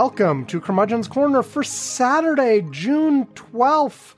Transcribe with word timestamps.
welcome 0.00 0.46
to 0.46 0.62
Curmudgeon's 0.62 1.06
Corner 1.06 1.42
for 1.42 1.62
Saturday, 1.62 2.66
June 2.70 3.26
12th, 3.34 4.14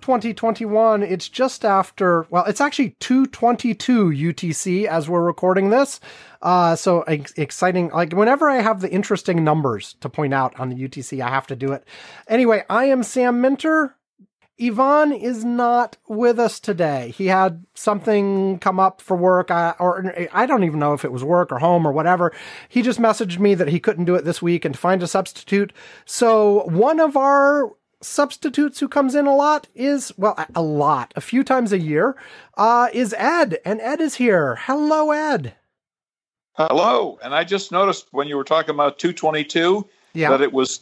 2021. 0.00 1.02
It's 1.02 1.28
just 1.28 1.66
after, 1.66 2.26
well, 2.30 2.46
it's 2.46 2.62
actually 2.62 2.96
222 3.00 4.06
UTC 4.08 4.86
as 4.86 5.06
we're 5.06 5.20
recording 5.20 5.68
this. 5.68 6.00
Uh, 6.40 6.74
so 6.76 7.02
ex- 7.02 7.34
exciting. 7.36 7.90
Like 7.90 8.14
whenever 8.14 8.48
I 8.48 8.62
have 8.62 8.80
the 8.80 8.90
interesting 8.90 9.44
numbers 9.44 9.96
to 10.00 10.08
point 10.08 10.32
out 10.32 10.58
on 10.58 10.70
the 10.70 10.76
UTC, 10.76 11.20
I 11.20 11.28
have 11.28 11.46
to 11.48 11.56
do 11.56 11.72
it. 11.72 11.84
Anyway, 12.26 12.64
I 12.70 12.86
am 12.86 13.02
Sam 13.02 13.42
Minter. 13.42 13.97
Ivan 14.60 15.12
is 15.12 15.44
not 15.44 15.96
with 16.08 16.38
us 16.38 16.58
today. 16.58 17.14
He 17.16 17.26
had 17.26 17.64
something 17.74 18.58
come 18.58 18.80
up 18.80 19.00
for 19.00 19.16
work, 19.16 19.50
uh, 19.50 19.74
or 19.78 20.12
I 20.32 20.46
don't 20.46 20.64
even 20.64 20.80
know 20.80 20.94
if 20.94 21.04
it 21.04 21.12
was 21.12 21.22
work 21.22 21.52
or 21.52 21.58
home 21.58 21.86
or 21.86 21.92
whatever. 21.92 22.32
He 22.68 22.82
just 22.82 23.00
messaged 23.00 23.38
me 23.38 23.54
that 23.54 23.68
he 23.68 23.78
couldn't 23.78 24.06
do 24.06 24.16
it 24.16 24.24
this 24.24 24.42
week 24.42 24.64
and 24.64 24.74
to 24.74 24.80
find 24.80 25.02
a 25.02 25.06
substitute. 25.06 25.72
So 26.04 26.64
one 26.64 26.98
of 26.98 27.16
our 27.16 27.70
substitutes 28.00 28.80
who 28.80 28.88
comes 28.88 29.14
in 29.14 29.26
a 29.26 29.34
lot 29.34 29.68
is, 29.74 30.12
well, 30.16 30.34
a 30.54 30.62
lot, 30.62 31.12
a 31.14 31.20
few 31.20 31.44
times 31.44 31.72
a 31.72 31.78
year, 31.78 32.16
uh, 32.56 32.88
is 32.92 33.14
Ed. 33.16 33.58
And 33.64 33.80
Ed 33.80 34.00
is 34.00 34.16
here. 34.16 34.56
Hello, 34.62 35.12
Ed. 35.12 35.54
Hello. 36.54 37.18
And 37.22 37.32
I 37.32 37.44
just 37.44 37.70
noticed 37.70 38.08
when 38.10 38.26
you 38.26 38.36
were 38.36 38.44
talking 38.44 38.74
about 38.74 38.98
222 38.98 39.88
yeah. 40.14 40.30
that 40.30 40.40
it 40.40 40.52
was 40.52 40.80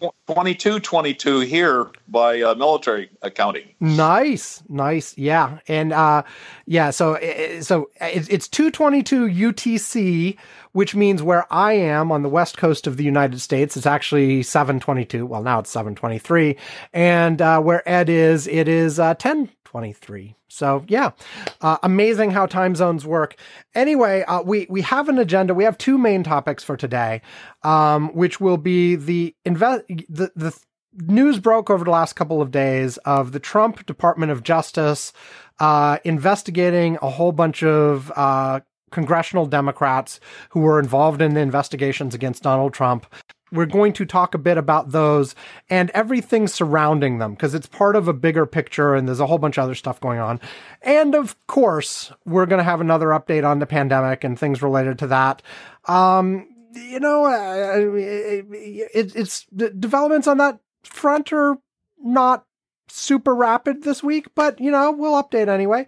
2222 0.00 1.40
here 1.40 1.90
by 2.08 2.40
uh, 2.40 2.54
military 2.54 3.10
accounting. 3.22 3.68
Nice, 3.80 4.62
nice, 4.68 5.16
yeah, 5.18 5.58
and 5.68 5.92
uh, 5.92 6.22
yeah. 6.66 6.90
So, 6.90 7.18
so 7.60 7.90
it's 8.00 8.48
222 8.48 9.26
UTC, 9.26 10.36
which 10.72 10.94
means 10.94 11.22
where 11.22 11.52
I 11.52 11.74
am 11.74 12.10
on 12.12 12.22
the 12.22 12.28
west 12.28 12.56
coast 12.56 12.86
of 12.86 12.96
the 12.96 13.04
United 13.04 13.40
States, 13.40 13.76
it's 13.76 13.86
actually 13.86 14.42
722. 14.42 15.26
Well, 15.26 15.42
now 15.42 15.60
it's 15.60 15.70
723, 15.70 16.56
and 16.92 17.42
uh, 17.42 17.60
where 17.60 17.88
Ed 17.88 18.08
is, 18.08 18.46
it 18.46 18.68
is 18.68 18.98
uh, 18.98 19.14
10 19.14 19.50
23. 19.70 20.34
So 20.48 20.84
yeah, 20.88 21.12
uh, 21.60 21.78
amazing 21.84 22.32
how 22.32 22.46
time 22.46 22.74
zones 22.74 23.06
work. 23.06 23.36
Anyway, 23.72 24.22
uh, 24.22 24.42
we 24.42 24.66
we 24.68 24.82
have 24.82 25.08
an 25.08 25.16
agenda. 25.16 25.54
We 25.54 25.62
have 25.62 25.78
two 25.78 25.96
main 25.96 26.24
topics 26.24 26.64
for 26.64 26.76
today, 26.76 27.22
um, 27.62 28.08
which 28.08 28.40
will 28.40 28.56
be 28.56 28.96
the 28.96 29.32
invest 29.44 29.84
the 30.08 30.32
the 30.34 30.58
news 30.94 31.38
broke 31.38 31.70
over 31.70 31.84
the 31.84 31.90
last 31.92 32.14
couple 32.14 32.42
of 32.42 32.50
days 32.50 32.96
of 32.98 33.30
the 33.30 33.38
Trump 33.38 33.86
Department 33.86 34.32
of 34.32 34.42
Justice 34.42 35.12
uh, 35.60 35.98
investigating 36.02 36.98
a 37.00 37.08
whole 37.08 37.30
bunch 37.30 37.62
of 37.62 38.10
uh, 38.16 38.58
congressional 38.90 39.46
Democrats 39.46 40.18
who 40.48 40.60
were 40.60 40.80
involved 40.80 41.22
in 41.22 41.34
the 41.34 41.40
investigations 41.40 42.12
against 42.12 42.42
Donald 42.42 42.74
Trump 42.74 43.06
we're 43.52 43.66
going 43.66 43.92
to 43.94 44.04
talk 44.04 44.34
a 44.34 44.38
bit 44.38 44.56
about 44.56 44.90
those 44.90 45.34
and 45.68 45.90
everything 45.90 46.46
surrounding 46.46 47.18
them 47.18 47.34
because 47.34 47.54
it's 47.54 47.66
part 47.66 47.96
of 47.96 48.08
a 48.08 48.12
bigger 48.12 48.46
picture 48.46 48.94
and 48.94 49.06
there's 49.08 49.20
a 49.20 49.26
whole 49.26 49.38
bunch 49.38 49.58
of 49.58 49.64
other 49.64 49.74
stuff 49.74 50.00
going 50.00 50.18
on. 50.18 50.40
And 50.82 51.14
of 51.14 51.36
course, 51.46 52.12
we're 52.24 52.46
going 52.46 52.58
to 52.58 52.64
have 52.64 52.80
another 52.80 53.08
update 53.08 53.48
on 53.48 53.58
the 53.58 53.66
pandemic 53.66 54.24
and 54.24 54.38
things 54.38 54.62
related 54.62 54.98
to 55.00 55.06
that. 55.08 55.42
Um, 55.86 56.48
you 56.74 57.00
know, 57.00 57.26
it, 57.26 59.16
it's 59.16 59.46
the 59.50 59.70
developments 59.70 60.28
on 60.28 60.38
that 60.38 60.60
front 60.84 61.32
are 61.32 61.56
not 61.98 62.44
super 62.88 63.34
rapid 63.34 63.82
this 63.82 64.02
week, 64.02 64.28
but 64.34 64.60
you 64.60 64.70
know, 64.70 64.92
we'll 64.92 65.20
update 65.20 65.48
anyway. 65.48 65.86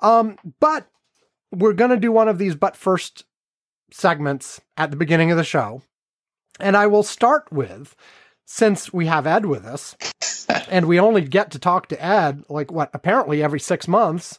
Um, 0.00 0.38
but 0.60 0.86
we're 1.52 1.72
going 1.72 1.90
to 1.90 1.96
do 1.96 2.12
one 2.12 2.28
of 2.28 2.38
these 2.38 2.54
but 2.54 2.76
first 2.76 3.24
segments 3.90 4.60
at 4.76 4.90
the 4.90 4.96
beginning 4.96 5.32
of 5.32 5.36
the 5.36 5.44
show 5.44 5.82
and 6.60 6.76
I 6.76 6.86
will 6.86 7.02
start 7.02 7.50
with, 7.50 7.94
since 8.44 8.92
we 8.92 9.06
have 9.06 9.26
Ed 9.26 9.46
with 9.46 9.64
us, 9.64 9.96
and 10.68 10.86
we 10.86 10.98
only 10.98 11.22
get 11.22 11.50
to 11.52 11.58
talk 11.58 11.88
to 11.88 12.04
Ed 12.04 12.44
like 12.48 12.72
what 12.72 12.90
apparently 12.92 13.42
every 13.42 13.60
six 13.60 13.86
months. 13.88 14.38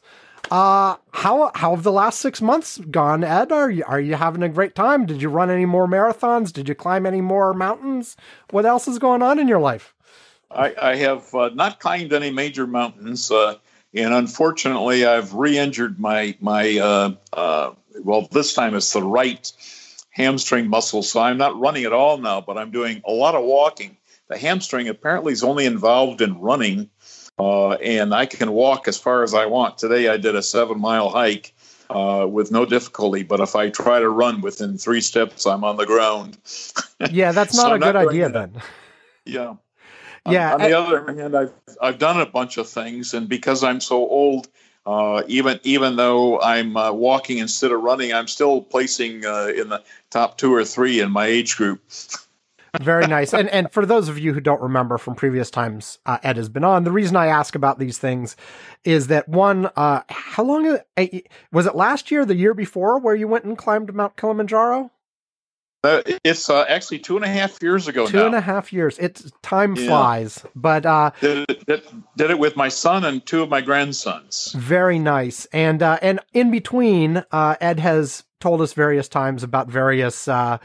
Uh, 0.50 0.98
how 1.14 1.52
how 1.56 1.76
have 1.76 1.84
the 1.84 1.92
last 1.92 2.20
six 2.20 2.42
months 2.42 2.78
gone, 2.78 3.24
Ed? 3.24 3.52
Are 3.52 3.70
you 3.70 3.84
are 3.88 4.02
you 4.02 4.16
having 4.16 4.44
a 4.44 4.50
great 4.50 4.76
time? 4.76 5.06
Did 5.06 5.22
you 5.22 5.30
run 5.30 5.50
any 5.50 5.66
more 5.66 5.88
marathons? 5.88 6.52
Did 6.52 6.68
you 6.68 6.76
climb 6.76 7.06
any 7.06 7.22
more 7.22 7.54
mountains? 7.54 8.18
What 8.50 8.66
else 8.66 8.88
is 8.88 9.00
going 9.00 9.22
on 9.22 9.40
in 9.40 9.48
your 9.48 9.62
life? 9.62 9.94
I, 10.50 10.76
I 10.82 10.96
have 10.96 11.34
uh, 11.34 11.50
not 11.54 11.80
climbed 11.80 12.12
any 12.12 12.32
major 12.32 12.68
mountains, 12.68 13.32
uh, 13.32 13.56
and 13.94 14.14
unfortunately, 14.14 15.06
I've 15.06 15.34
re-injured 15.34 16.00
my 16.00 16.36
my 16.42 16.78
uh, 16.78 17.14
uh, 17.32 17.72
well. 18.04 18.28
This 18.30 18.54
time 18.54 18.76
it's 18.76 18.92
the 18.92 19.04
right 19.04 19.50
hamstring 20.12 20.68
muscle. 20.68 21.02
So 21.04 21.20
I'm 21.20 21.38
not 21.38 21.60
running 21.60 21.86
at 21.86 21.94
all 21.94 22.18
now, 22.18 22.42
but 22.42 22.58
I'm 22.58 22.72
doing 22.72 23.02
a 23.06 23.12
lot 23.12 23.36
of 23.36 23.44
walking. 23.44 23.98
The 24.28 24.38
hamstring 24.38 24.88
apparently 24.88 25.34
is 25.34 25.44
only 25.44 25.66
involved 25.66 26.22
in 26.22 26.40
running, 26.40 26.90
uh, 27.40 27.72
and 27.72 28.14
I 28.14 28.28
can 28.28 28.52
walk 28.52 28.88
as 28.88 28.98
far 28.98 29.24
as 29.24 29.34
I 29.34 29.48
want. 29.48 29.78
Today 29.78 30.08
I 30.08 30.18
did 30.18 30.36
a 30.36 30.44
seven 30.44 30.80
mile 30.80 31.10
hike. 31.10 31.54
Uh, 31.90 32.26
with 32.26 32.52
no 32.54 32.66
difficulty, 32.66 33.22
but 33.22 33.42
if 33.42 33.54
I 33.54 33.70
try 33.70 34.00
to 34.00 34.08
run 34.08 34.40
within 34.40 34.78
three 34.78 35.02
steps, 35.02 35.46
I'm 35.46 35.66
on 35.66 35.76
the 35.76 35.86
ground. 35.86 36.38
Yeah, 37.12 37.34
that's 37.34 37.54
not 37.54 37.66
so 37.66 37.74
a 37.74 37.80
good 37.80 37.98
idea 37.98 38.30
then. 38.30 38.62
Yeah. 39.26 39.56
Yeah. 40.30 40.54
On, 40.54 40.62
on 40.62 40.70
the 40.70 40.78
other 40.78 41.14
hand, 41.14 41.36
I've 41.36 41.52
I've 41.82 41.98
done 41.98 42.22
a 42.22 42.28
bunch 42.28 42.58
of 42.58 42.70
things, 42.70 43.16
and 43.16 43.28
because 43.28 43.64
I'm 43.64 43.82
so 43.82 44.08
old, 44.08 44.48
uh, 44.86 45.24
even 45.28 45.60
even 45.64 45.96
though 45.96 46.40
I'm 46.42 46.76
uh, 46.76 46.92
walking 46.92 47.38
instead 47.38 47.72
of 47.72 47.82
running, 47.82 48.14
I'm 48.14 48.28
still 48.28 48.62
placing 48.62 49.26
uh, 49.26 49.52
in 49.56 49.70
the 49.70 49.84
top 50.10 50.38
two 50.38 50.54
or 50.54 50.66
three 50.66 51.00
in 51.00 51.12
my 51.12 51.26
age 51.26 51.56
group. 51.56 51.82
Very 52.82 53.06
nice. 53.06 53.34
And 53.34 53.50
and 53.50 53.70
for 53.72 53.86
those 53.86 54.08
of 54.08 54.18
you 54.18 54.34
who 54.34 54.40
don't 54.40 54.62
remember 54.62 54.98
from 54.98 55.14
previous 55.14 55.52
times 55.52 56.00
uh, 56.06 56.20
Ed 56.24 56.38
has 56.38 56.48
been 56.48 56.64
on, 56.64 56.84
the 56.84 56.92
reason 56.92 57.18
I 57.18 57.28
ask 57.28 57.54
about 57.54 57.80
these 57.80 57.98
things 57.98 58.36
is 58.86 59.08
that 59.08 59.28
one, 59.28 59.70
uh, 59.76 60.02
how 60.10 60.44
long 60.44 60.80
was 61.52 61.66
it 61.66 61.76
last 61.76 62.12
year, 62.12 62.26
the 62.26 62.36
year 62.36 62.54
before, 62.54 62.98
where 62.98 63.14
you 63.14 63.28
went 63.28 63.44
and 63.44 63.58
climbed 63.58 63.94
Mount 63.94 64.16
Kilimanjaro? 64.16 64.90
Uh, 65.84 66.02
it's 66.24 66.50
uh, 66.50 66.64
actually 66.68 67.00
two 67.00 67.16
and 67.16 67.26
a 67.26 67.28
half 67.28 67.62
years 67.62 67.88
ago. 67.88 68.06
Two 68.06 68.18
now. 68.18 68.26
and 68.28 68.36
a 68.36 68.42
half 68.42 68.72
years. 68.72 69.00
It's 69.00 69.32
time 69.42 69.76
yeah. 69.76 69.88
flies. 69.88 70.44
But 70.56 70.86
uh, 70.86 71.12
did 71.20 71.50
it, 71.50 71.66
did, 71.66 71.84
did, 72.16 72.32
it 72.32 72.38
with 72.38 72.56
my 72.56 72.70
son 72.70 73.04
and 73.04 73.26
two 73.26 73.42
of 73.42 73.50
my 73.50 73.62
grandsons. 73.62 74.54
Very 74.56 75.00
nice. 75.00 75.46
And 75.46 75.82
uh, 75.82 75.98
and 76.02 76.20
in 76.34 76.52
between, 76.52 77.24
uh, 77.32 77.56
Ed 77.60 77.80
has 77.80 78.24
told 78.40 78.62
us 78.62 78.74
various 78.74 79.08
times 79.08 79.42
about 79.42 79.70
various 79.70 80.28
uh, 80.28 80.60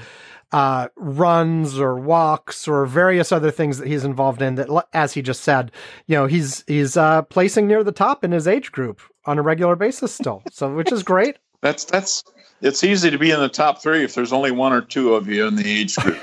runs 0.97 1.79
or 1.79 1.99
walks 1.99 2.69
or 2.69 2.85
various 2.85 3.33
other 3.33 3.51
things 3.51 3.79
that 3.79 3.89
he's 3.89 4.05
involved 4.05 4.43
in. 4.43 4.57
That, 4.57 4.87
as 4.93 5.15
he 5.15 5.23
just 5.23 5.43
said, 5.43 5.73
you 6.07 6.17
know, 6.17 6.27
he's 6.27 6.63
he's 6.67 6.99
placing 7.31 7.67
near 7.67 7.83
the 7.83 7.93
top 7.93 8.23
in 8.23 8.33
his 8.33 8.47
age 8.47 8.71
group 8.71 9.01
on 9.25 9.39
a 9.39 9.43
regular 9.43 9.77
basis 9.77 10.13
still. 10.13 10.43
So, 10.53 10.75
which 10.75 10.93
is 10.93 11.03
great. 11.03 11.39
That's 11.63 11.87
that's 11.87 12.23
it's 12.61 12.85
easy 12.85 13.11
to 13.11 13.19
be 13.19 13.31
in 13.31 13.41
the 13.41 13.49
top 13.49 13.83
three 13.83 14.05
if 14.05 14.15
there's 14.15 14.33
only 14.33 14.51
one 14.51 14.73
or 14.73 14.81
two 14.81 15.15
of 15.15 15.29
you 15.29 15.47
in 15.47 15.57
the 15.57 15.69
age 15.69 15.97
group. 15.97 16.21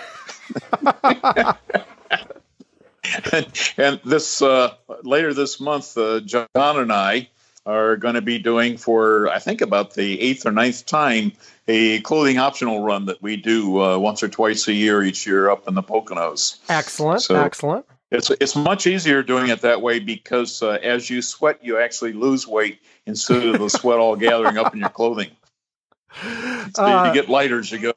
and, 3.31 3.47
and, 3.77 3.99
this 4.05 4.41
uh, 4.41 4.73
later 5.03 5.33
this 5.33 5.59
month, 5.59 5.97
uh, 5.97 6.19
John 6.21 6.47
and 6.55 6.91
I 6.91 7.29
are 7.65 7.95
going 7.95 8.15
to 8.15 8.21
be 8.21 8.39
doing 8.39 8.77
for 8.77 9.29
I 9.29 9.39
think 9.39 9.61
about 9.61 9.93
the 9.93 10.19
eighth 10.19 10.45
or 10.45 10.51
ninth 10.51 10.85
time 10.85 11.31
a 11.67 12.01
clothing 12.01 12.37
optional 12.37 12.83
run 12.83 13.05
that 13.05 13.21
we 13.21 13.37
do 13.37 13.81
uh, 13.81 13.97
once 13.97 14.21
or 14.21 14.27
twice 14.27 14.67
a 14.67 14.73
year 14.73 15.01
each 15.01 15.25
year 15.25 15.49
up 15.49 15.67
in 15.67 15.73
the 15.73 15.83
Poconos. 15.83 16.57
Excellent, 16.67 17.21
so 17.21 17.35
excellent. 17.35 17.85
It's 18.11 18.29
it's 18.29 18.55
much 18.55 18.85
easier 18.85 19.23
doing 19.23 19.49
it 19.49 19.61
that 19.61 19.81
way 19.81 19.99
because 19.99 20.61
uh, 20.61 20.77
as 20.83 21.09
you 21.09 21.21
sweat, 21.21 21.63
you 21.63 21.79
actually 21.79 22.13
lose 22.13 22.45
weight 22.45 22.79
instead 23.05 23.43
of 23.43 23.59
the 23.59 23.69
sweat 23.69 23.97
all 23.97 24.15
gathering 24.15 24.57
up 24.57 24.73
in 24.73 24.79
your 24.79 24.89
clothing. 24.89 25.31
So 26.75 26.83
uh, 26.83 27.05
you 27.07 27.13
get 27.13 27.29
lighter 27.29 27.59
as 27.59 27.71
you 27.71 27.79
go. 27.79 27.93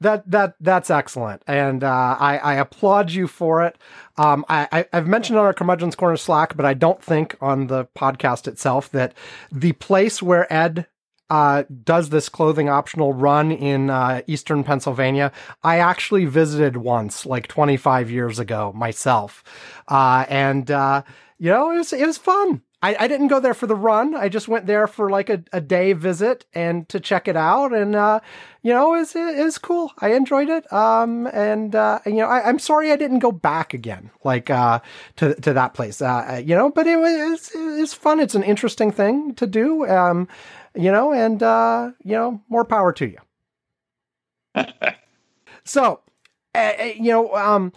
That 0.00 0.30
that 0.30 0.56
that's 0.60 0.90
excellent, 0.90 1.42
and 1.46 1.82
uh, 1.82 2.16
I, 2.20 2.36
I 2.36 2.54
applaud 2.56 3.12
you 3.12 3.26
for 3.26 3.64
it. 3.64 3.78
Um, 4.18 4.44
I, 4.46 4.86
have 4.92 5.06
mentioned 5.06 5.38
on 5.38 5.46
our 5.46 5.54
curmudgeon's 5.54 5.96
corner 5.96 6.18
Slack, 6.18 6.54
but 6.54 6.66
I 6.66 6.74
don't 6.74 7.02
think 7.02 7.34
on 7.40 7.68
the 7.68 7.86
podcast 7.96 8.46
itself 8.46 8.90
that 8.90 9.14
the 9.50 9.72
place 9.72 10.22
where 10.22 10.52
Ed 10.52 10.86
uh, 11.30 11.64
does 11.82 12.10
this 12.10 12.28
clothing 12.28 12.68
optional 12.68 13.12
run 13.12 13.50
in 13.50 13.90
uh, 13.90 14.22
eastern 14.26 14.62
Pennsylvania. 14.64 15.32
I 15.62 15.78
actually 15.78 16.26
visited 16.26 16.76
once, 16.76 17.26
like 17.26 17.48
25 17.48 18.10
years 18.10 18.38
ago, 18.38 18.72
myself, 18.74 19.42
uh, 19.88 20.24
and 20.28 20.70
uh, 20.70 21.02
you 21.38 21.50
know 21.50 21.70
it 21.72 21.78
was 21.78 21.92
it 21.92 22.06
was 22.06 22.18
fun. 22.18 22.62
I, 22.86 22.94
I 23.00 23.08
didn't 23.08 23.26
go 23.26 23.40
there 23.40 23.52
for 23.52 23.66
the 23.66 23.74
run. 23.74 24.14
I 24.14 24.28
just 24.28 24.46
went 24.46 24.66
there 24.66 24.86
for 24.86 25.10
like 25.10 25.28
a, 25.28 25.42
a 25.52 25.60
day 25.60 25.92
visit 25.92 26.44
and 26.54 26.88
to 26.88 27.00
check 27.00 27.26
it 27.26 27.36
out. 27.36 27.74
And, 27.74 27.96
uh, 27.96 28.20
you 28.62 28.72
know, 28.72 28.94
it 28.94 28.98
was, 28.98 29.16
it 29.16 29.42
was 29.42 29.58
cool. 29.58 29.90
I 29.98 30.12
enjoyed 30.12 30.48
it. 30.48 30.72
Um, 30.72 31.26
and, 31.26 31.74
uh, 31.74 31.98
you 32.06 32.14
know, 32.14 32.26
I, 32.26 32.48
am 32.48 32.60
sorry 32.60 32.92
I 32.92 32.96
didn't 32.96 33.18
go 33.18 33.32
back 33.32 33.74
again, 33.74 34.12
like, 34.22 34.50
uh, 34.50 34.78
to, 35.16 35.34
to 35.34 35.52
that 35.52 35.74
place, 35.74 36.00
uh, 36.00 36.40
you 36.44 36.54
know, 36.54 36.70
but 36.70 36.86
it 36.86 36.96
was, 36.96 37.50
it 37.52 37.80
was 37.80 37.92
fun. 37.92 38.20
It's 38.20 38.36
an 38.36 38.44
interesting 38.44 38.92
thing 38.92 39.34
to 39.34 39.48
do. 39.48 39.84
Um, 39.88 40.28
you 40.76 40.92
know, 40.92 41.12
and, 41.12 41.42
uh, 41.42 41.90
you 42.04 42.12
know, 42.12 42.40
more 42.48 42.64
power 42.64 42.92
to 42.92 43.06
you. 43.06 43.18
so 45.64 46.02
uh, 46.54 46.72
you 46.96 47.10
know, 47.10 47.34
um, 47.34 47.72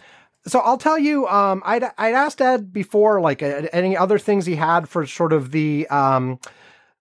so 0.50 0.60
I'll 0.60 0.78
tell 0.78 0.98
you, 0.98 1.26
um, 1.28 1.62
I'd, 1.64 1.84
I'd 1.98 2.14
asked 2.14 2.40
Ed 2.40 2.72
before, 2.72 3.20
like 3.20 3.42
uh, 3.42 3.68
any 3.72 3.96
other 3.96 4.18
things 4.18 4.46
he 4.46 4.56
had 4.56 4.88
for 4.88 5.06
sort 5.06 5.32
of 5.32 5.50
the, 5.50 5.86
um, 5.88 6.38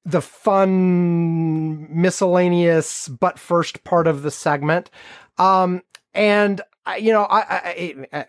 the 0.06 0.22
fun 0.22 1.88
miscellaneous 1.94 3.08
but 3.08 3.40
first 3.40 3.84
part 3.84 4.08
of 4.08 4.22
the 4.22 4.32
segment. 4.32 4.90
Um, 5.38 5.82
and 6.14 6.62
you 7.00 7.12
know, 7.14 7.24
I, 7.24 7.40
I, 7.40 7.96
I, 8.12 8.26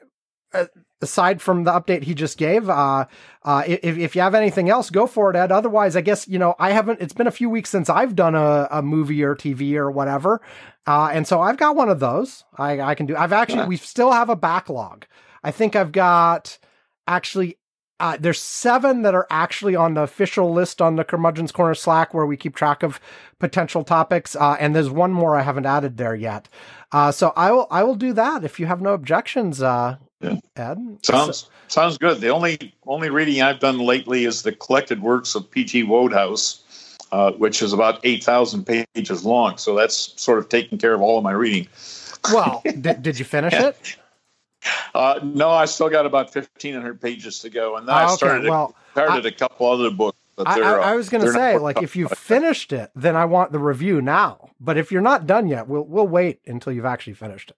uh, 0.52 0.67
aside 1.02 1.41
from 1.41 1.64
the 1.64 1.70
update 1.70 2.02
he 2.02 2.14
just 2.14 2.38
gave, 2.38 2.69
uh, 2.69 3.06
uh, 3.43 3.62
if, 3.67 3.97
if 3.97 4.14
you 4.14 4.23
have 4.23 4.35
anything 4.35 4.69
else, 4.69 4.91
go 4.91 5.06
for 5.06 5.31
it, 5.31 5.37
Ed. 5.37 5.50
Otherwise, 5.50 5.97
I 5.97 6.00
guess, 6.00 6.29
you 6.29 6.38
know, 6.38 6.55
I 6.58 6.73
haven't, 6.73 7.00
it's 7.00 7.14
been 7.14 7.26
a 7.26 7.32
few 7.32 7.49
weeks 7.49 7.70
since 7.70 7.88
I've 7.88 8.14
done 8.14 8.35
a, 8.35 8.69
a 8.70 8.82
movie 8.82 9.23
or 9.23 9.35
TV 9.35 9.75
or 9.75 9.91
whatever. 9.91 10.41
Uh, 10.87 11.11
and 11.12 11.26
so 11.26 11.41
I've 11.41 11.56
got 11.56 11.76
one 11.76 11.88
of 11.88 12.00
those 12.00 12.44
I, 12.56 12.81
I 12.81 12.94
can 12.94 13.06
do. 13.06 13.17
I've 13.17 13.32
actually, 13.32 13.67
we 13.67 13.76
still 13.76 14.12
have 14.12 14.29
a 14.29 14.37
backlog. 14.37 15.06
I 15.43 15.50
think 15.50 15.75
I've 15.76 15.93
got 15.93 16.58
actually 17.06 17.56
uh, 18.00 18.17
there's 18.19 18.41
seven 18.41 19.03
that 19.03 19.14
are 19.14 19.26
actually 19.29 19.76
on 19.76 19.93
the 19.93 20.00
official 20.00 20.50
list 20.53 20.81
on 20.81 20.96
the 20.96 21.05
Curmudgeon's 21.05 21.53
Corner 21.53 21.75
Slack 21.75 22.14
where 22.14 22.25
we 22.25 22.37
keep 22.37 22.56
track 22.56 22.82
of 22.82 22.99
potential 23.38 23.85
topics. 23.85 24.35
Uh, 24.35 24.56
and 24.58 24.75
there's 24.75 24.88
one 24.88 25.12
more 25.12 25.37
I 25.37 25.43
haven't 25.43 25.67
added 25.67 25.99
there 25.99 26.14
yet. 26.14 26.49
Uh, 26.93 27.12
so 27.12 27.35
I 27.37 27.53
will 27.53 27.67
I 27.70 27.85
will 27.85 27.94
do 27.94 28.14
that 28.14 28.43
if 28.43 28.58
you 28.58 28.67
have 28.67 28.81
no 28.81 28.94
objections, 28.94 29.62
uh, 29.62 29.99
yeah. 30.20 30.37
Sounds 31.02 31.02
so, 31.02 31.32
sounds 31.69 31.99
good. 31.99 32.20
The 32.20 32.28
only 32.28 32.75
only 32.87 33.11
reading 33.11 33.43
I've 33.43 33.61
done 33.61 33.78
lately 33.78 34.25
is 34.25 34.43
the 34.43 34.52
collected 34.52 35.02
works 35.02 35.34
of 35.34 35.50
P.G. 35.50 35.84
Wodehouse, 35.84 36.62
uh, 37.12 37.32
which 37.32 37.62
is 37.62 37.72
about 37.72 38.00
eight 38.05 38.22
thousand 38.22 38.64
pages 38.67 39.25
long. 39.25 39.56
So 39.56 39.75
that's 39.75 40.20
sort 40.20 40.38
of 40.38 40.49
taking 40.49 40.78
care 40.78 40.94
of 40.94 41.00
all 41.00 41.19
of 41.19 41.25
my 41.25 41.32
reading. 41.32 41.69
Well, 42.32 42.62
did, 42.81 43.02
did 43.02 43.19
you 43.19 43.25
finish 43.25 43.55
it? 43.55 43.96
Uh, 44.94 45.20
no, 45.22 45.49
I 45.49 45.64
still 45.64 45.88
got 45.88 46.05
about 46.05 46.32
fifteen 46.32 46.75
hundred 46.75 47.00
pages 47.00 47.38
to 47.40 47.50
go, 47.50 47.76
and 47.76 47.88
then 47.88 47.94
oh, 47.94 47.99
I 47.99 48.14
started 48.14 48.49
well, 48.49 48.75
started 48.93 49.25
I, 49.25 49.28
a 49.31 49.32
couple 49.32 49.70
other 49.70 49.90
books. 49.90 50.19
I, 50.38 50.61
I, 50.61 50.72
I, 50.72 50.96
was 50.96 51.11
going 51.11 51.25
to 51.25 51.32
say, 51.32 51.58
like, 51.58 51.82
if 51.82 51.94
you 51.96 52.08
finished 52.08 52.72
it, 52.72 52.90
then 52.94 53.14
I 53.14 53.26
want 53.26 53.52
the 53.52 53.58
review 53.58 54.00
now. 54.00 54.49
But 54.58 54.78
if 54.78 54.90
you're 54.90 55.02
not 55.02 55.26
done 55.26 55.49
yet, 55.49 55.69
we'll 55.69 55.84
we'll 55.84 56.08
wait 56.08 56.40
until 56.46 56.72
you've 56.72 56.84
actually 56.84 57.14
finished 57.14 57.50
it. 57.50 57.56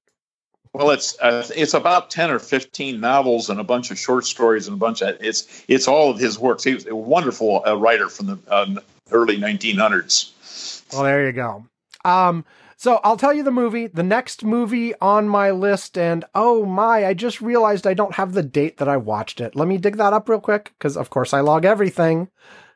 Well, 0.75 0.91
it's 0.91 1.19
uh, 1.21 1.47
it's 1.55 1.75
about 1.75 2.11
ten 2.11 2.31
or 2.31 2.39
fifteen 2.39 2.99
novels 2.99 3.51
and 3.51 3.61
a 3.61 3.65
bunch 3.65 3.91
of 3.91 3.99
short 3.99 4.25
stories 4.25 4.67
and 4.69 4.75
a 4.75 4.79
bunch 4.79 5.03
of 5.03 5.17
it's 5.21 5.65
it's 5.69 5.87
all 5.87 6.11
of 6.11 6.19
his 6.19 6.39
works. 6.39 6.65
He 6.65 6.75
was 6.75 6.87
a 6.87 6.97
wonderful 6.97 7.63
uh, 7.67 7.77
writer 7.77 8.09
from 8.09 8.27
the 8.27 8.39
uh, 8.49 8.77
early 9.11 9.37
1900s. 9.37 10.93
Well, 10.93 11.03
there 11.03 11.27
you 11.27 11.33
go. 11.33 11.67
Um, 12.05 12.45
so 12.77 13.01
I'll 13.05 13.17
tell 13.17 13.33
you 13.33 13.43
the 13.45 13.51
movie, 13.51 13.87
the 13.87 14.03
next 14.03 14.45
movie 14.45 14.93
on 15.01 15.29
my 15.29 15.51
list, 15.51 15.97
and 15.97 16.25
oh 16.35 16.65
my, 16.67 17.07
I 17.07 17.15
just 17.15 17.41
realized 17.41 17.87
I 17.87 17.95
don't 17.95 18.15
have 18.15 18.33
the 18.33 18.43
date 18.43 18.79
that 18.79 18.89
I 18.89 18.97
watched 18.97 19.41
it. 19.41 19.55
Let 19.55 19.69
me 19.69 19.79
dig 19.79 19.99
that 19.99 20.13
up 20.13 20.29
real 20.29 20.41
quick, 20.41 20.73
because 20.79 20.97
of 20.97 21.11
course 21.11 21.33
I 21.33 21.41
log 21.41 21.65
everything, 21.65 22.29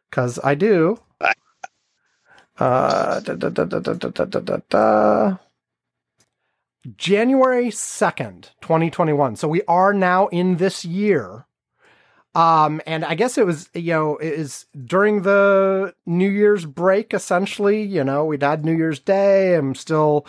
because 0.09 0.39
I 0.45 0.55
do. 0.55 1.01
Uh, 2.59 3.21
da, 3.21 3.35
da, 3.35 3.49
da, 4.69 5.37
January 6.97 7.67
2nd, 7.67 8.51
2021. 8.61 9.37
So 9.37 9.49
we 9.49 9.63
are 9.69 9.93
now 9.93 10.29
in 10.29 10.57
this 10.57 10.85
year. 10.85 11.47
Um, 12.35 12.83
and 12.87 13.05
I 13.05 13.15
guess 13.15 13.39
it 13.39 13.47
was, 13.47 13.71
you 13.75 13.93
know, 13.93 14.17
it 14.19 14.35
is 14.35 14.67
during 14.85 15.23
the 15.23 15.95
New 16.05 16.29
Year's 16.29 16.67
break, 16.67 17.15
essentially. 17.15 17.83
You 17.83 18.05
know, 18.05 18.27
we'd 18.27 18.43
had 18.43 18.65
New 18.65 18.77
Year's 18.77 19.01
Day. 19.01 19.55
I'm 19.55 19.75
still 19.75 20.27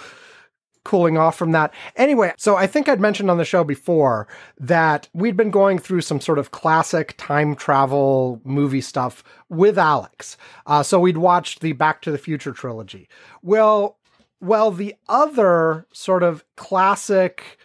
cooling 0.85 1.17
off 1.17 1.35
from 1.35 1.51
that. 1.51 1.73
Anyway, 1.97 2.33
so 2.37 2.55
I 2.55 2.65
think 2.65 2.87
I'd 2.87 3.01
mentioned 3.01 3.29
on 3.29 3.37
the 3.37 3.43
show 3.43 3.65
before 3.65 4.25
that 4.57 5.09
we'd 5.13 5.35
been 5.35 5.51
going 5.51 5.79
through 5.79 5.99
some 5.99 6.21
sort 6.21 6.39
of 6.39 6.51
classic 6.51 7.13
time 7.17 7.55
travel 7.55 8.39
movie 8.45 8.79
stuff 8.79 9.21
with 9.49 9.77
Alex. 9.77 10.37
Uh, 10.65 10.81
so 10.83 10.97
we'd 10.97 11.17
watched 11.17 11.59
the 11.59 11.73
Back 11.73 12.01
to 12.03 12.11
the 12.11 12.17
Future 12.17 12.53
trilogy. 12.53 13.09
Well, 13.43 13.97
well, 14.39 14.71
the 14.71 14.95
other 15.07 15.85
sort 15.91 16.23
of 16.23 16.43
classic 16.55 17.57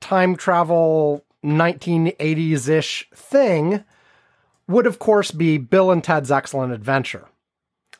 time 0.00 0.36
travel 0.36 1.24
1980s 1.44 2.68
ish 2.68 3.08
thing 3.14 3.84
would, 4.68 4.86
of 4.86 4.98
course, 4.98 5.30
be 5.30 5.58
Bill 5.58 5.90
and 5.90 6.02
Ted's 6.02 6.30
Excellent 6.30 6.72
Adventure 6.72 7.28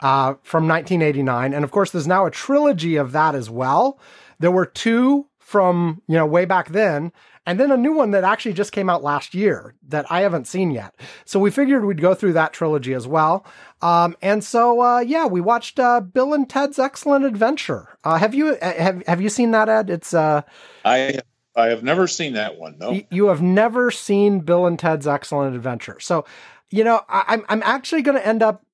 uh, 0.00 0.34
from 0.42 0.68
1989. 0.68 1.52
And 1.52 1.64
of 1.64 1.70
course, 1.70 1.90
there's 1.90 2.06
now 2.06 2.26
a 2.26 2.30
trilogy 2.30 2.96
of 2.96 3.12
that 3.12 3.34
as 3.34 3.50
well. 3.50 3.98
There 4.38 4.50
were 4.50 4.66
two 4.66 5.26
from, 5.38 6.02
you 6.08 6.16
know, 6.16 6.26
way 6.26 6.44
back 6.44 6.70
then, 6.70 7.12
and 7.44 7.58
then 7.58 7.72
a 7.72 7.76
new 7.76 7.92
one 7.92 8.12
that 8.12 8.24
actually 8.24 8.52
just 8.52 8.72
came 8.72 8.88
out 8.88 9.02
last 9.02 9.34
year 9.34 9.74
that 9.88 10.06
I 10.10 10.20
haven't 10.20 10.46
seen 10.46 10.70
yet. 10.70 10.94
So 11.24 11.40
we 11.40 11.50
figured 11.50 11.84
we'd 11.84 12.00
go 12.00 12.14
through 12.14 12.34
that 12.34 12.52
trilogy 12.52 12.94
as 12.94 13.06
well. 13.06 13.44
Um, 13.82 14.16
and 14.22 14.44
so, 14.44 14.80
uh, 14.80 15.00
yeah, 15.00 15.26
we 15.26 15.40
watched 15.40 15.80
uh, 15.80 16.00
Bill 16.00 16.32
and 16.32 16.48
Ted's 16.48 16.78
Excellent 16.78 17.24
Adventure. 17.24 17.88
Uh, 18.04 18.16
have 18.16 18.32
you 18.34 18.50
uh, 18.50 18.72
have 18.74 19.04
have 19.06 19.20
you 19.20 19.28
seen 19.28 19.50
that, 19.50 19.68
Ed? 19.68 19.90
It's 19.90 20.14
uh, 20.14 20.42
I 20.84 21.18
I 21.56 21.66
have 21.66 21.82
never 21.82 22.06
seen 22.06 22.34
that 22.34 22.56
one. 22.58 22.78
No, 22.78 23.00
you 23.10 23.26
have 23.26 23.42
never 23.42 23.90
seen 23.90 24.40
Bill 24.40 24.66
and 24.66 24.78
Ted's 24.78 25.06
Excellent 25.06 25.56
Adventure. 25.56 25.98
So, 26.00 26.24
you 26.70 26.84
know, 26.84 27.02
I, 27.08 27.24
I'm 27.28 27.44
I'm 27.48 27.62
actually 27.64 28.02
going 28.02 28.16
to 28.16 28.26
end 28.26 28.42
up. 28.42 28.64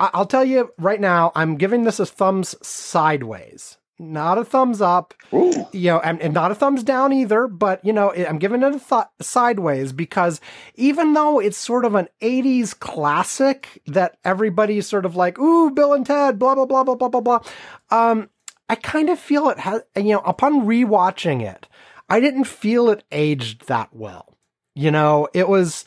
I'll 0.00 0.26
tell 0.26 0.44
you 0.44 0.72
right 0.78 1.00
now. 1.00 1.32
I'm 1.34 1.56
giving 1.56 1.84
this 1.84 1.98
a 1.98 2.06
thumbs 2.06 2.54
sideways, 2.62 3.77
not 3.98 4.38
a 4.38 4.44
thumbs 4.44 4.80
up. 4.80 5.14
Ooh. 5.32 5.66
You 5.72 5.90
know, 5.92 6.00
and, 6.00 6.20
and, 6.20 6.34
not 6.34 6.50
a 6.50 6.54
thumbs 6.54 6.82
down 6.82 7.12
either. 7.12 7.46
But 7.46 7.84
you 7.84 7.92
know, 7.92 8.12
I'm 8.12 8.38
giving 8.38 8.62
it 8.62 8.74
a 8.74 8.78
th- 8.78 9.04
sideways 9.20 9.92
because 9.92 10.40
even 10.76 11.14
though 11.14 11.40
it's 11.40 11.58
sort 11.58 11.84
of 11.84 11.94
an 11.94 12.08
'80s 12.22 12.78
classic 12.78 13.82
that 13.86 14.18
everybody's 14.24 14.86
sort 14.86 15.04
of 15.04 15.16
like, 15.16 15.38
"Ooh, 15.38 15.70
Bill 15.70 15.94
and 15.94 16.06
Ted," 16.06 16.38
blah 16.38 16.54
blah 16.54 16.66
blah 16.66 16.84
blah 16.84 16.94
blah 16.94 17.08
blah 17.08 17.20
blah. 17.20 17.40
Um, 17.90 18.30
I 18.68 18.74
kind 18.74 19.10
of 19.10 19.18
feel 19.18 19.48
it 19.48 19.58
has. 19.58 19.82
You 19.96 20.14
know, 20.14 20.22
upon 20.24 20.66
rewatching 20.66 21.42
it 21.42 21.66
I 22.08 22.20
didn't 22.20 22.44
feel 22.44 22.88
it 22.88 23.04
aged 23.12 23.66
that 23.66 23.90
well. 23.92 24.36
You 24.74 24.90
know, 24.90 25.28
it 25.34 25.48
was, 25.48 25.84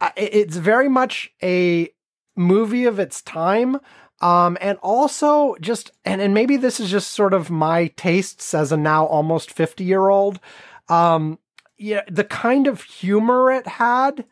uh, 0.00 0.10
it's 0.16 0.56
very 0.56 0.88
much 0.88 1.32
a 1.42 1.88
movie 2.36 2.84
of 2.84 2.98
its 2.98 3.22
time. 3.22 3.78
Um, 4.24 4.56
and 4.62 4.78
also 4.78 5.54
just, 5.60 5.90
and, 6.06 6.22
and 6.22 6.32
maybe 6.32 6.56
this 6.56 6.80
is 6.80 6.90
just 6.90 7.10
sort 7.10 7.34
of 7.34 7.50
my 7.50 7.88
tastes 7.88 8.54
as 8.54 8.72
a 8.72 8.76
now 8.76 9.04
almost 9.04 9.52
50 9.52 9.84
year 9.84 10.08
old. 10.08 10.40
Um, 10.88 11.38
yeah, 11.76 12.04
the 12.10 12.24
kind 12.24 12.66
of 12.66 12.82
humor 12.84 13.52
it 13.52 13.66
had, 13.66 14.24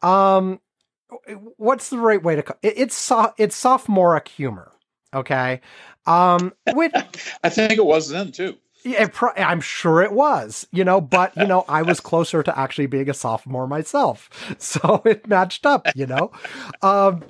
um, 0.00 0.60
what's 1.56 1.90
the 1.90 1.98
right 1.98 2.22
way 2.22 2.36
to 2.36 2.44
call 2.44 2.56
it? 2.62 2.74
It's 2.76 2.94
so, 2.94 3.34
it's 3.36 3.56
sophomoric 3.56 4.28
humor. 4.28 4.70
Okay. 5.12 5.60
Um, 6.06 6.52
which 6.72 6.92
I 7.42 7.48
think 7.48 7.72
it 7.72 7.84
was 7.84 8.10
then 8.10 8.30
too. 8.30 8.56
Yeah, 8.84 9.08
I'm 9.36 9.60
sure 9.60 10.02
it 10.02 10.12
was, 10.12 10.68
you 10.70 10.84
know, 10.84 11.00
but 11.00 11.36
you 11.36 11.46
know, 11.46 11.64
I 11.68 11.82
was 11.82 12.00
closer 12.00 12.44
to 12.44 12.58
actually 12.58 12.86
being 12.86 13.08
a 13.08 13.14
sophomore 13.14 13.68
myself, 13.68 14.28
so 14.58 15.02
it 15.04 15.28
matched 15.28 15.66
up, 15.66 15.86
you 15.94 16.06
know, 16.06 16.32
um, 16.82 17.22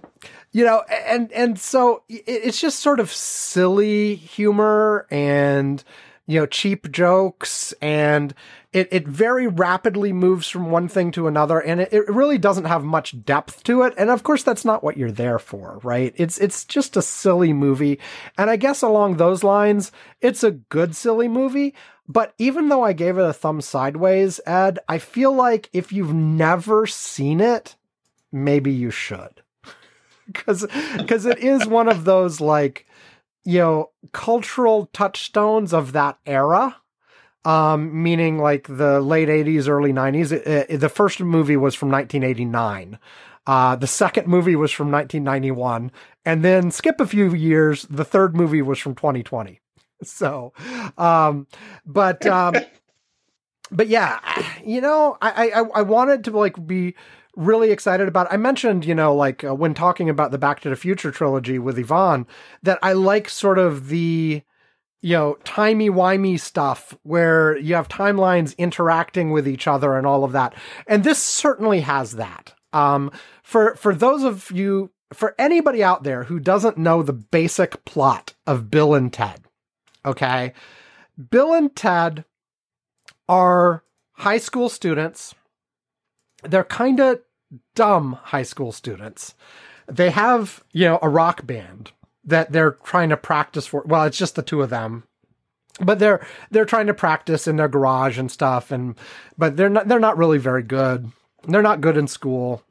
you 0.53 0.65
know, 0.65 0.83
and 1.07 1.33
and 1.33 1.59
so 1.59 2.03
it's 2.09 2.61
just 2.61 2.81
sort 2.81 3.01
of 3.01 3.11
silly 3.11 4.15
humor 4.15 5.07
and 5.11 5.83
you 6.27 6.39
know 6.41 6.47
cheap 6.47 6.93
jokes 6.93 7.73
and 7.81 8.35
it, 8.73 8.89
it 8.91 9.07
very 9.07 9.47
rapidly 9.47 10.13
moves 10.13 10.49
from 10.49 10.71
one 10.71 10.89
thing 10.89 11.11
to 11.13 11.27
another 11.27 11.59
and 11.61 11.81
it, 11.81 11.93
it 11.93 12.09
really 12.09 12.39
doesn't 12.39 12.65
have 12.65 12.85
much 12.85 13.23
depth 13.25 13.63
to 13.65 13.83
it. 13.83 13.93
And 13.99 14.09
of 14.09 14.23
course, 14.23 14.43
that's 14.43 14.65
not 14.65 14.83
what 14.83 14.97
you're 14.97 15.11
there 15.11 15.39
for, 15.39 15.79
right? 15.83 16.15
It's, 16.17 16.39
it's 16.39 16.65
just 16.65 16.97
a 16.97 17.03
silly 17.03 17.53
movie. 17.53 17.99
And 18.39 18.49
I 18.49 18.57
guess 18.57 18.81
along 18.81 19.17
those 19.17 19.45
lines, 19.45 19.93
it's 20.21 20.43
a 20.43 20.53
good 20.53 20.97
silly 20.97 21.29
movie. 21.29 21.75
But 22.09 22.35
even 22.39 22.69
though 22.69 22.83
I 22.83 22.95
gave 22.95 23.19
it 23.19 23.25
a 23.25 23.33
thumb 23.33 23.61
sideways, 23.61 24.41
Ed, 24.47 24.79
I 24.89 24.99
feel 24.99 25.33
like 25.33 25.69
if 25.73 25.93
you've 25.93 26.15
never 26.15 26.87
seen 26.87 27.41
it, 27.41 27.77
maybe 28.33 28.73
you 28.73 28.91
should. 28.91 29.42
Cause, 30.35 30.67
cause 31.09 31.27
it 31.27 31.39
is 31.39 31.67
one 31.67 31.89
of 31.89 32.05
those 32.05 32.41
like, 32.41 32.87
you 33.45 33.59
know, 33.59 33.91
cultural 34.13 34.87
touchstones 34.93 35.75
of 35.75 35.93
that 35.93 36.19
era 36.27 36.77
um, 37.45 38.03
meaning 38.03 38.39
like 38.39 38.67
the 38.69 39.01
late 39.01 39.29
80s, 39.29 39.69
early 39.69 39.93
90s. 39.93 40.33
It, 40.33 40.71
it, 40.71 40.79
the 40.79 40.89
first 40.89 41.21
movie 41.21 41.57
was 41.57 41.75
from 41.75 41.91
1989. 41.91 42.99
Uh, 43.47 43.75
the 43.75 43.87
second 43.87 44.29
movie 44.29 44.55
was 44.55 44.71
from 44.71 44.91
1991. 44.91 45.91
And 46.25 46.45
then 46.45 46.71
skip 46.71 47.01
a 47.01 47.07
few 47.07 47.35
years, 47.35 47.83
the 47.91 48.05
third 48.05 48.37
movie 48.37 48.63
was 48.63 48.79
from 48.79 48.95
2020. 48.95 49.61
So, 50.05 50.53
um, 50.99 51.47
but, 51.87 52.27
um, 52.27 52.57
but 53.71 53.87
yeah, 53.87 54.19
you 54.65 54.81
know, 54.81 55.17
I, 55.23 55.53
I, 55.55 55.61
I 55.77 55.83
wanted 55.83 56.25
to 56.25 56.37
like 56.37 56.67
be 56.67 56.97
really 57.37 57.71
excited 57.71 58.09
about. 58.09 58.33
I 58.33 58.37
mentioned, 58.37 58.85
you 58.85 58.95
know, 58.95 59.15
like 59.15 59.45
uh, 59.45 59.55
when 59.55 59.75
talking 59.75 60.09
about 60.09 60.31
the 60.31 60.39
Back 60.39 60.61
to 60.61 60.71
the 60.71 60.77
Future 60.77 61.11
trilogy 61.11 61.59
with 61.59 61.79
Ivan, 61.79 62.27
that 62.63 62.79
I 62.83 62.93
like 62.93 63.29
sort 63.29 63.59
of 63.59 63.89
the 63.89 64.43
you 65.03 65.17
know, 65.17 65.37
timey 65.43 65.91
wimey 65.91 66.39
stuff 66.39 66.97
where 67.03 67.59
you 67.59 67.75
have 67.75 67.89
timelines 67.89 68.57
interacting 68.57 69.33
with 69.33 69.49
each 69.49 69.67
other 69.67 69.97
and 69.97 70.07
all 70.07 70.23
of 70.23 70.33
that. 70.33 70.55
And 70.87 71.03
this 71.03 71.21
certainly 71.21 71.81
has 71.81 72.13
that. 72.13 72.55
Um, 72.73 73.11
for, 73.43 73.75
for 73.75 73.95
those 73.95 74.23
of 74.23 74.51
you, 74.53 74.93
for 75.13 75.35
anybody 75.39 75.83
out 75.83 76.05
there 76.05 76.25
who 76.25 76.39
doesn't 76.39 76.79
know 76.79 77.03
the 77.03 77.13
basic 77.13 77.85
plot 77.85 78.35
of 78.47 78.71
Bill 78.71 78.95
and 78.95 79.13
Ted, 79.13 79.41
okay? 80.07 80.53
Bill 81.31 81.53
and 81.53 81.75
Ted 81.75 82.25
are 83.29 83.83
high 84.13 84.39
school 84.39 84.69
students. 84.69 85.35
They're 86.43 86.65
kind 86.65 87.01
of 87.01 87.21
dumb 87.75 88.19
high 88.23 88.43
school 88.43 88.73
students. 88.73 89.35
They 89.87 90.11
have, 90.11 90.63
you 90.73 90.87
know, 90.87 90.99
a 91.03 91.09
rock 91.09 91.47
band 91.47 91.93
that 92.25 92.53
they're 92.53 92.73
trying 92.85 93.09
to 93.11 93.17
practice 93.17 93.67
for. 93.67 93.83
Well, 93.87 94.05
it's 94.05 94.19
just 94.19 94.37
the 94.37 94.43
two 94.43 94.63
of 94.63 94.71
them. 94.71 95.05
But 95.81 95.99
they're 95.99 96.25
they're 96.51 96.67
trying 96.67 96.87
to 96.89 96.95
practice 96.95 97.49
in 97.49 97.57
their 97.57 97.69
garage 97.69 98.19
and 98.19 98.31
stuff 98.31 98.71
and 98.71 98.95
but 99.39 99.57
they're 99.57 99.71
not 99.71 99.89
they're 99.89 99.99
not 99.99 100.19
really 100.19 100.39
very 100.39 100.63
good. 100.63 101.11
They're 101.49 101.63
not 101.63 101.81
good 101.81 101.97
in 101.97 102.07
school. 102.07 102.63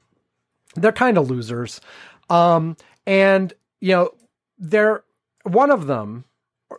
They're 0.75 0.91
kind 0.91 1.17
of 1.17 1.29
losers. 1.29 1.81
Um 2.29 2.77
and 3.07 3.53
you 3.79 3.93
know, 3.93 4.11
they're 4.59 5.03
one 5.43 5.71
of 5.71 5.87
them 5.87 6.25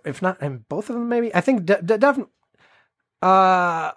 if 0.04 0.22
not 0.22 0.40
and 0.40 0.66
both 0.68 0.88
of 0.88 0.94
them 0.94 1.08
maybe. 1.08 1.34
I 1.34 1.40
think 1.40 1.66
de- 1.66 1.82
de- 1.82 1.98
definitely 1.98 2.32
uh 3.20 3.90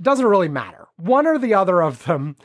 doesn't 0.00 0.26
really 0.26 0.48
matter. 0.48 0.86
One 0.96 1.26
or 1.26 1.38
the 1.38 1.54
other 1.54 1.82
of 1.82 2.04
them 2.04 2.36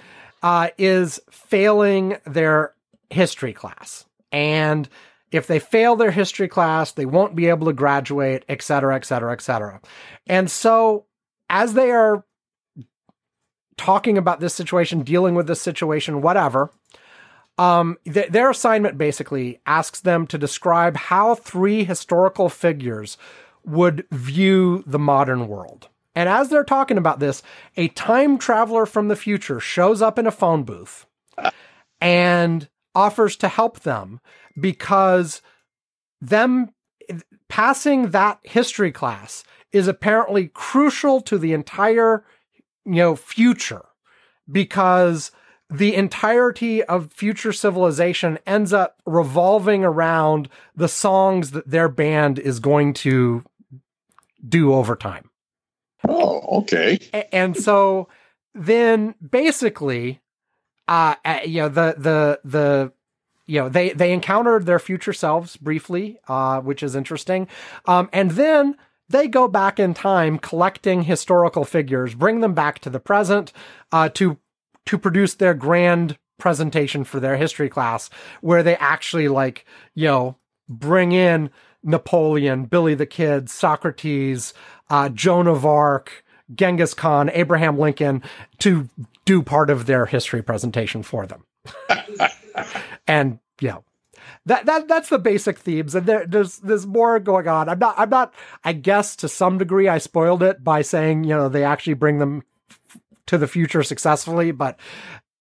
uh, 0.42 0.70
is 0.78 1.20
failing 1.32 2.18
their 2.26 2.74
history 3.10 3.54
class. 3.54 4.06
And 4.32 4.90
if 5.32 5.48
they 5.48 5.60
fail 5.60 5.96
their 5.96 6.12
history 6.12 6.48
class, 6.48 6.92
they 6.92 7.06
won't 7.06 7.36
be 7.36 7.48
able 7.48 7.68
to 7.68 7.74
graduate, 7.74 8.46
et 8.48 8.62
cetera, 8.62 8.96
et 8.96 9.06
cetera, 9.06 9.32
et 9.34 9.42
cetera. 9.42 9.82
And 10.28 10.50
so 10.50 11.06
as 11.50 11.74
they 11.74 11.92
are 11.92 12.26
talking 13.78 14.18
about 14.18 14.40
this 14.40 14.54
situation, 14.54 15.02
dealing 15.02 15.34
with 15.34 15.48
this 15.48 15.62
situation, 15.62 16.22
whatever, 16.22 16.72
um, 17.58 17.98
th- 18.06 18.30
their 18.30 18.50
assignment 18.50 18.98
basically 18.98 19.60
asks 19.66 20.02
them 20.02 20.28
to 20.28 20.38
describe 20.38 20.96
how 20.96 21.36
three 21.36 21.84
historical 21.84 22.50
figures 22.50 23.18
would 23.66 24.06
view 24.12 24.84
the 24.86 25.00
modern 25.00 25.48
world. 25.48 25.90
And 26.16 26.30
as 26.30 26.50
they're 26.50 26.64
talking 26.64 26.98
about 26.98 27.20
this, 27.20 27.42
a 27.76 27.88
time 27.90 28.38
traveler 28.38 28.86
from 28.86 29.08
the 29.08 29.16
future 29.16 29.60
shows 29.60 30.02
up 30.02 30.20
in 30.20 30.28
a 30.28 30.32
phone 30.32 30.64
booth 30.64 31.06
and 32.00 32.70
offers 32.94 33.36
to 33.38 33.48
help 33.48 33.80
them 33.82 34.20
because 34.60 35.42
them 36.22 36.70
passing 37.50 38.12
that 38.12 38.40
history 38.44 38.92
class 38.92 39.44
is 39.72 39.88
apparently 39.88 40.48
crucial 40.54 41.20
to 41.22 41.38
the 41.38 41.54
entire 41.54 42.24
you 42.86 42.96
know 42.96 43.16
future 43.16 43.86
because 44.52 45.32
the 45.70 45.96
entirety 45.96 46.84
of 46.84 47.12
future 47.12 47.52
civilization 47.52 48.38
ends 48.46 48.74
up 48.74 49.02
revolving 49.06 49.84
around 49.84 50.48
the 50.76 50.88
songs 50.88 51.52
that 51.52 51.68
their 51.68 51.90
band 51.90 52.38
is 52.38 52.60
going 52.60 52.94
to 52.94 53.44
do 54.48 54.74
over 54.74 54.96
time. 54.96 55.30
Oh, 56.08 56.60
okay. 56.60 57.00
And 57.32 57.56
so 57.56 58.10
then 58.54 59.16
basically, 59.28 60.22
uh, 60.88 61.16
you 61.46 61.62
know, 61.62 61.70
the, 61.70 61.96
the, 61.98 62.40
the, 62.44 62.94
you 63.46 63.60
know, 63.60 63.70
they, 63.70 63.90
they 63.92 64.14
encountered 64.14 64.66
their 64.66 64.80
future 64.80 65.14
selves 65.14 65.58
briefly, 65.58 66.18
uh, 66.28 66.62
which 66.62 66.84
is 66.84 66.96
interesting. 66.96 67.48
Um, 67.86 68.10
and 68.14 68.32
then 68.32 68.76
they 69.10 69.28
go 69.28 69.48
back 69.48 69.80
in 69.80 69.94
time 69.94 70.38
collecting 70.38 71.04
historical 71.04 71.66
figures, 71.66 72.16
bring 72.16 72.40
them 72.40 72.54
back 72.54 72.80
to 72.80 72.90
the 72.90 73.00
present, 73.00 73.52
uh, 73.92 74.10
to, 74.10 74.38
to 74.86 74.98
produce 74.98 75.36
their 75.36 75.54
grand 75.54 76.18
presentation 76.40 77.04
for 77.04 77.20
their 77.20 77.38
history 77.38 77.70
class 77.70 78.10
where 78.42 78.64
they 78.64 78.76
actually 78.78 79.28
like, 79.28 79.66
you 79.94 80.08
know, 80.08 80.38
bring 80.68 81.12
in 81.12 81.50
Napoleon, 81.84 82.66
Billy 82.66 82.96
the 82.96 83.06
Kid, 83.06 83.50
Socrates, 83.50 84.54
uh, 84.90 85.10
Joan 85.10 85.48
of 85.48 85.66
Arc, 85.66 86.24
Genghis 86.54 86.94
Khan, 86.94 87.30
Abraham 87.34 87.78
Lincoln 87.78 88.22
to 88.60 88.90
do 89.26 89.42
part 89.42 89.70
of 89.70 89.86
their 89.86 90.06
history 90.06 90.42
presentation 90.42 91.04
for 91.04 91.26
them. 91.26 91.46
and 93.08 93.40
you 93.62 93.70
know, 93.70 93.84
that 94.46 94.66
that 94.66 94.88
that's 94.88 95.10
the 95.10 95.20
basic 95.20 95.58
themes, 95.58 95.96
and 95.96 96.06
there, 96.06 96.26
there's 96.26 96.58
there's 96.58 96.86
more 96.86 97.20
going 97.20 97.48
on. 97.48 97.70
I'm 97.70 97.80
not 97.80 97.96
I'm 97.98 98.10
not 98.10 98.34
I 98.64 98.74
guess 98.74 99.16
to 99.18 99.30
some 99.30 99.58
degree 99.58 99.88
I 99.88 99.98
spoiled 99.98 100.44
it 100.44 100.64
by 100.64 100.82
saying 100.82 101.24
you 101.24 101.36
know 101.36 101.50
they 101.50 101.64
actually 101.64 101.94
bring 101.94 102.20
them 102.20 102.44
to 103.28 103.38
the 103.38 103.48
future 103.48 103.84
successfully, 103.84 104.52
but 104.52 104.78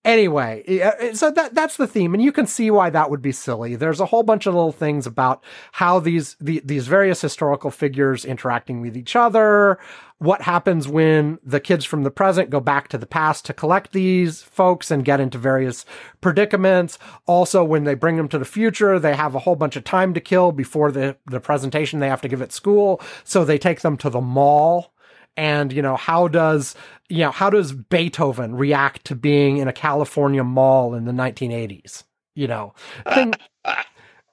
Anyway, 0.05 0.65
eh, 0.67 0.79
eh, 0.79 0.93
eh, 0.99 1.13
so 1.15 1.31
that 1.31 1.55
that's 1.55 1.77
the 1.77 1.87
theme, 1.87 2.13
and 2.13 2.23
you 2.23 2.33
can 2.33 2.47
see 2.47 2.73
why 2.73 2.91
that 2.91 3.09
would 3.09 3.23
be 3.23 3.31
silly. 3.31 3.77
There's 3.77 4.01
a 4.01 4.07
whole 4.07 4.25
bunch 4.25 4.47
of 4.47 4.55
little 4.55 4.73
things 4.73 5.07
about 5.07 5.45
how 5.71 6.01
these 6.01 6.35
the, 6.41 6.61
these 6.65 6.89
various 6.89 7.21
historical 7.21 7.71
figures 7.71 8.25
interacting 8.25 8.81
with 8.81 8.97
each 8.97 9.15
other. 9.15 9.79
What 10.19 10.43
happens 10.43 10.89
when 10.89 11.39
the 11.45 11.61
kids 11.61 11.85
from 11.85 12.03
the 12.03 12.11
present 12.11 12.51
go 12.51 12.59
back 12.59 12.89
to 12.89 12.99
the 12.99 13.07
past 13.07 13.45
to 13.47 13.53
collect 13.53 13.93
these 13.93 14.43
folks 14.43 14.91
and 14.91 15.05
get 15.05 15.21
into 15.21 15.39
various 15.39 15.85
predicaments. 16.21 16.99
Also, 17.27 17.63
when 17.63 17.85
they 17.85 17.95
bring 17.95 18.17
them 18.17 18.29
to 18.29 18.39
the 18.39 18.45
future, 18.45 18.99
they 18.99 19.15
have 19.15 19.37
a 19.37 19.41
whole 19.41 19.57
bunch 19.57 19.77
of 19.77 19.85
time 19.85 20.15
to 20.15 20.21
kill 20.21 20.51
before 20.51 20.91
the 20.91 21.17
the 21.27 21.39
presentation 21.39 22.01
they 22.01 22.09
have 22.09 22.23
to 22.23 22.29
give 22.29 22.43
at 22.43 22.51
school. 22.51 23.01
So 23.23 23.45
they 23.45 23.59
take 23.59 23.83
them 23.83 23.97
to 23.99 24.11
the 24.11 24.21
mall 24.21 24.93
and 25.37 25.73
you 25.73 25.83
know 25.83 25.97
how 25.97 26.29
does 26.29 26.75
you 27.13 27.19
know 27.19 27.31
how 27.31 27.51
does 27.51 27.73
beethoven 27.73 28.55
react 28.55 29.05
to 29.05 29.15
being 29.15 29.59
in 29.59 29.69
a 29.69 29.73
california 29.73 30.43
mall 30.43 30.95
in 30.95 31.05
the 31.05 31.13
1980s 31.13 32.05
you 32.35 32.47
know 32.47 32.73
thing, 33.13 33.35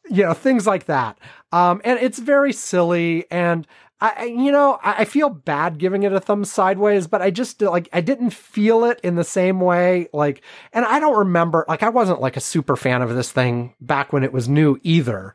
you 0.09 0.23
know 0.23 0.33
things 0.33 0.65
like 0.65 0.85
that 0.85 1.17
um 1.51 1.81
and 1.83 1.99
it's 1.99 2.19
very 2.19 2.53
silly 2.53 3.25
and 3.29 3.67
I, 4.01 4.25
you 4.25 4.51
know, 4.51 4.79
I 4.81 5.03
feel 5.03 5.29
bad 5.29 5.77
giving 5.77 6.03
it 6.03 6.13
a 6.13 6.21
thumb 6.21 6.45
sideways, 6.45 7.05
but 7.05 7.21
I 7.21 7.31
just 7.31 7.61
like, 7.61 7.89
I 7.91 7.99
didn't 7.99 8.29
feel 8.29 8.85
it 8.85 8.97
in 9.03 9.15
the 9.15 9.25
same 9.25 9.59
way. 9.59 10.07
Like, 10.13 10.41
and 10.71 10.85
I 10.85 11.01
don't 11.01 11.17
remember, 11.17 11.65
like, 11.67 11.83
I 11.83 11.89
wasn't 11.89 12.21
like 12.21 12.37
a 12.37 12.41
super 12.41 12.77
fan 12.77 13.01
of 13.01 13.13
this 13.13 13.29
thing 13.29 13.75
back 13.81 14.13
when 14.13 14.23
it 14.23 14.31
was 14.31 14.47
new 14.47 14.79
either. 14.83 15.33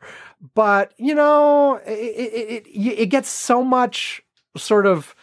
But, 0.55 0.93
you 0.97 1.13
know, 1.13 1.75
it, 1.85 1.91
it, 1.91 2.67
it, 2.67 2.99
it 3.01 3.05
gets 3.07 3.29
so 3.29 3.63
much 3.63 4.23
sort 4.57 4.87
of, 4.87 5.15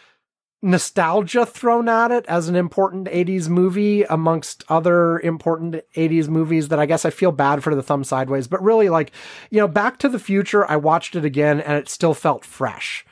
nostalgia 0.63 1.45
thrown 1.45 1.89
at 1.89 2.09
it 2.09 2.25
as 2.27 2.47
an 2.47 2.55
important 2.55 3.07
80s 3.07 3.49
movie 3.49 4.03
amongst 4.03 4.63
other 4.69 5.19
important 5.19 5.81
80s 5.95 6.29
movies 6.29 6.69
that 6.69 6.79
I 6.79 6.85
guess 6.85 7.03
I 7.03 7.09
feel 7.09 7.33
bad 7.33 7.61
for 7.61 7.75
the 7.75 7.83
thumb 7.83 8.05
sideways. 8.05 8.47
But 8.47 8.63
really, 8.63 8.87
like, 8.87 9.11
you 9.51 9.59
know, 9.59 9.67
Back 9.67 9.99
to 9.99 10.09
the 10.09 10.17
Future, 10.17 10.65
I 10.69 10.77
watched 10.77 11.15
it 11.17 11.25
again 11.25 11.59
and 11.59 11.77
it 11.77 11.89
still 11.89 12.13
felt 12.13 12.45
fresh. 12.45 13.05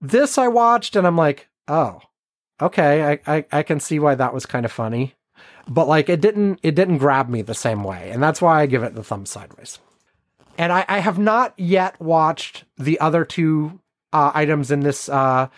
This 0.00 0.36
I 0.36 0.48
watched 0.48 0.96
and 0.96 1.06
I'm 1.06 1.16
like, 1.16 1.48
oh, 1.68 2.00
okay, 2.60 3.20
I, 3.26 3.36
I, 3.36 3.44
I 3.52 3.62
can 3.62 3.78
see 3.78 4.00
why 4.00 4.16
that 4.16 4.34
was 4.34 4.44
kind 4.44 4.66
of 4.66 4.72
funny. 4.72 5.14
But 5.68 5.86
like 5.86 6.08
it 6.08 6.20
didn't 6.20 6.58
it 6.62 6.74
didn't 6.74 6.98
grab 6.98 7.28
me 7.28 7.42
the 7.42 7.54
same 7.54 7.84
way. 7.84 8.10
And 8.10 8.20
that's 8.22 8.42
why 8.42 8.60
I 8.60 8.66
give 8.66 8.82
it 8.82 8.94
the 8.94 9.04
thumb 9.04 9.26
sideways. 9.26 9.78
And 10.56 10.72
I, 10.72 10.84
I 10.88 10.98
have 10.98 11.18
not 11.18 11.54
yet 11.56 12.00
watched 12.00 12.64
the 12.76 12.98
other 12.98 13.24
two 13.24 13.78
uh, 14.12 14.32
items 14.34 14.72
in 14.72 14.80
this 14.80 15.08
uh, 15.08 15.48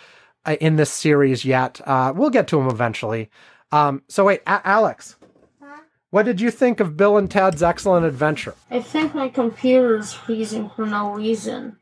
in 0.61 0.76
this 0.76 0.90
series 0.92 1.44
yet. 1.44 1.80
Uh, 1.87 2.12
we'll 2.14 2.30
get 2.30 2.49
to 2.49 2.56
them 2.56 2.68
eventually. 2.68 3.30
Um, 3.73 4.02
so 4.09 4.25
wait, 4.25 4.40
A- 4.47 4.66
Alex, 4.66 5.16
huh? 5.62 5.82
what 6.11 6.25
did 6.25 6.40
you 6.40 6.50
think 6.50 6.80
of 6.80 6.97
Bill 6.97 7.16
and 7.16 7.30
Ted's 7.30 7.62
Excellent 7.62 8.06
Adventure? 8.06 8.54
I 8.70 8.80
think 8.80 9.14
my 9.14 9.28
computer 9.28 9.97
is 9.97 10.12
freezing 10.12 10.70
for 10.70 10.87
no 10.87 11.12
reason. 11.14 11.76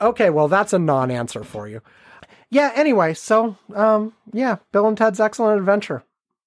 Okay, 0.00 0.30
well 0.30 0.48
that's 0.48 0.72
a 0.72 0.78
non-answer 0.78 1.44
for 1.44 1.68
you. 1.68 1.80
Yeah. 2.50 2.72
Anyway, 2.74 3.14
so 3.14 3.56
um, 3.74 4.12
yeah, 4.32 4.56
Bill 4.72 4.88
and 4.88 4.96
Ted's 4.96 5.20
Excellent 5.20 5.58
Adventure. 5.58 6.04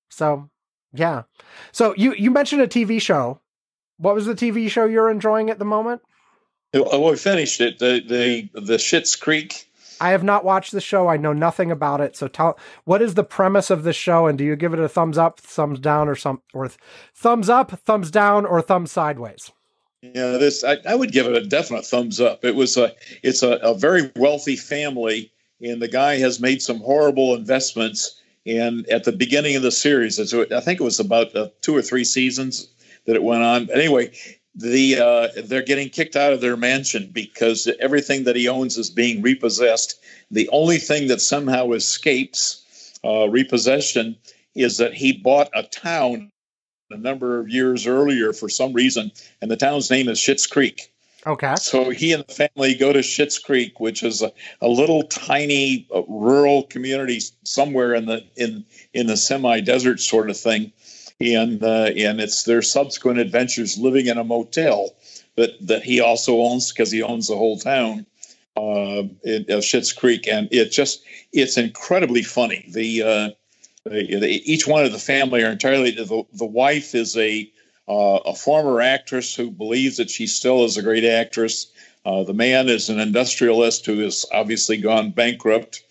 So 0.09 0.49
yeah, 0.93 1.23
so 1.71 1.93
you 1.95 2.13
you 2.13 2.31
mentioned 2.31 2.61
a 2.61 2.67
TV 2.67 3.01
show. 3.01 3.39
What 3.97 4.15
was 4.15 4.25
the 4.25 4.35
TV 4.35 4.69
show 4.69 4.85
you're 4.85 5.09
enjoying 5.09 5.49
at 5.49 5.59
the 5.59 5.65
moment? 5.65 6.01
Oh, 6.73 7.09
we 7.09 7.17
finished 7.17 7.61
it. 7.61 7.79
The 7.79 8.01
the 8.05 8.49
the 8.59 8.77
Schitt's 8.77 9.15
Creek 9.15 9.68
I 10.01 10.11
have 10.11 10.23
not 10.23 10.45
watched 10.45 10.71
the 10.71 10.81
show. 10.81 11.07
I 11.07 11.17
know 11.17 11.33
nothing 11.33 11.71
about 11.71 12.01
it. 12.01 12.15
So 12.15 12.27
tell 12.27 12.57
what 12.85 13.01
is 13.01 13.15
the 13.15 13.23
premise 13.23 13.69
of 13.69 13.83
the 13.83 13.93
show 13.93 14.27
and 14.27 14.37
do 14.37 14.43
you 14.43 14.55
give 14.55 14.73
it 14.73 14.79
a 14.79 14.89
thumbs 14.89 15.17
up, 15.17 15.39
thumbs 15.39 15.79
down 15.79 16.07
or 16.07 16.15
some 16.15 16.41
or 16.53 16.69
thumbs 17.13 17.49
up, 17.49 17.71
thumbs 17.71 18.11
down 18.11 18.45
or 18.45 18.61
thumbs 18.61 18.91
sideways? 18.91 19.51
Yeah, 20.01 20.37
this 20.37 20.63
I, 20.63 20.77
I 20.87 20.95
would 20.95 21.11
give 21.11 21.27
it 21.27 21.35
a 21.35 21.45
definite 21.45 21.85
thumbs 21.85 22.21
up. 22.21 22.45
It 22.45 22.55
was 22.55 22.77
a 22.77 22.93
it's 23.23 23.43
a, 23.43 23.53
a 23.57 23.73
very 23.73 24.11
wealthy 24.15 24.55
family 24.55 25.31
and 25.61 25.81
the 25.81 25.89
guy 25.89 26.17
has 26.17 26.39
made 26.39 26.61
some 26.61 26.79
horrible 26.79 27.35
investments 27.35 28.21
and 28.45 28.87
at 28.87 29.03
the 29.03 29.11
beginning 29.11 29.55
of 29.55 29.61
the 29.61 29.71
series 29.71 30.19
I 30.19 30.59
think 30.61 30.79
it 30.79 30.83
was 30.83 30.99
about 30.99 31.35
uh, 31.35 31.49
two 31.61 31.75
or 31.75 31.81
three 31.81 32.05
seasons 32.05 32.69
that 33.05 33.15
it 33.15 33.23
went 33.23 33.43
on. 33.43 33.69
Anyway, 33.71 34.11
the 34.55 34.97
uh, 34.99 35.27
they're 35.45 35.61
getting 35.61 35.89
kicked 35.89 36.15
out 36.15 36.33
of 36.33 36.41
their 36.41 36.57
mansion 36.57 37.09
because 37.13 37.67
everything 37.79 38.23
that 38.25 38.35
he 38.35 38.47
owns 38.47 38.77
is 38.77 38.89
being 38.89 39.21
repossessed. 39.21 39.99
The 40.31 40.49
only 40.49 40.77
thing 40.77 41.07
that 41.07 41.21
somehow 41.21 41.71
escapes 41.71 42.99
uh, 43.03 43.29
repossession 43.29 44.17
is 44.55 44.77
that 44.77 44.93
he 44.93 45.13
bought 45.13 45.49
a 45.53 45.63
town 45.63 46.31
a 46.91 46.97
number 46.97 47.39
of 47.39 47.49
years 47.49 47.85
earlier 47.85 48.33
for 48.33 48.49
some 48.49 48.73
reason, 48.73 49.11
and 49.41 49.51
the 49.51 49.57
town's 49.57 49.91
name 49.91 50.09
is 50.09 50.17
Schitt's 50.17 50.47
Creek. 50.47 50.91
Okay. 51.27 51.53
So 51.55 51.89
he 51.89 52.13
and 52.13 52.23
the 52.25 52.33
family 52.33 52.75
go 52.75 52.93
to 52.93 52.99
Schitt's 52.99 53.37
Creek, 53.37 53.79
which 53.79 54.03
is 54.03 54.21
a, 54.21 54.31
a 54.61 54.67
little 54.67 55.03
tiny 55.03 55.85
uh, 55.93 56.03
rural 56.07 56.63
community 56.63 57.19
somewhere 57.43 57.93
in 57.93 58.05
the 58.05 58.23
in 58.35 58.65
in 58.93 59.07
the 59.07 59.17
semi-desert 59.17 59.99
sort 59.99 60.29
of 60.29 60.37
thing, 60.37 60.71
and 61.21 61.63
uh, 61.63 61.91
and 61.95 62.21
it's 62.21 62.43
their 62.43 62.61
subsequent 62.61 63.19
adventures 63.19 63.77
living 63.77 64.07
in 64.07 64.17
a 64.17 64.23
motel 64.23 64.95
that 65.35 65.51
that 65.67 65.83
he 65.83 65.99
also 65.99 66.37
owns 66.41 66.71
because 66.71 66.91
he 66.91 67.01
owns 67.01 67.27
the 67.27 67.35
whole 67.35 67.57
town 67.57 68.05
uh, 68.55 69.03
of 69.03 69.63
Schitt's 69.63 69.93
Creek, 69.93 70.27
and 70.27 70.47
it 70.51 70.71
just 70.71 71.03
it's 71.31 71.57
incredibly 71.57 72.23
funny. 72.23 72.65
The, 72.69 73.03
uh, 73.03 73.29
the, 73.85 74.19
the 74.19 74.51
each 74.51 74.67
one 74.67 74.85
of 74.85 74.91
the 74.91 74.99
family 74.99 75.43
are 75.43 75.51
entirely 75.51 75.91
the, 75.91 76.23
the 76.33 76.45
wife 76.45 76.95
is 76.95 77.15
a 77.17 77.51
uh, 77.87 78.19
a 78.25 78.35
former 78.35 78.81
actress 78.81 79.33
who 79.35 79.49
believes 79.49 79.97
that 79.97 80.09
she 80.09 80.27
still 80.27 80.63
is 80.65 80.77
a 80.77 80.83
great 80.83 81.05
actress. 81.05 81.67
Uh, 82.05 82.23
the 82.23 82.33
man 82.33 82.69
is 82.69 82.89
an 82.89 82.99
industrialist 82.99 83.85
who 83.85 83.99
has 83.99 84.25
obviously 84.31 84.77
gone 84.77 85.11
bankrupt. 85.11 85.83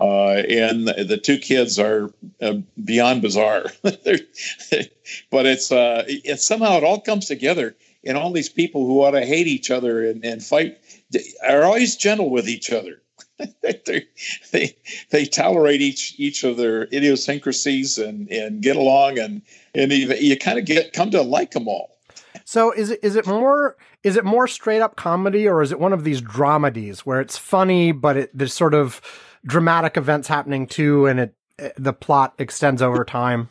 Uh, 0.00 0.42
and 0.48 0.88
the 0.88 1.20
two 1.22 1.36
kids 1.38 1.78
are 1.78 2.10
uh, 2.40 2.54
beyond 2.84 3.20
bizarre. 3.20 3.66
but 3.82 5.46
it's, 5.46 5.70
uh, 5.70 6.04
it's 6.06 6.46
somehow 6.46 6.78
it 6.78 6.84
all 6.84 7.00
comes 7.00 7.26
together, 7.26 7.76
and 8.04 8.16
all 8.16 8.32
these 8.32 8.48
people 8.48 8.86
who 8.86 9.02
ought 9.02 9.10
to 9.10 9.24
hate 9.24 9.46
each 9.46 9.70
other 9.70 10.08
and, 10.08 10.24
and 10.24 10.42
fight 10.42 10.78
are 11.46 11.64
always 11.64 11.96
gentle 11.96 12.30
with 12.30 12.48
each 12.48 12.70
other. 12.70 13.02
they, 13.62 14.06
they 14.52 14.76
they 15.10 15.24
tolerate 15.24 15.80
each 15.80 16.14
each 16.18 16.44
of 16.44 16.56
their 16.56 16.84
idiosyncrasies 16.84 17.98
and 17.98 18.30
and 18.30 18.62
get 18.62 18.76
along 18.76 19.18
and 19.18 19.42
and 19.74 19.92
you, 19.92 20.12
you 20.14 20.36
kind 20.36 20.58
of 20.58 20.64
get 20.64 20.92
come 20.92 21.10
to 21.10 21.22
like 21.22 21.52
them 21.52 21.68
all. 21.68 21.96
So 22.44 22.72
is 22.72 22.90
it 22.90 23.00
is 23.02 23.16
it 23.16 23.26
more 23.26 23.76
is 24.02 24.16
it 24.16 24.24
more 24.24 24.46
straight 24.46 24.80
up 24.80 24.96
comedy 24.96 25.48
or 25.48 25.62
is 25.62 25.72
it 25.72 25.80
one 25.80 25.92
of 25.92 26.04
these 26.04 26.20
dramedies 26.20 27.00
where 27.00 27.20
it's 27.20 27.36
funny 27.36 27.92
but 27.92 28.16
it, 28.16 28.30
there's 28.34 28.54
sort 28.54 28.74
of 28.74 29.00
dramatic 29.44 29.96
events 29.96 30.28
happening 30.28 30.66
too 30.66 31.06
and 31.06 31.20
it 31.20 31.34
the 31.76 31.92
plot 31.92 32.34
extends 32.38 32.80
over 32.80 33.04
time? 33.04 33.48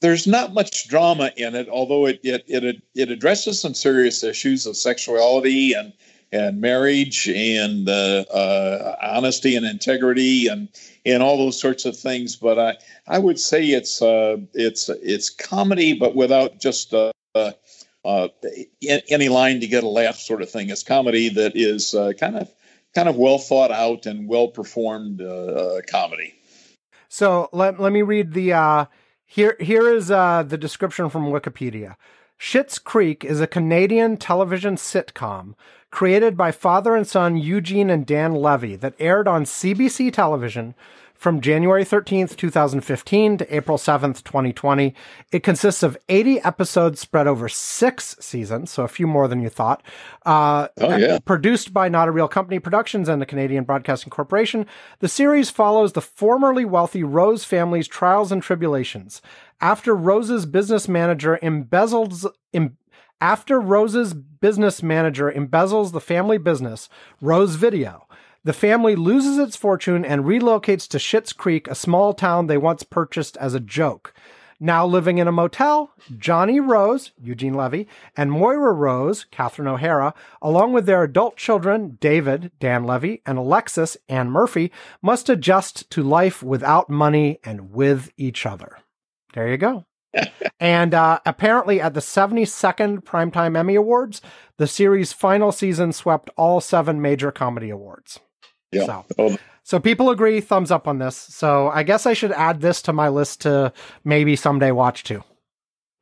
there's 0.00 0.26
not 0.26 0.54
much 0.54 0.88
drama 0.88 1.30
in 1.36 1.54
it, 1.54 1.68
although 1.68 2.06
it 2.06 2.20
it 2.22 2.44
it, 2.46 2.82
it 2.94 3.10
addresses 3.10 3.60
some 3.60 3.74
serious 3.74 4.24
issues 4.24 4.66
of 4.66 4.76
sexuality 4.76 5.74
and 5.74 5.92
and 6.32 6.60
marriage 6.60 7.28
and 7.28 7.88
uh, 7.88 8.24
uh, 8.32 8.96
honesty 9.02 9.56
and 9.56 9.66
integrity 9.66 10.46
and 10.46 10.68
and 11.04 11.22
all 11.22 11.36
those 11.36 11.60
sorts 11.60 11.84
of 11.84 11.96
things. 11.96 12.36
But 12.36 12.58
I 12.58 12.76
I 13.06 13.18
would 13.18 13.38
say 13.38 13.66
it's 13.66 14.00
uh, 14.00 14.38
it's 14.54 14.88
it's 14.88 15.28
comedy, 15.28 15.92
but 15.92 16.16
without 16.16 16.58
just 16.60 16.94
uh, 16.94 17.12
uh, 17.34 18.28
any 18.82 19.28
line 19.28 19.60
to 19.60 19.66
get 19.66 19.84
a 19.84 19.88
laugh 19.88 20.16
sort 20.16 20.40
of 20.40 20.50
thing. 20.50 20.70
It's 20.70 20.82
comedy 20.82 21.28
that 21.28 21.52
is 21.54 21.94
uh, 21.94 22.12
kind 22.18 22.36
of 22.36 22.50
kind 22.94 23.08
of 23.08 23.16
well 23.16 23.38
thought 23.38 23.70
out 23.70 24.06
and 24.06 24.28
well 24.28 24.48
performed 24.48 25.20
uh, 25.20 25.26
uh, 25.26 25.80
comedy. 25.90 26.34
So 27.08 27.48
let 27.52 27.80
let 27.80 27.92
me 27.92 28.02
read 28.02 28.32
the 28.32 28.52
uh, 28.52 28.86
here 29.26 29.56
here 29.60 29.88
is 29.88 30.08
the 30.08 30.58
description 30.58 31.08
from 31.08 31.26
Wikipedia. 31.26 31.96
Schitt's 32.38 32.78
Creek 32.78 33.22
is 33.22 33.40
a 33.40 33.46
Canadian 33.46 34.16
television 34.16 34.76
sitcom 34.76 35.54
created 35.90 36.36
by 36.36 36.50
father 36.50 36.96
and 36.96 37.06
son 37.06 37.36
Eugene 37.36 37.90
and 37.90 38.06
Dan 38.06 38.32
Levy 38.32 38.76
that 38.76 38.94
aired 38.98 39.28
on 39.28 39.44
CBC 39.44 40.12
television 40.12 40.74
from 41.20 41.42
January 41.42 41.84
13th, 41.84 42.34
2015 42.34 43.36
to 43.36 43.54
April 43.54 43.76
7th, 43.76 44.24
2020. 44.24 44.94
It 45.30 45.42
consists 45.42 45.82
of 45.82 45.98
80 46.08 46.40
episodes 46.40 46.98
spread 46.98 47.26
over 47.26 47.46
six 47.46 48.16
seasons, 48.20 48.70
so 48.70 48.84
a 48.84 48.88
few 48.88 49.06
more 49.06 49.28
than 49.28 49.42
you 49.42 49.50
thought. 49.50 49.82
Uh, 50.24 50.68
oh, 50.78 50.96
yeah. 50.96 51.18
Produced 51.18 51.74
by 51.74 51.90
Not 51.90 52.08
a 52.08 52.10
Real 52.10 52.26
Company 52.26 52.58
Productions 52.58 53.06
and 53.06 53.20
the 53.20 53.26
Canadian 53.26 53.64
Broadcasting 53.64 54.08
Corporation, 54.08 54.64
the 55.00 55.10
series 55.10 55.50
follows 55.50 55.92
the 55.92 56.00
formerly 56.00 56.64
wealthy 56.64 57.04
Rose 57.04 57.44
family's 57.44 57.86
trials 57.86 58.32
and 58.32 58.42
tribulations. 58.42 59.20
After 59.60 59.94
Rose's 59.94 60.46
business 60.46 60.88
manager 60.88 61.38
embezzles, 61.42 62.26
em, 62.54 62.78
after 63.20 63.60
Rose's 63.60 64.14
business 64.14 64.82
manager 64.82 65.30
embezzles 65.30 65.92
the 65.92 66.00
family 66.00 66.38
business, 66.38 66.88
Rose 67.20 67.56
Video, 67.56 68.06
the 68.44 68.52
family 68.52 68.96
loses 68.96 69.38
its 69.38 69.56
fortune 69.56 70.04
and 70.04 70.24
relocates 70.24 70.88
to 70.88 70.98
Schitt's 70.98 71.32
Creek, 71.32 71.68
a 71.68 71.74
small 71.74 72.14
town 72.14 72.46
they 72.46 72.56
once 72.56 72.82
purchased 72.82 73.36
as 73.36 73.54
a 73.54 73.60
joke. 73.60 74.14
Now 74.62 74.86
living 74.86 75.18
in 75.18 75.26
a 75.26 75.32
motel, 75.32 75.92
Johnny 76.18 76.60
Rose, 76.60 77.12
Eugene 77.18 77.54
Levy, 77.54 77.88
and 78.14 78.30
Moira 78.30 78.72
Rose, 78.72 79.24
Catherine 79.30 79.68
O'Hara, 79.68 80.12
along 80.42 80.74
with 80.74 80.84
their 80.84 81.02
adult 81.02 81.36
children, 81.36 81.96
David, 82.00 82.52
Dan 82.60 82.84
Levy, 82.84 83.22
and 83.24 83.38
Alexis, 83.38 83.96
Anne 84.08 84.30
Murphy, 84.30 84.70
must 85.00 85.30
adjust 85.30 85.90
to 85.90 86.02
life 86.02 86.42
without 86.42 86.90
money 86.90 87.38
and 87.42 87.72
with 87.72 88.10
each 88.18 88.44
other. 88.44 88.78
There 89.32 89.48
you 89.48 89.56
go 89.56 89.86
and 90.60 90.92
uh, 90.92 91.20
apparently, 91.24 91.80
at 91.80 91.94
the 91.94 92.00
72nd 92.00 93.04
Primetime 93.04 93.56
Emmy 93.56 93.74
Awards, 93.74 94.20
the 94.56 94.66
series' 94.66 95.12
final 95.12 95.52
season 95.52 95.92
swept 95.92 96.30
all 96.36 96.60
seven 96.60 97.00
major 97.00 97.30
comedy 97.30 97.70
awards. 97.70 98.20
Yeah. 98.72 98.86
So, 98.86 99.04
oh. 99.18 99.38
so 99.62 99.80
people 99.80 100.10
agree, 100.10 100.40
thumbs 100.40 100.70
up 100.70 100.86
on 100.86 100.98
this. 100.98 101.16
So 101.16 101.68
I 101.68 101.82
guess 101.82 102.06
I 102.06 102.12
should 102.12 102.32
add 102.32 102.60
this 102.60 102.82
to 102.82 102.92
my 102.92 103.08
list 103.08 103.42
to 103.42 103.72
maybe 104.04 104.36
someday 104.36 104.70
watch 104.70 105.04
too. 105.04 105.24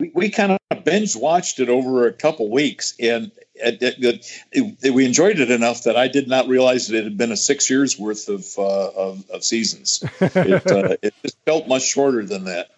We, 0.00 0.12
we 0.14 0.31
kind 0.31 0.52
of 0.52 0.85
binge 0.85 1.16
watched 1.16 1.61
it 1.61 1.68
over 1.68 2.07
a 2.07 2.12
couple 2.12 2.50
weeks, 2.50 2.94
and 3.00 3.33
it, 3.54 3.96
it, 3.98 4.76
it, 4.83 4.94
we 4.94 5.04
enjoyed 5.04 5.40
it 5.40 5.50
enough 5.50 5.85
that 5.85 5.96
I 5.96 6.07
did 6.09 6.28
not 6.28 6.46
realize 6.46 6.88
that 6.88 6.98
it 6.98 7.04
had 7.04 7.16
been 7.16 7.33
a 7.33 7.37
six 7.37 7.68
years 7.68 7.98
worth 7.98 8.28
of 8.28 8.46
uh, 8.59 8.90
of, 8.90 9.28
of, 9.31 9.42
seasons. 9.42 10.04
It, 10.20 10.66
uh, 10.70 10.96
it 11.02 11.14
just 11.22 11.37
felt 11.44 11.66
much 11.66 11.83
shorter 11.83 12.24
than 12.24 12.44
that. 12.44 12.70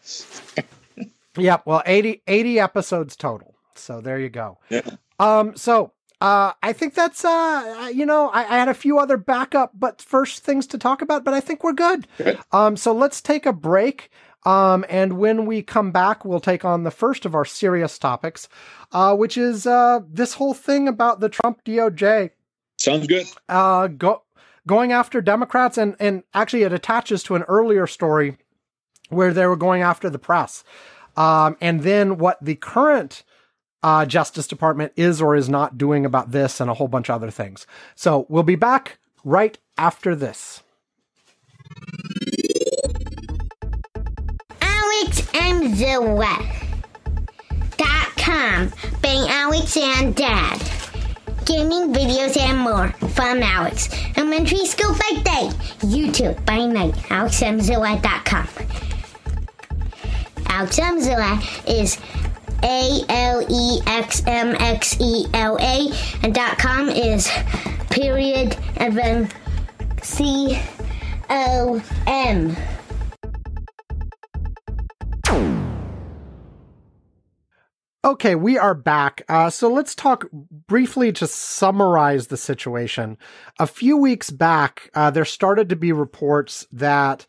Yep. 1.36 1.62
Well, 1.66 1.82
80, 1.84 2.22
80 2.26 2.60
episodes 2.60 3.16
total. 3.16 3.54
So 3.74 4.00
there 4.00 4.18
you 4.18 4.30
go. 4.30 4.58
Yeah. 4.68 4.82
Um. 5.18 5.56
So 5.56 5.92
uh, 6.20 6.52
I 6.62 6.72
think 6.72 6.94
that's 6.94 7.24
uh, 7.24 7.90
you 7.94 8.04
know, 8.04 8.28
I, 8.28 8.40
I, 8.40 8.58
had 8.58 8.68
a 8.68 8.74
few 8.74 8.98
other 8.98 9.16
backup, 9.16 9.72
but 9.74 10.02
first 10.02 10.44
things 10.44 10.66
to 10.68 10.78
talk 10.78 11.00
about. 11.00 11.24
But 11.24 11.32
I 11.32 11.40
think 11.40 11.64
we're 11.64 11.72
good. 11.72 12.06
good. 12.18 12.38
Um. 12.52 12.76
So 12.76 12.92
let's 12.92 13.20
take 13.22 13.46
a 13.46 13.52
break. 13.52 14.10
Um. 14.44 14.84
And 14.90 15.14
when 15.14 15.46
we 15.46 15.62
come 15.62 15.92
back, 15.92 16.24
we'll 16.24 16.40
take 16.40 16.64
on 16.64 16.84
the 16.84 16.90
first 16.90 17.24
of 17.24 17.34
our 17.34 17.46
serious 17.46 17.98
topics, 17.98 18.48
uh, 18.92 19.16
which 19.16 19.38
is 19.38 19.66
uh 19.66 20.00
this 20.08 20.34
whole 20.34 20.54
thing 20.54 20.88
about 20.88 21.20
the 21.20 21.30
Trump 21.30 21.64
DOJ. 21.64 22.30
Sounds 22.76 23.06
good. 23.06 23.26
Uh. 23.48 23.86
Go 23.86 24.22
going 24.66 24.92
after 24.92 25.22
Democrats, 25.22 25.78
and 25.78 25.96
and 25.98 26.22
actually 26.34 26.64
it 26.64 26.72
attaches 26.72 27.22
to 27.24 27.34
an 27.34 27.42
earlier 27.44 27.86
story 27.86 28.36
where 29.08 29.32
they 29.32 29.46
were 29.46 29.56
going 29.56 29.80
after 29.82 30.10
the 30.10 30.18
press. 30.18 30.64
Um, 31.16 31.56
and 31.60 31.82
then 31.82 32.18
what 32.18 32.38
the 32.42 32.54
current 32.54 33.24
uh, 33.82 34.06
Justice 34.06 34.46
Department 34.46 34.92
is 34.96 35.20
or 35.22 35.34
is 35.36 35.48
not 35.48 35.78
doing 35.78 36.04
about 36.04 36.30
this 36.32 36.60
and 36.60 36.70
a 36.70 36.74
whole 36.74 36.88
bunch 36.88 37.08
of 37.08 37.14
other 37.14 37.30
things. 37.30 37.66
So 37.94 38.26
we'll 38.28 38.42
be 38.42 38.56
back 38.56 38.98
right 39.24 39.58
after 39.78 40.14
this. 40.14 40.62
Alex 44.60 45.28
and 45.34 45.76
Zoe. 45.76 46.24
Dot 47.76 48.16
com. 48.16 48.72
Bang 49.00 49.26
Alex 49.28 49.76
and 49.76 50.14
Dad. 50.14 50.60
Gaming 51.46 51.92
videos 51.92 52.36
and 52.36 52.58
more 52.58 52.90
from 53.10 53.42
Alex. 53.42 53.88
Elementary 54.16 54.66
school 54.66 54.92
by 54.92 55.22
day. 55.22 55.48
YouTube 55.80 56.44
by 56.44 56.66
night. 56.66 56.94
AlexMZilla.com. 56.94 58.46
AlexMZilla 60.44 61.40
is 61.68 61.98
A 62.62 63.04
L 63.08 63.46
E 63.48 63.80
X 63.86 64.22
M 64.26 64.54
X 64.56 65.00
E 65.00 65.26
L 65.34 65.56
A, 65.58 65.92
and 66.22 66.34
dot 66.34 66.58
com 66.58 66.88
is 66.88 67.30
period 67.90 68.56
and 68.76 68.96
then 68.96 69.30
C 70.02 70.60
O 71.28 71.82
M. 72.06 72.56
Okay, 78.02 78.34
we 78.34 78.56
are 78.56 78.74
back. 78.74 79.22
Uh, 79.28 79.50
so 79.50 79.68
let's 79.68 79.94
talk 79.94 80.24
briefly 80.32 81.12
to 81.12 81.26
summarize 81.26 82.28
the 82.28 82.36
situation. 82.38 83.18
A 83.58 83.66
few 83.66 83.96
weeks 83.98 84.30
back, 84.30 84.90
uh, 84.94 85.10
there 85.10 85.26
started 85.26 85.68
to 85.68 85.76
be 85.76 85.92
reports 85.92 86.66
that 86.72 87.26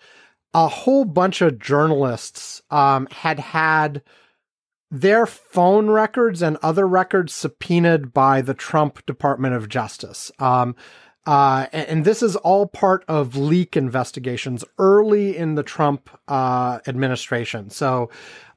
a 0.54 0.70
whole 0.70 1.04
bunch 1.04 1.42
of 1.42 1.60
journalists 1.60 2.62
um, 2.72 3.08
had 3.12 3.40
had 3.40 4.02
their 4.92 5.26
phone 5.26 5.90
records 5.90 6.42
and 6.42 6.58
other 6.62 6.86
records 6.86 7.34
subpoenaed 7.34 8.14
by 8.14 8.42
the 8.42 8.54
Trump 8.54 9.06
Department 9.06 9.56
of 9.56 9.70
Justice. 9.70 10.32
Um, 10.38 10.76
uh, 11.26 11.68
and, 11.72 12.04
this 12.04 12.24
is 12.24 12.36
all 12.38 12.66
part 12.66 13.06
of 13.08 13.36
leak 13.36 13.78
investigations 13.78 14.66
early 14.80 15.38
in 15.38 15.54
the 15.54 15.62
Trump 15.62 16.10
uh, 16.28 16.80
administration. 16.88 17.70
So, 17.70 18.10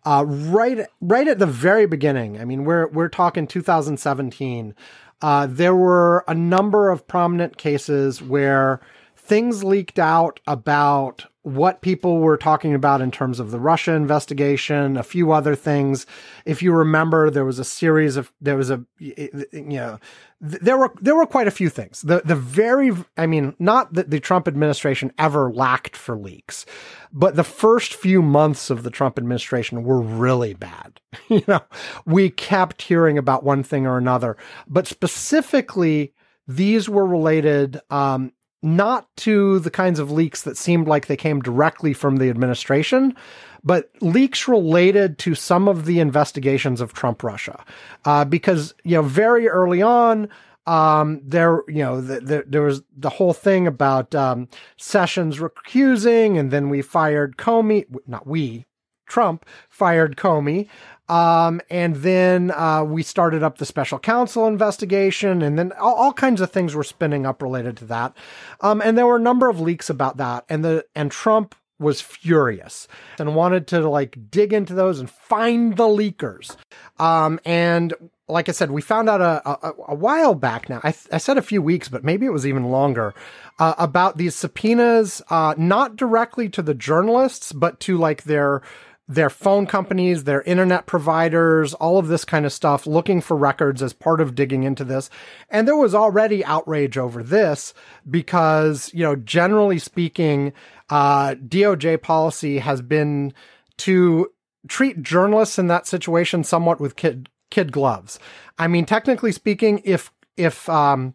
uh, 0.04 0.24
right, 0.26 0.86
right 1.02 1.28
at 1.28 1.38
the 1.38 1.46
very 1.46 1.86
beginning, 1.86 2.40
I 2.40 2.46
mean, 2.46 2.64
we're 2.64 2.88
we're 2.88 3.10
talking 3.10 3.46
2017. 3.46 4.74
Uh, 5.20 5.46
there 5.46 5.74
were 5.74 6.24
a 6.26 6.34
number 6.34 6.88
of 6.88 7.06
prominent 7.06 7.58
cases 7.58 8.22
where 8.22 8.80
things 9.24 9.64
leaked 9.64 9.98
out 9.98 10.38
about 10.46 11.26
what 11.44 11.82
people 11.82 12.18
were 12.18 12.36
talking 12.38 12.74
about 12.74 13.02
in 13.02 13.10
terms 13.10 13.38
of 13.38 13.50
the 13.50 13.60
Russia 13.60 13.92
investigation, 13.92 14.96
a 14.96 15.02
few 15.02 15.30
other 15.32 15.54
things. 15.54 16.06
If 16.46 16.62
you 16.62 16.72
remember, 16.72 17.30
there 17.30 17.44
was 17.44 17.58
a 17.58 17.64
series 17.64 18.16
of 18.16 18.32
there 18.40 18.56
was 18.56 18.70
a 18.70 18.84
you 18.98 19.28
know 19.52 19.98
there 20.40 20.78
were 20.78 20.92
there 21.00 21.16
were 21.16 21.26
quite 21.26 21.46
a 21.48 21.52
few 21.52 21.68
things. 21.68 22.02
The 22.02 22.22
the 22.24 22.36
very 22.36 22.92
I 23.16 23.26
mean, 23.26 23.54
not 23.58 23.92
that 23.94 24.10
the 24.10 24.20
Trump 24.20 24.48
administration 24.48 25.12
ever 25.18 25.52
lacked 25.52 25.96
for 25.96 26.16
leaks, 26.16 26.64
but 27.12 27.36
the 27.36 27.44
first 27.44 27.94
few 27.94 28.22
months 28.22 28.70
of 28.70 28.82
the 28.82 28.90
Trump 28.90 29.18
administration 29.18 29.84
were 29.84 30.00
really 30.00 30.54
bad. 30.54 31.00
you 31.28 31.42
know, 31.46 31.60
we 32.06 32.30
kept 32.30 32.82
hearing 32.82 33.18
about 33.18 33.44
one 33.44 33.62
thing 33.62 33.86
or 33.86 33.98
another, 33.98 34.36
but 34.66 34.86
specifically 34.86 36.14
these 36.46 36.88
were 36.88 37.06
related 37.06 37.80
um, 37.90 38.32
not 38.64 39.14
to 39.18 39.58
the 39.60 39.70
kinds 39.70 39.98
of 39.98 40.10
leaks 40.10 40.42
that 40.42 40.56
seemed 40.56 40.88
like 40.88 41.06
they 41.06 41.16
came 41.16 41.40
directly 41.40 41.92
from 41.92 42.16
the 42.16 42.30
administration, 42.30 43.14
but 43.62 43.90
leaks 44.00 44.48
related 44.48 45.18
to 45.18 45.34
some 45.34 45.68
of 45.68 45.84
the 45.84 46.00
investigations 46.00 46.80
of 46.80 46.94
Trump 46.94 47.22
Russia. 47.22 47.62
Uh, 48.04 48.24
because, 48.24 48.74
you 48.82 48.96
know, 48.96 49.02
very 49.02 49.48
early 49.48 49.82
on, 49.82 50.28
um, 50.66 51.20
there, 51.22 51.62
you 51.68 51.82
know, 51.82 52.00
the, 52.00 52.20
the, 52.20 52.44
there 52.46 52.62
was 52.62 52.82
the 52.96 53.10
whole 53.10 53.34
thing 53.34 53.66
about 53.66 54.14
um, 54.14 54.48
Sessions 54.78 55.38
recusing, 55.38 56.38
and 56.38 56.50
then 56.50 56.70
we 56.70 56.80
fired 56.80 57.36
Comey. 57.36 57.84
Not 58.06 58.26
we, 58.26 58.64
Trump 59.06 59.44
fired 59.68 60.16
Comey. 60.16 60.68
Um, 61.08 61.60
and 61.68 61.96
then 61.96 62.50
uh, 62.50 62.82
we 62.84 63.02
started 63.02 63.42
up 63.42 63.58
the 63.58 63.66
special 63.66 63.98
counsel 63.98 64.46
investigation, 64.46 65.42
and 65.42 65.58
then 65.58 65.72
all, 65.72 65.94
all, 65.94 66.12
kinds 66.12 66.40
of 66.40 66.50
things 66.50 66.74
were 66.74 66.84
spinning 66.84 67.26
up 67.26 67.42
related 67.42 67.76
to 67.78 67.84
that. 67.86 68.16
Um, 68.62 68.80
and 68.80 68.96
there 68.96 69.06
were 69.06 69.16
a 69.16 69.20
number 69.20 69.50
of 69.50 69.60
leaks 69.60 69.90
about 69.90 70.16
that, 70.16 70.44
and 70.48 70.64
the 70.64 70.86
and 70.94 71.10
Trump 71.10 71.54
was 71.78 72.00
furious 72.00 72.88
and 73.18 73.34
wanted 73.34 73.66
to 73.66 73.88
like 73.88 74.16
dig 74.30 74.52
into 74.52 74.74
those 74.74 75.00
and 75.00 75.10
find 75.10 75.76
the 75.76 75.84
leakers. 75.84 76.56
Um, 76.98 77.40
and 77.44 77.92
like 78.28 78.48
I 78.48 78.52
said, 78.52 78.70
we 78.70 78.80
found 78.80 79.10
out 79.10 79.20
a, 79.20 79.48
a, 79.48 79.72
a 79.88 79.94
while 79.94 80.34
back 80.34 80.68
now. 80.68 80.80
I, 80.82 80.94
I, 81.12 81.18
said 81.18 81.36
a 81.36 81.42
few 81.42 81.60
weeks, 81.60 81.88
but 81.88 82.04
maybe 82.04 82.24
it 82.24 82.32
was 82.32 82.46
even 82.46 82.70
longer 82.70 83.12
uh, 83.58 83.74
about 83.76 84.16
these 84.16 84.34
subpoenas, 84.34 85.20
uh, 85.28 85.54
not 85.58 85.96
directly 85.96 86.48
to 86.50 86.62
the 86.62 86.74
journalists, 86.74 87.52
but 87.52 87.80
to 87.80 87.98
like 87.98 88.22
their 88.22 88.62
their 89.06 89.28
phone 89.28 89.66
companies, 89.66 90.24
their 90.24 90.42
internet 90.42 90.86
providers, 90.86 91.74
all 91.74 91.98
of 91.98 92.08
this 92.08 92.24
kind 92.24 92.46
of 92.46 92.52
stuff, 92.52 92.86
looking 92.86 93.20
for 93.20 93.36
records 93.36 93.82
as 93.82 93.92
part 93.92 94.20
of 94.20 94.34
digging 94.34 94.62
into 94.62 94.84
this. 94.84 95.10
And 95.50 95.68
there 95.68 95.76
was 95.76 95.94
already 95.94 96.44
outrage 96.44 96.96
over 96.96 97.22
this 97.22 97.74
because, 98.10 98.90
you 98.94 99.02
know, 99.02 99.14
generally 99.16 99.78
speaking, 99.78 100.54
uh, 100.88 101.34
DOJ 101.34 102.00
policy 102.00 102.58
has 102.58 102.80
been 102.80 103.34
to 103.78 104.30
treat 104.68 105.02
journalists 105.02 105.58
in 105.58 105.66
that 105.66 105.86
situation 105.86 106.42
somewhat 106.42 106.80
with 106.80 106.96
kid 106.96 107.28
kid 107.50 107.72
gloves. 107.72 108.18
I 108.58 108.68
mean, 108.68 108.86
technically 108.86 109.32
speaking, 109.32 109.82
if 109.84 110.10
if 110.36 110.68
um, 110.68 111.14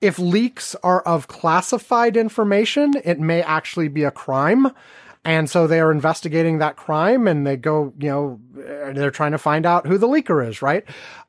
if 0.00 0.18
leaks 0.18 0.74
are 0.82 1.02
of 1.02 1.28
classified 1.28 2.16
information, 2.16 2.94
it 3.04 3.20
may 3.20 3.42
actually 3.42 3.88
be 3.88 4.02
a 4.02 4.10
crime. 4.10 4.72
And 5.22 5.50
so 5.50 5.66
they 5.66 5.80
are 5.80 5.92
investigating 5.92 6.58
that 6.58 6.76
crime 6.76 7.28
and 7.28 7.46
they 7.46 7.58
go, 7.58 7.92
you 7.98 8.08
know, 8.08 8.40
they're 8.54 9.10
trying 9.10 9.32
to 9.32 9.38
find 9.38 9.66
out 9.66 9.86
who 9.86 9.98
the 9.98 10.08
leaker 10.08 10.46
is, 10.46 10.62
right? 10.62 10.82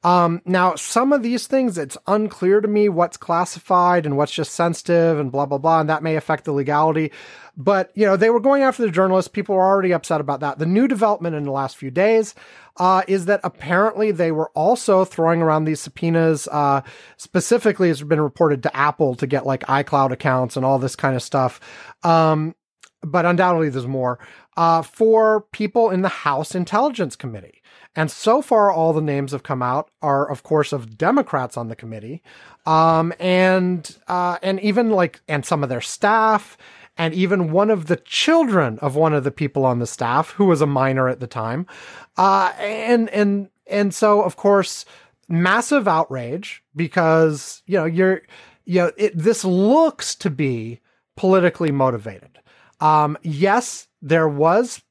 Um, 0.04 0.42
now, 0.46 0.76
some 0.76 1.12
of 1.12 1.24
these 1.24 1.46
things, 1.46 1.78
it's 1.78 1.98
unclear 2.08 2.62
to 2.62 2.70
me 2.70 2.88
what's 2.88 3.18
classified 3.18 4.06
and 4.06 4.16
what's 4.16 4.32
just 4.32 4.54
sensitive 4.54 5.20
and 5.20 5.30
blah, 5.30 5.46
blah, 5.46 5.58
blah. 5.58 5.82
And 5.82 5.90
that 5.90 6.04
may 6.04 6.16
affect 6.16 6.46
the 6.46 6.54
legality. 6.54 7.12
But, 7.58 7.92
you 7.94 8.06
know, 8.06 8.16
they 8.16 8.30
were 8.30 8.40
going 8.40 8.64
after 8.64 8.82
the 8.82 8.92
journalists. 8.92 9.28
People 9.28 9.56
were 9.56 9.68
already 9.68 9.92
upset 9.92 10.22
about 10.22 10.40
that. 10.40 10.58
The 10.58 10.66
new 10.66 10.88
development 10.88 11.36
in 11.36 11.44
the 11.44 11.52
last 11.52 11.76
few 11.76 11.92
days 11.92 12.34
uh, 12.78 13.04
is 13.10 13.26
that 13.26 13.42
apparently 13.44 14.12
they 14.12 14.32
were 14.32 14.52
also 14.52 15.04
throwing 15.04 15.42
around 15.42 15.66
these 15.66 15.82
subpoenas. 15.82 16.48
Uh, 16.48 16.82
specifically, 17.18 17.90
it's 17.90 18.02
been 18.02 18.22
reported 18.22 18.64
to 18.64 18.76
Apple 18.76 19.16
to 19.16 19.28
get 19.28 19.46
like 19.46 19.64
iCloud 19.64 20.12
accounts 20.12 20.56
and 20.56 20.66
all 20.66 20.80
this 20.80 20.96
kind 20.96 21.18
of 21.18 21.22
stuff. 21.22 21.60
Um, 22.04 22.56
but 23.02 23.26
undoubtedly 23.26 23.70
there's 23.70 23.88
more, 23.88 24.20
uh, 24.58 24.82
for 24.82 25.42
people 25.52 25.90
in 25.90 26.02
the 26.02 26.10
House 26.10 26.56
Intelligence 26.56 27.16
Committee. 27.16 27.62
And 27.96 28.10
so 28.10 28.42
far, 28.42 28.72
all 28.72 28.94
the 28.94 29.02
names 29.02 29.34
have 29.34 29.44
come 29.44 29.62
out 29.62 29.90
are, 30.02 30.30
of 30.30 30.44
course, 30.44 30.72
of 30.72 30.98
Democrats 30.98 31.58
on 31.58 31.68
the 31.68 31.76
committee, 31.76 32.22
um, 32.66 33.14
and 33.20 33.98
uh, 34.08 34.38
and 34.42 34.62
even 34.62 34.92
like 34.92 35.20
and 35.28 35.46
some 35.46 35.62
of 35.62 35.68
their 35.68 35.82
staff, 35.82 36.58
and 36.98 37.14
even 37.14 37.52
one 37.52 37.70
of 37.70 37.88
the 37.88 37.98
children 37.98 38.80
of 38.80 38.96
one 38.96 39.14
of 39.14 39.26
the 39.26 39.32
people 39.32 39.66
on 39.66 39.80
the 39.80 39.88
staff 39.88 40.32
who 40.32 40.46
was 40.46 40.62
a 40.62 40.68
minor 40.68 41.10
at 41.10 41.20
the 41.20 41.28
time, 41.28 41.68
uh, 42.16 42.54
and 42.60 43.10
and 43.10 43.50
and 43.68 43.94
so 43.94 44.22
of 44.22 44.38
course, 44.38 44.86
massive 45.28 45.86
outrage 45.86 46.64
because 46.74 47.62
you 47.66 47.78
know 47.78 47.86
you're 47.86 48.22
you 48.64 48.80
know 48.80 48.92
it, 48.96 49.18
this 49.18 49.44
looks 49.44 50.16
to 50.16 50.30
be 50.30 50.80
politically 51.18 51.74
motivated. 51.74 52.40
Um, 52.82 53.18
yes, 53.22 53.88
there 54.02 54.28
was 54.28 54.82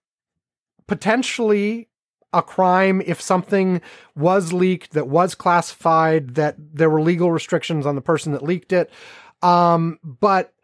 potentially 0.87 1.89
a 2.33 2.43
crime 2.43 3.03
if 3.05 3.21
something 3.21 3.81
was 4.17 4.53
leaked 4.53 4.93
that 4.93 5.09
was 5.09 5.35
classified, 5.35 6.37
that 6.37 6.55
there 6.59 6.89
were 6.89 7.03
legal 7.03 7.33
restrictions 7.33 7.87
on 7.87 7.97
the 7.97 8.01
person 8.01 8.33
that 8.33 8.43
leaked 8.43 8.73
it. 8.73 8.91
Um, 9.43 9.99
but 10.05 10.55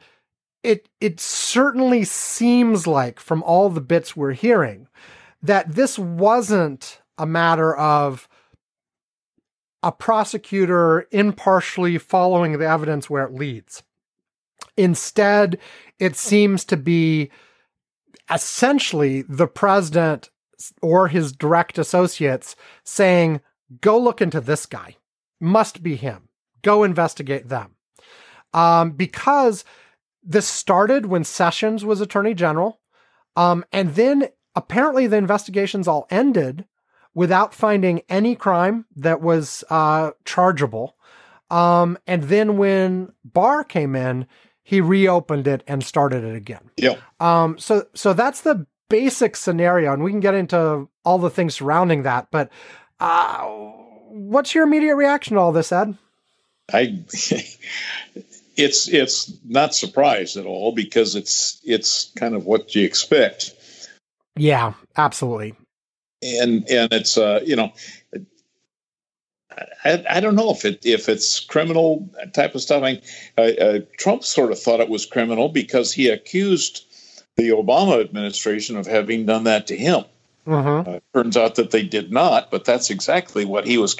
it 0.62 0.88
it 1.00 1.20
certainly 1.20 2.04
seems 2.04 2.86
like 2.86 3.20
from 3.20 3.42
all 3.42 3.68
the 3.70 3.80
bits 3.80 4.16
we're 4.16 4.32
hearing 4.32 4.88
that 5.42 5.74
this 5.74 5.98
wasn't 5.98 7.00
a 7.18 7.26
matter 7.26 7.76
of 7.76 8.28
a 9.82 9.92
prosecutor 9.92 11.06
impartially 11.12 11.98
following 11.98 12.58
the 12.58 12.68
evidence 12.68 13.08
where 13.08 13.24
it 13.24 13.32
leads. 13.32 13.82
Instead, 14.76 15.58
it 15.98 16.16
seems 16.16 16.64
to 16.66 16.76
be 16.76 17.30
essentially 18.32 19.22
the 19.22 19.46
president 19.46 20.30
or 20.82 21.08
his 21.08 21.32
direct 21.32 21.78
associates 21.78 22.56
saying, 22.84 23.40
go 23.80 23.98
look 23.98 24.20
into 24.20 24.40
this 24.40 24.66
guy. 24.66 24.96
Must 25.40 25.82
be 25.82 25.96
him. 25.96 26.28
Go 26.62 26.82
investigate 26.82 27.48
them. 27.48 27.76
Um, 28.52 28.92
because 28.92 29.64
this 30.22 30.46
started 30.46 31.06
when 31.06 31.24
Sessions 31.24 31.84
was 31.84 32.00
attorney 32.00 32.34
general. 32.34 32.80
Um, 33.36 33.64
and 33.72 33.94
then 33.94 34.28
apparently 34.54 35.06
the 35.06 35.18
investigations 35.18 35.86
all 35.86 36.06
ended 36.10 36.64
without 37.14 37.54
finding 37.54 38.02
any 38.08 38.34
crime 38.34 38.86
that 38.96 39.20
was 39.20 39.62
uh, 39.70 40.10
chargeable. 40.24 40.96
Um, 41.50 41.96
and 42.06 42.24
then 42.24 42.56
when 42.56 43.12
Barr 43.24 43.62
came 43.62 43.94
in, 43.94 44.26
he 44.66 44.80
reopened 44.80 45.46
it 45.46 45.62
and 45.68 45.84
started 45.84 46.24
it 46.24 46.34
again. 46.34 46.72
Yeah. 46.76 46.96
Um, 47.20 47.56
so 47.56 47.86
so 47.94 48.12
that's 48.12 48.40
the 48.40 48.66
basic 48.90 49.36
scenario, 49.36 49.92
and 49.92 50.02
we 50.02 50.10
can 50.10 50.18
get 50.18 50.34
into 50.34 50.88
all 51.04 51.18
the 51.18 51.30
things 51.30 51.54
surrounding 51.54 52.02
that. 52.02 52.32
But 52.32 52.50
uh, 52.98 53.44
what's 53.44 54.56
your 54.56 54.64
immediate 54.64 54.96
reaction 54.96 55.36
to 55.36 55.40
all 55.40 55.52
this, 55.52 55.70
Ed? 55.70 55.96
I 56.72 56.98
it's 58.56 58.88
it's 58.88 59.32
not 59.44 59.72
surprised 59.72 60.36
at 60.36 60.46
all 60.46 60.72
because 60.72 61.14
it's 61.14 61.60
it's 61.62 62.10
kind 62.16 62.34
of 62.34 62.44
what 62.44 62.74
you 62.74 62.84
expect. 62.84 63.54
Yeah, 64.34 64.72
absolutely. 64.96 65.54
And 66.22 66.68
and 66.68 66.92
it's 66.92 67.16
uh 67.16 67.40
you 67.46 67.54
know 67.54 67.72
I, 69.84 70.04
I, 70.10 70.20
don't 70.20 70.34
know 70.34 70.50
if 70.50 70.64
it 70.64 70.84
if 70.84 71.08
it's 71.08 71.40
criminal 71.40 72.08
type 72.32 72.54
of 72.54 72.60
stuff. 72.60 72.82
I 72.82 72.92
mean, 72.92 73.02
uh, 73.38 73.40
uh, 73.40 73.78
Trump 73.96 74.24
sort 74.24 74.52
of 74.52 74.58
thought 74.58 74.80
it 74.80 74.88
was 74.88 75.06
criminal 75.06 75.48
because 75.48 75.92
he 75.92 76.08
accused 76.08 76.84
the 77.36 77.50
Obama 77.50 78.00
administration 78.00 78.76
of 78.76 78.86
having 78.86 79.26
done 79.26 79.44
that 79.44 79.66
to 79.68 79.76
him. 79.76 80.04
Mm-hmm. 80.46 80.88
Uh, 80.88 80.98
turns 81.12 81.36
out 81.36 81.56
that 81.56 81.70
they 81.70 81.82
did 81.82 82.12
not, 82.12 82.50
but 82.50 82.64
that's 82.64 82.90
exactly 82.90 83.44
what 83.44 83.66
he 83.66 83.78
was. 83.78 83.96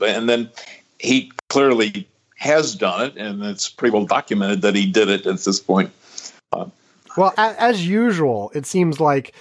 And 0.00 0.28
then 0.28 0.50
he 0.98 1.32
clearly 1.48 2.06
has 2.36 2.74
done 2.74 3.06
it, 3.06 3.16
and 3.16 3.42
it's 3.42 3.68
pretty 3.68 3.94
well 3.94 4.04
documented 4.04 4.62
that 4.62 4.74
he 4.74 4.86
did 4.86 5.08
it 5.08 5.26
at 5.26 5.38
this 5.40 5.60
point. 5.60 5.90
Uh, 6.52 6.66
well, 7.16 7.32
as 7.36 7.86
usual, 7.86 8.50
it 8.54 8.66
seems 8.66 9.00
like 9.00 9.32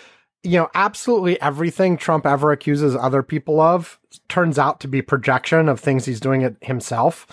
you 0.43 0.58
know, 0.58 0.69
absolutely 0.73 1.39
everything 1.41 1.97
Trump 1.97 2.25
ever 2.25 2.51
accuses 2.51 2.95
other 2.95 3.23
people 3.23 3.60
of 3.60 3.99
turns 4.27 4.58
out 4.58 4.80
to 4.82 4.88
be 4.88 5.01
projection 5.01 5.69
of 5.69 5.80
things 5.80 6.06
he's 6.06 6.19
doing 6.19 6.41
it 6.41 6.56
himself. 6.62 7.27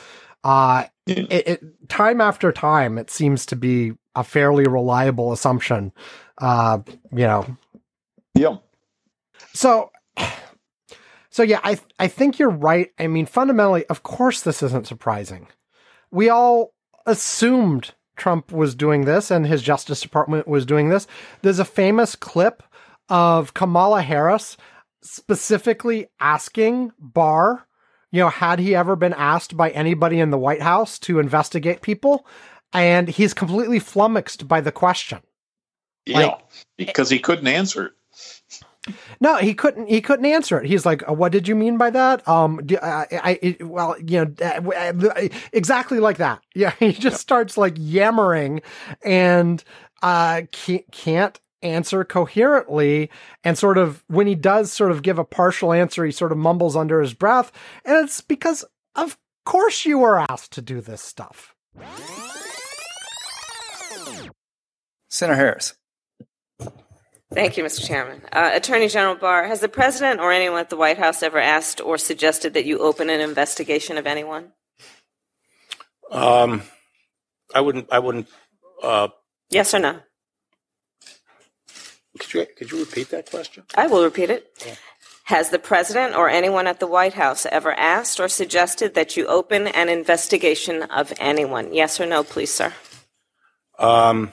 Uh, 0.44 0.84
it, 1.06 1.32
it, 1.32 1.88
time 1.88 2.20
after 2.20 2.52
time, 2.52 2.98
it 2.98 3.10
seems 3.10 3.46
to 3.46 3.56
be 3.56 3.92
a 4.14 4.22
fairly 4.22 4.64
reliable 4.66 5.32
assumption. 5.32 5.92
Uh, 6.38 6.78
you 7.10 7.26
know, 7.26 7.56
Yeah. 8.34 8.56
so, 9.52 9.90
so 11.30 11.42
yeah, 11.42 11.60
I 11.64 11.78
I 11.98 12.08
think 12.08 12.38
you're 12.38 12.50
right. 12.50 12.92
I 12.98 13.06
mean, 13.06 13.26
fundamentally, 13.26 13.86
of 13.86 14.02
course, 14.02 14.42
this 14.42 14.62
isn't 14.62 14.86
surprising. 14.86 15.48
We 16.10 16.28
all 16.28 16.74
assumed 17.06 17.94
Trump 18.16 18.52
was 18.52 18.74
doing 18.74 19.04
this, 19.04 19.30
and 19.30 19.46
his 19.46 19.62
Justice 19.62 20.00
Department 20.00 20.46
was 20.46 20.66
doing 20.66 20.88
this. 20.88 21.06
There's 21.42 21.58
a 21.58 21.64
famous 21.64 22.14
clip 22.14 22.62
of 23.08 23.54
Kamala 23.54 24.02
Harris 24.02 24.56
specifically 25.02 26.06
asking 26.20 26.92
Barr, 26.98 27.66
you 28.10 28.20
know, 28.20 28.28
had 28.28 28.58
he 28.58 28.74
ever 28.74 28.96
been 28.96 29.14
asked 29.14 29.56
by 29.56 29.70
anybody 29.70 30.20
in 30.20 30.30
the 30.30 30.38
White 30.38 30.62
House 30.62 30.98
to 31.00 31.18
investigate 31.18 31.82
people, 31.82 32.26
and 32.72 33.08
he's 33.08 33.34
completely 33.34 33.78
flummoxed 33.78 34.48
by 34.48 34.60
the 34.60 34.72
question. 34.72 35.20
Yeah. 36.06 36.18
Like- 36.18 36.38
because 36.76 37.10
he 37.10 37.18
couldn't 37.18 37.48
answer 37.48 37.86
it. 37.86 37.92
No, 39.20 39.36
he 39.36 39.52
couldn't. 39.52 39.88
He 39.88 40.00
couldn't 40.00 40.24
answer 40.24 40.58
it. 40.58 40.66
He's 40.66 40.86
like, 40.86 41.06
"Uh, 41.06 41.12
"What 41.12 41.30
did 41.32 41.46
you 41.46 41.54
mean 41.54 41.76
by 41.76 41.90
that?" 41.90 42.26
Um, 42.26 42.60
do- 42.64 42.78
I, 42.80 43.06
I, 43.12 43.56
well, 43.60 43.96
you 43.98 44.24
know, 44.24 44.34
uh, 44.40 44.62
uh, 44.74 45.28
exactly 45.52 46.00
like 46.00 46.16
that. 46.18 46.40
Yeah, 46.54 46.72
he 46.78 46.92
just 46.92 47.20
starts 47.20 47.58
like 47.58 47.74
yammering, 47.76 48.62
and 49.04 49.62
uh, 50.02 50.42
can't, 50.52 50.90
can't 50.90 51.38
answer 51.62 52.04
coherently, 52.04 53.10
and 53.44 53.58
sort 53.58 53.78
of 53.78 54.04
when 54.08 54.26
he 54.26 54.34
does 54.34 54.72
sort 54.72 54.90
of 54.90 55.02
give 55.02 55.18
a 55.18 55.24
partial 55.24 55.72
answer, 55.72 56.04
he 56.04 56.12
sort 56.12 56.32
of 56.32 56.38
mumbles 56.38 56.76
under 56.76 57.00
his 57.00 57.14
breath, 57.14 57.52
and 57.84 57.96
it's 58.04 58.20
because 58.20 58.64
of 58.94 59.18
course 59.44 59.84
you 59.84 59.98
were 59.98 60.18
asked 60.18 60.52
to 60.52 60.62
do 60.62 60.80
this 60.80 61.02
stuff. 61.02 61.54
Senator 65.10 65.36
Harris. 65.36 65.74
Thank 67.32 67.58
you, 67.58 67.64
Mr. 67.64 67.86
Chairman. 67.86 68.22
Uh, 68.32 68.50
Attorney 68.54 68.88
General 68.88 69.14
Barr, 69.14 69.46
has 69.46 69.60
the 69.60 69.68
president 69.68 70.20
or 70.20 70.32
anyone 70.32 70.60
at 70.60 70.70
the 70.70 70.76
White 70.76 70.96
House 70.96 71.22
ever 71.22 71.38
asked 71.38 71.80
or 71.80 71.98
suggested 71.98 72.54
that 72.54 72.64
you 72.64 72.78
open 72.78 73.10
an 73.10 73.20
investigation 73.20 73.98
of 73.98 74.06
anyone? 74.06 74.52
Um, 76.10 76.62
I 77.54 77.60
wouldn't. 77.60 77.88
I 77.92 77.98
wouldn't. 77.98 78.28
Uh, 78.82 79.08
Yes 79.50 79.74
or 79.74 79.78
no? 79.78 80.00
Could 82.18 82.34
you 82.34 82.46
could 82.56 82.70
you 82.70 82.80
repeat 82.80 83.10
that 83.10 83.30
question? 83.30 83.64
I 83.74 83.86
will 83.86 84.04
repeat 84.04 84.30
it. 84.30 84.78
Has 85.24 85.50
the 85.50 85.58
president 85.58 86.16
or 86.16 86.30
anyone 86.30 86.66
at 86.66 86.80
the 86.80 86.86
White 86.86 87.14
House 87.14 87.44
ever 87.46 87.72
asked 87.72 88.18
or 88.18 88.28
suggested 88.28 88.94
that 88.94 89.16
you 89.16 89.26
open 89.26 89.66
an 89.66 89.88
investigation 89.90 90.84
of 90.84 91.12
anyone? 91.20 91.74
Yes 91.74 92.00
or 92.00 92.06
no, 92.06 92.24
please, 92.24 92.52
sir? 92.52 92.72
Um, 93.78 94.32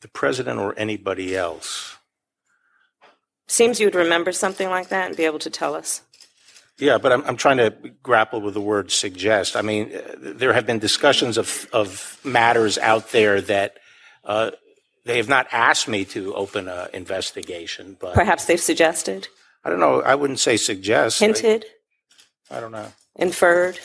the 0.00 0.08
president 0.08 0.58
or 0.58 0.74
anybody 0.76 1.36
else? 1.36 1.96
Seems 3.46 3.78
you'd 3.78 3.94
remember 3.94 4.32
something 4.32 4.68
like 4.68 4.88
that 4.88 5.06
and 5.06 5.16
be 5.16 5.24
able 5.24 5.38
to 5.38 5.50
tell 5.50 5.76
us. 5.76 6.02
Yeah, 6.78 6.98
but 6.98 7.12
I'm 7.12 7.24
I'm 7.24 7.36
trying 7.36 7.58
to 7.58 7.70
grapple 8.02 8.40
with 8.40 8.54
the 8.54 8.60
word 8.60 8.90
suggest. 8.90 9.56
I 9.56 9.62
mean, 9.62 9.96
there 10.18 10.52
have 10.52 10.66
been 10.66 10.80
discussions 10.80 11.38
of 11.38 11.68
of 11.72 12.18
matters 12.24 12.76
out 12.78 13.12
there 13.12 13.40
that. 13.42 13.78
Uh, 14.24 14.50
they 15.06 15.18
have 15.18 15.28
not 15.28 15.46
asked 15.52 15.86
me 15.86 16.04
to 16.04 16.34
open 16.34 16.66
an 16.66 16.88
investigation, 16.92 17.96
but 18.00 18.12
Perhaps 18.12 18.46
they've 18.46 18.60
suggested, 18.60 19.28
I 19.64 19.70
don't 19.70 19.78
know. 19.78 20.02
I 20.02 20.16
wouldn't 20.16 20.40
say 20.40 20.56
suggest. 20.56 21.22
I- 21.22 21.26
hinted, 21.26 21.64
I 22.50 22.60
don't 22.60 22.72
know. 22.72 22.92
inferred. 23.14 23.78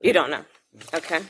You 0.00 0.12
don't 0.12 0.30
know. 0.30 0.44
Okay. 0.94 1.20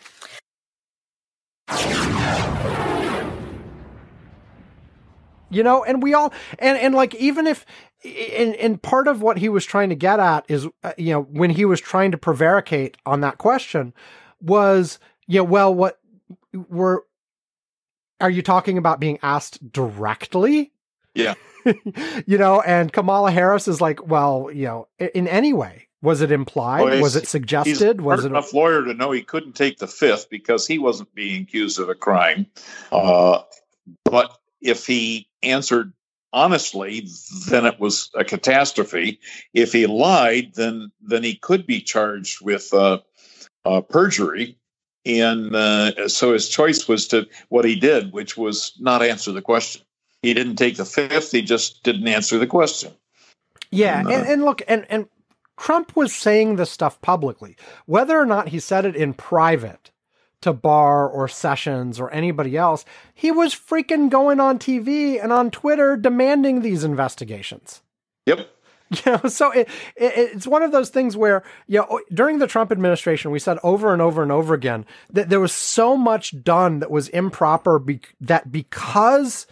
you 5.51 5.63
know 5.63 5.83
and 5.85 6.03
we 6.03 6.15
all 6.15 6.33
and 6.59 6.79
and 6.79 6.95
like 6.95 7.15
even 7.15 7.47
if 7.47 7.65
and 8.05 8.55
and 8.57 8.83
part 8.83 9.09
of 9.09 9.23
what 9.23 9.39
he 9.39 9.49
was 9.49 9.65
trying 9.65 9.89
to 9.89 9.95
get 9.95 10.21
at 10.21 10.45
is 10.49 10.67
uh, 10.85 10.93
you 10.99 11.13
know 11.13 11.23
when 11.23 11.51
he 11.51 11.65
was 11.65 11.81
trying 11.81 12.11
to 12.11 12.19
prevaricate 12.19 12.97
on 13.07 13.21
that 13.23 13.39
question 13.39 13.95
was 14.41 14.99
you 15.27 15.39
know 15.39 15.45
well 15.45 15.75
what 15.75 15.99
were 16.69 17.05
are 18.21 18.31
you 18.31 18.43
talking 18.43 18.79
about 18.79 19.01
being 19.01 19.19
asked 19.23 19.73
directly 19.73 20.73
Yeah. 21.15 21.35
you 22.27 22.39
know 22.39 22.61
and 22.61 22.93
kamala 22.93 23.31
harris 23.31 23.69
is 23.69 23.81
like 23.81 24.07
well 24.07 24.51
you 24.53 24.67
know 24.67 24.89
in 24.99 25.29
any 25.29 25.53
way 25.53 25.89
was 26.01 26.21
it 26.21 26.31
implied 26.31 26.85
Well, 26.85 27.01
was 27.01 27.17
it 27.17 27.27
suggested 27.27 28.01
was 28.01 28.25
it 28.25 28.29
enough 28.29 28.53
lawyer 28.55 28.85
to 28.85 28.95
know 28.95 29.11
he 29.11 29.23
couldn't 29.23 29.55
take 29.55 29.79
the 29.79 29.89
fifth 29.89 30.31
because 30.31 30.67
he 30.67 30.79
wasn't 30.79 31.13
being 31.15 31.43
accused 31.43 31.81
of 31.81 31.89
a 31.89 31.95
crime. 31.97 32.47
Uh, 32.93 33.41
but 34.05 34.39
if 34.61 34.87
he 34.87 35.29
answered 35.43 35.93
honestly, 36.33 37.09
then 37.49 37.67
it 37.67 37.81
was 37.81 38.11
a 38.15 38.23
catastrophe. 38.25 39.19
If 39.53 39.73
he 39.73 39.87
lied, 39.87 40.53
then 40.55 40.93
then 41.01 41.25
he 41.25 41.35
could 41.35 41.67
be 41.67 41.81
charged 41.81 42.45
with 42.45 42.73
uh, 42.73 42.99
uh, 43.65 43.81
perjury. 43.81 44.57
And 45.07 45.55
uh, 45.55 46.09
so 46.09 46.33
his 46.33 46.49
choice 46.49 46.89
was 46.89 47.07
to 47.09 47.27
what 47.49 47.65
he 47.65 47.77
did, 47.77 48.13
which 48.13 48.37
was 48.37 48.73
not 48.79 49.03
answer 49.03 49.33
the 49.33 49.43
question. 49.43 49.83
He 50.23 50.35
didn't 50.35 50.57
take 50.57 50.77
the 50.77 50.85
fifth. 50.85 51.31
He 51.31 51.43
just 51.43 51.83
didn't 51.83 52.09
answer 52.09 52.39
the 52.39 52.47
question. 52.47 52.93
Yeah, 53.71 54.01
And, 54.01 54.09
and, 54.09 54.27
uh, 54.27 54.33
and 54.33 54.45
look, 54.45 54.63
and 54.67 54.87
and 54.89 55.07
Trump 55.59 55.95
was 55.97 56.15
saying 56.15 56.57
this 56.57 56.71
stuff 56.71 57.01
publicly, 57.01 57.57
whether 57.87 58.19
or 58.19 58.27
not 58.27 58.49
he 58.49 58.61
said 58.61 58.85
it 58.85 58.97
in 58.97 59.15
private 59.15 59.91
to 60.41 60.53
Barr 60.53 61.09
or 61.09 61.29
Sessions 61.29 61.99
or 61.99 62.11
anybody 62.13 62.57
else. 62.57 62.85
He 63.13 63.31
was 63.31 63.55
freaking 63.55 64.09
going 64.09 64.41
on 64.41 64.59
TV 64.59 65.23
and 65.23 65.33
on 65.33 65.51
Twitter 65.51 65.97
demanding 65.97 66.63
these 66.63 66.85
investigations. 66.85 67.83
Yep. 68.27 68.49
You 69.05 69.13
know, 69.13 69.29
so 69.29 69.51
it, 69.51 69.69
it 69.97 70.13
it's 70.17 70.47
one 70.47 70.63
of 70.63 70.73
those 70.73 70.89
things 70.89 71.17
where 71.17 71.43
you 71.67 71.79
know 71.79 72.01
during 72.13 72.39
the 72.39 72.47
Trump 72.47 72.73
administration 72.73 73.31
we 73.31 73.39
said 73.39 73.59
over 73.63 73.93
and 73.93 74.01
over 74.01 74.23
and 74.23 74.33
over 74.33 74.55
again 74.55 74.87
that 75.11 75.29
there 75.29 75.41
was 75.41 75.53
so 75.53 75.97
much 75.97 76.43
done 76.43 76.79
that 76.79 76.91
was 76.91 77.09
improper 77.11 77.79
be- 77.79 78.01
that 78.21 78.51
because 78.51 79.47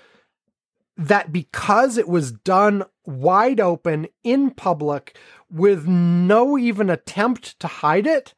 that 0.97 1.33
because 1.33 1.99
it 1.99 2.09
was 2.09 2.33
done 2.33 2.85
wide 3.05 3.61
open 3.61 4.07
in 4.25 4.51
public 4.51 5.19
with 5.51 5.87
no 5.87 6.57
even 6.57 6.89
attempt 6.89 7.61
to 7.61 7.67
hide 7.67 8.07
it 8.07 8.33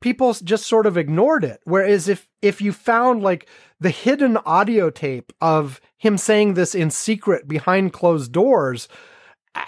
people 0.00 0.32
just 0.34 0.66
sort 0.66 0.86
of 0.86 0.96
ignored 0.96 1.44
it. 1.44 1.60
Whereas 1.64 2.08
if 2.08 2.28
if 2.42 2.60
you 2.60 2.72
found 2.72 3.22
like 3.22 3.48
the 3.80 3.90
hidden 3.90 4.36
audio 4.38 4.90
tape 4.90 5.32
of 5.40 5.80
him 5.96 6.18
saying 6.18 6.54
this 6.54 6.74
in 6.74 6.90
secret 6.90 7.48
behind 7.48 7.92
closed 7.92 8.32
doors 8.32 8.88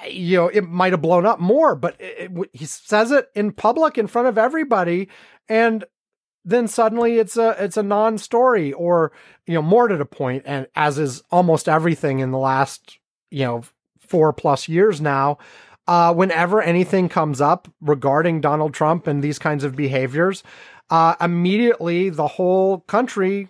you 0.09 0.37
know 0.37 0.49
it 0.49 0.63
might 0.69 0.93
have 0.93 1.03
blown 1.03 1.27
up 1.27 1.41
more 1.41 1.75
but 1.75 1.97
it, 2.01 2.31
it, 2.31 2.51
he 2.53 2.65
says 2.65 3.11
it 3.11 3.29
in 3.35 3.53
public 3.53 3.99
in 3.99 4.07
front 4.07 4.29
of 4.29 4.39
everybody 4.39 5.09
and 5.49 5.85
then 6.45 6.67
suddenly 6.69 7.19
it's 7.19 7.37
a 7.37 7.57
it's 7.63 7.77
a 7.77 7.83
non-story 7.83 8.73
or 8.73 9.13
you 9.47 9.55
know 9.55 9.63
more 9.63 9.89
to 9.89 9.97
the 9.97 10.05
point 10.05 10.43
and 10.47 10.67
as 10.75 10.99
is 10.99 11.23
almost 11.31 11.69
everything 11.69 12.21
in 12.21 12.31
the 12.31 12.39
last 12.39 12.99
you 13.31 13.45
know 13.45 13.63
4 14.01 14.33
plus 14.33 14.69
years 14.69 15.01
now 15.01 15.39
uh 15.87 16.13
whenever 16.13 16.63
anything 16.63 17.09
comes 17.09 17.41
up 17.41 17.69
regarding 17.81 18.41
Donald 18.41 18.75
Trump 18.75 19.07
and 19.07 19.23
these 19.23 19.39
kinds 19.39 19.65
of 19.65 19.77
behaviors 19.77 20.43
uh 20.89 21.15
immediately 21.21 22.11
the 22.11 22.27
whole 22.27 22.81
country 22.81 23.49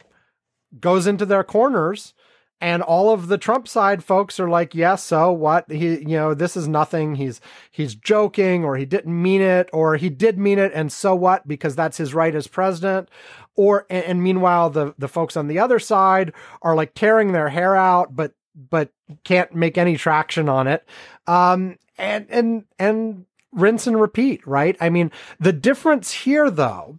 goes 0.78 1.06
into 1.06 1.26
their 1.26 1.44
corners 1.44 2.14
and 2.60 2.82
all 2.82 3.10
of 3.10 3.28
the 3.28 3.38
Trump 3.38 3.66
side 3.66 4.04
folks 4.04 4.38
are 4.38 4.48
like, 4.48 4.74
yes, 4.74 5.02
so 5.02 5.32
what? 5.32 5.70
He, 5.70 6.00
you 6.00 6.16
know, 6.16 6.34
this 6.34 6.56
is 6.56 6.68
nothing. 6.68 7.14
He's, 7.14 7.40
he's 7.70 7.94
joking 7.94 8.64
or 8.64 8.76
he 8.76 8.84
didn't 8.84 9.20
mean 9.20 9.40
it 9.40 9.70
or 9.72 9.96
he 9.96 10.10
did 10.10 10.38
mean 10.38 10.58
it. 10.58 10.72
And 10.74 10.92
so 10.92 11.14
what? 11.14 11.48
Because 11.48 11.74
that's 11.74 11.96
his 11.96 12.12
right 12.12 12.34
as 12.34 12.46
president. 12.46 13.08
Or, 13.56 13.86
and, 13.88 14.04
and 14.04 14.22
meanwhile, 14.22 14.68
the, 14.68 14.94
the 14.98 15.08
folks 15.08 15.38
on 15.38 15.46
the 15.46 15.58
other 15.58 15.78
side 15.78 16.34
are 16.60 16.74
like 16.74 16.92
tearing 16.94 17.32
their 17.32 17.48
hair 17.48 17.74
out, 17.76 18.14
but, 18.14 18.34
but 18.54 18.90
can't 19.24 19.54
make 19.54 19.78
any 19.78 19.96
traction 19.96 20.48
on 20.50 20.66
it. 20.66 20.86
Um, 21.26 21.78
and, 21.96 22.26
and, 22.28 22.64
and 22.78 23.24
rinse 23.52 23.86
and 23.86 23.98
repeat, 23.98 24.46
right? 24.46 24.76
I 24.80 24.90
mean, 24.90 25.10
the 25.38 25.52
difference 25.52 26.12
here 26.12 26.50
though, 26.50 26.98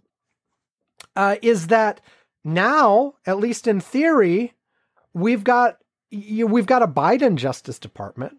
uh, 1.14 1.36
is 1.40 1.68
that 1.68 2.00
now, 2.44 3.14
at 3.26 3.38
least 3.38 3.68
in 3.68 3.78
theory, 3.78 4.54
we've 5.14 5.44
got 5.44 5.78
you, 6.10 6.46
we've 6.46 6.66
got 6.66 6.82
a 6.82 6.86
Biden 6.88 7.36
Justice 7.36 7.78
Department. 7.78 8.36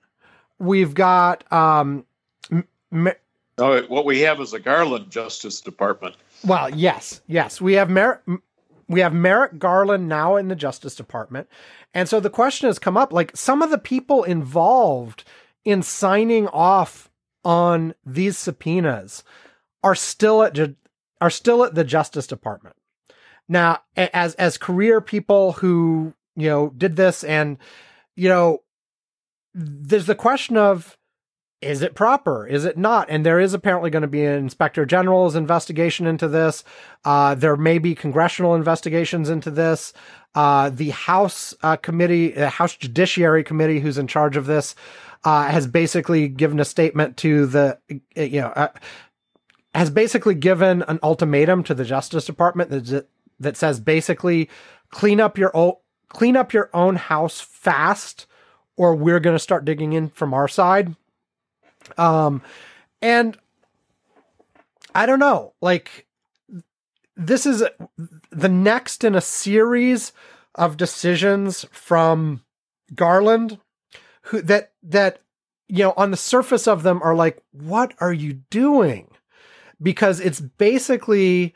We've 0.60 0.94
got 0.94 1.52
um, 1.52 2.06
m- 2.52 2.68
m- 2.92 3.14
No, 3.58 3.82
what 3.84 4.06
we 4.06 4.20
have 4.22 4.40
is 4.40 4.54
a 4.54 4.60
Garland 4.60 5.10
Justice 5.10 5.62
Department. 5.62 6.16
well, 6.46 6.70
yes, 6.70 7.22
yes, 7.28 7.60
we 7.60 7.74
have 7.74 7.90
Mer- 7.90 8.22
we 8.88 9.00
have 9.00 9.14
Merrick 9.14 9.58
Garland 9.60 10.08
now 10.08 10.36
in 10.36 10.50
the 10.50 10.56
Justice 10.56 10.96
Department. 10.96 11.48
And 11.94 12.08
so 12.10 12.20
the 12.20 12.30
question 12.30 12.68
has 12.68 12.80
come 12.80 12.98
up 12.98 13.12
like 13.14 13.36
some 13.36 13.62
of 13.62 13.70
the 13.72 13.78
people 13.78 14.24
involved 14.24 15.24
in 15.66 15.82
signing 15.82 16.48
off 16.50 17.10
on 17.46 17.94
these 18.06 18.38
subpoenas 18.38 19.24
are 19.84 19.96
still 19.96 20.44
at 20.44 20.54
ju- 20.54 20.76
are 21.20 21.30
still 21.30 21.64
at 21.64 21.74
the 21.76 21.84
Justice 21.84 22.28
Department. 22.28 22.76
Now, 23.50 23.80
as 23.98 24.36
as 24.36 24.58
career 24.58 25.02
people 25.02 25.54
who, 25.54 26.14
you 26.36 26.50
know, 26.50 26.70
did 26.70 26.96
this 26.96 27.24
and 27.24 27.58
you 28.16 28.30
know, 28.30 28.60
there's 29.54 30.06
the 30.06 30.16
question 30.16 30.58
of 30.58 30.98
is 31.62 31.82
it 31.82 31.96
proper? 31.96 32.46
Is 32.46 32.66
it 32.66 32.78
not? 32.78 33.10
And 33.10 33.26
there 33.26 33.40
is 33.40 33.54
apparently 33.54 33.90
going 33.90 34.02
to 34.02 34.08
be 34.08 34.26
an 34.26 34.34
inspector 34.34 34.86
general's 34.86 35.36
investigation 35.36 36.06
into 36.06 36.28
this. 36.28 36.64
Uh, 37.06 37.36
there 37.36 37.56
may 37.56 37.78
be 37.78 37.96
congressional 37.96 38.54
investigations 38.54 39.30
into 39.30 39.50
this. 39.50 39.94
Uh, 40.36 40.70
the 40.70 40.90
House 40.90 41.56
uh, 41.64 41.78
committee, 41.78 42.32
the 42.32 42.50
House 42.50 42.76
Judiciary 42.76 43.44
Committee, 43.44 43.80
who's 43.80 43.98
in 43.98 44.08
charge 44.08 44.36
of 44.36 44.46
this, 44.46 44.76
uh, 45.24 45.48
has 45.48 45.66
basically 45.66 46.28
given 46.28 46.60
a 46.60 46.66
statement 46.66 47.16
to 47.18 47.46
the, 47.46 47.78
you 48.16 48.42
know, 48.42 48.50
uh, 48.50 48.68
has 49.74 49.90
basically 49.90 50.36
given 50.36 50.84
an 50.84 51.00
ultimatum 51.02 51.64
to 51.64 51.74
the 51.74 51.86
Justice 51.86 52.26
Department 52.26 52.72
that 52.72 53.08
that 53.40 53.58
says 53.58 53.80
basically 53.80 54.50
clean 54.90 55.20
up 55.20 55.38
your 55.38 55.56
own 55.56 55.74
clean 56.14 56.38
up 56.38 56.54
your 56.54 56.70
own 56.74 56.96
house 56.96 57.42
fast, 57.42 58.26
or 58.78 58.96
we're 58.96 59.20
going 59.20 59.36
to 59.36 59.40
start 59.40 59.66
digging 59.66 59.94
in 59.94 60.10
from 60.10 60.34
our 60.34 60.48
side. 60.48 60.96
Um, 61.98 62.42
and 63.02 63.38
I 64.96 65.06
don't 65.06 65.20
know, 65.20 65.54
like 65.62 66.08
this 67.16 67.46
is 67.46 67.64
the 68.32 68.50
next 68.50 69.04
in 69.04 69.16
a 69.16 69.22
series 69.22 70.14
of 70.56 70.78
decisions 70.78 71.66
from 71.72 72.44
Garland 72.96 73.60
who 74.24 74.42
that 74.42 74.72
that 74.84 75.20
you 75.68 75.84
know 75.84 75.94
on 75.98 76.12
the 76.12 76.18
surface 76.18 76.68
of 76.68 76.84
them 76.84 77.02
are 77.04 77.16
like 77.16 77.42
what 77.52 77.94
are 78.00 78.14
you 78.14 78.34
doing 78.50 79.08
because 79.82 80.20
it's 80.20 80.40
basically 80.40 81.54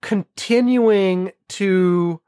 continuing 0.00 1.32
to 1.48 2.20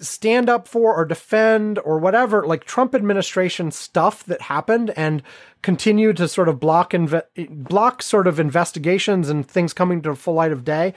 stand 0.00 0.48
up 0.48 0.68
for 0.68 0.94
or 0.94 1.04
defend 1.04 1.78
or 1.80 1.98
whatever 1.98 2.46
like 2.46 2.64
Trump 2.64 2.94
administration 2.94 3.70
stuff 3.70 4.24
that 4.24 4.42
happened 4.42 4.92
and 4.96 5.22
continue 5.62 6.12
to 6.12 6.28
sort 6.28 6.48
of 6.48 6.60
block 6.60 6.92
inve- 6.92 7.22
block 7.50 8.02
sort 8.02 8.26
of 8.26 8.38
investigations 8.38 9.28
and 9.28 9.46
things 9.46 9.72
coming 9.72 10.00
to 10.02 10.14
full 10.14 10.34
light 10.34 10.52
of 10.52 10.64
day 10.64 10.94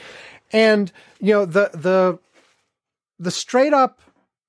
and 0.52 0.92
you 1.20 1.34
know 1.34 1.46
the 1.46 1.70
the 1.74 2.20
the 3.20 3.32
straight 3.32 3.74
up 3.74 4.02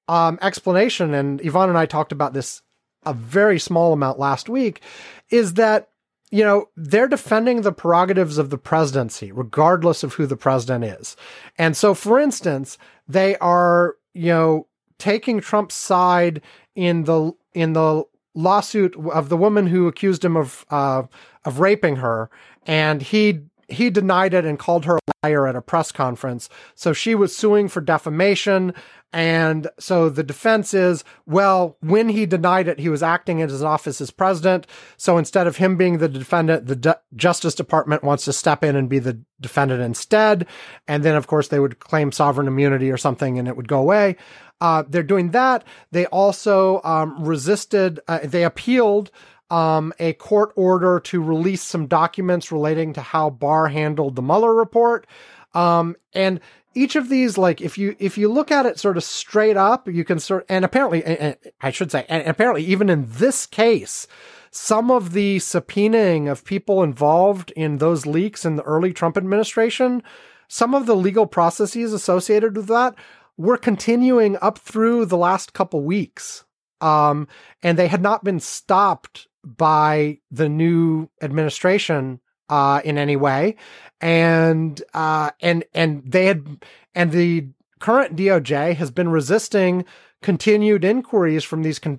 um, 0.08 0.38
explanation 0.42 1.14
and 1.14 1.40
Ivan 1.44 1.68
and 1.68 1.78
I 1.78 1.86
talked 1.86 2.12
about 2.12 2.32
this 2.32 2.62
a 3.04 3.14
very 3.14 3.58
small 3.58 3.92
amount 3.92 4.18
last 4.18 4.48
week 4.48 4.82
is 5.30 5.54
that 5.54 5.88
you 6.32 6.42
know, 6.42 6.70
they're 6.78 7.06
defending 7.06 7.60
the 7.60 7.72
prerogatives 7.72 8.38
of 8.38 8.48
the 8.48 8.56
presidency, 8.56 9.30
regardless 9.30 10.02
of 10.02 10.14
who 10.14 10.26
the 10.26 10.34
president 10.34 10.82
is. 10.82 11.14
And 11.58 11.76
so, 11.76 11.92
for 11.92 12.18
instance, 12.18 12.78
they 13.06 13.36
are 13.36 13.96
you 14.14 14.28
know, 14.28 14.66
taking 14.98 15.40
Trump's 15.40 15.74
side 15.74 16.40
in 16.74 17.04
the 17.04 17.32
in 17.54 17.72
the 17.72 18.04
lawsuit 18.34 18.96
of 19.12 19.28
the 19.28 19.36
woman 19.36 19.66
who 19.66 19.86
accused 19.86 20.24
him 20.24 20.36
of 20.36 20.64
uh, 20.70 21.02
of 21.44 21.60
raping 21.60 21.96
her, 21.96 22.30
and 22.66 23.02
he 23.02 23.40
he 23.72 23.90
denied 23.90 24.34
it 24.34 24.44
and 24.44 24.58
called 24.58 24.84
her 24.84 24.96
a 24.96 25.12
liar 25.22 25.46
at 25.46 25.56
a 25.56 25.62
press 25.62 25.92
conference. 25.92 26.48
So 26.74 26.92
she 26.92 27.14
was 27.14 27.36
suing 27.36 27.68
for 27.68 27.80
defamation. 27.80 28.74
And 29.12 29.68
so 29.78 30.08
the 30.08 30.22
defense 30.22 30.72
is, 30.72 31.04
well, 31.26 31.76
when 31.80 32.08
he 32.08 32.24
denied 32.24 32.68
it, 32.68 32.78
he 32.78 32.88
was 32.88 33.02
acting 33.02 33.40
in 33.40 33.48
his 33.48 33.62
office 33.62 34.00
as 34.00 34.10
president. 34.10 34.66
So 34.96 35.18
instead 35.18 35.46
of 35.46 35.56
him 35.56 35.76
being 35.76 35.98
the 35.98 36.08
defendant, 36.08 36.66
the 36.66 36.98
Justice 37.14 37.54
Department 37.54 38.04
wants 38.04 38.24
to 38.24 38.32
step 38.32 38.64
in 38.64 38.74
and 38.74 38.88
be 38.88 38.98
the 38.98 39.20
defendant 39.40 39.82
instead. 39.82 40.46
And 40.88 41.02
then, 41.02 41.14
of 41.14 41.26
course, 41.26 41.48
they 41.48 41.60
would 41.60 41.78
claim 41.78 42.10
sovereign 42.10 42.48
immunity 42.48 42.90
or 42.90 42.96
something 42.96 43.38
and 43.38 43.48
it 43.48 43.56
would 43.56 43.68
go 43.68 43.80
away. 43.80 44.16
Uh, 44.62 44.84
they're 44.88 45.02
doing 45.02 45.32
that. 45.32 45.64
They 45.90 46.06
also 46.06 46.80
um, 46.84 47.22
resisted, 47.24 48.00
uh, 48.08 48.20
they 48.22 48.44
appealed 48.44 49.10
um, 49.52 49.92
a 49.98 50.14
court 50.14 50.50
order 50.56 50.98
to 50.98 51.22
release 51.22 51.60
some 51.60 51.86
documents 51.86 52.50
relating 52.50 52.94
to 52.94 53.02
how 53.02 53.28
Barr 53.28 53.68
handled 53.68 54.16
the 54.16 54.22
Mueller 54.22 54.54
report. 54.54 55.06
Um, 55.52 55.94
and 56.14 56.40
each 56.74 56.96
of 56.96 57.10
these, 57.10 57.36
like, 57.36 57.60
if 57.60 57.76
you, 57.76 57.94
if 57.98 58.16
you 58.16 58.32
look 58.32 58.50
at 58.50 58.64
it 58.64 58.78
sort 58.78 58.96
of 58.96 59.04
straight 59.04 59.58
up, 59.58 59.86
you 59.86 60.04
can 60.04 60.18
sort, 60.18 60.46
and 60.48 60.64
apparently, 60.64 61.04
and 61.04 61.36
I 61.60 61.70
should 61.70 61.92
say, 61.92 62.06
and 62.08 62.26
apparently 62.26 62.64
even 62.64 62.88
in 62.88 63.04
this 63.06 63.44
case, 63.44 64.06
some 64.50 64.90
of 64.90 65.12
the 65.12 65.36
subpoenaing 65.36 66.30
of 66.30 66.46
people 66.46 66.82
involved 66.82 67.50
in 67.50 67.76
those 67.76 68.06
leaks 68.06 68.46
in 68.46 68.56
the 68.56 68.62
early 68.62 68.94
Trump 68.94 69.18
administration, 69.18 70.02
some 70.48 70.74
of 70.74 70.86
the 70.86 70.96
legal 70.96 71.26
processes 71.26 71.92
associated 71.92 72.56
with 72.56 72.68
that 72.68 72.94
were 73.36 73.58
continuing 73.58 74.38
up 74.40 74.56
through 74.56 75.04
the 75.04 75.18
last 75.18 75.52
couple 75.52 75.82
weeks. 75.82 76.44
Um, 76.80 77.28
and 77.62 77.78
they 77.78 77.88
had 77.88 78.02
not 78.02 78.24
been 78.24 78.40
stopped 78.40 79.28
by 79.44 80.18
the 80.30 80.48
new 80.48 81.08
administration 81.20 82.20
uh, 82.48 82.80
in 82.84 82.98
any 82.98 83.16
way, 83.16 83.56
and 84.00 84.82
uh, 84.94 85.30
and 85.40 85.64
and 85.74 86.02
they 86.06 86.26
had 86.26 86.64
and 86.94 87.12
the 87.12 87.48
current 87.78 88.16
DOJ 88.16 88.76
has 88.76 88.90
been 88.90 89.08
resisting 89.08 89.84
continued 90.22 90.84
inquiries 90.84 91.44
from 91.44 91.62
these 91.62 91.78
con- 91.78 91.98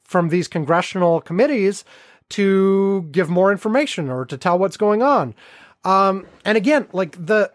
from 0.00 0.28
these 0.28 0.48
congressional 0.48 1.20
committees 1.20 1.84
to 2.30 3.08
give 3.10 3.28
more 3.28 3.52
information 3.52 4.08
or 4.10 4.24
to 4.24 4.36
tell 4.36 4.58
what's 4.58 4.76
going 4.76 5.02
on. 5.02 5.34
Um, 5.84 6.26
and 6.44 6.56
again, 6.56 6.88
like 6.92 7.26
the 7.26 7.52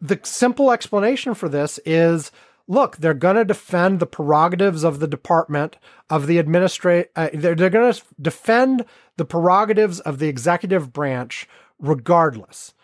the 0.00 0.20
simple 0.22 0.70
explanation 0.70 1.34
for 1.34 1.48
this 1.48 1.80
is 1.86 2.30
look, 2.66 2.96
they're 2.96 3.14
going 3.14 3.36
to 3.36 3.44
defend 3.44 4.00
the 4.00 4.06
prerogatives 4.06 4.84
of 4.84 4.98
the 4.98 5.08
department 5.08 5.76
of 6.08 6.26
the 6.26 6.38
administrate. 6.38 7.10
Uh, 7.14 7.28
they're, 7.32 7.54
they're 7.54 7.70
going 7.70 7.92
to 7.92 8.02
defend 8.20 8.84
the 9.16 9.24
prerogatives 9.24 10.00
of 10.00 10.18
the 10.18 10.28
executive 10.28 10.92
branch 10.92 11.48
regardless, 11.78 12.74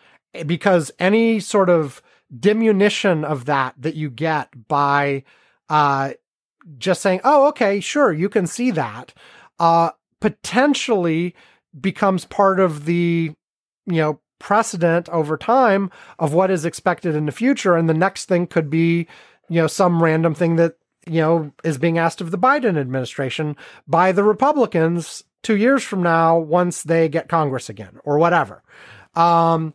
because 0.45 0.91
any 0.99 1.39
sort 1.39 1.69
of 1.69 2.01
diminution 2.37 3.25
of 3.25 3.45
that 3.45 3.73
that 3.77 3.95
you 3.95 4.09
get 4.09 4.67
by 4.67 5.23
uh, 5.69 6.11
just 6.77 7.01
saying, 7.01 7.21
"Oh, 7.23 7.47
okay, 7.47 7.79
sure, 7.79 8.13
you 8.13 8.29
can 8.29 8.47
see 8.47 8.71
that," 8.71 9.13
uh, 9.59 9.91
potentially 10.19 11.35
becomes 11.79 12.25
part 12.25 12.59
of 12.59 12.85
the 12.85 13.33
you 13.85 13.95
know 13.95 14.19
precedent 14.39 15.07
over 15.09 15.37
time 15.37 15.91
of 16.17 16.33
what 16.33 16.49
is 16.49 16.65
expected 16.65 17.15
in 17.15 17.27
the 17.27 17.31
future 17.31 17.75
and 17.75 17.87
the 17.87 17.93
next 17.93 18.25
thing 18.25 18.47
could 18.47 18.71
be 18.71 19.07
you 19.51 19.59
know, 19.59 19.67
some 19.67 20.01
random 20.01 20.33
thing 20.33 20.55
that, 20.55 20.75
you 21.05 21.19
know, 21.19 21.51
is 21.65 21.77
being 21.77 21.97
asked 21.97 22.21
of 22.21 22.31
the 22.31 22.37
Biden 22.37 22.79
administration 22.79 23.57
by 23.85 24.13
the 24.13 24.23
Republicans 24.23 25.25
two 25.43 25.57
years 25.57 25.83
from 25.83 26.01
now 26.01 26.37
once 26.37 26.83
they 26.83 27.09
get 27.09 27.27
Congress 27.27 27.67
again 27.67 27.99
or 28.05 28.17
whatever. 28.17 28.63
Um, 29.13 29.73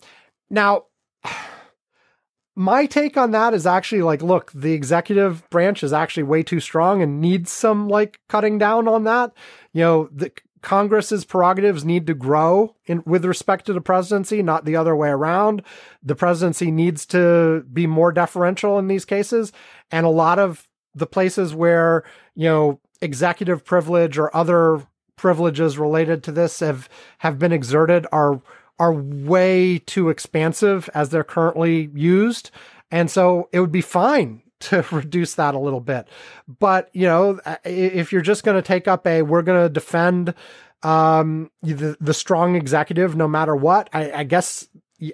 now, 0.48 0.84
my 2.56 2.86
take 2.86 3.18
on 3.18 3.32
that 3.32 3.52
is 3.52 3.66
actually 3.66 4.00
like, 4.00 4.22
look, 4.22 4.50
the 4.54 4.72
executive 4.72 5.46
branch 5.50 5.82
is 5.82 5.92
actually 5.92 6.22
way 6.22 6.42
too 6.42 6.58
strong 6.58 7.02
and 7.02 7.20
needs 7.20 7.52
some 7.52 7.86
like 7.86 8.18
cutting 8.30 8.57
down 8.57 8.88
on 8.88 9.05
that. 9.05 9.32
You 9.74 9.82
know, 9.82 10.09
the 10.11 10.32
Congress's 10.66 11.24
prerogatives 11.24 11.84
need 11.84 12.08
to 12.08 12.12
grow 12.12 12.74
in, 12.86 13.00
with 13.06 13.24
respect 13.24 13.66
to 13.66 13.72
the 13.72 13.80
presidency, 13.80 14.42
not 14.42 14.64
the 14.64 14.74
other 14.74 14.96
way 14.96 15.08
around. 15.08 15.62
The 16.02 16.16
presidency 16.16 16.72
needs 16.72 17.06
to 17.06 17.64
be 17.72 17.86
more 17.86 18.10
deferential 18.10 18.76
in 18.76 18.88
these 18.88 19.04
cases. 19.04 19.52
And 19.92 20.04
a 20.04 20.08
lot 20.08 20.40
of 20.40 20.66
the 20.92 21.06
places 21.06 21.54
where, 21.54 22.02
you 22.34 22.48
know, 22.48 22.80
executive 23.00 23.64
privilege 23.64 24.18
or 24.18 24.36
other 24.36 24.84
privileges 25.14 25.78
related 25.78 26.24
to 26.24 26.32
this 26.32 26.58
have, 26.58 26.88
have 27.18 27.38
been 27.38 27.52
exerted 27.52 28.04
are, 28.10 28.42
are 28.80 28.92
way 28.92 29.78
too 29.78 30.08
expansive 30.08 30.90
as 30.94 31.10
they're 31.10 31.22
currently 31.22 31.90
used. 31.94 32.50
And 32.90 33.08
so 33.08 33.48
it 33.52 33.60
would 33.60 33.70
be 33.70 33.82
fine 33.82 34.42
to 34.61 34.84
reduce 34.92 35.34
that 35.34 35.54
a 35.54 35.59
little 35.59 35.80
bit. 35.80 36.09
But, 36.46 36.90
you 36.92 37.07
know, 37.07 37.40
if 37.64 38.12
you're 38.12 38.22
just 38.22 38.44
going 38.44 38.57
to 38.57 38.66
take 38.66 38.88
up 38.88 39.07
a, 39.07 39.22
we're 39.22 39.42
going 39.42 39.62
to 39.62 39.68
defend 39.68 40.34
um, 40.82 41.50
the, 41.62 41.96
the 42.00 42.14
strong 42.14 42.54
executive 42.54 43.16
no 43.16 43.28
matter 43.28 43.57
what, 43.57 43.88
I, 43.92 44.12
I 44.12 44.24
guess 44.24 44.68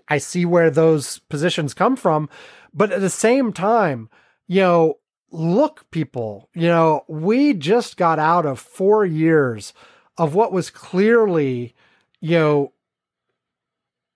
I 0.08 0.18
see 0.18 0.44
where 0.44 0.70
those 0.70 1.18
positions 1.18 1.74
come 1.74 1.96
from. 1.96 2.28
But 2.74 2.92
at 2.92 3.00
the 3.00 3.10
same 3.10 3.52
time, 3.52 4.08
you 4.46 4.60
know, 4.60 4.98
look, 5.30 5.90
people, 5.90 6.48
you 6.54 6.68
know, 6.68 7.04
we 7.08 7.54
just 7.54 7.96
got 7.96 8.18
out 8.18 8.46
of 8.46 8.60
four 8.60 9.04
years 9.04 9.72
of 10.18 10.34
what 10.34 10.52
was 10.52 10.70
clearly, 10.70 11.74
you 12.20 12.38
know, 12.38 12.72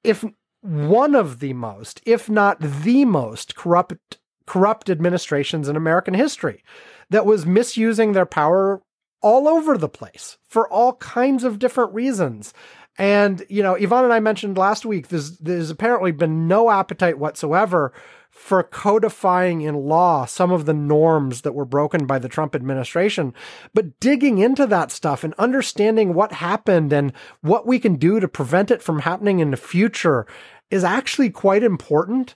if 0.05 0.25
one 0.61 1.15
of 1.15 1.41
the 1.41 1.53
most, 1.53 2.01
if 2.07 2.29
not 2.29 2.61
the 2.61 3.05
most 3.05 3.57
corrupt 3.57 4.19
corrupt 4.47 4.89
administrations 4.89 5.69
in 5.69 5.77
American 5.77 6.15
history 6.15 6.63
that 7.11 7.27
was 7.27 7.47
misusing 7.47 8.13
their 8.13 8.27
power 8.27 8.83
all 9.23 9.49
over 9.49 9.77
the 9.77 9.89
place 9.89 10.39
for 10.47 10.69
all 10.69 10.95
kinds 10.95 11.45
of 11.45 11.59
different 11.59 11.93
reasons. 11.95 12.53
And, 12.99 13.45
you 13.49 13.63
know, 13.63 13.77
Ivan 13.77 14.05
and 14.05 14.13
I 14.13 14.21
mentioned 14.21 14.57
last 14.57 14.87
week, 14.87 15.09
there's, 15.09 15.37
there's 15.39 15.71
apparently 15.71 16.13
been 16.13 16.49
no 16.49 16.71
appetite 16.71 17.19
whatsoever 17.19 17.93
for 18.31 18.63
codifying 18.63 19.63
in 19.63 19.75
law 19.75 20.27
some 20.27 20.53
of 20.53 20.67
the 20.67 20.75
norms 20.75 21.41
that 21.41 21.55
were 21.55 21.65
broken 21.65 22.07
by 22.07 22.19
the 22.19 22.29
Trump 22.29 22.55
administration. 22.55 23.33
But 23.75 23.99
digging 23.99 24.39
into 24.39 24.67
that 24.67 24.93
stuff 24.93 25.25
and 25.25 25.35
understanding 25.35 26.13
what 26.13 26.33
happened 26.33 26.93
and 26.93 27.13
what 27.41 27.67
we 27.67 27.79
can 27.79 27.97
do 27.97 28.21
to 28.21 28.29
prevent 28.29 28.71
it 28.71 28.83
from 28.83 29.01
happening 29.01 29.41
in 29.41 29.51
the 29.51 29.57
future 29.57 30.27
is 30.71 30.85
actually 30.85 31.31
quite 31.31 31.63
important. 31.63 32.35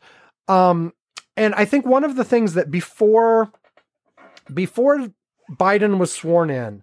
Um, 0.49 0.95
and 1.41 1.55
I 1.55 1.65
think 1.65 1.87
one 1.87 2.05
of 2.05 2.17
the 2.17 2.25
things 2.25 2.53
that 2.53 2.71
before, 2.71 3.51
before 4.53 5.09
Biden 5.51 5.97
was 5.97 6.13
sworn 6.13 6.51
in, 6.51 6.83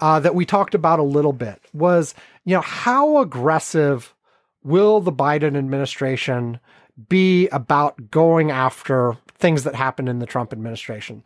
uh, 0.00 0.20
that 0.20 0.36
we 0.36 0.46
talked 0.46 0.76
about 0.76 1.00
a 1.00 1.02
little 1.02 1.32
bit 1.32 1.60
was, 1.72 2.14
you 2.44 2.54
know, 2.54 2.60
how 2.60 3.18
aggressive 3.18 4.14
will 4.62 5.00
the 5.00 5.12
Biden 5.12 5.56
administration 5.56 6.60
be 7.08 7.48
about 7.48 8.12
going 8.12 8.52
after 8.52 9.16
things 9.38 9.64
that 9.64 9.74
happened 9.74 10.08
in 10.08 10.20
the 10.20 10.26
Trump 10.26 10.52
administration? 10.52 11.24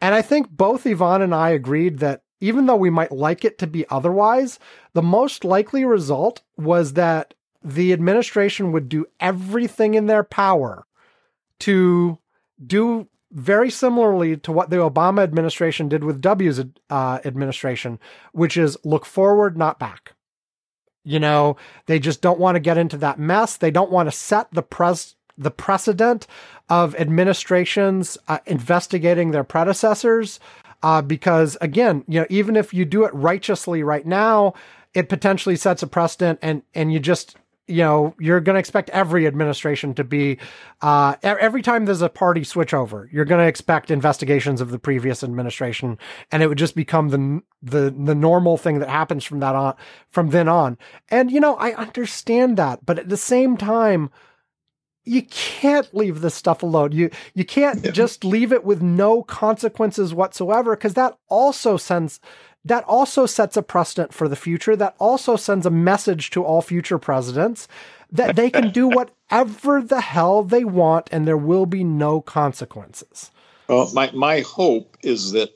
And 0.00 0.14
I 0.14 0.22
think 0.22 0.48
both 0.48 0.86
Ivan 0.86 1.20
and 1.20 1.34
I 1.34 1.50
agreed 1.50 1.98
that 1.98 2.22
even 2.40 2.64
though 2.64 2.76
we 2.76 2.88
might 2.88 3.12
like 3.12 3.44
it 3.44 3.58
to 3.58 3.66
be 3.66 3.84
otherwise, 3.90 4.58
the 4.94 5.02
most 5.02 5.44
likely 5.44 5.84
result 5.84 6.40
was 6.56 6.94
that 6.94 7.34
the 7.62 7.92
administration 7.92 8.72
would 8.72 8.88
do 8.88 9.04
everything 9.20 9.92
in 9.92 10.06
their 10.06 10.24
power 10.24 10.86
to 11.58 12.18
do 12.64 13.08
very 13.32 13.70
similarly 13.70 14.36
to 14.36 14.52
what 14.52 14.70
the 14.70 14.76
Obama 14.76 15.22
administration 15.22 15.88
did 15.88 16.04
with 16.04 16.20
W's 16.20 16.60
uh, 16.90 17.18
administration, 17.24 17.98
which 18.32 18.56
is 18.56 18.76
look 18.84 19.06
forward, 19.06 19.56
not 19.56 19.78
back. 19.78 20.14
You 21.04 21.18
know, 21.18 21.56
they 21.86 21.98
just 21.98 22.20
don't 22.20 22.38
want 22.38 22.56
to 22.56 22.60
get 22.60 22.78
into 22.78 22.96
that 22.98 23.18
mess. 23.18 23.56
They 23.56 23.70
don't 23.70 23.90
want 23.90 24.06
to 24.08 24.16
set 24.16 24.52
the 24.52 24.62
pres 24.62 25.16
the 25.38 25.50
precedent 25.50 26.26
of 26.68 26.94
administrations 26.96 28.18
uh, 28.28 28.38
investigating 28.46 29.30
their 29.30 29.44
predecessors. 29.44 30.38
Uh, 30.82 31.00
because 31.00 31.56
again, 31.60 32.04
you 32.06 32.20
know, 32.20 32.26
even 32.28 32.54
if 32.54 32.74
you 32.74 32.84
do 32.84 33.04
it 33.04 33.14
righteously 33.14 33.82
right 33.82 34.06
now, 34.06 34.52
it 34.94 35.08
potentially 35.08 35.56
sets 35.56 35.82
a 35.82 35.86
precedent, 35.86 36.38
and 36.42 36.62
and 36.74 36.92
you 36.92 37.00
just 37.00 37.36
you 37.68 37.78
know, 37.78 38.14
you're 38.18 38.40
going 38.40 38.54
to 38.54 38.60
expect 38.60 38.90
every 38.90 39.26
administration 39.26 39.94
to 39.94 40.04
be, 40.04 40.38
uh, 40.80 41.14
every 41.22 41.62
time 41.62 41.84
there's 41.84 42.02
a 42.02 42.08
party 42.08 42.40
switchover, 42.40 43.06
you're 43.12 43.24
going 43.24 43.40
to 43.40 43.46
expect 43.46 43.90
investigations 43.90 44.60
of 44.60 44.70
the 44.70 44.78
previous 44.80 45.22
administration, 45.22 45.96
and 46.32 46.42
it 46.42 46.48
would 46.48 46.58
just 46.58 46.74
become 46.74 47.10
the 47.10 47.40
the 47.62 47.94
the 47.96 48.14
normal 48.16 48.56
thing 48.56 48.80
that 48.80 48.88
happens 48.88 49.24
from 49.24 49.40
that 49.40 49.54
on 49.54 49.74
from 50.10 50.30
then 50.30 50.48
on. 50.48 50.76
And 51.08 51.30
you 51.30 51.38
know, 51.40 51.54
I 51.54 51.72
understand 51.74 52.56
that, 52.56 52.84
but 52.84 52.98
at 52.98 53.08
the 53.08 53.16
same 53.16 53.56
time, 53.56 54.10
you 55.04 55.22
can't 55.22 55.92
leave 55.94 56.20
this 56.20 56.34
stuff 56.34 56.62
alone. 56.62 56.92
You 56.92 57.10
you 57.34 57.44
can't 57.44 57.84
yeah. 57.84 57.92
just 57.92 58.24
leave 58.24 58.52
it 58.52 58.64
with 58.64 58.82
no 58.82 59.22
consequences 59.22 60.12
whatsoever, 60.12 60.74
because 60.74 60.94
that 60.94 61.16
also 61.28 61.76
sends 61.76 62.18
that 62.64 62.84
also 62.84 63.26
sets 63.26 63.56
a 63.56 63.62
precedent 63.62 64.12
for 64.14 64.28
the 64.28 64.36
future. 64.36 64.76
That 64.76 64.94
also 64.98 65.36
sends 65.36 65.66
a 65.66 65.70
message 65.70 66.30
to 66.30 66.44
all 66.44 66.62
future 66.62 66.98
presidents 66.98 67.68
that 68.10 68.36
they 68.36 68.50
can 68.50 68.70
do 68.70 68.88
whatever 69.30 69.82
the 69.82 70.00
hell 70.00 70.42
they 70.42 70.64
want 70.64 71.08
and 71.10 71.26
there 71.26 71.36
will 71.36 71.66
be 71.66 71.84
no 71.84 72.20
consequences. 72.20 73.30
Well, 73.68 73.90
my, 73.92 74.10
my 74.12 74.40
hope 74.40 74.96
is 75.02 75.32
that 75.32 75.50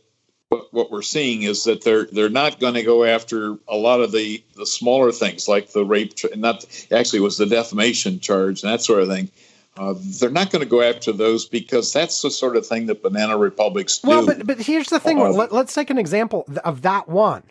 what, 0.48 0.72
what 0.72 0.90
we're 0.90 1.02
seeing 1.02 1.42
is 1.42 1.64
that 1.64 1.82
they're 1.82 2.06
they're 2.06 2.28
not 2.28 2.60
going 2.60 2.74
to 2.74 2.82
go 2.82 3.04
after 3.04 3.56
a 3.66 3.76
lot 3.76 4.00
of 4.00 4.12
the, 4.12 4.42
the 4.56 4.66
smaller 4.66 5.10
things 5.10 5.48
like 5.48 5.72
the 5.72 5.84
rape, 5.84 6.14
not 6.36 6.64
actually 6.92 7.20
was 7.20 7.36
the 7.36 7.46
defamation 7.46 8.20
charge 8.20 8.62
and 8.62 8.72
that 8.72 8.80
sort 8.80 9.02
of 9.02 9.08
thing. 9.08 9.28
Uh, 9.76 9.94
they're 10.20 10.30
not 10.30 10.50
going 10.50 10.62
to 10.62 10.68
go 10.68 10.80
after 10.80 11.12
those 11.12 11.46
because 11.46 11.92
that's 11.92 12.22
the 12.22 12.30
sort 12.30 12.56
of 12.56 12.66
thing 12.66 12.86
that 12.86 13.02
banana 13.02 13.36
republics 13.36 13.98
do. 13.98 14.08
Well, 14.08 14.26
but 14.26 14.46
but 14.46 14.58
here's 14.58 14.88
the 14.88 15.00
thing. 15.00 15.20
Uh, 15.20 15.30
Let, 15.30 15.52
us 15.52 15.74
take 15.74 15.90
an 15.90 15.98
example 15.98 16.46
of 16.64 16.82
that 16.82 17.08
one. 17.08 17.42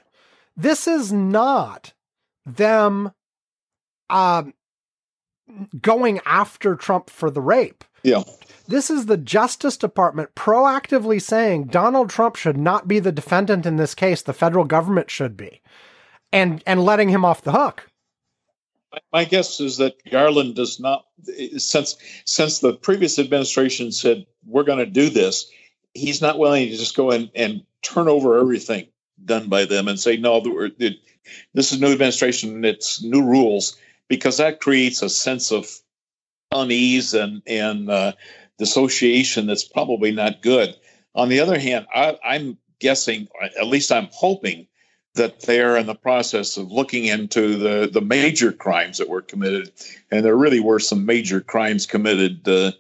This 0.58 0.88
is 0.88 1.14
not 1.14 1.94
them 2.46 3.12
um, 4.10 4.54
going 5.80 6.20
after 6.26 6.76
Trump 6.76 7.10
for 7.10 7.30
the 7.30 7.42
rape. 7.42 7.84
Yeah. 8.04 8.24
This 8.68 8.90
is 8.90 9.06
the 9.06 9.18
Justice 9.18 9.78
Department 9.78 10.34
proactively 10.36 11.22
saying 11.22 11.66
Donald 11.66 12.10
Trump 12.10 12.36
should 12.36 12.58
not 12.58 12.88
be 12.88 13.00
the 13.00 13.12
defendant 13.12 13.66
in 13.66 13.76
this 13.78 13.94
case. 13.94 14.22
The 14.22 14.34
federal 14.34 14.66
government 14.66 15.12
should 15.12 15.38
be, 15.38 15.62
and 16.32 16.64
and 16.66 16.84
letting 16.84 17.10
him 17.10 17.24
off 17.24 17.44
the 17.44 17.52
hook 17.52 17.88
my 19.12 19.26
guess 19.26 19.60
is 19.60 19.78
that 19.78 19.96
Garland 20.10 20.56
does 20.56 20.80
not, 20.80 21.06
since 21.58 21.98
since 22.26 22.60
the 22.60 22.74
previous 22.74 23.20
administration 23.20 23.92
said 23.92 24.26
we're 24.46 24.64
going 24.64 24.80
to 24.80 24.86
do 24.86 25.10
this, 25.10 25.50
he's 25.94 26.22
not 26.22 26.40
willing 26.40 26.70
to 26.70 26.78
just 26.78 26.96
go 26.96 27.12
in 27.12 27.30
and 27.36 27.64
turn 27.82 28.08
over 28.08 28.40
everything 28.40 28.88
done 29.24 29.48
by 29.50 29.66
them 29.66 29.88
and 29.88 30.00
say 30.00 30.18
no, 30.18 30.42
this 31.54 31.72
is 31.72 31.80
new 31.80 31.92
administration, 31.92 32.66
it's 32.66 33.02
new 33.02 33.24
rules, 33.24 33.78
because 34.08 34.38
that 34.38 34.60
creates 34.60 35.02
a 35.02 35.10
sense 35.10 35.52
of 35.52 35.68
unease 36.52 37.14
and 37.14 37.42
and 37.48 37.90
uh, 37.90 38.14
dissociation 38.58 39.48
that's 39.48 39.68
probably 39.68 40.12
not 40.12 40.42
good. 40.42 40.76
On 41.14 41.30
the 41.30 41.40
other 41.40 41.58
hand, 41.58 41.88
I, 41.94 42.18
I'm 42.24 42.58
guessing, 42.80 43.28
at 43.58 43.68
least 43.68 43.92
I'm 43.92 44.10
hoping 44.12 44.68
that 45.16 45.42
they're 45.42 45.78
in 45.78 45.88
the 45.88 45.96
process 45.96 46.58
of 46.58 46.72
looking 46.72 47.06
into 47.06 47.58
the, 47.58 47.90
the 47.92 48.02
major 48.02 48.52
crimes 48.52 48.98
that 48.98 49.10
were 49.10 49.22
committed. 49.22 49.72
And 50.12 50.24
there 50.24 50.36
really 50.36 50.60
were 50.60 50.80
some 50.80 51.06
major 51.06 51.42
crimes 51.42 51.86
committed 51.86 52.48
uh, 52.48 52.72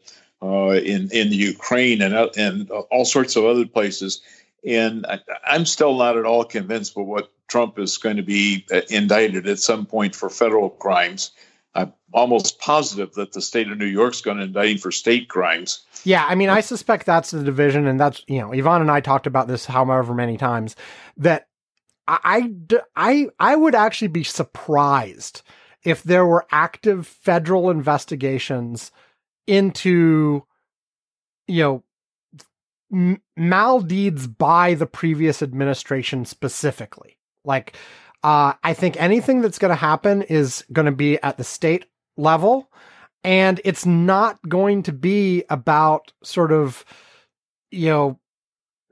uh, 0.41 0.71
in, 0.71 1.09
in 1.11 1.31
Ukraine 1.31 2.01
and, 2.01 2.13
uh, 2.13 2.29
and 2.38 2.69
all 2.69 3.05
sorts 3.05 3.36
of 3.36 3.45
other 3.45 3.65
places. 3.65 4.21
And 4.67 5.05
I, 5.05 5.19
I'm 5.45 5.65
still 5.65 5.97
not 5.97 6.17
at 6.17 6.25
all 6.25 6.43
convinced 6.43 6.95
by 6.95 7.01
what 7.01 7.31
Trump 7.47 7.79
is 7.79 7.97
going 7.97 8.17
to 8.17 8.23
be 8.23 8.65
uh, 8.71 8.81
indicted 8.89 9.47
at 9.47 9.59
some 9.59 9.86
point 9.86 10.15
for 10.15 10.29
federal 10.29 10.69
crimes. 10.69 11.31
I'm 11.73 11.93
almost 12.13 12.59
positive 12.59 13.13
that 13.13 13.33
the 13.33 13.41
state 13.41 13.69
of 13.69 13.77
New 13.77 13.86
York 13.86 14.13
is 14.13 14.21
going 14.21 14.38
to 14.38 14.43
indict 14.43 14.69
him 14.69 14.77
for 14.77 14.91
state 14.91 15.29
crimes. 15.29 15.81
Yeah, 16.03 16.25
I 16.25 16.36
mean, 16.36 16.49
I 16.49 16.61
suspect 16.61 17.05
that's 17.05 17.31
the 17.31 17.43
division, 17.43 17.88
and 17.88 17.99
that's 17.99 18.23
you 18.27 18.39
know, 18.39 18.53
Ivan 18.53 18.81
and 18.81 18.91
I 18.91 19.01
talked 19.01 19.27
about 19.27 19.47
this 19.47 19.65
however 19.65 20.13
many 20.13 20.38
times 20.38 20.75
that 21.17 21.47
I, 22.07 22.51
I, 22.95 23.27
I 23.39 23.55
would 23.55 23.75
actually 23.75 24.09
be 24.09 24.23
surprised 24.23 25.41
if 25.83 26.03
there 26.03 26.25
were 26.25 26.45
active 26.51 27.07
federal 27.07 27.69
investigations 27.69 28.91
into, 29.47 30.43
you 31.47 31.63
know, 31.63 31.83
m- 32.91 33.21
maldeeds 33.37 34.37
by 34.37 34.73
the 34.73 34.87
previous 34.87 35.41
administration 35.41 36.25
specifically. 36.25 37.17
Like, 37.43 37.75
uh, 38.23 38.53
I 38.63 38.73
think 38.73 38.99
anything 38.99 39.41
that's 39.41 39.59
going 39.59 39.69
to 39.69 39.75
happen 39.75 40.23
is 40.23 40.65
going 40.73 40.87
to 40.87 40.91
be 40.91 41.21
at 41.21 41.37
the 41.37 41.43
state 41.43 41.85
level, 42.17 42.71
and 43.23 43.61
it's 43.63 43.85
not 43.85 44.39
going 44.47 44.83
to 44.83 44.93
be 44.93 45.43
about 45.49 46.11
sort 46.23 46.51
of, 46.51 46.83
you 47.71 47.89
know, 47.89 48.19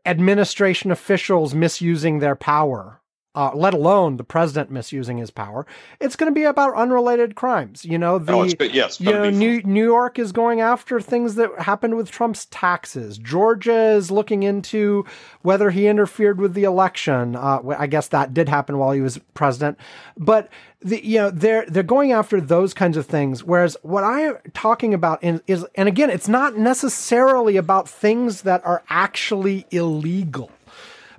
administration 0.05 0.91
officials 0.91 1.55
misusing 1.55 2.19
their 2.19 2.35
power 2.35 2.99
uh, 3.35 3.51
let 3.55 3.73
alone 3.73 4.17
the 4.17 4.23
president 4.23 4.69
misusing 4.69 5.17
his 5.17 5.31
power. 5.31 5.65
It's 5.99 6.15
going 6.15 6.31
to 6.31 6.35
be 6.35 6.43
about 6.43 6.75
unrelated 6.75 7.35
crimes. 7.35 7.83
You 7.83 7.97
know, 7.97 8.19
the 8.19 8.33
oh, 8.33 8.43
yes, 8.65 9.01
you 9.01 9.11
know, 9.11 9.29
New, 9.29 9.61
New 9.63 9.85
York 9.85 10.19
is 10.19 10.31
going 10.31 10.61
after 10.61 11.01
things 11.01 11.35
that 11.35 11.49
happened 11.59 11.97
with 11.97 12.11
Trump's 12.11 12.45
taxes. 12.45 13.17
Georgia 13.17 13.91
is 13.91 14.11
looking 14.11 14.43
into 14.43 15.05
whether 15.41 15.71
he 15.71 15.87
interfered 15.87 16.39
with 16.39 16.53
the 16.53 16.63
election. 16.63 17.35
Uh, 17.35 17.59
I 17.77 17.87
guess 17.87 18.07
that 18.09 18.33
did 18.33 18.49
happen 18.49 18.77
while 18.77 18.91
he 18.91 19.01
was 19.01 19.19
president, 19.33 19.79
but 20.15 20.49
the, 20.83 21.03
you 21.03 21.17
know 21.17 21.31
they're 21.31 21.65
they're 21.67 21.81
going 21.81 22.11
after 22.11 22.39
those 22.39 22.73
kinds 22.73 22.97
of 22.97 23.05
things. 23.05 23.43
Whereas 23.43 23.77
what 23.81 24.03
I'm 24.03 24.37
talking 24.53 24.93
about 24.93 25.23
is, 25.23 25.41
is 25.47 25.65
and 25.75 25.87
again, 25.87 26.09
it's 26.09 26.27
not 26.27 26.57
necessarily 26.57 27.57
about 27.57 27.89
things 27.89 28.43
that 28.43 28.63
are 28.65 28.83
actually 28.89 29.65
illegal 29.71 30.51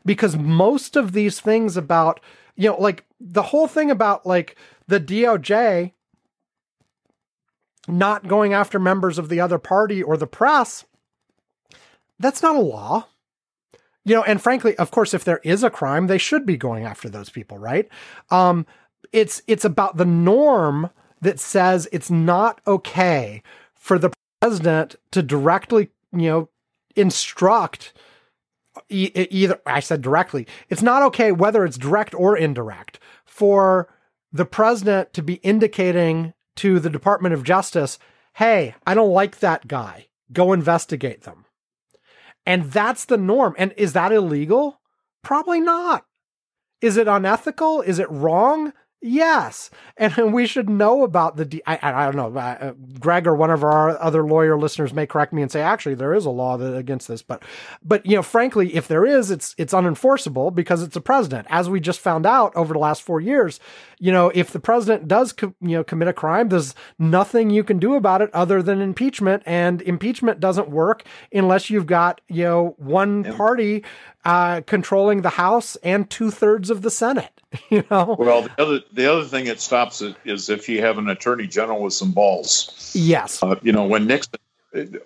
because 0.05 0.37
most 0.37 0.97
of 0.97 1.13
these 1.13 1.41
things 1.41 1.77
about, 1.77 2.21
you 2.57 2.71
know, 2.71 2.77
like 2.81 3.05
the 3.21 3.43
whole 3.43 3.67
thing 3.67 3.91
about 3.91 4.27
like 4.27 4.57
the 4.87 5.01
DOJ 5.01 5.93
not 7.87 8.29
going 8.29 8.53
after 8.53 8.79
members 8.79 9.19
of 9.19 9.29
the 9.29 9.41
other 9.41 9.59
party 9.59 10.03
or 10.03 10.17
the 10.17 10.27
press, 10.27 10.85
that's 12.19 12.43
not 12.43 12.57
a 12.57 12.61
law. 12.61 13.09
You 14.05 14.17
know, 14.17 14.23
and 14.23 14.41
frankly, 14.41 14.77
of 14.77 14.91
course, 14.91 15.15
if 15.15 15.25
there 15.25 15.41
is 15.45 15.63
a 15.63 15.71
crime, 15.71 16.07
they 16.07 16.19
should 16.19 16.45
be 16.45 16.59
going 16.59 16.85
after 16.85 17.09
those 17.09 17.31
people, 17.31 17.59
right? 17.59 17.89
Um, 18.31 18.67
it's 19.13 19.43
it's 19.47 19.65
about 19.65 19.97
the 19.97 20.05
norm 20.05 20.91
that 21.23 21.41
says 21.41 21.89
it's 21.91 22.11
not 22.11 22.61
okay 22.67 23.43
for 23.75 23.99
the 23.99 24.11
president 24.41 24.97
to 25.13 25.23
directly, 25.23 25.89
you 26.13 26.29
know, 26.29 26.49
instruct 26.97 27.95
either 28.89 29.61
I 29.67 29.81
said 29.81 30.03
directly. 30.03 30.47
It's 30.69 30.83
not 30.83 31.03
okay 31.05 31.33
whether 31.33 31.65
it's 31.65 31.79
direct 31.79 32.15
or 32.15 32.37
indirect 32.37 32.99
for 33.25 33.89
the 34.33 34.45
president 34.45 35.13
to 35.15 35.23
be 35.23 35.35
indicating 35.35 36.35
to 36.57 36.81
the 36.81 36.91
Department 36.91 37.35
of 37.35 37.45
Justice, 37.45 37.99
"Hey, 38.35 38.75
I 38.87 38.95
don't 38.95 39.13
like 39.13 39.39
that 39.39 39.69
guy. 39.69 40.09
Go 40.33 40.53
investigate 40.53 41.23
them." 41.23 41.45
And 42.47 42.73
that's 42.73 43.05
the 43.05 43.17
norm. 43.17 43.55
And 43.59 43.73
is 43.77 43.93
that 43.93 44.13
illegal? 44.13 44.81
Probably 45.23 45.61
not. 45.61 46.05
Is 46.81 46.97
it 46.97 47.09
unethical? 47.09 47.81
Is 47.81 47.99
it 47.99 48.11
wrong? 48.11 48.73
Yes, 49.07 49.69
and 49.99 50.33
we 50.33 50.47
should 50.47 50.71
know 50.71 51.03
about 51.03 51.37
the. 51.37 51.63
I, 51.67 51.79
I 51.83 52.11
don't 52.11 52.17
know. 52.17 52.41
Uh, 52.41 52.73
Greg 52.99 53.27
or 53.27 53.35
one 53.37 53.51
of 53.51 53.63
our 53.63 54.01
other 54.01 54.25
lawyer 54.25 54.57
listeners 54.57 54.95
may 54.95 55.07
correct 55.07 55.31
me 55.35 55.43
and 55.43 55.53
say, 55.53 55.61
actually, 55.61 55.95
there 55.95 56.15
is 56.15 56.25
a 56.25 56.31
law 56.31 56.57
that, 56.57 56.75
against 56.75 57.07
this, 57.07 57.21
but, 57.21 57.43
but 57.83 58.07
you 58.07 58.17
know, 58.17 58.23
frankly, 58.23 58.75
if 58.75 58.89
there 58.89 59.05
is, 59.05 59.31
it's 59.31 59.55
it's 59.59 59.75
unenforceable 59.75 60.55
because 60.55 60.83
it's 60.83 60.97
a 60.97 61.03
president. 61.03 61.47
As 61.51 61.69
we 61.69 61.81
just 61.81 62.01
found 62.01 62.25
out 62.25 62.57
over 62.57 62.73
the 62.73 62.79
last 62.79 63.03
four 63.03 63.21
years, 63.21 63.61
you 63.99 64.11
know, 64.11 64.33
if 64.35 64.51
the 64.51 64.59
president 64.59 65.07
does, 65.07 65.35
co- 65.35 65.55
you 65.61 65.77
know, 65.77 65.85
commit 65.85 66.09
a 66.09 66.15
crime, 66.15 66.49
there's 66.49 66.75
nothing 66.99 67.51
you 67.51 67.63
can 67.63 67.79
do 67.79 67.97
about 67.97 68.23
it 68.23 68.31
other 68.33 68.63
than 68.63 68.81
impeachment, 68.81 69.43
and 69.45 69.83
impeachment 69.83 70.41
doesn't 70.41 70.71
work 70.71 71.05
unless 71.31 71.69
you've 71.69 71.87
got 71.87 72.23
you 72.29 72.45
know 72.45 72.75
one 72.79 73.25
party 73.37 73.85
uh, 74.25 74.63
controlling 74.63 75.23
the 75.23 75.31
House 75.31 75.77
and 75.77 76.09
two 76.09 76.31
thirds 76.31 76.71
of 76.71 76.83
the 76.83 76.91
Senate. 76.91 77.31
You 77.71 77.85
know. 77.89 78.17
Well, 78.19 78.43
the 78.43 78.61
other 78.61 78.81
the 78.93 79.07
other 79.07 79.25
thing 79.25 79.45
that 79.45 79.61
stops 79.61 80.03
it 80.03 80.17
is 80.25 80.51
if 80.51 80.69
you 80.69 80.81
have 80.81 80.99
an 80.99 81.09
attorney 81.09 81.47
general 81.47 81.83
with 81.83 81.93
some 81.93 82.11
balls. 82.11 82.91
Yes. 82.97 83.41
Uh, 83.45 83.55
you 83.63 83.71
know, 83.71 83.85
when 83.85 84.09
Nixon 84.09 84.41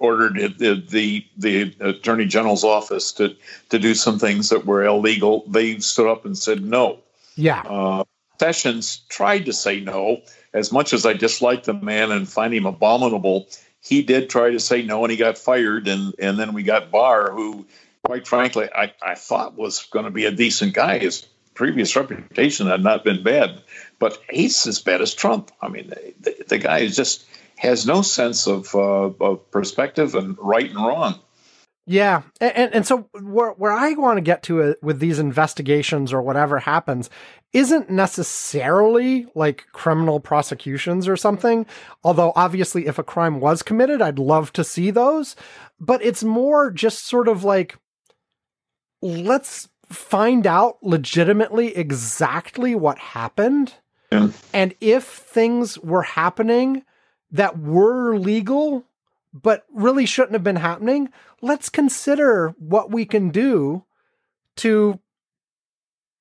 ordered 0.01 0.57
the, 0.59 0.83
the 0.89 1.27
the 1.37 1.77
attorney 1.81 2.25
general's 2.25 2.65
office 2.65 3.13
to 3.13 3.37
to 3.69 3.79
do 3.79 3.95
some 3.95 4.19
things 4.19 4.49
that 4.49 4.65
were 4.65 4.83
illegal, 4.83 5.45
they 5.47 5.79
stood 5.79 6.11
up 6.11 6.25
and 6.25 6.39
said 6.39 6.65
no. 6.65 7.01
Yeah. 7.37 7.63
Uh, 7.63 8.05
Sessions 8.41 9.03
tried 9.09 9.45
to 9.47 9.53
say 9.53 9.81
no. 9.81 10.23
As 10.55 10.73
much 10.73 10.93
as 10.93 11.05
I 11.05 11.13
dislike 11.13 11.65
the 11.65 11.75
man 11.75 12.11
and 12.13 12.29
find 12.29 12.55
him 12.55 12.67
abominable, 12.67 13.49
he 13.83 14.03
did 14.03 14.31
try 14.31 14.51
to 14.51 14.61
say 14.61 14.83
no, 14.83 15.05
and 15.05 15.11
he 15.11 15.17
got 15.17 15.37
fired. 15.37 15.89
And 15.89 16.15
and 16.19 16.39
then 16.39 16.53
we 16.55 16.63
got 16.63 16.91
Barr, 16.91 17.33
who, 17.33 17.67
quite 18.09 18.27
frankly, 18.27 18.67
I, 18.75 18.95
I 19.03 19.17
thought 19.17 19.55
was 19.55 19.85
going 19.91 20.07
to 20.07 20.11
be 20.11 20.25
a 20.25 20.31
decent 20.31 20.73
guy. 20.73 20.99
His 20.99 21.27
previous 21.53 21.95
reputation 21.95 22.67
had 22.67 22.83
not 22.83 23.05
been 23.05 23.23
bad, 23.23 23.61
but 23.99 24.17
he's 24.31 24.67
as 24.67 24.79
bad 24.79 25.03
as 25.03 25.13
Trump. 25.13 25.51
I 25.61 25.69
mean, 25.69 25.93
the, 26.19 26.35
the 26.49 26.57
guy 26.57 26.79
is 26.79 26.97
just 26.97 27.27
has 27.59 27.87
no 27.87 28.01
sense 28.01 28.47
of, 28.47 28.75
uh, 28.75 29.11
of 29.21 29.51
perspective 29.51 30.15
and 30.15 30.39
right 30.39 30.71
and 30.71 30.79
wrong. 30.79 31.21
Yeah, 31.85 32.23
and 32.41 32.75
and 32.75 32.87
so 32.87 33.09
where 33.21 33.51
where 33.53 33.73
I 33.73 33.93
want 33.93 34.17
to 34.17 34.23
get 34.23 34.43
to 34.45 34.61
it 34.61 34.83
with 34.83 35.01
these 35.01 35.19
investigations 35.19 36.13
or 36.13 36.23
whatever 36.23 36.59
happens 36.59 37.11
isn't 37.53 37.91
necessarily 37.91 39.27
like 39.35 39.67
criminal 39.73 40.21
prosecutions 40.21 41.09
or 41.09 41.17
something. 41.17 41.67
Although 42.05 42.33
obviously, 42.37 42.87
if 42.87 42.99
a 42.99 43.05
crime 43.05 43.41
was 43.41 43.63
committed, 43.63 44.01
I'd 44.01 44.19
love 44.19 44.53
to 44.55 44.65
see 44.65 44.91
those. 44.91 45.37
But 45.79 46.03
it's 46.03 46.25
more 46.25 46.71
just 46.71 47.07
sort 47.07 47.27
of 47.27 47.43
like 47.43 47.77
let's 49.03 49.69
find 49.89 50.47
out 50.47 50.79
legitimately 50.83 51.77
exactly 51.77 52.75
what 52.75 52.99
happened. 52.99 53.75
Yeah. 54.13 54.31
And 54.53 54.75
if 54.81 55.05
things 55.05 55.79
were 55.79 56.03
happening 56.03 56.85
that 57.31 57.59
were 57.59 58.17
legal, 58.17 58.85
but 59.33 59.65
really 59.73 60.07
shouldn't 60.07 60.33
have 60.33 60.45
been 60.45 60.57
happening, 60.57 61.11
let's 61.43 61.69
consider 61.69 62.55
what 62.59 62.91
we 62.91 63.05
can 63.05 63.31
do 63.31 63.85
to 64.57 64.99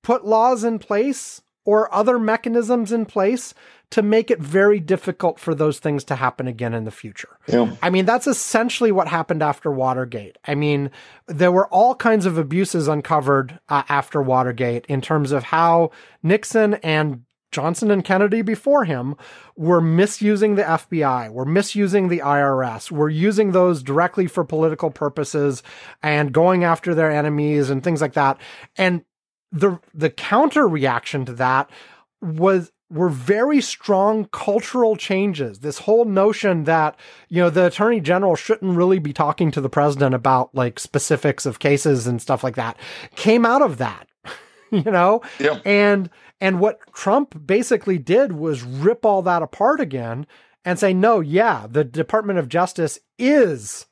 put 0.03 0.25
laws 0.25 0.63
in 0.63 0.79
place 0.79 1.41
or 1.67 1.93
other 1.93 2.17
mechanisms 2.17 2.93
in 2.93 3.05
place 3.05 3.53
to 3.89 4.01
make 4.01 4.31
it 4.31 4.39
very 4.39 4.79
difficult 4.79 5.37
for 5.37 5.53
those 5.53 5.79
things 5.79 6.05
to 6.05 6.15
happen 6.15 6.47
again 6.47 6.73
in 6.73 6.85
the 6.85 6.91
future. 6.91 7.37
Yeah. 7.45 7.75
I 7.83 7.89
mean, 7.89 8.05
that's 8.05 8.25
essentially 8.25 8.93
what 8.93 9.09
happened 9.09 9.43
after 9.43 9.69
Watergate. 9.69 10.37
I 10.45 10.55
mean, 10.55 10.91
there 11.27 11.51
were 11.51 11.67
all 11.67 11.93
kinds 11.93 12.25
of 12.25 12.37
abuses 12.37 12.87
uncovered 12.87 13.59
uh, 13.67 13.83
after 13.89 14.21
Watergate 14.21 14.85
in 14.85 15.01
terms 15.01 15.33
of 15.33 15.43
how 15.43 15.91
Nixon 16.23 16.75
and 16.75 17.23
Johnson 17.51 17.91
and 17.91 18.03
Kennedy 18.03 18.41
before 18.41 18.85
him 18.85 19.15
were 19.57 19.81
misusing 19.81 20.55
the 20.55 20.63
FBI, 20.63 21.31
were 21.31 21.45
misusing 21.45 22.07
the 22.07 22.19
IRS, 22.19 22.91
were 22.91 23.09
using 23.09 23.51
those 23.51 23.83
directly 23.83 24.27
for 24.27 24.45
political 24.45 24.89
purposes 24.89 25.63
and 26.01 26.31
going 26.31 26.63
after 26.63 26.95
their 26.95 27.11
enemies 27.11 27.69
and 27.69 27.83
things 27.83 27.99
like 27.99 28.13
that. 28.13 28.37
And 28.77 29.03
the 29.51 29.79
the 29.93 30.09
counter 30.09 30.67
reaction 30.67 31.25
to 31.25 31.33
that 31.33 31.69
was 32.21 32.71
were 32.89 33.09
very 33.09 33.59
strong 33.59 34.25
cultural 34.31 34.95
changes. 34.95 35.59
This 35.59 35.79
whole 35.79 36.05
notion 36.05 36.63
that, 36.63 36.97
you 37.27 37.41
know, 37.41 37.49
the 37.49 37.65
attorney 37.65 37.99
general 37.99 38.35
shouldn't 38.35 38.77
really 38.77 38.99
be 38.99 39.11
talking 39.11 39.51
to 39.51 39.61
the 39.61 39.69
president 39.69 40.15
about 40.15 40.55
like 40.55 40.79
specifics 40.79 41.45
of 41.45 41.59
cases 41.59 42.07
and 42.07 42.21
stuff 42.21 42.43
like 42.43 42.55
that 42.55 42.77
came 43.15 43.45
out 43.45 43.61
of 43.61 43.77
that, 43.77 44.07
you 44.71 44.89
know? 44.89 45.21
Yeah. 45.37 45.59
And, 45.65 46.09
and 46.39 46.59
what 46.61 46.79
Trump 46.93 47.45
basically 47.45 47.97
did 47.97 48.31
was 48.31 48.63
rip 48.63 49.05
all 49.05 49.21
that 49.23 49.41
apart 49.41 49.81
again 49.81 50.25
and 50.63 50.79
say, 50.79 50.93
no, 50.93 51.19
yeah, 51.19 51.67
the 51.69 51.83
Department 51.83 52.39
of 52.39 52.47
Justice 52.47 52.99
is, 53.19 53.85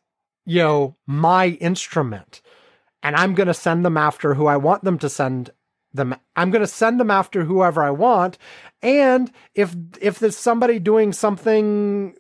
you 0.45 0.61
know, 0.61 0.95
my 1.05 1.47
instrument. 1.47 2.41
And 3.05 3.15
I'm 3.15 3.35
going 3.35 3.47
to 3.47 3.53
send 3.53 3.85
them 3.85 3.97
after 3.97 4.33
who 4.33 4.47
I 4.47 4.57
want 4.57 4.83
them 4.83 4.97
to 4.99 5.09
send 5.09 5.51
them 5.93 6.15
I'm 6.35 6.51
going 6.51 6.61
to 6.61 6.67
send 6.67 6.99
them 6.99 7.09
after 7.09 7.45
whoever 7.45 7.81
I 7.81 7.91
want 7.91 8.37
and 8.81 9.31
if 9.53 9.73
if 10.01 10.19
there's 10.19 10.35
somebody 10.35 10.77
doing 10.77 11.13
something 11.13 12.15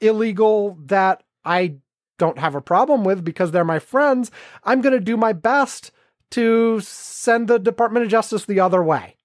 illegal 0.00 0.78
that 0.86 1.22
I 1.44 1.76
don't 2.18 2.38
have 2.38 2.54
a 2.54 2.60
problem 2.60 3.04
with 3.04 3.24
because 3.24 3.50
they're 3.50 3.64
my 3.64 3.78
friends, 3.78 4.30
I'm 4.62 4.80
going 4.80 4.94
to 4.94 5.00
do 5.00 5.16
my 5.16 5.32
best 5.32 5.90
to 6.30 6.80
send 6.80 7.48
the 7.48 7.58
Department 7.58 8.04
of 8.04 8.10
Justice 8.10 8.44
the 8.44 8.60
other 8.60 8.82
way. 8.82 9.16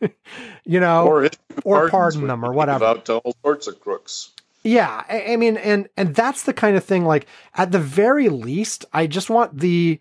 you 0.64 0.80
know, 0.80 1.06
or, 1.06 1.30
or 1.64 1.88
pardon 1.88 2.26
them 2.26 2.44
or 2.44 2.52
whatever. 2.52 2.84
About 2.84 3.08
all 3.08 3.34
sorts 3.42 3.66
of 3.66 3.80
crooks. 3.80 4.32
Yeah, 4.66 5.04
I, 5.08 5.32
I 5.32 5.36
mean, 5.36 5.56
and 5.56 5.88
and 5.96 6.14
that's 6.14 6.42
the 6.42 6.52
kind 6.52 6.76
of 6.76 6.84
thing. 6.84 7.04
Like, 7.04 7.26
at 7.54 7.72
the 7.72 7.78
very 7.78 8.28
least, 8.28 8.84
I 8.92 9.06
just 9.06 9.30
want 9.30 9.58
the 9.58 10.00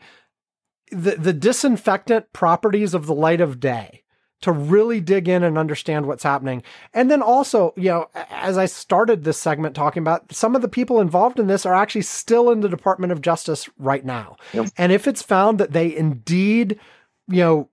the, 0.91 1.15
the 1.15 1.33
disinfectant 1.33 2.33
properties 2.33 2.93
of 2.93 3.05
the 3.05 3.13
light 3.13 3.41
of 3.41 3.59
day 3.59 4.03
to 4.41 4.51
really 4.51 4.99
dig 4.99 5.27
in 5.27 5.43
and 5.43 5.57
understand 5.57 6.05
what's 6.05 6.23
happening. 6.23 6.61
And 6.93 7.09
then 7.09 7.21
also, 7.21 7.73
you 7.75 7.89
know, 7.89 8.09
as 8.29 8.57
I 8.57 8.65
started 8.65 9.23
this 9.23 9.39
segment 9.39 9.75
talking 9.75 10.01
about, 10.01 10.31
some 10.33 10.55
of 10.55 10.61
the 10.61 10.67
people 10.67 10.99
involved 10.99 11.39
in 11.39 11.47
this 11.47 11.65
are 11.65 11.73
actually 11.73 12.03
still 12.03 12.51
in 12.51 12.59
the 12.59 12.69
Department 12.69 13.11
of 13.11 13.21
Justice 13.21 13.69
right 13.79 14.05
now. 14.05 14.37
Yep. 14.53 14.67
And 14.77 14.91
if 14.91 15.07
it's 15.07 15.21
found 15.21 15.59
that 15.59 15.71
they 15.71 15.95
indeed, 15.95 16.79
you 17.27 17.39
know, 17.39 17.69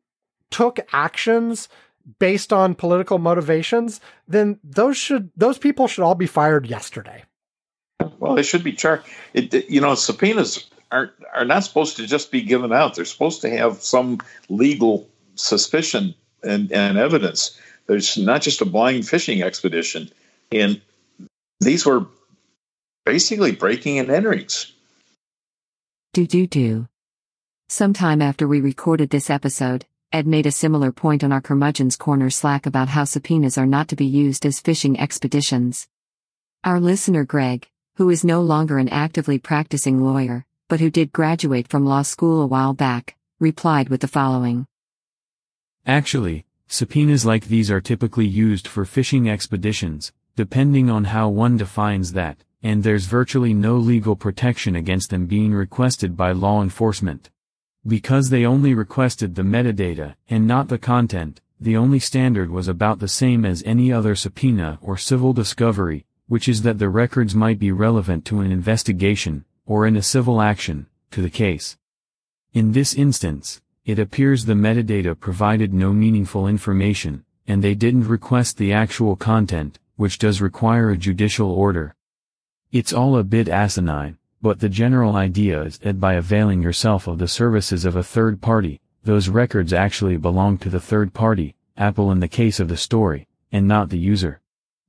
took 0.51 0.79
actions 0.93 1.69
based 2.19 2.53
on 2.53 2.75
political 2.75 3.19
motivations, 3.19 4.01
then 4.29 4.59
those 4.65 4.97
should 4.97 5.31
those 5.37 5.59
people 5.59 5.87
should 5.87 6.05
all 6.05 6.15
be 6.15 6.27
fired 6.27 6.67
yesterday. 6.67 7.25
Well, 8.19 8.35
they 8.35 8.43
should 8.43 8.65
be 8.65 8.73
charged. 8.73 9.05
It, 9.35 9.69
you 9.69 9.81
know, 9.81 9.95
subpoenas 9.95 10.69
are 10.91 11.13
are 11.35 11.45
not 11.45 11.65
supposed 11.65 11.97
to 11.97 12.07
just 12.07 12.31
be 12.31 12.43
given 12.43 12.73
out. 12.73 12.95
They're 12.95 13.05
supposed 13.05 13.41
to 13.43 13.51
have 13.51 13.83
some 13.83 14.19
legal 14.49 15.09
suspicion 15.35 16.15
and, 16.43 16.71
and 16.73 16.99
evidence. 16.99 17.59
There's 17.87 18.17
not 18.17 18.43
just 18.43 18.61
a 18.61 18.65
blind 18.65 19.09
fishing 19.09 19.43
expedition. 19.43 20.11
And 20.51 20.81
these 21.61 21.87
were 21.87 22.07
basically 23.05 23.53
breaking 23.53 23.99
and 23.99 24.09
enterings. 24.09 24.71
Do 26.13 26.27
do 26.27 26.47
do. 26.47 26.89
Sometime 27.69 28.21
after 28.21 28.47
we 28.47 28.61
recorded 28.61 29.11
this 29.11 29.31
episode, 29.31 29.87
Ed 30.13 30.27
made 30.27 30.45
a 30.45 30.53
similar 30.53 30.93
point 30.93 31.25
on 31.25 31.33
our 31.33 31.41
Curmudgeon's 31.41 31.97
Corner 31.97 32.29
Slack 32.29 32.67
about 32.67 32.89
how 32.89 33.05
subpoenas 33.05 33.57
are 33.57 33.67
not 33.67 33.89
to 33.89 33.97
be 33.97 34.05
used 34.05 34.45
as 34.45 34.61
fishing 34.61 35.01
expeditions. 35.01 35.89
Our 36.65 36.81
listener 36.81 37.25
Greg, 37.25 37.67
who 37.97 38.11
is 38.11 38.23
no 38.23 38.43
longer 38.43 38.77
an 38.77 38.91
actively 38.91 39.39
practicing 39.39 40.05
lawyer, 40.05 40.45
but 40.69 40.81
who 40.81 40.91
did 40.91 41.13
graduate 41.13 41.67
from 41.67 41.87
law 41.87 42.03
school 42.03 42.43
a 42.43 42.47
while 42.47 42.75
back, 42.75 43.17
replied 43.41 43.89
with 43.89 44.03
the 44.03 44.07
following. 44.07 44.67
Actually, 45.87 46.45
subpoenas 46.69 47.25
like 47.25 47.47
these 47.47 47.71
are 47.71 47.81
typically 47.81 48.27
used 48.27 48.69
for 48.69 48.85
fishing 48.85 49.31
expeditions, 49.31 50.13
depending 50.37 50.91
on 50.91 51.05
how 51.05 51.31
one 51.31 51.57
defines 51.57 52.13
that, 52.13 52.37
and 52.63 52.85
there's 52.85 53.07
virtually 53.07 53.55
no 53.55 53.79
legal 53.79 54.15
protection 54.15 54.77
against 54.77 55.09
them 55.09 55.25
being 55.25 55.55
requested 55.55 56.19
by 56.19 56.33
law 56.33 56.63
enforcement. 56.63 57.31
Because 57.87 58.31
they 58.31 58.47
only 58.47 58.75
requested 58.75 59.35
the 59.35 59.43
metadata, 59.43 60.15
and 60.31 60.47
not 60.47 60.69
the 60.69 60.79
content, 60.79 61.41
the 61.61 61.77
only 61.77 61.99
standard 61.99 62.51
was 62.51 62.69
about 62.69 63.01
the 63.01 63.09
same 63.09 63.45
as 63.45 63.63
any 63.65 63.93
other 63.93 64.15
subpoena 64.15 64.79
or 64.81 64.97
civil 64.97 65.33
discovery, 65.33 66.07
which 66.29 66.49
is 66.49 66.63
that 66.63 66.79
the 66.79 66.89
records 66.89 67.35
might 67.35 67.59
be 67.59 67.73
relevant 67.73 68.25
to 68.25 68.41
an 68.41 68.53
investigation, 68.53 69.45
or 69.67 69.87
in 69.87 69.97
a 69.97 70.03
civil 70.03 70.41
action, 70.41 70.87
to 71.11 71.21
the 71.23 71.31
case. 71.31 71.77
In 72.53 72.73
this 72.73 72.95
instance, 72.95 73.61
it 73.85 73.99
appears 73.99 74.45
the 74.45 74.55
metadata 74.55 75.19
provided 75.19 75.75
no 75.75 75.93
meaningful 75.93 76.47
information, 76.47 77.25
and 77.49 77.65
they 77.65 77.75
didn't 77.75 78.07
request 78.07 78.59
the 78.59 78.73
actual 78.73 79.17
content, 79.17 79.81
which 79.97 80.19
does 80.19 80.41
require 80.41 80.91
a 80.91 80.97
judicial 80.97 81.51
order. 81.51 81.97
It's 82.71 82.93
all 82.93 83.17
a 83.17 83.25
bit 83.25 83.49
asinine, 83.49 84.19
but 84.43 84.59
the 84.59 84.69
general 84.69 85.15
idea 85.15 85.63
is 85.63 85.79
that 85.79 86.01
by 86.01 86.15
availing 86.15 86.61
yourself 86.61 87.07
of 87.07 87.19
the 87.19 87.29
services 87.29 87.85
of 87.85 87.95
a 87.95 88.03
third 88.03 88.41
party, 88.41 88.81
those 89.05 89.29
records 89.29 89.73
actually 89.73 90.17
belong 90.17 90.59
to 90.59 90.69
the 90.69 90.81
third 90.81 91.15
party, 91.15 91.55
Apple 91.77 92.11
in 92.11 92.21
the 92.21 92.29
case 92.29 92.59
of 92.59 92.69
the 92.69 92.77
story, 92.77 93.29
and 93.53 93.67
not 93.69 93.89
the 93.89 93.99
user. 93.99 94.41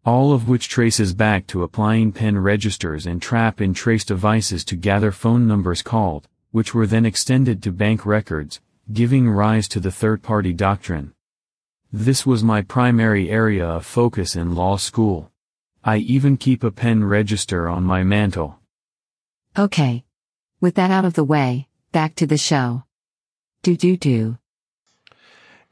All 0.05 0.33
of 0.33 0.49
which 0.49 0.67
traces 0.67 1.13
back 1.13 1.47
to 1.47 1.63
applying 1.63 2.11
pen 2.11 2.37
registers 2.37 3.05
and 3.05 3.21
trap 3.21 3.59
and 3.59 3.75
trace 3.75 4.03
devices 4.03 4.65
to 4.65 4.75
gather 4.75 5.11
phone 5.11 5.47
numbers 5.47 5.81
called, 5.81 6.27
which 6.51 6.73
were 6.73 6.87
then 6.87 7.05
extended 7.05 7.63
to 7.63 7.71
bank 7.71 8.05
records, 8.05 8.59
giving 8.91 9.29
rise 9.29 9.67
to 9.69 9.79
the 9.79 9.91
third-party 9.91 10.53
doctrine. 10.53 11.13
This 11.91 12.25
was 12.25 12.43
my 12.43 12.63
primary 12.63 13.29
area 13.29 13.65
of 13.65 13.85
focus 13.85 14.35
in 14.35 14.55
law 14.55 14.77
school. 14.77 15.31
I 15.83 15.97
even 15.97 16.37
keep 16.37 16.63
a 16.63 16.71
pen 16.71 17.03
register 17.03 17.69
on 17.69 17.83
my 17.83 18.03
mantle. 18.03 18.59
Okay. 19.57 20.03
With 20.61 20.75
that 20.75 20.91
out 20.91 21.05
of 21.05 21.13
the 21.13 21.23
way, 21.23 21.67
back 21.91 22.15
to 22.15 22.27
the 22.27 22.37
show. 22.37 22.83
Do 23.61 23.75
do 23.75 23.97
do. 23.97 24.37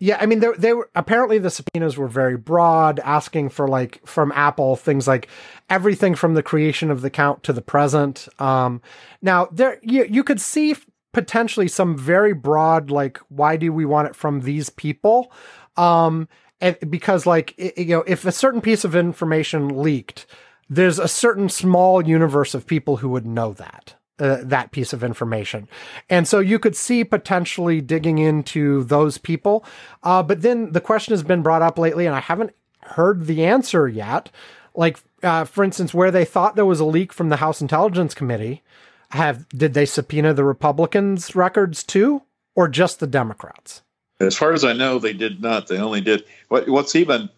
Yeah, 0.04 0.18
I 0.20 0.26
mean, 0.26 0.40
they, 0.40 0.48
they 0.58 0.74
were 0.74 0.90
apparently 0.96 1.38
the 1.38 1.52
subpoenas 1.52 1.96
were 1.96 2.08
very 2.08 2.36
broad, 2.36 3.00
asking 3.00 3.50
for 3.50 3.68
like 3.68 4.06
from 4.06 4.32
Apple 4.32 4.76
things 4.76 5.08
like 5.08 5.28
everything 5.70 6.16
from 6.16 6.34
the 6.34 6.42
creation 6.42 6.90
of 6.90 7.02
the 7.02 7.08
account 7.08 7.44
to 7.44 7.54
the 7.54 7.62
present. 7.62 8.28
Um, 8.40 8.82
now 9.22 9.48
there 9.52 9.78
you 9.84 10.06
you 10.10 10.24
could 10.24 10.42
see 10.42 10.76
potentially 11.14 11.68
some 11.68 11.96
very 11.96 12.34
broad 12.34 12.90
like 12.90 13.20
why 13.30 13.58
do 13.58 13.72
we 13.72 13.86
want 13.86 14.08
it 14.08 14.16
from 14.16 14.42
these 14.42 14.72
people? 14.72 15.32
Um, 15.78 16.28
and 16.60 16.78
because 16.90 17.28
like 17.28 17.54
it, 17.58 17.78
you 17.78 17.98
know 17.98 18.04
if 18.08 18.26
a 18.26 18.32
certain 18.32 18.62
piece 18.62 18.84
of 18.84 18.96
information 18.96 19.84
leaked, 19.84 20.26
there's 20.72 21.00
a 21.00 21.08
certain 21.08 21.50
small 21.50 22.02
universe 22.02 22.54
of 22.54 22.66
people 22.66 22.98
who 22.98 23.10
would 23.10 23.28
know 23.28 23.52
that 23.52 23.96
uh, 24.20 24.38
that 24.42 24.72
piece 24.72 24.94
of 24.94 25.04
information. 25.04 25.68
And 26.10 26.28
so 26.28 26.40
you 26.40 26.60
could 26.60 26.78
see 26.78 27.04
potentially 27.04 27.82
digging 27.82 28.20
into 28.20 28.84
those 28.86 29.18
people. 29.18 29.66
Uh, 30.02 30.24
but 30.24 30.42
then 30.44 30.72
the 30.72 30.80
question 30.80 31.12
has 31.12 31.24
been 31.24 31.42
brought 31.42 31.62
up 31.62 31.78
lately, 31.78 32.06
and 32.06 32.16
I 32.16 32.22
haven't 32.22 32.56
heard 32.82 33.26
the 33.26 33.44
answer 33.44 33.88
yet. 33.88 34.32
Like, 34.74 35.00
uh, 35.22 35.44
for 35.44 35.64
instance, 35.64 35.94
where 35.94 36.12
they 36.12 36.24
thought 36.24 36.56
there 36.56 36.66
was 36.66 36.80
a 36.80 36.86
leak 36.86 37.12
from 37.12 37.28
the 37.28 37.38
House 37.38 37.62
Intelligence 37.62 38.14
Committee, 38.14 38.64
have 39.10 39.50
did 39.50 39.74
they 39.74 39.86
subpoena 39.86 40.34
the 40.34 40.46
Republicans' 40.46 41.36
records 41.36 41.84
too, 41.84 42.22
or 42.56 42.70
just 42.70 43.02
the 43.02 43.08
Democrats? 43.08 43.82
As 44.22 44.38
far 44.38 44.54
as 44.54 44.64
I 44.64 44.72
know, 44.72 45.00
they 45.00 45.14
did 45.14 45.42
not. 45.42 45.68
They 45.68 45.80
only 45.80 46.00
did 46.00 46.24
what, 46.48 46.70
what's 46.70 46.96
even 46.96 47.30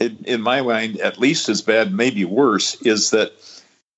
in, 0.00 0.18
in 0.24 0.40
my 0.40 0.62
mind 0.62 1.00
at 1.00 1.18
least 1.18 1.48
as 1.48 1.62
bad, 1.62 1.92
maybe 1.92 2.24
worse, 2.24 2.80
is 2.82 3.10
that 3.10 3.32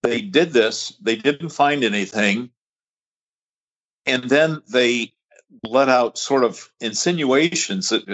they 0.02 0.20
did 0.20 0.52
this, 0.52 0.90
they 1.00 1.16
didn't 1.16 1.48
find 1.50 1.84
anything, 1.84 2.50
and 4.04 4.24
then 4.24 4.62
they 4.68 5.12
let 5.64 5.88
out 5.88 6.18
sort 6.18 6.44
of 6.44 6.70
insinuations, 6.80 7.88
that, 7.88 8.06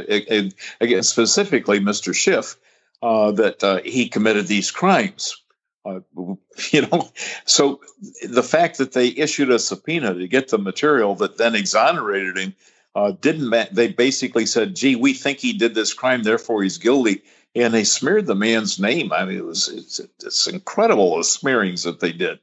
again, 0.81 1.03
specifically 1.03 1.81
Mr. 1.81 2.15
Schiff, 2.15 2.57
uh, 3.03 3.33
that 3.33 3.63
uh, 3.65 3.81
he 3.85 4.09
committed 4.09 4.47
these 4.47 4.71
crimes. 4.71 5.37
Uh, 5.85 6.01
you 6.71 6.83
know, 6.83 7.11
so 7.45 7.81
the 8.27 8.43
fact 8.43 8.79
that 8.79 8.93
they 8.93 9.09
issued 9.09 9.51
a 9.51 9.59
subpoena 9.59 10.15
to 10.15 10.29
get 10.29 10.49
the 10.49 10.59
material 10.59 11.15
that 11.17 11.37
then 11.37 11.55
exonerated 11.55 12.39
him 12.39 12.55
uh, 12.95 13.13
didn't. 13.21 13.49
Ma- 13.49 13.65
they 13.73 13.89
basically 13.89 14.47
said, 14.47 14.77
"Gee, 14.77 14.97
we 14.97 15.15
think 15.15 15.39
he 15.39 15.53
did 15.53 15.75
this 15.75 15.93
crime, 15.93 16.23
therefore 16.23 16.63
he's 16.63 16.79
guilty." 16.79 17.23
And 17.55 17.75
they 17.75 17.85
smeared 17.85 18.27
the 18.27 18.35
man's 18.35 18.79
name. 18.79 19.13
I 19.13 19.25
mean, 19.25 19.39
it 19.39 19.45
was 19.45 19.69
it's, 19.69 20.01
it's 20.25 20.47
incredible 20.47 21.17
the 21.17 21.25
smearings 21.25 21.85
that 21.85 22.01
they 22.01 22.13
did. 22.13 22.39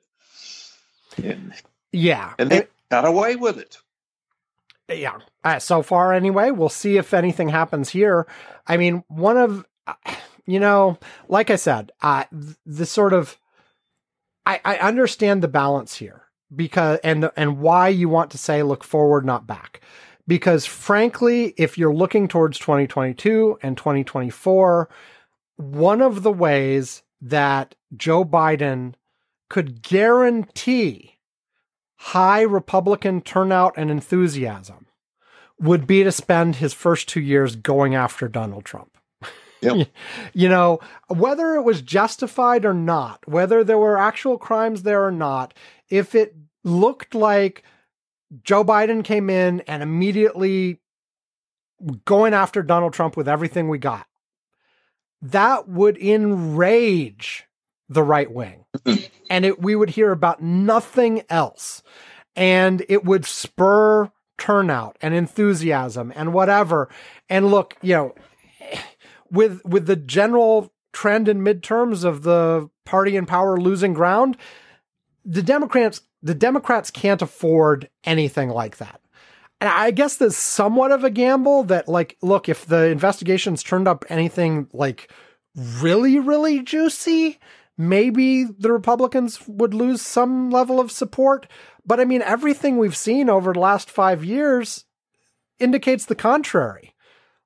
And, 1.18 1.54
yeah, 1.92 2.34
and 2.38 2.50
they 2.50 2.68
got 2.90 3.06
away 3.06 3.36
with 3.36 3.58
it. 3.58 3.78
Yeah, 4.88 5.20
uh, 5.44 5.60
so 5.60 5.82
far 5.82 6.14
anyway. 6.14 6.52
We'll 6.52 6.70
see 6.70 6.98
if 6.98 7.14
anything 7.14 7.50
happens 7.50 7.90
here. 7.90 8.28
I 8.68 8.78
mean, 8.78 9.04
one 9.08 9.38
of 9.38 9.66
uh, 9.88 9.94
you 10.46 10.60
know, 10.60 10.98
like 11.28 11.50
I 11.50 11.56
said, 11.56 11.92
uh, 12.02 12.26
the 12.66 12.86
sort 12.86 13.14
of 13.14 13.38
I, 14.46 14.62
I 14.64 14.78
understand 14.78 15.42
the 15.42 15.48
balance 15.48 15.96
here 15.96 16.24
because 16.56 17.00
and 17.04 17.30
and 17.36 17.60
why 17.60 17.90
you 17.90 18.10
want 18.10 18.32
to 18.32 18.38
say 18.38 18.64
look 18.64 18.84
forward, 18.84 19.26
not 19.26 19.46
back 19.46 19.82
because 20.30 20.64
frankly, 20.68 21.56
if 21.58 21.76
you're 21.76 21.94
looking 21.94 22.28
towards 22.28 22.60
2022 22.60 23.58
and 23.64 23.76
2024, 23.76 24.88
one 25.58 26.02
of 26.02 26.22
the 26.22 26.32
ways 26.32 27.02
that 27.20 27.74
Joe 27.98 28.24
Biden 28.24 28.94
could 29.50 29.82
guarantee 29.82 31.18
high 31.96 32.42
Republican 32.42 33.22
turnout 33.22 33.74
and 33.76 33.90
enthusiasm 33.90 34.86
would 35.60 35.88
be 35.88 36.04
to 36.04 36.12
spend 36.12 36.58
his 36.58 36.74
first 36.76 37.10
two 37.10 37.20
years 37.20 37.56
going 37.56 37.96
after 37.96 38.28
Donald 38.28 38.64
Trump. 38.64 38.96
Yep. 39.62 39.88
you 40.34 40.48
know, 40.48 40.80
whether 41.08 41.56
it 41.56 41.64
was 41.64 41.82
justified 41.82 42.66
or 42.66 42.76
not, 42.76 43.28
whether 43.28 43.64
there 43.64 43.80
were 43.80 43.98
actual 43.98 44.38
crimes 44.38 44.84
there 44.84 45.04
or 45.04 45.12
not, 45.12 45.56
if 45.90 46.14
it 46.14 46.36
looked 46.64 47.16
like 47.16 47.64
Joe 48.44 48.64
Biden 48.64 49.04
came 49.04 49.30
in 49.30 49.62
and 49.62 49.82
immediately 49.82 50.80
going 52.06 52.34
after 52.34 52.62
Donald 52.62 52.94
Trump 52.94 53.18
with 53.18 53.28
everything 53.28 53.70
we 53.70 53.78
got. 53.78 54.06
That 55.22 55.68
would 55.68 55.98
enrage 55.98 57.46
the 57.90 58.04
right 58.04 58.32
wing. 58.32 58.66
and 59.30 59.46
it, 59.46 59.62
we 59.62 59.76
would 59.76 59.90
hear 59.92 60.12
about 60.12 60.42
nothing 60.42 61.24
else. 61.30 61.82
And 62.36 62.86
it 62.88 63.04
would 63.04 63.26
spur 63.26 64.12
turnout 64.38 64.98
and 65.02 65.14
enthusiasm 65.14 66.14
and 66.16 66.34
whatever. 66.34 66.88
And 67.30 67.52
look, 67.52 67.76
you 67.82 67.94
know, 67.94 68.16
with 69.30 69.64
with 69.66 69.86
the 69.86 69.96
general 69.96 70.72
trend 70.94 71.28
in 71.28 71.42
midterms 71.42 72.04
of 72.04 72.24
the 72.24 72.70
party 72.86 73.16
in 73.16 73.26
power 73.26 73.60
losing 73.60 73.94
ground, 73.94 74.38
the 75.26 75.44
Democrats 75.44 76.02
the 76.22 76.36
Democrats 76.36 76.92
can't 76.92 77.22
afford 77.22 77.90
anything 78.04 78.50
like 78.50 78.78
that. 78.78 79.02
And 79.62 79.70
I 79.70 79.92
guess 79.92 80.18
there's 80.18 80.38
somewhat 80.38 80.92
of 80.92 81.04
a 81.04 81.10
gamble 81.10 81.64
that, 81.64 81.88
like, 81.88 82.18
look, 82.22 82.48
if 82.48 82.66
the 82.66 82.86
investigations 82.86 83.62
turned 83.62 83.88
up 83.88 84.06
anything 84.10 84.68
like 84.72 85.12
really, 85.56 86.20
really 86.20 86.62
juicy, 86.62 87.40
maybe 87.78 88.46
the 88.46 88.72
Republicans 88.72 89.46
would 89.48 89.74
lose 89.74 90.02
some 90.02 90.50
level 90.50 90.80
of 90.80 90.92
support. 90.92 91.48
But 91.86 92.00
I 92.00 92.06
mean, 92.06 92.22
everything 92.22 92.78
we've 92.78 92.96
seen 92.96 93.30
over 93.30 93.54
the 93.54 93.60
last 93.60 93.90
five 93.90 94.24
years 94.24 94.86
indicates 95.60 96.06
the 96.06 96.16
contrary 96.16 96.94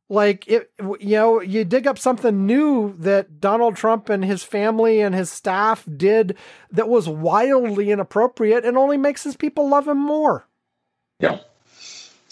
like 0.09 0.47
it 0.47 0.71
you 0.79 1.15
know 1.15 1.41
you 1.41 1.63
dig 1.63 1.87
up 1.87 1.97
something 1.97 2.45
new 2.45 2.95
that 2.99 3.39
Donald 3.39 3.75
Trump 3.75 4.09
and 4.09 4.23
his 4.23 4.43
family 4.43 5.01
and 5.01 5.15
his 5.15 5.31
staff 5.31 5.83
did 5.97 6.37
that 6.71 6.89
was 6.89 7.07
wildly 7.07 7.91
inappropriate 7.91 8.65
and 8.65 8.77
only 8.77 8.97
makes 8.97 9.23
his 9.23 9.35
people 9.35 9.69
love 9.69 9.87
him 9.87 9.97
more. 9.97 10.45
Yeah. 11.19 11.39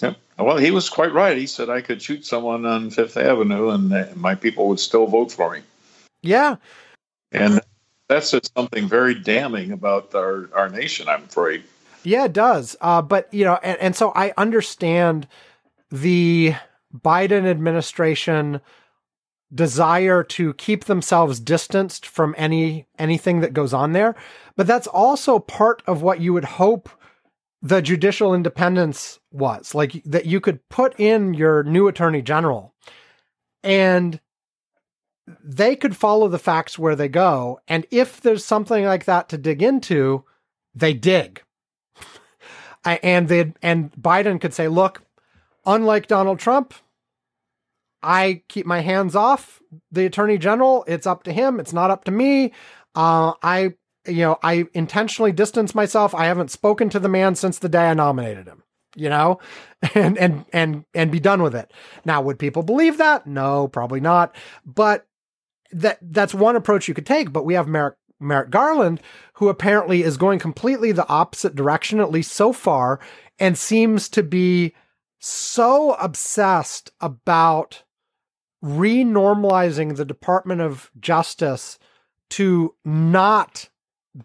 Yeah. 0.01 0.15
Well, 0.37 0.57
he 0.57 0.71
was 0.71 0.89
quite 0.89 1.13
right. 1.13 1.37
He 1.37 1.47
said 1.47 1.69
I 1.69 1.81
could 1.81 2.01
shoot 2.01 2.25
someone 2.25 2.65
on 2.65 2.89
Fifth 2.89 3.17
Avenue 3.17 3.69
and 3.69 4.15
my 4.15 4.35
people 4.35 4.67
would 4.67 4.79
still 4.79 5.07
vote 5.07 5.31
for 5.31 5.53
me. 5.53 5.61
Yeah. 6.21 6.57
And 7.31 7.61
that 8.09 8.25
says 8.25 8.51
something 8.55 8.87
very 8.87 9.15
damning 9.15 9.71
about 9.71 10.13
our, 10.13 10.49
our 10.53 10.69
nation, 10.69 11.07
I'm 11.07 11.23
afraid. 11.23 11.63
Yeah, 12.03 12.25
it 12.25 12.33
does. 12.33 12.75
Uh, 12.81 13.01
but, 13.01 13.33
you 13.33 13.45
know, 13.45 13.59
and, 13.63 13.79
and 13.79 13.95
so 13.95 14.11
I 14.15 14.33
understand 14.37 15.27
the 15.91 16.55
Biden 16.95 17.45
administration 17.45 18.61
desire 19.53 20.23
to 20.23 20.53
keep 20.53 20.85
themselves 20.85 21.39
distanced 21.39 22.05
from 22.05 22.33
any 22.37 22.87
anything 22.97 23.41
that 23.41 23.53
goes 23.53 23.73
on 23.73 23.91
there. 23.91 24.15
But 24.55 24.67
that's 24.67 24.87
also 24.87 25.39
part 25.39 25.83
of 25.87 26.01
what 26.01 26.21
you 26.21 26.33
would 26.33 26.45
hope 26.45 26.89
the 27.61 27.81
judicial 27.81 28.33
independence 28.33 29.19
was 29.31 29.75
like 29.75 30.01
that 30.03 30.25
you 30.25 30.39
could 30.39 30.67
put 30.69 30.99
in 30.99 31.33
your 31.33 31.63
new 31.63 31.87
attorney 31.87 32.21
general 32.21 32.73
and 33.63 34.19
they 35.43 35.75
could 35.75 35.95
follow 35.95 36.27
the 36.27 36.39
facts 36.39 36.79
where 36.79 36.95
they 36.95 37.07
go. 37.07 37.59
And 37.67 37.85
if 37.91 38.19
there's 38.21 38.43
something 38.43 38.85
like 38.85 39.05
that 39.05 39.29
to 39.29 39.37
dig 39.37 39.61
into 39.61 40.25
they 40.73 40.93
dig. 40.93 41.43
And 42.83 43.27
they 43.27 43.53
and 43.61 43.91
Biden 43.93 44.41
could 44.41 44.55
say 44.55 44.67
look 44.67 45.03
unlike 45.65 46.07
Donald 46.07 46.39
Trump, 46.39 46.73
I 48.03 48.43
keep 48.47 48.65
my 48.65 48.81
hands 48.81 49.15
off 49.15 49.61
the 49.91 50.05
attorney 50.05 50.37
general. 50.37 50.83
It's 50.87 51.07
up 51.07 51.23
to 51.23 51.33
him. 51.33 51.59
It's 51.59 51.73
not 51.73 51.91
up 51.91 52.05
to 52.05 52.11
me. 52.11 52.51
Uh, 52.95 53.33
I 53.43 53.73
you 54.07 54.21
know, 54.21 54.39
I 54.43 54.65
intentionally 54.73 55.31
distance 55.31 55.75
myself. 55.75 56.15
I 56.15 56.25
haven't 56.25 56.51
spoken 56.51 56.89
to 56.89 56.99
the 56.99 57.09
man 57.09 57.35
since 57.35 57.59
the 57.59 57.69
day 57.69 57.89
I 57.89 57.93
nominated 57.93 58.47
him, 58.47 58.63
you 58.95 59.09
know, 59.09 59.39
and, 59.95 60.17
and, 60.17 60.45
and, 60.51 60.85
and 60.93 61.11
be 61.11 61.19
done 61.19 61.41
with 61.43 61.55
it. 61.55 61.71
Now, 62.05 62.21
would 62.21 62.39
people 62.39 62.63
believe 62.63 62.97
that? 62.97 63.27
No, 63.27 63.67
probably 63.67 63.99
not. 63.99 64.35
But 64.65 65.05
that, 65.71 65.99
that's 66.01 66.33
one 66.33 66.55
approach 66.55 66.87
you 66.87 66.93
could 66.93 67.05
take. 67.05 67.31
But 67.31 67.45
we 67.45 67.53
have 67.53 67.67
Merrick, 67.67 67.95
Merrick 68.19 68.49
Garland, 68.49 69.01
who 69.33 69.49
apparently 69.49 70.03
is 70.03 70.17
going 70.17 70.39
completely 70.39 70.91
the 70.91 71.07
opposite 71.07 71.55
direction, 71.55 71.99
at 71.99 72.11
least 72.11 72.31
so 72.31 72.51
far, 72.51 72.99
and 73.39 73.57
seems 73.57 74.09
to 74.09 74.23
be 74.23 74.73
so 75.21 75.93
obsessed 75.93 76.91
about 76.99 77.83
renormalizing 78.63 79.95
the 79.95 80.05
Department 80.05 80.61
of 80.61 80.91
Justice 80.99 81.79
to 82.31 82.75
not 82.83 83.69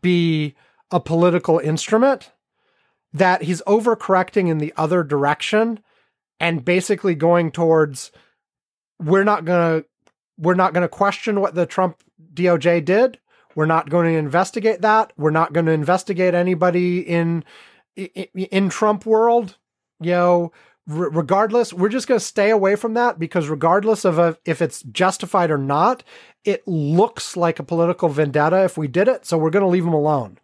be 0.00 0.54
a 0.90 1.00
political 1.00 1.58
instrument 1.58 2.32
that 3.12 3.42
he's 3.42 3.62
overcorrecting 3.62 4.48
in 4.48 4.58
the 4.58 4.72
other 4.76 5.02
direction 5.02 5.80
and 6.40 6.64
basically 6.64 7.14
going 7.14 7.50
towards 7.50 8.10
we're 8.98 9.24
not 9.24 9.44
going 9.44 9.82
to 9.82 9.88
we're 10.38 10.54
not 10.54 10.74
going 10.74 10.82
to 10.82 10.88
question 10.88 11.40
what 11.40 11.54
the 11.54 11.64
Trump 11.64 12.02
DOJ 12.34 12.84
did. 12.84 13.18
We're 13.54 13.64
not 13.64 13.88
going 13.88 14.12
to 14.12 14.18
investigate 14.18 14.82
that. 14.82 15.14
We're 15.16 15.30
not 15.30 15.54
going 15.54 15.66
to 15.66 15.72
investigate 15.72 16.34
anybody 16.34 17.00
in 17.00 17.44
in, 17.96 18.26
in 18.34 18.68
Trump 18.68 19.06
world. 19.06 19.56
You 20.00 20.10
know, 20.10 20.52
r- 20.90 21.10
regardless, 21.10 21.72
we're 21.72 21.88
just 21.88 22.08
going 22.08 22.18
to 22.18 22.24
stay 22.24 22.50
away 22.50 22.76
from 22.76 22.94
that 22.94 23.18
because 23.18 23.48
regardless 23.48 24.04
of 24.04 24.18
a, 24.18 24.36
if 24.44 24.62
it's 24.62 24.82
justified 24.82 25.50
or 25.50 25.58
not, 25.58 26.02
it 26.44 26.66
looks 26.66 27.36
like 27.36 27.58
a 27.58 27.64
political 27.64 28.08
vendetta 28.08 28.64
if 28.64 28.78
we 28.78 28.88
did 28.88 29.08
it. 29.08 29.26
So 29.26 29.38
we're 29.38 29.50
going 29.50 29.64
to 29.64 29.68
leave 29.68 29.84
them 29.84 29.94
alone. 29.94 30.38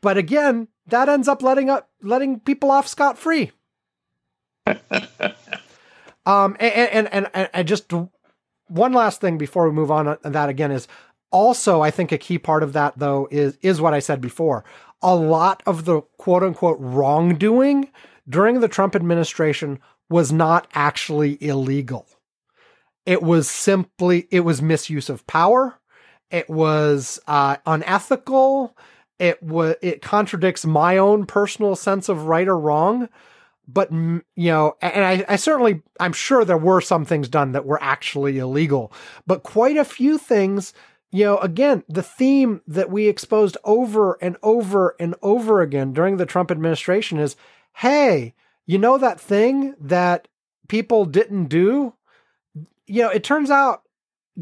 But 0.00 0.18
again, 0.18 0.68
that 0.86 1.08
ends 1.08 1.28
up 1.28 1.42
letting 1.42 1.70
up 1.70 1.88
letting 2.02 2.40
people 2.40 2.70
off 2.70 2.86
scot 2.86 3.18
free. 3.18 3.52
um, 4.66 4.76
and, 6.26 6.60
and, 6.60 7.08
and 7.08 7.30
and 7.32 7.50
and 7.52 7.68
just 7.68 7.92
one 8.68 8.92
last 8.92 9.20
thing 9.20 9.38
before 9.38 9.66
we 9.66 9.74
move 9.74 9.90
on 9.90 10.08
on 10.08 10.18
that 10.24 10.48
again 10.48 10.70
is 10.70 10.88
also 11.30 11.80
I 11.80 11.90
think 11.90 12.12
a 12.12 12.18
key 12.18 12.38
part 12.38 12.62
of 12.62 12.72
that 12.74 12.98
though 12.98 13.28
is 13.30 13.58
is 13.62 13.80
what 13.80 13.94
I 13.94 13.98
said 13.98 14.20
before. 14.20 14.64
A 15.02 15.14
lot 15.14 15.62
of 15.66 15.84
the 15.84 16.02
quote 16.18 16.42
unquote 16.42 16.78
wrongdoing 16.80 17.90
during 18.28 18.60
the 18.60 18.68
Trump 18.68 18.96
administration 18.96 19.78
was 20.08 20.32
not 20.32 20.66
actually 20.74 21.42
illegal. 21.42 22.06
It 23.06 23.22
was 23.22 23.48
simply, 23.48 24.28
it 24.30 24.40
was 24.40 24.62
misuse 24.62 25.08
of 25.08 25.26
power. 25.26 25.78
It 26.30 26.48
was 26.48 27.20
uh, 27.26 27.56
unethical. 27.66 28.76
It 29.18 29.42
was, 29.42 29.76
it 29.82 30.02
contradicts 30.02 30.64
my 30.64 30.96
own 30.96 31.26
personal 31.26 31.76
sense 31.76 32.08
of 32.08 32.26
right 32.26 32.48
or 32.48 32.58
wrong. 32.58 33.08
But, 33.66 33.90
you 33.92 34.22
know, 34.36 34.76
and 34.82 35.04
I, 35.04 35.24
I 35.26 35.36
certainly, 35.36 35.82
I'm 35.98 36.12
sure 36.12 36.44
there 36.44 36.58
were 36.58 36.82
some 36.82 37.04
things 37.04 37.28
done 37.28 37.52
that 37.52 37.64
were 37.64 37.82
actually 37.82 38.38
illegal, 38.38 38.92
but 39.26 39.42
quite 39.42 39.78
a 39.78 39.84
few 39.84 40.18
things 40.18 40.74
you 41.14 41.24
know, 41.24 41.38
again, 41.38 41.84
the 41.88 42.02
theme 42.02 42.60
that 42.66 42.90
we 42.90 43.06
exposed 43.06 43.56
over 43.62 44.18
and 44.20 44.36
over 44.42 44.96
and 44.98 45.14
over 45.22 45.60
again 45.60 45.92
during 45.92 46.16
the 46.16 46.26
Trump 46.26 46.50
administration 46.50 47.20
is 47.20 47.36
hey, 47.74 48.34
you 48.66 48.78
know 48.78 48.98
that 48.98 49.20
thing 49.20 49.74
that 49.80 50.28
people 50.68 51.04
didn't 51.04 51.46
do? 51.46 51.94
You 52.86 53.02
know, 53.02 53.10
it 53.10 53.24
turns 53.24 53.50
out 53.50 53.82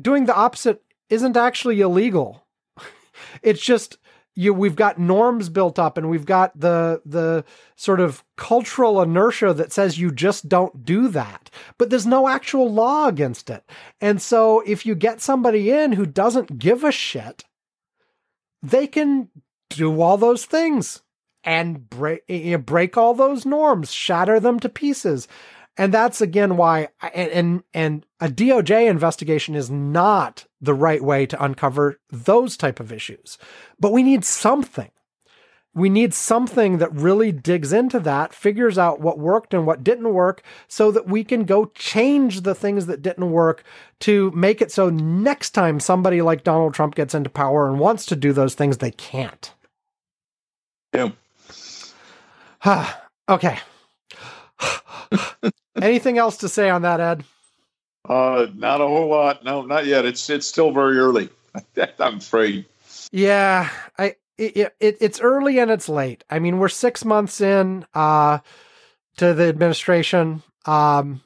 doing 0.00 0.26
the 0.26 0.34
opposite 0.34 0.82
isn't 1.08 1.36
actually 1.36 1.80
illegal. 1.80 2.46
it's 3.42 3.60
just 3.60 3.98
you 4.34 4.54
we've 4.54 4.76
got 4.76 4.98
norms 4.98 5.48
built 5.48 5.78
up 5.78 5.98
and 5.98 6.08
we've 6.08 6.24
got 6.24 6.58
the 6.58 7.02
the 7.04 7.44
sort 7.76 8.00
of 8.00 8.24
cultural 8.36 9.02
inertia 9.02 9.52
that 9.52 9.72
says 9.72 9.98
you 9.98 10.10
just 10.10 10.48
don't 10.48 10.84
do 10.84 11.08
that 11.08 11.50
but 11.78 11.90
there's 11.90 12.06
no 12.06 12.28
actual 12.28 12.72
law 12.72 13.08
against 13.08 13.50
it 13.50 13.62
and 14.00 14.22
so 14.22 14.60
if 14.60 14.86
you 14.86 14.94
get 14.94 15.20
somebody 15.20 15.70
in 15.70 15.92
who 15.92 16.06
doesn't 16.06 16.58
give 16.58 16.82
a 16.82 16.92
shit 16.92 17.44
they 18.62 18.86
can 18.86 19.28
do 19.68 20.00
all 20.00 20.16
those 20.16 20.44
things 20.46 21.02
and 21.44 21.88
break 21.88 22.22
you 22.28 22.52
know, 22.52 22.58
break 22.58 22.96
all 22.96 23.14
those 23.14 23.44
norms, 23.44 23.92
shatter 23.92 24.40
them 24.40 24.60
to 24.60 24.68
pieces. 24.68 25.28
And 25.76 25.92
that's 25.92 26.20
again 26.20 26.56
why 26.56 26.88
and, 27.14 27.30
and 27.30 27.62
and 27.72 28.06
a 28.20 28.28
DOJ 28.28 28.88
investigation 28.88 29.54
is 29.54 29.70
not 29.70 30.46
the 30.60 30.74
right 30.74 31.02
way 31.02 31.26
to 31.26 31.42
uncover 31.42 31.98
those 32.10 32.56
type 32.56 32.78
of 32.78 32.92
issues. 32.92 33.38
But 33.80 33.92
we 33.92 34.02
need 34.02 34.24
something. 34.24 34.90
We 35.74 35.88
need 35.88 36.12
something 36.12 36.78
that 36.78 36.92
really 36.92 37.32
digs 37.32 37.72
into 37.72 37.98
that, 38.00 38.34
figures 38.34 38.76
out 38.76 39.00
what 39.00 39.18
worked 39.18 39.54
and 39.54 39.66
what 39.66 39.82
didn't 39.82 40.12
work 40.12 40.42
so 40.68 40.90
that 40.90 41.06
we 41.06 41.24
can 41.24 41.44
go 41.44 41.66
change 41.74 42.42
the 42.42 42.54
things 42.54 42.84
that 42.86 43.00
didn't 43.00 43.30
work 43.30 43.64
to 44.00 44.30
make 44.32 44.60
it 44.60 44.70
so 44.70 44.90
next 44.90 45.50
time 45.50 45.80
somebody 45.80 46.20
like 46.20 46.44
Donald 46.44 46.74
Trump 46.74 46.94
gets 46.94 47.14
into 47.14 47.30
power 47.30 47.66
and 47.66 47.80
wants 47.80 48.04
to 48.06 48.16
do 48.16 48.34
those 48.34 48.54
things, 48.54 48.78
they 48.78 48.90
can't. 48.90 49.54
Yeah. 50.94 51.12
Okay. 53.28 53.58
Anything 55.80 56.18
else 56.18 56.38
to 56.38 56.48
say 56.48 56.70
on 56.70 56.82
that, 56.82 57.00
Ed? 57.00 57.24
Uh, 58.08 58.46
not 58.54 58.80
a 58.80 58.86
whole 58.86 59.08
lot. 59.08 59.44
No, 59.44 59.62
not 59.62 59.86
yet. 59.86 60.04
It's 60.04 60.28
it's 60.28 60.46
still 60.46 60.72
very 60.72 60.98
early. 60.98 61.28
I'm 61.98 62.18
afraid. 62.18 62.66
Yeah, 63.10 63.68
I 63.98 64.16
it, 64.38 64.74
it, 64.80 64.96
it's 65.00 65.20
early 65.20 65.58
and 65.58 65.70
it's 65.70 65.88
late. 65.88 66.24
I 66.30 66.38
mean, 66.38 66.58
we're 66.58 66.68
six 66.68 67.04
months 67.04 67.40
in 67.40 67.86
uh, 67.94 68.38
to 69.18 69.34
the 69.34 69.44
administration. 69.44 70.42
Um, 70.66 71.20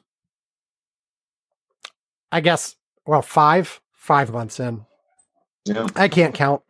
I 2.31 2.41
guess 2.41 2.75
well, 3.05 3.21
five 3.21 3.81
five 3.93 4.31
months 4.31 4.59
in. 4.59 4.85
Yeah, 5.65 5.87
I 5.95 6.07
can't 6.07 6.35
count. 6.35 6.61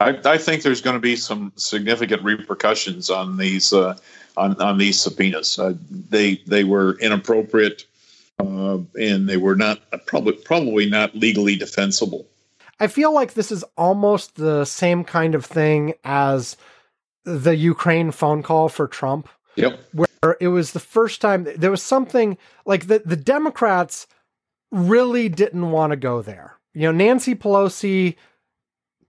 I, 0.00 0.18
I 0.24 0.38
think 0.38 0.62
there's 0.62 0.80
going 0.80 0.96
to 0.96 1.00
be 1.00 1.16
some 1.16 1.52
significant 1.56 2.22
repercussions 2.22 3.10
on 3.10 3.36
these 3.36 3.72
uh, 3.72 3.96
on 4.36 4.60
on 4.60 4.78
these 4.78 5.00
subpoenas. 5.00 5.58
Uh, 5.58 5.74
they 5.90 6.36
they 6.46 6.64
were 6.64 6.98
inappropriate, 6.98 7.84
uh, 8.38 8.78
and 9.00 9.28
they 9.28 9.36
were 9.36 9.56
not 9.56 9.80
probably 10.06 10.34
probably 10.34 10.88
not 10.88 11.14
legally 11.14 11.56
defensible. 11.56 12.26
I 12.78 12.88
feel 12.88 13.12
like 13.14 13.34
this 13.34 13.50
is 13.50 13.64
almost 13.76 14.36
the 14.36 14.64
same 14.64 15.02
kind 15.02 15.34
of 15.34 15.44
thing 15.44 15.94
as 16.04 16.56
the 17.24 17.56
Ukraine 17.56 18.10
phone 18.10 18.42
call 18.42 18.68
for 18.68 18.86
Trump. 18.86 19.28
Yep. 19.56 19.80
Where 19.94 20.36
it 20.40 20.48
was 20.48 20.72
the 20.72 20.80
first 20.80 21.20
time 21.22 21.48
there 21.56 21.70
was 21.70 21.82
something 21.82 22.36
like 22.66 22.88
the 22.88 23.02
the 23.04 23.16
Democrats 23.16 24.06
really 24.70 25.28
didn't 25.28 25.70
want 25.70 25.92
to 25.92 25.96
go 25.96 26.20
there. 26.20 26.58
You 26.74 26.82
know, 26.82 26.92
Nancy 26.92 27.34
Pelosi 27.34 28.16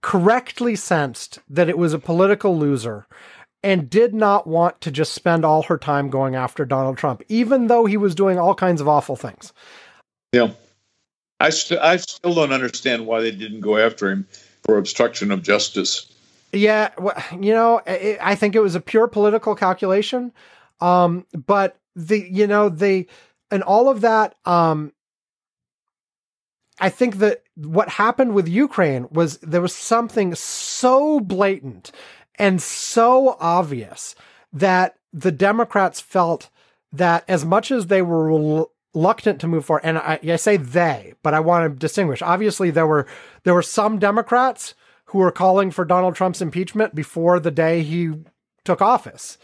correctly 0.02 0.76
sensed 0.76 1.38
that 1.48 1.68
it 1.68 1.78
was 1.78 1.92
a 1.92 1.98
political 1.98 2.56
loser 2.56 3.06
and 3.62 3.90
did 3.90 4.14
not 4.14 4.46
want 4.46 4.80
to 4.80 4.90
just 4.90 5.12
spend 5.12 5.44
all 5.44 5.62
her 5.64 5.78
time 5.78 6.10
going 6.10 6.36
after 6.36 6.64
Donald 6.64 6.96
Trump, 6.96 7.22
even 7.28 7.66
though 7.66 7.86
he 7.86 7.96
was 7.96 8.14
doing 8.14 8.38
all 8.38 8.54
kinds 8.54 8.80
of 8.80 8.88
awful 8.88 9.16
things. 9.16 9.52
Yeah. 10.32 10.50
I, 11.40 11.50
st- 11.50 11.80
I 11.80 11.96
still 11.96 12.34
don't 12.34 12.52
understand 12.52 13.06
why 13.06 13.20
they 13.20 13.30
didn't 13.30 13.60
go 13.60 13.76
after 13.76 14.10
him 14.10 14.26
for 14.64 14.78
obstruction 14.78 15.30
of 15.32 15.42
justice. 15.42 16.12
Yeah, 16.52 16.90
well, 16.98 17.20
you 17.32 17.52
know, 17.52 17.80
I 17.86 18.34
think 18.34 18.54
it 18.54 18.60
was 18.60 18.74
a 18.74 18.80
pure 18.80 19.08
political 19.08 19.54
calculation. 19.54 20.32
Um, 20.80 21.26
but 21.46 21.76
the, 21.94 22.18
you 22.30 22.46
know, 22.46 22.68
they, 22.68 23.06
and 23.50 23.62
all 23.62 23.88
of 23.88 24.02
that, 24.02 24.36
um, 24.44 24.92
I 26.80 26.90
think 26.90 27.16
that 27.16 27.42
what 27.56 27.88
happened 27.88 28.34
with 28.34 28.48
Ukraine 28.48 29.08
was 29.10 29.38
there 29.38 29.60
was 29.60 29.74
something 29.74 30.34
so 30.34 31.20
blatant 31.20 31.90
and 32.36 32.62
so 32.62 33.36
obvious 33.40 34.14
that 34.52 34.96
the 35.12 35.32
Democrats 35.32 36.00
felt 36.00 36.50
that 36.92 37.24
as 37.28 37.44
much 37.44 37.70
as 37.70 37.86
they 37.86 38.02
were 38.02 38.68
reluctant 38.94 39.40
to 39.40 39.48
move 39.48 39.64
forward, 39.64 39.82
and 39.84 39.98
I, 39.98 40.18
I 40.22 40.36
say 40.36 40.56
they, 40.56 41.14
but 41.22 41.34
I 41.34 41.40
want 41.40 41.70
to 41.70 41.78
distinguish. 41.78 42.22
Obviously, 42.22 42.70
there 42.70 42.86
were 42.86 43.06
there 43.44 43.54
were 43.54 43.62
some 43.62 43.98
Democrats 43.98 44.74
who 45.06 45.18
were 45.18 45.32
calling 45.32 45.70
for 45.70 45.84
Donald 45.84 46.14
Trump's 46.14 46.42
impeachment 46.42 46.94
before 46.94 47.40
the 47.40 47.50
day 47.50 47.82
he 47.82 48.12
took 48.64 48.82
office. 48.82 49.38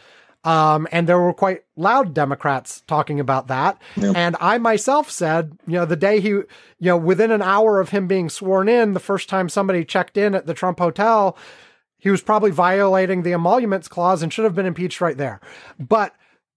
Um, 0.45 0.86
and 0.92 1.09
there 1.09 1.18
were 1.18 1.32
quite 1.32 1.62
loud 1.74 2.12
Democrats 2.12 2.82
talking 2.86 3.18
about 3.18 3.49
that. 3.49 3.80
And 4.14 4.36
I 4.40 4.59
myself 4.59 5.11
said, 5.11 5.57
you 5.66 5.72
know, 5.72 5.86
the 5.86 5.97
day 5.97 6.20
he, 6.20 6.28
you 6.28 6.47
know, 6.80 6.99
within 6.99 7.30
an 7.30 7.40
hour 7.40 7.80
of 7.80 7.88
him 7.88 8.07
being 8.07 8.28
sworn 8.28 8.68
in, 8.68 8.92
the 8.92 9.01
first 9.01 9.28
time 9.28 9.49
somebody 9.49 9.84
checked 9.84 10.18
in 10.18 10.34
at 10.34 10.47
the 10.47 10.53
Trump 10.53 10.78
hotel, 10.78 11.36
he 11.97 12.11
was 12.11 12.22
probably 12.22 12.51
violating 12.51 13.22
the 13.22 13.32
emoluments 13.32 13.88
clause 13.88 14.22
and 14.22 14.30
should 14.30 14.45
have 14.45 14.55
been 14.55 14.66
impeached 14.66 15.01
right 15.01 15.16
there. 15.16 15.40
But 15.78 16.14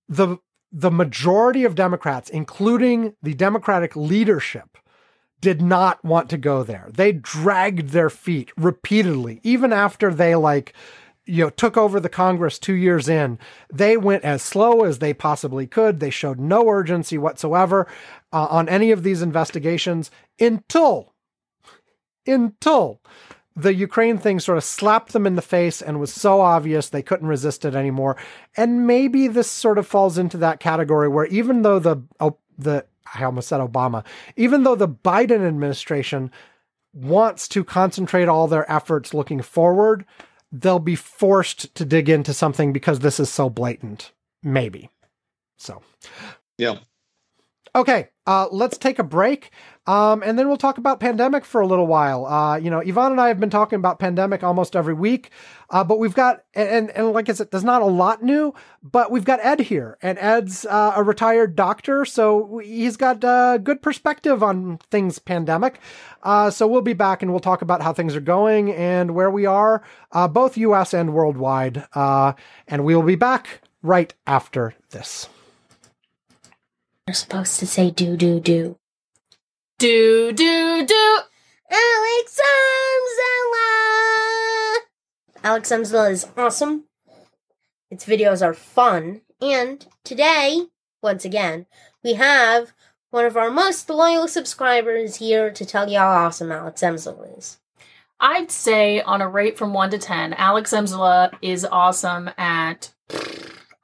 the, 0.09 0.38
the 0.69 0.91
majority 0.91 1.63
of 1.63 1.73
Democrats, 1.73 2.29
including 2.29 3.15
the 3.23 3.33
Democratic 3.33 3.95
leadership, 3.95 4.77
did 5.39 5.61
not 5.61 6.03
want 6.03 6.29
to 6.31 6.38
go 6.38 6.63
there. 6.63 6.89
They 6.91 7.13
dragged 7.13 7.89
their 7.89 8.09
feet 8.09 8.51
repeatedly, 8.57 9.39
even 9.43 9.71
after 9.71 10.13
they 10.13 10.35
like, 10.35 10.73
you 11.28 11.43
know, 11.43 11.49
took 11.49 11.78
over 11.78 11.99
the 11.99 12.09
Congress 12.09 12.57
two 12.57 12.73
years 12.73 13.09
in. 13.09 13.38
They 13.71 13.97
went 13.97 14.23
as 14.23 14.41
slow 14.41 14.84
as 14.84 14.99
they 14.99 15.13
possibly 15.13 15.67
could. 15.67 15.99
They 15.99 16.09
showed 16.09 16.39
no 16.39 16.69
urgency 16.69 17.17
whatsoever 17.17 17.88
uh, 18.32 18.47
on 18.49 18.69
any 18.69 18.91
of 18.91 19.03
these 19.03 19.21
investigations 19.21 20.09
until, 20.39 21.13
until 22.25 23.01
the 23.57 23.73
Ukraine 23.73 24.19
thing 24.19 24.39
sort 24.39 24.57
of 24.57 24.63
slapped 24.63 25.13
them 25.13 25.25
in 25.25 25.36
the 25.36 25.41
face 25.41 25.82
and 25.82 25.99
was 25.99 26.13
so 26.13 26.41
obvious 26.41 26.89
they 26.89 27.01
couldn't 27.01 27.28
resist 27.28 27.65
it 27.65 27.75
anymore. 27.75 28.15
And 28.55 28.86
maybe 28.86 29.28
this 29.28 29.49
sort 29.49 29.80
of 29.80 29.88
falls 29.88 30.17
into 30.17 30.38
that 30.38 30.59
category 30.59 31.09
where 31.09 31.25
even 31.25 31.63
though 31.63 31.80
the 31.80 32.03
oh, 32.19 32.38
the 32.57 32.86
I 33.15 33.23
almost 33.23 33.47
said 33.47 33.59
Obama, 33.59 34.05
even 34.36 34.63
though 34.63 34.75
the 34.75 34.88
Biden 34.88 35.45
administration 35.45 36.32
wants 36.93 37.47
to 37.49 37.63
concentrate 37.63 38.28
all 38.28 38.47
their 38.47 38.69
efforts 38.71 39.13
looking 39.13 39.41
forward, 39.41 40.05
they'll 40.51 40.79
be 40.79 40.95
forced 40.95 41.73
to 41.75 41.85
dig 41.85 42.09
into 42.09 42.33
something 42.33 42.73
because 42.73 42.99
this 42.99 43.19
is 43.19 43.29
so 43.29 43.49
blatant. 43.49 44.11
Maybe. 44.43 44.89
So, 45.57 45.81
yeah. 46.57 46.77
Okay, 47.75 48.09
uh, 48.25 48.47
let's 48.51 48.77
take 48.77 48.99
a 48.99 49.03
break. 49.03 49.51
Um, 49.88 50.21
and 50.21 50.38
then 50.38 50.49
we'll 50.49 50.57
talk 50.57 50.77
about 50.77 50.99
pandemic 50.99 51.45
for 51.45 51.61
a 51.61 51.67
little 51.67 51.88
while. 51.88 52.25
Uh, 52.25 52.57
you 52.57 52.69
know, 52.69 52.81
Ivan 52.81 53.13
and 53.13 53.21
I 53.21 53.29
have 53.29 53.39
been 53.39 53.49
talking 53.49 53.77
about 53.77 53.99
pandemic 53.99 54.43
almost 54.43 54.75
every 54.75 54.93
week. 54.93 55.31
Uh, 55.69 55.83
but 55.83 55.97
we've 55.97 56.13
got, 56.13 56.43
and, 56.53 56.91
and 56.91 57.11
like 57.11 57.29
I 57.29 57.33
said, 57.33 57.51
there's 57.51 57.63
not 57.63 57.81
a 57.81 57.85
lot 57.85 58.21
new, 58.21 58.53
but 58.83 59.11
we've 59.11 59.23
got 59.23 59.39
Ed 59.41 59.61
here 59.61 59.97
and 60.01 60.17
Ed's, 60.19 60.65
uh, 60.65 60.93
a 60.95 61.03
retired 61.03 61.55
doctor. 61.55 62.03
So 62.03 62.59
he's 62.59 62.97
got 62.97 63.23
a 63.23 63.27
uh, 63.27 63.57
good 63.57 63.81
perspective 63.81 64.43
on 64.43 64.77
things 64.91 65.19
pandemic. 65.19 65.79
Uh, 66.21 66.49
so 66.49 66.67
we'll 66.67 66.81
be 66.81 66.93
back 66.93 67.21
and 67.21 67.31
we'll 67.31 67.39
talk 67.39 67.61
about 67.61 67.81
how 67.81 67.93
things 67.93 68.15
are 68.15 68.21
going 68.21 68.73
and 68.73 69.15
where 69.15 69.31
we 69.31 69.45
are, 69.45 69.83
uh, 70.11 70.27
both 70.27 70.57
US 70.57 70.93
and 70.93 71.13
worldwide. 71.13 71.85
and 71.95 72.83
we 72.83 72.93
will 72.93 73.03
be 73.03 73.15
back 73.15 73.61
right 73.81 74.13
after 74.25 74.73
this. 74.89 75.29
You're 77.07 77.13
supposed 77.13 77.59
to 77.59 77.67
say 77.67 77.89
do, 77.89 78.17
do, 78.17 78.41
do. 78.41 78.77
Do, 79.80 80.32
do, 80.32 80.86
do. 80.88 81.19
Alex 81.69 82.39
Amzela! 83.03 83.67
AlexMZilla 85.43 86.11
is 86.11 86.28
awesome. 86.36 86.86
Its 87.91 88.03
videos 88.03 88.43
are 88.43 88.55
fun. 88.55 89.21
And 89.39 89.86
today, 90.03 90.61
once 91.03 91.25
again, 91.25 91.67
we 92.03 92.15
have 92.15 92.73
one 93.11 93.25
of 93.25 93.38
our 93.38 93.51
most 93.51 93.88
loyal 93.88 94.28
subscribers 94.28 95.17
here 95.17 95.51
to 95.51 95.63
tell 95.63 95.88
you 95.88 95.99
how 95.99 96.07
awesome 96.07 96.49
AlexMZilla 96.49 97.38
is. 97.38 97.59
I'd 98.19 98.49
say 98.49 99.01
on 99.01 99.21
a 99.21 99.30
rate 99.30 99.59
from 99.59 99.75
1 99.75 99.91
to 99.91 99.99
10, 99.99 100.34
AlexMZilla 100.34 101.38
is 101.43 101.63
awesome 101.65 102.32
at 102.36 102.95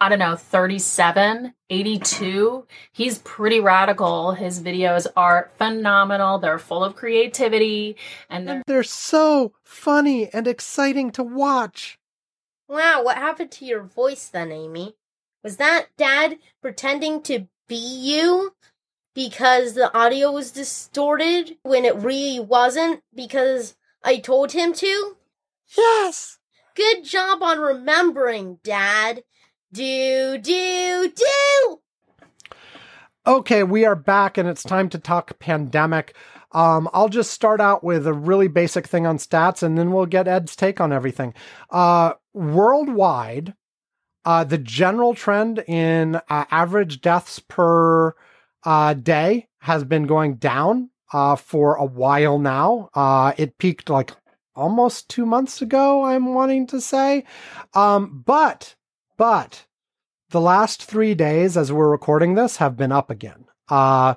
I 0.03 0.09
don't 0.09 0.19
know, 0.19 0.35
37, 0.35 1.53
82. 1.69 2.67
He's 2.91 3.19
pretty 3.19 3.61
radical. 3.61 4.33
His 4.33 4.61
videos 4.61 5.07
are 5.15 5.49
phenomenal. 5.57 6.39
They're 6.39 6.59
full 6.59 6.83
of 6.83 6.97
creativity 6.97 7.95
and 8.29 8.45
they're, 8.45 8.55
and 8.55 8.63
they're 8.67 8.83
so 8.83 9.53
funny 9.63 10.27
and 10.33 10.45
exciting 10.45 11.11
to 11.11 11.23
watch. 11.23 11.97
Wow, 12.67 13.01
what 13.05 13.15
happened 13.15 13.51
to 13.51 13.65
your 13.65 13.81
voice 13.81 14.27
then, 14.27 14.51
Amy? 14.51 14.97
Was 15.41 15.55
that 15.55 15.87
dad 15.95 16.37
pretending 16.61 17.21
to 17.21 17.47
be 17.69 17.77
you 17.77 18.55
because 19.15 19.73
the 19.73 19.95
audio 19.97 20.33
was 20.33 20.51
distorted 20.51 21.55
when 21.63 21.85
it 21.85 21.95
really 21.95 22.41
wasn't 22.41 23.03
because 23.15 23.77
I 24.03 24.17
told 24.17 24.51
him 24.51 24.73
to? 24.73 25.15
Yes. 25.77 26.39
Good 26.75 27.05
job 27.05 27.41
on 27.41 27.59
remembering, 27.59 28.59
Dad. 28.63 29.23
Do, 29.73 30.37
do, 30.37 31.11
do! 31.15 31.79
Okay, 33.25 33.63
we 33.63 33.85
are 33.85 33.95
back 33.95 34.37
and 34.37 34.47
it's 34.47 34.61
time 34.61 34.87
to 34.89 34.99
talk 34.99 35.39
pandemic. 35.39 36.15
Um, 36.51 36.87
I'll 36.93 37.09
just 37.09 37.31
start 37.31 37.59
out 37.59 37.83
with 37.83 38.05
a 38.05 38.13
really 38.13 38.47
basic 38.47 38.85
thing 38.85 39.07
on 39.07 39.17
stats 39.17 39.63
and 39.63 39.75
then 39.75 39.91
we'll 39.91 40.05
get 40.05 40.27
Ed's 40.27 40.55
take 40.55 40.79
on 40.79 40.93
everything. 40.93 41.33
Uh, 41.71 42.13
worldwide, 42.35 43.55
uh, 44.25 44.43
the 44.43 44.59
general 44.59 45.15
trend 45.15 45.63
in 45.67 46.17
uh, 46.17 46.45
average 46.51 47.01
deaths 47.01 47.39
per 47.39 48.13
uh, 48.65 48.93
day 48.93 49.47
has 49.57 49.83
been 49.83 50.05
going 50.05 50.35
down 50.35 50.91
uh, 51.13 51.35
for 51.35 51.77
a 51.77 51.85
while 51.85 52.37
now. 52.37 52.89
Uh, 52.93 53.33
it 53.37 53.57
peaked 53.57 53.89
like 53.89 54.11
almost 54.55 55.09
two 55.09 55.25
months 55.25 55.63
ago, 55.63 56.03
I'm 56.03 56.35
wanting 56.35 56.67
to 56.67 56.79
say. 56.79 57.23
Um, 57.73 58.21
but 58.23 58.75
but 59.17 59.65
the 60.29 60.41
last 60.41 60.83
three 60.83 61.13
days, 61.13 61.55
as 61.55 61.71
we're 61.71 61.89
recording 61.89 62.35
this, 62.35 62.57
have 62.57 62.75
been 62.75 62.91
up 62.91 63.09
again. 63.09 63.45
Uh, 63.69 64.15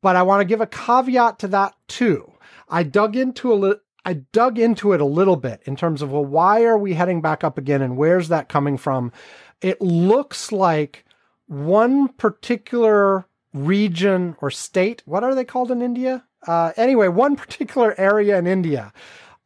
but 0.00 0.16
I 0.16 0.22
want 0.22 0.40
to 0.40 0.44
give 0.44 0.60
a 0.60 0.66
caveat 0.66 1.38
to 1.40 1.48
that 1.48 1.74
too. 1.88 2.32
I 2.68 2.82
dug 2.82 3.16
into 3.16 3.52
a 3.52 3.54
li- 3.54 3.80
I 4.04 4.14
dug 4.14 4.58
into 4.58 4.92
it 4.92 5.00
a 5.00 5.04
little 5.04 5.36
bit 5.36 5.62
in 5.64 5.76
terms 5.76 6.02
of 6.02 6.12
well, 6.12 6.24
why 6.24 6.64
are 6.64 6.78
we 6.78 6.94
heading 6.94 7.20
back 7.20 7.42
up 7.42 7.58
again, 7.58 7.82
and 7.82 7.96
where's 7.96 8.28
that 8.28 8.48
coming 8.48 8.76
from? 8.76 9.12
It 9.60 9.80
looks 9.80 10.52
like 10.52 11.04
one 11.46 12.08
particular 12.08 13.26
region 13.52 14.36
or 14.40 14.50
state. 14.50 15.02
What 15.06 15.24
are 15.24 15.34
they 15.34 15.44
called 15.44 15.70
in 15.70 15.82
India? 15.82 16.24
Uh, 16.46 16.72
anyway, 16.76 17.08
one 17.08 17.36
particular 17.36 17.98
area 17.98 18.38
in 18.38 18.46
India 18.46 18.92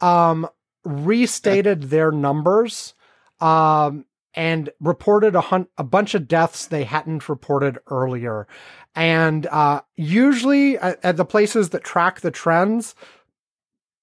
um, 0.00 0.48
restated 0.84 1.84
their 1.84 2.10
numbers 2.10 2.94
um, 3.40 4.04
and 4.34 4.70
reported 4.80 5.34
a, 5.34 5.40
hun- 5.40 5.68
a 5.76 5.84
bunch 5.84 6.14
of 6.14 6.28
deaths 6.28 6.66
they 6.66 6.84
hadn't 6.84 7.28
reported 7.28 7.78
earlier. 7.88 8.46
And 8.94 9.46
uh, 9.46 9.82
usually 9.96 10.78
at, 10.78 11.04
at 11.04 11.16
the 11.16 11.24
places 11.24 11.70
that 11.70 11.84
track 11.84 12.20
the 12.20 12.30
trends, 12.30 12.94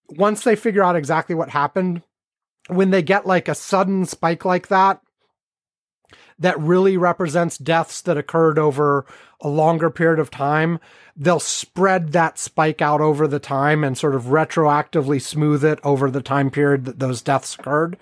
once 0.10 0.44
they 0.44 0.56
figure 0.56 0.84
out 0.84 0.96
exactly 0.96 1.36
what 1.36 1.50
happened, 1.50 2.02
when 2.68 2.92
they 2.92 3.02
get 3.02 3.26
like 3.26 3.48
a 3.48 3.56
sudden 3.56 4.06
spike 4.06 4.46
like 4.46 4.68
that, 4.68 5.02
that 6.40 6.60
really 6.60 6.98
represents 6.98 7.58
deaths 7.58 8.02
that 8.02 8.18
occurred 8.18 8.60
over 8.60 9.06
a 9.42 9.50
longer 9.50 9.90
period 9.90 10.20
of 10.20 10.32
time, 10.32 10.80
they'll 11.16 11.40
spread 11.40 12.12
that 12.12 12.38
spike 12.38 12.82
out 12.82 13.02
over 13.02 13.28
the 13.28 13.40
time 13.40 13.84
and 13.84 13.98
sort 13.98 14.16
of 14.16 14.26
retroactively 14.26 15.22
smooth 15.22 15.64
it 15.64 15.80
over 15.84 16.10
the 16.10 16.22
time 16.22 16.50
period 16.50 16.86
that 16.86 17.00
those 17.00 17.22
deaths 17.22 17.56
occurred. 17.56 17.98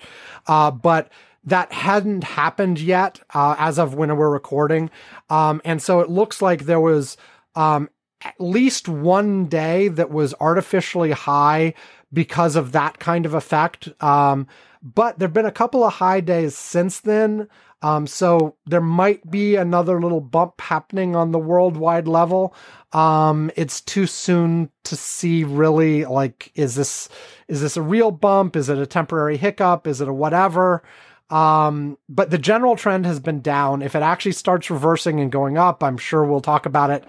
Uh, 0.47 0.71
but 0.71 1.09
that 1.43 1.71
hadn't 1.71 2.23
happened 2.23 2.79
yet 2.79 3.21
uh, 3.33 3.55
as 3.57 3.77
of 3.77 3.93
when 3.93 4.15
we're 4.15 4.29
recording. 4.29 4.89
Um, 5.29 5.61
and 5.63 5.81
so 5.81 5.99
it 5.99 6.09
looks 6.09 6.41
like 6.41 6.65
there 6.65 6.79
was 6.79 7.17
um, 7.55 7.89
at 8.21 8.35
least 8.39 8.87
one 8.89 9.45
day 9.45 9.87
that 9.89 10.09
was 10.09 10.33
artificially 10.39 11.11
high 11.11 11.73
because 12.11 12.55
of 12.55 12.71
that 12.71 12.99
kind 12.99 13.25
of 13.25 13.33
effect. 13.33 13.89
Um, 14.01 14.47
but 14.81 15.19
there 15.19 15.27
have 15.27 15.33
been 15.33 15.45
a 15.45 15.51
couple 15.51 15.83
of 15.83 15.93
high 15.93 16.19
days 16.19 16.55
since 16.55 16.99
then. 16.99 17.47
Um, 17.81 18.07
so 18.07 18.55
there 18.65 18.81
might 18.81 19.29
be 19.29 19.55
another 19.55 20.01
little 20.01 20.21
bump 20.21 20.59
happening 20.59 21.15
on 21.15 21.31
the 21.31 21.39
worldwide 21.39 22.07
level. 22.07 22.55
Um, 22.93 23.51
it's 23.55 23.81
too 23.81 24.07
soon 24.07 24.69
to 24.85 24.95
see 24.95 25.43
really 25.43 26.05
like, 26.05 26.51
is 26.55 26.75
this, 26.75 27.09
is 27.47 27.61
this 27.61 27.77
a 27.77 27.81
real 27.81 28.11
bump? 28.11 28.55
Is 28.55 28.69
it 28.69 28.77
a 28.77 28.85
temporary 28.85 29.37
hiccup? 29.37 29.85
Is 29.85 30.01
it 30.01 30.07
a 30.07 30.13
whatever? 30.13 30.83
Um, 31.29 31.97
but 32.07 32.29
the 32.29 32.37
general 32.37 32.75
trend 32.75 33.05
has 33.07 33.19
been 33.19 33.41
down. 33.41 33.81
If 33.81 33.95
it 33.95 34.03
actually 34.03 34.33
starts 34.33 34.69
reversing 34.69 35.19
and 35.19 35.31
going 35.31 35.57
up, 35.57 35.83
I'm 35.83 35.97
sure 35.97 36.23
we'll 36.23 36.41
talk 36.41 36.67
about 36.67 36.91
it 36.91 37.03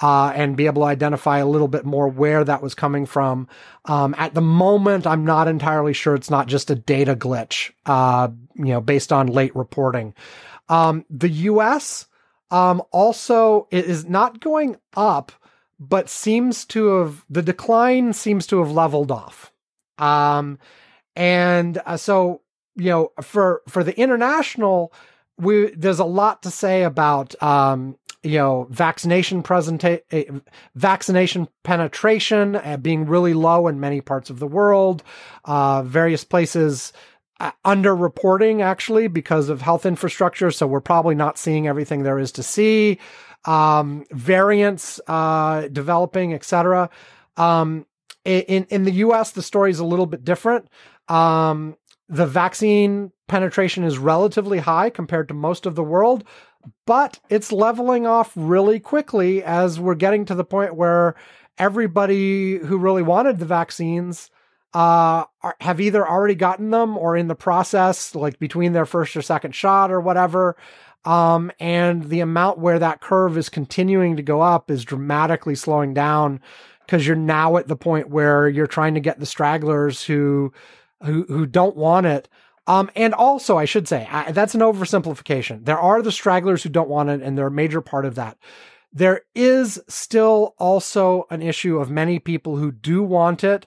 uh, 0.00 0.32
and 0.34 0.56
be 0.56 0.66
able 0.66 0.82
to 0.82 0.88
identify 0.88 1.38
a 1.38 1.46
little 1.46 1.68
bit 1.68 1.84
more 1.84 2.08
where 2.08 2.44
that 2.44 2.62
was 2.62 2.74
coming 2.74 3.04
from. 3.04 3.46
Um, 3.84 4.14
at 4.16 4.32
the 4.32 4.40
moment, 4.40 5.06
I'm 5.06 5.24
not 5.24 5.48
entirely 5.48 5.92
sure 5.92 6.14
it's 6.14 6.30
not 6.30 6.46
just 6.46 6.70
a 6.70 6.74
data 6.74 7.14
glitch, 7.14 7.72
uh, 7.84 8.28
you 8.58 8.66
know, 8.66 8.80
based 8.80 9.12
on 9.12 9.28
late 9.28 9.54
reporting. 9.56 10.14
Um, 10.68 11.04
the 11.08 11.28
U.S. 11.28 12.06
Um, 12.50 12.82
also 12.92 13.68
is 13.70 14.06
not 14.06 14.40
going 14.40 14.76
up, 14.94 15.32
but 15.78 16.08
seems 16.08 16.64
to 16.66 16.86
have 16.98 17.24
the 17.30 17.42
decline 17.42 18.12
seems 18.12 18.46
to 18.48 18.58
have 18.58 18.70
leveled 18.70 19.10
off. 19.10 19.52
Um, 19.98 20.58
and 21.16 21.80
uh, 21.84 21.96
so 21.96 22.42
you 22.76 22.90
know, 22.90 23.12
for 23.20 23.62
for 23.68 23.82
the 23.82 23.98
international, 23.98 24.92
we 25.36 25.70
there's 25.70 25.98
a 25.98 26.04
lot 26.04 26.42
to 26.44 26.50
say 26.50 26.84
about 26.84 27.40
um, 27.42 27.96
you 28.22 28.38
know 28.38 28.66
vaccination 28.70 29.42
presenta- 29.42 30.02
eh, 30.10 30.24
vaccination 30.74 31.48
penetration 31.64 32.56
uh, 32.56 32.76
being 32.76 33.06
really 33.06 33.34
low 33.34 33.66
in 33.66 33.80
many 33.80 34.00
parts 34.00 34.30
of 34.30 34.38
the 34.38 34.46
world, 34.46 35.02
uh, 35.44 35.82
various 35.82 36.24
places 36.24 36.92
underreporting 37.64 38.62
actually 38.62 39.08
because 39.08 39.48
of 39.48 39.62
health 39.62 39.86
infrastructure. 39.86 40.50
So 40.50 40.66
we're 40.66 40.80
probably 40.80 41.14
not 41.14 41.38
seeing 41.38 41.68
everything 41.68 42.02
there 42.02 42.18
is 42.18 42.32
to 42.32 42.42
see. 42.42 42.98
um, 43.44 44.04
variants 44.10 45.00
uh, 45.06 45.68
developing, 45.68 46.34
etc. 46.34 46.90
Um, 47.36 47.86
in 48.24 48.66
in 48.70 48.84
the 48.84 48.92
U.S., 48.92 49.30
the 49.32 49.42
story 49.42 49.70
is 49.70 49.78
a 49.78 49.84
little 49.84 50.06
bit 50.06 50.24
different. 50.24 50.68
Um, 51.08 51.76
the 52.08 52.26
vaccine 52.26 53.12
penetration 53.28 53.84
is 53.84 53.98
relatively 53.98 54.58
high 54.58 54.90
compared 54.90 55.28
to 55.28 55.34
most 55.34 55.66
of 55.66 55.74
the 55.74 55.82
world, 55.82 56.24
but 56.86 57.20
it's 57.28 57.52
leveling 57.52 58.06
off 58.06 58.32
really 58.36 58.80
quickly 58.80 59.42
as 59.42 59.78
we're 59.80 59.94
getting 59.94 60.24
to 60.26 60.34
the 60.34 60.44
point 60.44 60.74
where 60.74 61.14
everybody 61.58 62.58
who 62.58 62.78
really 62.78 63.02
wanted 63.02 63.38
the 63.38 63.46
vaccines 63.46 64.30
uh, 64.74 65.24
are, 65.42 65.56
have 65.60 65.80
either 65.80 66.06
already 66.06 66.34
gotten 66.34 66.70
them 66.70 66.96
or 66.96 67.16
in 67.16 67.28
the 67.28 67.34
process, 67.34 68.14
like 68.14 68.38
between 68.38 68.72
their 68.72 68.86
first 68.86 69.16
or 69.16 69.22
second 69.22 69.54
shot 69.54 69.90
or 69.90 70.00
whatever. 70.00 70.56
Um, 71.04 71.50
and 71.58 72.08
the 72.10 72.20
amount 72.20 72.58
where 72.58 72.78
that 72.78 73.00
curve 73.00 73.38
is 73.38 73.48
continuing 73.48 74.16
to 74.16 74.22
go 74.22 74.40
up 74.40 74.70
is 74.70 74.84
dramatically 74.84 75.54
slowing 75.54 75.94
down 75.94 76.40
because 76.84 77.06
you're 77.06 77.16
now 77.16 77.56
at 77.56 77.68
the 77.68 77.76
point 77.76 78.10
where 78.10 78.48
you're 78.48 78.66
trying 78.66 78.94
to 78.94 79.00
get 79.00 79.20
the 79.20 79.26
stragglers 79.26 80.04
who 80.04 80.52
who 81.02 81.24
who 81.28 81.46
don't 81.46 81.76
want 81.76 82.06
it. 82.06 82.28
Um, 82.66 82.90
and 82.94 83.14
also, 83.14 83.56
I 83.56 83.64
should 83.64 83.88
say 83.88 84.06
I, 84.10 84.32
that's 84.32 84.54
an 84.54 84.60
oversimplification. 84.60 85.64
There 85.64 85.78
are 85.78 86.02
the 86.02 86.12
stragglers 86.12 86.62
who 86.62 86.68
don't 86.68 86.88
want 86.88 87.08
it, 87.08 87.22
and 87.22 87.38
they're 87.38 87.46
a 87.46 87.50
major 87.50 87.80
part 87.80 88.04
of 88.04 88.16
that. 88.16 88.36
There 88.92 89.22
is 89.34 89.80
still 89.88 90.54
also 90.58 91.26
an 91.30 91.42
issue 91.42 91.78
of 91.78 91.90
many 91.90 92.18
people 92.18 92.56
who 92.56 92.72
do 92.72 93.02
want 93.02 93.44
it, 93.44 93.66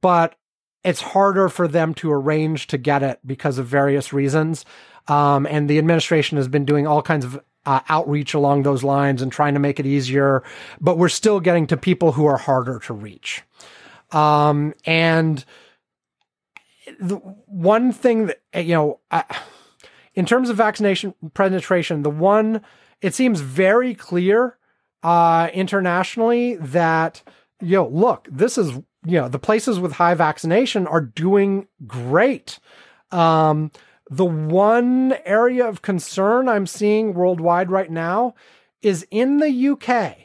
but 0.00 0.36
it's 0.84 1.00
harder 1.00 1.48
for 1.48 1.68
them 1.68 1.94
to 1.94 2.12
arrange 2.12 2.66
to 2.68 2.78
get 2.78 3.02
it 3.02 3.20
because 3.26 3.58
of 3.58 3.66
various 3.66 4.12
reasons. 4.12 4.64
Um, 5.08 5.46
and 5.46 5.68
the 5.68 5.78
administration 5.78 6.36
has 6.36 6.48
been 6.48 6.64
doing 6.64 6.86
all 6.86 7.02
kinds 7.02 7.24
of 7.24 7.40
uh, 7.66 7.80
outreach 7.88 8.34
along 8.34 8.62
those 8.62 8.84
lines 8.84 9.20
and 9.20 9.30
trying 9.30 9.54
to 9.54 9.60
make 9.60 9.78
it 9.78 9.86
easier, 9.86 10.42
but 10.80 10.96
we're 10.96 11.08
still 11.08 11.40
getting 11.40 11.66
to 11.66 11.76
people 11.76 12.12
who 12.12 12.24
are 12.26 12.38
harder 12.38 12.78
to 12.80 12.94
reach. 12.94 13.42
Um, 14.10 14.72
and 14.86 15.44
the 16.98 17.16
one 17.16 17.92
thing 17.92 18.26
that, 18.26 18.64
you 18.64 18.74
know, 18.74 19.00
uh, 19.10 19.22
in 20.14 20.24
terms 20.24 20.48
of 20.48 20.56
vaccination 20.56 21.14
penetration, 21.34 22.02
the 22.02 22.10
one, 22.10 22.62
it 23.02 23.14
seems 23.14 23.40
very 23.40 23.94
clear 23.94 24.56
uh, 25.02 25.48
internationally 25.52 26.56
that, 26.56 27.22
you 27.60 27.76
know, 27.76 27.88
look, 27.88 28.28
this 28.30 28.56
is, 28.56 28.80
you 29.08 29.18
know, 29.18 29.28
the 29.28 29.38
places 29.38 29.80
with 29.80 29.92
high 29.92 30.14
vaccination 30.14 30.86
are 30.86 31.00
doing 31.00 31.66
great. 31.86 32.58
Um, 33.10 33.70
the 34.10 34.24
one 34.24 35.14
area 35.24 35.66
of 35.66 35.82
concern 35.82 36.48
I'm 36.48 36.66
seeing 36.66 37.14
worldwide 37.14 37.70
right 37.70 37.90
now 37.90 38.34
is 38.82 39.06
in 39.10 39.38
the 39.38 39.68
UK, 39.68 40.16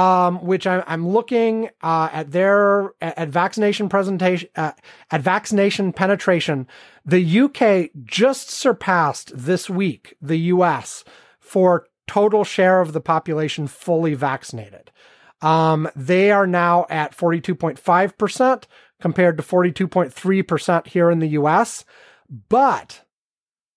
um, 0.00 0.44
which 0.44 0.66
I, 0.66 0.82
I'm 0.86 1.08
looking 1.08 1.70
uh, 1.82 2.08
at 2.12 2.30
their 2.30 2.92
at, 3.00 3.28
vaccination 3.28 3.88
presentation 3.88 4.48
uh, 4.56 4.72
at 5.10 5.20
vaccination 5.20 5.92
penetration. 5.92 6.66
The 7.04 7.40
UK 7.40 7.90
just 8.04 8.50
surpassed 8.50 9.32
this 9.34 9.68
week 9.68 10.16
the 10.20 10.38
US 10.38 11.04
for 11.40 11.86
total 12.06 12.42
share 12.44 12.80
of 12.80 12.92
the 12.92 13.00
population 13.00 13.66
fully 13.66 14.14
vaccinated. 14.14 14.90
Um, 15.40 15.88
they 15.94 16.30
are 16.30 16.46
now 16.46 16.86
at 16.90 17.16
42.5% 17.16 18.64
compared 19.00 19.36
to 19.36 19.42
42.3% 19.42 20.86
here 20.88 21.10
in 21.10 21.20
the 21.20 21.28
US 21.28 21.84
but 22.28 23.04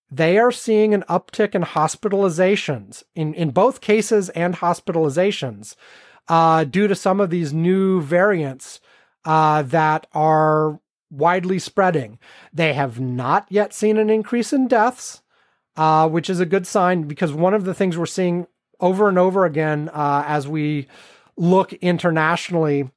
they 0.09 0.37
are 0.37 0.51
seeing 0.51 0.93
an 0.93 1.03
uptick 1.07 1.55
in 1.55 1.63
hospitalizations 1.63 3.03
in, 3.15 3.33
in 3.33 3.51
both 3.51 3.81
cases 3.81 4.29
and 4.29 4.55
hospitalizations 4.55 5.75
uh, 6.27 6.63
due 6.65 6.87
to 6.87 6.95
some 6.95 7.19
of 7.19 7.29
these 7.29 7.53
new 7.53 8.01
variants 8.01 8.79
uh, 9.23 9.61
that 9.61 10.07
are 10.13 10.79
widely 11.09 11.59
spreading. 11.59 12.19
They 12.53 12.73
have 12.73 12.99
not 12.99 13.47
yet 13.49 13.73
seen 13.73 13.97
an 13.97 14.09
increase 14.09 14.51
in 14.51 14.67
deaths, 14.67 15.21
uh, 15.77 16.09
which 16.09 16.29
is 16.29 16.39
a 16.39 16.45
good 16.45 16.67
sign 16.67 17.03
because 17.03 17.31
one 17.31 17.53
of 17.53 17.63
the 17.63 17.73
things 17.73 17.97
we're 17.97 18.05
seeing 18.05 18.47
over 18.79 19.07
and 19.07 19.17
over 19.17 19.45
again 19.45 19.89
uh, 19.93 20.23
as 20.27 20.47
we 20.47 20.87
look 21.37 21.73
internationally 21.73 22.89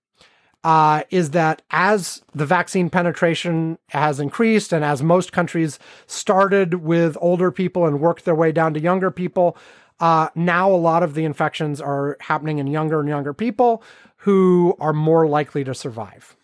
uh, 0.64 1.02
is 1.10 1.30
that 1.30 1.60
as 1.70 2.22
the 2.34 2.46
vaccine 2.46 2.88
penetration 2.88 3.78
has 3.90 4.18
increased 4.18 4.72
and 4.72 4.82
as 4.82 5.02
most 5.02 5.30
countries 5.30 5.78
started 6.06 6.74
with 6.74 7.18
older 7.20 7.52
people 7.52 7.86
and 7.86 8.00
worked 8.00 8.24
their 8.24 8.34
way 8.34 8.50
down 8.50 8.72
to 8.72 8.80
younger 8.80 9.10
people, 9.10 9.56
uh, 10.00 10.28
now 10.34 10.70
a 10.70 10.74
lot 10.74 11.02
of 11.02 11.14
the 11.14 11.24
infections 11.24 11.80
are 11.80 12.16
happening 12.20 12.58
in 12.58 12.66
younger 12.66 13.00
and 13.00 13.08
younger 13.08 13.34
people 13.34 13.82
who 14.18 14.74
are 14.80 14.94
more 14.94 15.28
likely 15.28 15.62
to 15.64 15.74
survive. 15.74 16.34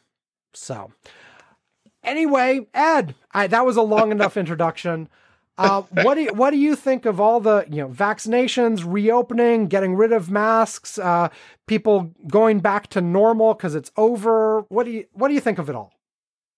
So, 0.53 0.93
anyway, 2.05 2.67
Ed, 2.75 3.15
I, 3.33 3.47
that 3.47 3.65
was 3.65 3.77
a 3.77 3.83
long 3.83 4.11
enough 4.13 4.37
introduction. 4.37 5.09
Uh, 5.61 5.83
what 6.03 6.15
do 6.15 6.23
you, 6.23 6.33
what 6.33 6.53
do 6.53 6.57
you 6.57 6.75
think 6.75 7.05
of 7.05 7.21
all 7.21 7.39
the 7.39 7.67
you 7.69 7.83
know 7.83 7.89
vaccinations, 7.89 8.83
reopening, 8.87 9.67
getting 9.67 9.95
rid 9.95 10.11
of 10.11 10.31
masks, 10.31 10.99
uh, 10.99 11.29
people 11.67 12.11
going 12.27 12.61
back 12.61 12.87
to 12.89 13.03
normal 13.03 13.53
because 13.53 13.75
it's 13.75 13.91
over? 13.99 14.63
What 14.71 14.85
do 14.85 14.91
you 14.91 15.05
what 15.13 15.29
do 15.29 15.35
you 15.35 15.41
think 15.41 15.59
of 15.59 15.69
it 15.69 15.77
all? 15.77 15.93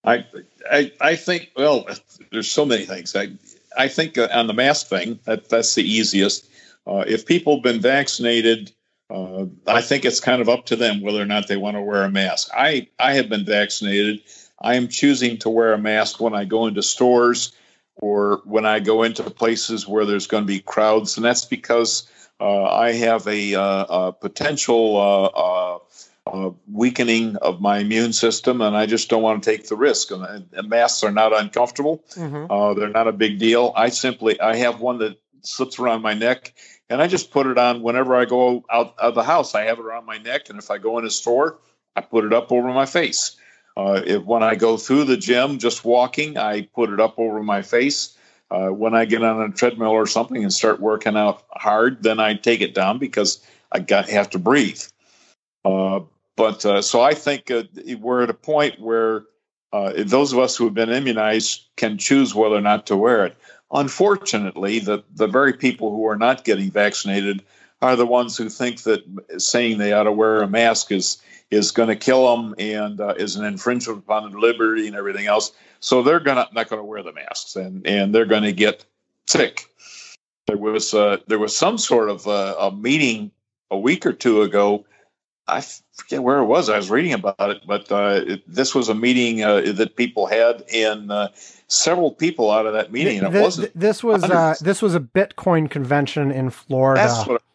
I 0.05 0.25
I, 0.71 0.91
I 1.01 1.15
think 1.17 1.51
well, 1.57 1.85
there's 2.31 2.49
so 2.49 2.65
many 2.65 2.85
things. 2.85 3.13
I 3.13 3.33
I 3.77 3.89
think 3.89 4.17
uh, 4.17 4.29
on 4.31 4.47
the 4.47 4.53
mask 4.53 4.87
thing 4.87 5.19
that 5.25 5.49
that's 5.49 5.75
the 5.75 5.83
easiest. 5.83 6.49
Uh, 6.87 7.03
if 7.05 7.25
people 7.25 7.55
have 7.55 7.63
been 7.63 7.81
vaccinated, 7.81 8.71
uh, 9.09 9.45
I 9.67 9.81
think 9.81 10.05
it's 10.05 10.21
kind 10.21 10.41
of 10.41 10.47
up 10.47 10.65
to 10.67 10.77
them 10.77 11.01
whether 11.01 11.21
or 11.21 11.25
not 11.25 11.49
they 11.49 11.57
want 11.57 11.75
to 11.75 11.81
wear 11.81 12.03
a 12.03 12.09
mask. 12.09 12.51
I 12.55 12.87
I 12.99 13.15
have 13.15 13.27
been 13.27 13.45
vaccinated. 13.45 14.21
I 14.61 14.75
am 14.75 14.87
choosing 14.87 15.39
to 15.39 15.49
wear 15.49 15.73
a 15.73 15.77
mask 15.77 16.21
when 16.21 16.33
I 16.33 16.45
go 16.45 16.67
into 16.67 16.81
stores 16.81 17.51
or 17.95 18.41
when 18.45 18.65
I 18.65 18.79
go 18.79 19.03
into 19.03 19.23
places 19.29 19.87
where 19.87 20.05
there's 20.05 20.27
going 20.27 20.43
to 20.43 20.47
be 20.47 20.59
crowds, 20.59 21.17
and 21.17 21.25
that's 21.25 21.45
because 21.45 22.09
uh, 22.39 22.63
I 22.63 22.93
have 22.93 23.27
a, 23.27 23.55
uh, 23.55 23.85
a 23.89 24.13
potential 24.13 24.97
uh, 24.97 25.23
uh, 25.25 25.79
uh, 26.25 26.51
weakening 26.71 27.35
of 27.37 27.61
my 27.61 27.79
immune 27.79 28.13
system, 28.13 28.61
and 28.61 28.75
I 28.75 28.85
just 28.85 29.09
don't 29.09 29.21
want 29.21 29.43
to 29.43 29.49
take 29.49 29.67
the 29.67 29.75
risk. 29.75 30.11
And, 30.11 30.47
and 30.53 30.69
masks 30.69 31.03
are 31.03 31.11
not 31.11 31.37
uncomfortable; 31.37 32.03
mm-hmm. 32.15 32.79
they're 32.79 32.89
not 32.89 33.07
a 33.07 33.13
big 33.13 33.39
deal. 33.39 33.73
I 33.75 33.89
simply 33.89 34.39
I 34.39 34.55
have 34.57 34.79
one 34.79 34.99
that 34.99 35.19
slips 35.43 35.79
around 35.79 36.01
my 36.01 36.13
neck, 36.13 36.53
and 36.89 37.01
I 37.01 37.07
just 37.07 37.31
put 37.31 37.47
it 37.47 37.57
on 37.57 37.81
whenever 37.81 38.15
I 38.15 38.25
go 38.25 38.63
out 38.71 38.95
of 38.97 39.15
the 39.15 39.23
house. 39.23 39.53
I 39.53 39.63
have 39.63 39.79
it 39.79 39.85
around 39.85 40.05
my 40.05 40.17
neck, 40.17 40.49
and 40.49 40.57
if 40.59 40.71
I 40.71 40.77
go 40.79 40.97
in 40.97 41.05
a 41.05 41.09
store, 41.09 41.59
I 41.95 42.01
put 42.01 42.25
it 42.25 42.33
up 42.33 42.51
over 42.51 42.69
my 42.69 42.85
face. 42.85 43.35
Uh, 43.75 44.01
if, 44.05 44.23
when 44.23 44.43
I 44.43 44.55
go 44.55 44.77
through 44.77 45.05
the 45.05 45.17
gym, 45.17 45.57
just 45.57 45.83
walking, 45.83 46.37
I 46.37 46.61
put 46.61 46.91
it 46.91 46.99
up 46.99 47.17
over 47.17 47.41
my 47.41 47.61
face. 47.61 48.17
Uh, 48.51 48.67
when 48.67 48.93
I 48.93 49.05
get 49.05 49.23
on 49.23 49.41
a 49.41 49.51
treadmill 49.51 49.89
or 49.91 50.05
something 50.05 50.43
and 50.43 50.53
start 50.53 50.79
working 50.79 51.17
out 51.17 51.43
hard, 51.51 52.03
then 52.03 52.19
I 52.19 52.35
take 52.35 52.61
it 52.61 52.75
down 52.75 52.99
because 52.99 53.43
I 53.71 53.79
got 53.79 54.09
have 54.09 54.29
to 54.31 54.39
breathe. 54.39 54.81
Uh, 55.65 56.01
but 56.35 56.65
uh, 56.65 56.81
so 56.81 57.01
I 57.01 57.13
think 57.13 57.49
uh, 57.49 57.63
we're 57.99 58.23
at 58.23 58.29
a 58.29 58.35
point 58.35 58.79
where 58.79 59.23
uh, 59.71 59.93
those 59.97 60.33
of 60.33 60.39
us 60.39 60.55
who 60.55 60.65
have 60.65 60.73
been 60.73 60.91
immunized 60.91 61.65
can 61.77 61.97
choose 61.97 62.35
whether 62.35 62.55
or 62.55 62.61
not 62.61 62.85
to 62.87 62.97
wear 62.97 63.25
it. 63.25 63.35
Unfortunately, 63.71 64.77
the 64.77 65.03
the 65.15 65.27
very 65.27 65.53
people 65.53 65.89
who 65.89 66.05
are 66.05 66.15
not 66.15 66.43
getting 66.43 66.69
vaccinated 66.69 67.43
are 67.83 67.95
the 67.95 68.05
ones 68.05 68.37
who 68.37 68.49
think 68.49 68.83
that 68.83 69.03
saying 69.37 69.77
they 69.77 69.93
ought 69.93 70.03
to 70.03 70.11
wear 70.11 70.41
a 70.41 70.47
mask 70.47 70.91
is 70.91 71.21
is 71.51 71.71
going 71.71 71.89
to 71.89 71.95
kill 71.95 72.35
them 72.35 72.55
and 72.57 72.99
uh, 72.99 73.13
is 73.17 73.35
an 73.35 73.45
infringement 73.45 73.99
upon 73.99 74.31
liberty 74.31 74.87
and 74.87 74.95
everything 74.95 75.27
else. 75.27 75.51
So 75.81 76.01
they're 76.01 76.19
gonna 76.19 76.47
not 76.53 76.69
going 76.69 76.79
to 76.79 76.85
wear 76.85 77.03
the 77.03 77.13
masks 77.13 77.55
and 77.55 77.85
and 77.85 78.15
they're 78.15 78.25
going 78.25 78.43
to 78.43 78.53
get 78.53 78.85
sick. 79.27 79.65
There 80.47 80.57
was 80.57 80.93
uh, 80.93 81.17
there 81.27 81.39
was 81.39 81.55
some 81.55 81.77
sort 81.77 82.09
of 82.09 82.27
uh, 82.27 82.55
a 82.59 82.71
meeting 82.71 83.31
a 83.69 83.77
week 83.77 84.05
or 84.05 84.13
two 84.13 84.41
ago. 84.41 84.85
I 85.45 85.61
forget 85.95 86.23
where 86.23 86.39
it 86.39 86.45
was. 86.45 86.69
I 86.69 86.77
was 86.77 86.89
reading 86.89 87.11
about 87.11 87.49
it, 87.49 87.63
but 87.67 87.91
uh, 87.91 88.21
it, 88.25 88.43
this 88.47 88.73
was 88.73 88.87
a 88.87 88.95
meeting 88.95 89.43
uh, 89.43 89.59
that 89.73 89.97
people 89.97 90.25
had, 90.25 90.63
and 90.73 91.11
uh, 91.11 91.29
several 91.67 92.11
people 92.11 92.49
out 92.49 92.65
of 92.65 92.73
that 92.73 92.93
meeting. 92.93 93.19
And 93.19 93.35
it 93.35 93.41
wasn't. 93.41 93.77
This 93.77 94.01
was 94.01 94.21
this 94.59 94.81
was 94.81 94.95
a 94.95 95.01
Bitcoin 95.01 95.69
convention 95.69 96.31
in 96.31 96.49
Florida. 96.49 97.01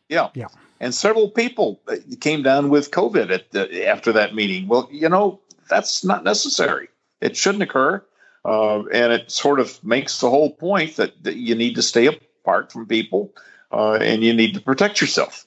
Yeah, 0.08 0.28
yeah 0.34 0.48
and 0.80 0.94
several 0.94 1.28
people 1.28 1.80
uh, 1.88 1.96
came 2.20 2.42
down 2.42 2.70
with 2.70 2.90
COVID 2.90 3.30
at 3.30 3.50
the, 3.50 3.86
after 3.86 4.12
that 4.12 4.34
meeting. 4.34 4.68
Well, 4.68 4.88
you 4.90 5.08
know 5.08 5.40
that's 5.68 6.04
not 6.04 6.24
necessary. 6.24 6.88
It 7.20 7.36
shouldn't 7.36 7.62
occur, 7.62 8.04
uh, 8.44 8.84
and 8.86 9.12
it 9.12 9.30
sort 9.30 9.60
of 9.60 9.82
makes 9.84 10.20
the 10.20 10.30
whole 10.30 10.50
point 10.50 10.96
that, 10.96 11.22
that 11.24 11.36
you 11.36 11.54
need 11.54 11.74
to 11.74 11.82
stay 11.82 12.06
apart 12.06 12.72
from 12.72 12.86
people 12.86 13.32
uh, 13.72 13.94
and 13.94 14.22
you 14.22 14.32
need 14.32 14.54
to 14.54 14.60
protect 14.60 15.00
yourself. 15.00 15.46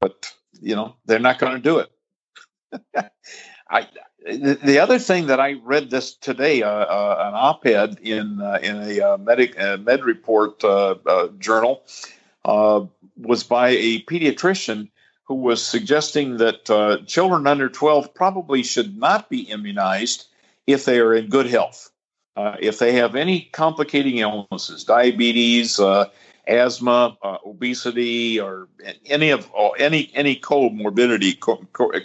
But 0.00 0.32
you 0.60 0.76
know 0.76 0.94
they're 1.06 1.18
not 1.18 1.38
going 1.38 1.54
to 1.54 1.58
do 1.58 1.78
it. 1.78 1.90
I, 3.70 3.88
the 4.24 4.78
other 4.80 4.98
thing 4.98 5.26
that 5.26 5.40
I 5.40 5.54
read 5.64 5.90
this 5.90 6.14
today, 6.14 6.62
uh, 6.62 6.68
uh, 6.68 7.24
an 7.28 7.34
op-ed 7.34 7.98
in 8.02 8.40
uh, 8.40 8.58
in 8.62 8.76
a 8.76 9.00
uh, 9.00 9.16
medic 9.18 9.56
med 9.56 10.04
report 10.04 10.60
journal 10.60 11.82
uh, 11.86 11.88
was 12.46 13.42
by 13.44 13.70
a 13.70 14.02
pediatrician 14.02 14.88
who 15.24 15.34
was 15.34 15.64
suggesting 15.64 16.36
that 16.36 16.70
uh, 16.70 16.98
children 17.06 17.46
under 17.46 17.68
12 17.68 18.14
probably 18.14 18.62
should 18.62 18.96
not 18.96 19.28
be 19.28 19.40
immunized 19.50 20.26
if 20.66 20.84
they 20.84 21.00
are 21.00 21.14
in 21.14 21.28
good 21.28 21.46
health. 21.46 21.90
Uh, 22.36 22.56
if 22.60 22.78
they 22.78 22.92
have 22.92 23.16
any 23.16 23.40
complicating 23.52 24.18
illnesses, 24.18 24.84
diabetes, 24.84 25.80
uh, 25.80 26.04
asthma, 26.46 27.16
uh, 27.22 27.38
obesity, 27.44 28.38
or 28.38 28.68
any 29.06 29.30
of 29.30 29.50
or 29.52 29.72
any 29.78 30.10
any 30.14 30.36
comorbidity, 30.36 31.40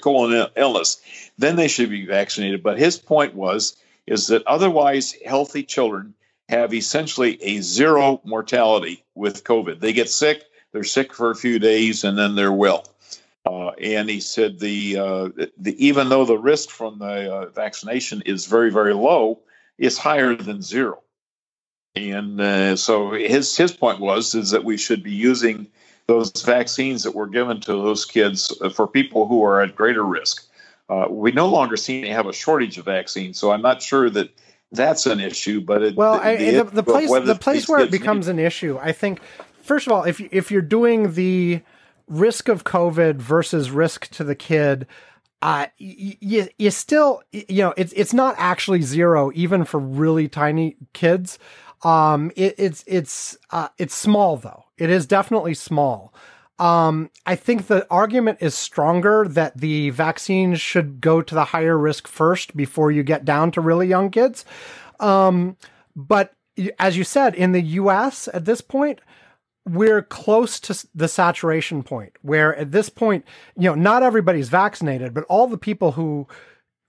colon 0.01 0.47
illness, 0.55 1.01
then 1.37 1.57
they 1.57 1.67
should 1.67 1.89
be 1.89 2.05
vaccinated. 2.05 2.63
But 2.63 2.79
his 2.79 2.97
point 2.97 3.35
was 3.35 3.75
is 4.07 4.27
that 4.27 4.47
otherwise 4.47 5.15
healthy 5.25 5.63
children 5.63 6.15
have 6.51 6.73
essentially 6.73 7.41
a 7.41 7.61
zero 7.61 8.21
mortality 8.25 9.03
with 9.15 9.43
COVID. 9.45 9.79
They 9.79 9.93
get 9.93 10.09
sick, 10.09 10.43
they're 10.73 10.83
sick 10.83 11.13
for 11.13 11.31
a 11.31 11.35
few 11.35 11.59
days, 11.59 12.03
and 12.03 12.17
then 12.17 12.35
they're 12.35 12.51
well. 12.51 12.85
Uh, 13.45 13.69
and 13.69 14.09
he 14.09 14.19
said 14.19 14.59
the, 14.59 14.97
uh, 14.97 15.29
the 15.57 15.75
even 15.83 16.09
though 16.09 16.25
the 16.25 16.37
risk 16.37 16.69
from 16.69 16.99
the 16.99 17.33
uh, 17.33 17.45
vaccination 17.47 18.21
is 18.25 18.45
very 18.45 18.71
very 18.71 18.93
low, 18.93 19.39
it's 19.79 19.97
higher 19.97 20.35
than 20.35 20.61
zero. 20.61 21.01
And 21.95 22.39
uh, 22.39 22.75
so 22.75 23.11
his 23.11 23.57
his 23.57 23.71
point 23.71 23.99
was 23.99 24.35
is 24.35 24.51
that 24.51 24.63
we 24.63 24.77
should 24.77 25.03
be 25.03 25.11
using 25.11 25.67
those 26.07 26.31
vaccines 26.43 27.03
that 27.03 27.15
were 27.15 27.27
given 27.27 27.61
to 27.61 27.71
those 27.71 28.05
kids 28.05 28.55
uh, 28.61 28.69
for 28.69 28.87
people 28.87 29.27
who 29.27 29.43
are 29.43 29.61
at 29.61 29.75
greater 29.75 30.03
risk. 30.03 30.45
Uh, 30.89 31.07
we 31.09 31.31
no 31.31 31.47
longer 31.47 31.77
seem 31.77 32.03
to 32.03 32.11
have 32.11 32.27
a 32.27 32.33
shortage 32.33 32.77
of 32.77 32.85
vaccines, 32.85 33.39
so 33.39 33.51
I'm 33.51 33.61
not 33.61 33.81
sure 33.81 34.09
that 34.09 34.29
that's 34.71 35.05
an 35.05 35.19
issue. 35.19 35.61
But 35.61 35.83
it, 35.83 35.95
well, 35.95 36.13
I, 36.13 36.31
it, 36.31 36.65
the, 36.65 36.75
the 36.75 36.83
place 36.83 37.09
the 37.09 37.35
place 37.35 37.67
where 37.67 37.81
it 37.81 37.91
becomes 37.91 38.27
need. 38.27 38.33
an 38.33 38.39
issue, 38.39 38.77
I 38.81 38.91
think, 38.91 39.19
first 39.61 39.87
of 39.87 39.93
all, 39.93 40.03
if 40.03 40.19
if 40.19 40.51
you're 40.51 40.61
doing 40.61 41.13
the 41.13 41.61
risk 42.07 42.49
of 42.49 42.63
COVID 42.63 43.15
versus 43.15 43.71
risk 43.71 44.09
to 44.09 44.23
the 44.23 44.35
kid, 44.35 44.85
uh, 45.41 45.67
you, 45.77 46.47
you 46.57 46.69
still, 46.71 47.23
you 47.31 47.63
know, 47.63 47.73
it's, 47.77 47.93
it's 47.93 48.13
not 48.13 48.35
actually 48.37 48.81
zero, 48.81 49.31
even 49.33 49.63
for 49.63 49.79
really 49.79 50.27
tiny 50.27 50.75
kids. 50.93 51.39
Um, 51.83 52.31
it, 52.35 52.55
it's, 52.57 52.83
it's, 52.85 53.37
uh, 53.49 53.69
it's 53.77 53.95
small 53.95 54.37
though. 54.37 54.65
It 54.77 54.89
is 54.89 55.05
definitely 55.05 55.53
small. 55.53 56.13
Um, 56.61 57.09
I 57.25 57.35
think 57.35 57.65
the 57.65 57.87
argument 57.89 58.37
is 58.39 58.53
stronger 58.53 59.25
that 59.27 59.57
the 59.57 59.89
vaccines 59.89 60.61
should 60.61 61.01
go 61.01 61.23
to 61.23 61.33
the 61.33 61.45
higher 61.45 61.75
risk 61.75 62.07
first 62.07 62.55
before 62.55 62.91
you 62.91 63.01
get 63.01 63.25
down 63.25 63.49
to 63.53 63.61
really 63.61 63.87
young 63.87 64.11
kids. 64.11 64.45
Um, 64.99 65.57
but 65.95 66.35
as 66.77 66.97
you 66.97 67.03
said, 67.03 67.33
in 67.33 67.51
the 67.53 67.61
US 67.61 68.29
at 68.31 68.45
this 68.45 68.61
point, 68.61 69.01
we're 69.65 70.03
close 70.03 70.59
to 70.59 70.87
the 70.93 71.07
saturation 71.07 71.81
point 71.81 72.13
where 72.21 72.55
at 72.55 72.71
this 72.71 72.89
point, 72.89 73.25
you 73.57 73.67
know, 73.67 73.75
not 73.75 74.03
everybody's 74.03 74.49
vaccinated, 74.49 75.15
but 75.15 75.23
all 75.23 75.47
the 75.47 75.57
people 75.57 75.93
who 75.93 76.27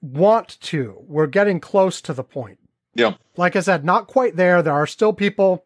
want 0.02 0.60
to, 0.60 1.02
we're 1.06 1.26
getting 1.26 1.60
close 1.60 2.02
to 2.02 2.12
the 2.12 2.24
point. 2.24 2.58
Yeah. 2.94 3.14
Like 3.38 3.56
I 3.56 3.60
said, 3.60 3.86
not 3.86 4.06
quite 4.06 4.36
there. 4.36 4.60
There 4.60 4.74
are 4.74 4.86
still 4.86 5.14
people 5.14 5.64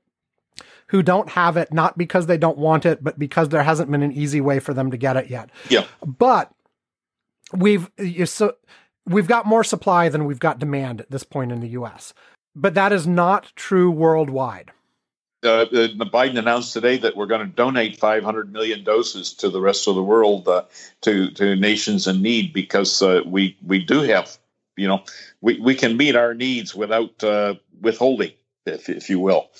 who 0.88 1.02
don't 1.02 1.30
have 1.30 1.56
it, 1.56 1.72
not 1.72 1.98
because 1.98 2.26
they 2.26 2.38
don't 2.38 2.58
want 2.58 2.86
it, 2.86 3.02
but 3.02 3.18
because 3.18 3.48
there 3.48 3.62
hasn't 3.62 3.90
been 3.90 4.02
an 4.02 4.12
easy 4.12 4.40
way 4.40 4.58
for 4.58 4.72
them 4.72 4.90
to 4.90 4.96
get 4.96 5.16
it 5.16 5.28
yet. 5.28 5.50
Yeah. 5.68 5.84
But 6.04 6.52
we've, 7.52 7.90
so 8.24 8.54
we've 9.04 9.28
got 9.28 9.46
more 9.46 9.64
supply 9.64 10.08
than 10.08 10.24
we've 10.24 10.40
got 10.40 10.58
demand 10.58 11.00
at 11.00 11.10
this 11.10 11.24
point 11.24 11.52
in 11.52 11.60
the 11.60 11.70
US. 11.70 12.14
But 12.54 12.74
that 12.74 12.92
is 12.92 13.06
not 13.06 13.52
true 13.56 13.90
worldwide 13.90 14.72
uh, 15.46 15.48
uh 15.48 15.88
Biden 16.04 16.38
announced 16.38 16.72
today 16.72 16.98
that 16.98 17.16
we're 17.16 17.26
going 17.26 17.46
to 17.46 17.54
donate 17.54 17.98
500 17.98 18.52
million 18.52 18.84
doses 18.84 19.32
to 19.34 19.48
the 19.48 19.60
rest 19.60 19.88
of 19.88 19.94
the 19.94 20.02
world 20.02 20.48
uh, 20.48 20.64
to 21.02 21.30
to 21.32 21.56
nations 21.56 22.06
in 22.06 22.22
need 22.22 22.52
because 22.52 23.00
uh, 23.02 23.22
we 23.24 23.56
we 23.64 23.84
do 23.84 24.02
have 24.02 24.36
you 24.76 24.88
know 24.88 25.02
we, 25.40 25.58
we 25.60 25.74
can 25.74 25.96
meet 25.96 26.16
our 26.16 26.34
needs 26.34 26.74
without 26.74 27.22
uh, 27.22 27.54
withholding 27.80 28.32
if, 28.66 28.88
if 28.88 29.08
you 29.08 29.20
will 29.20 29.50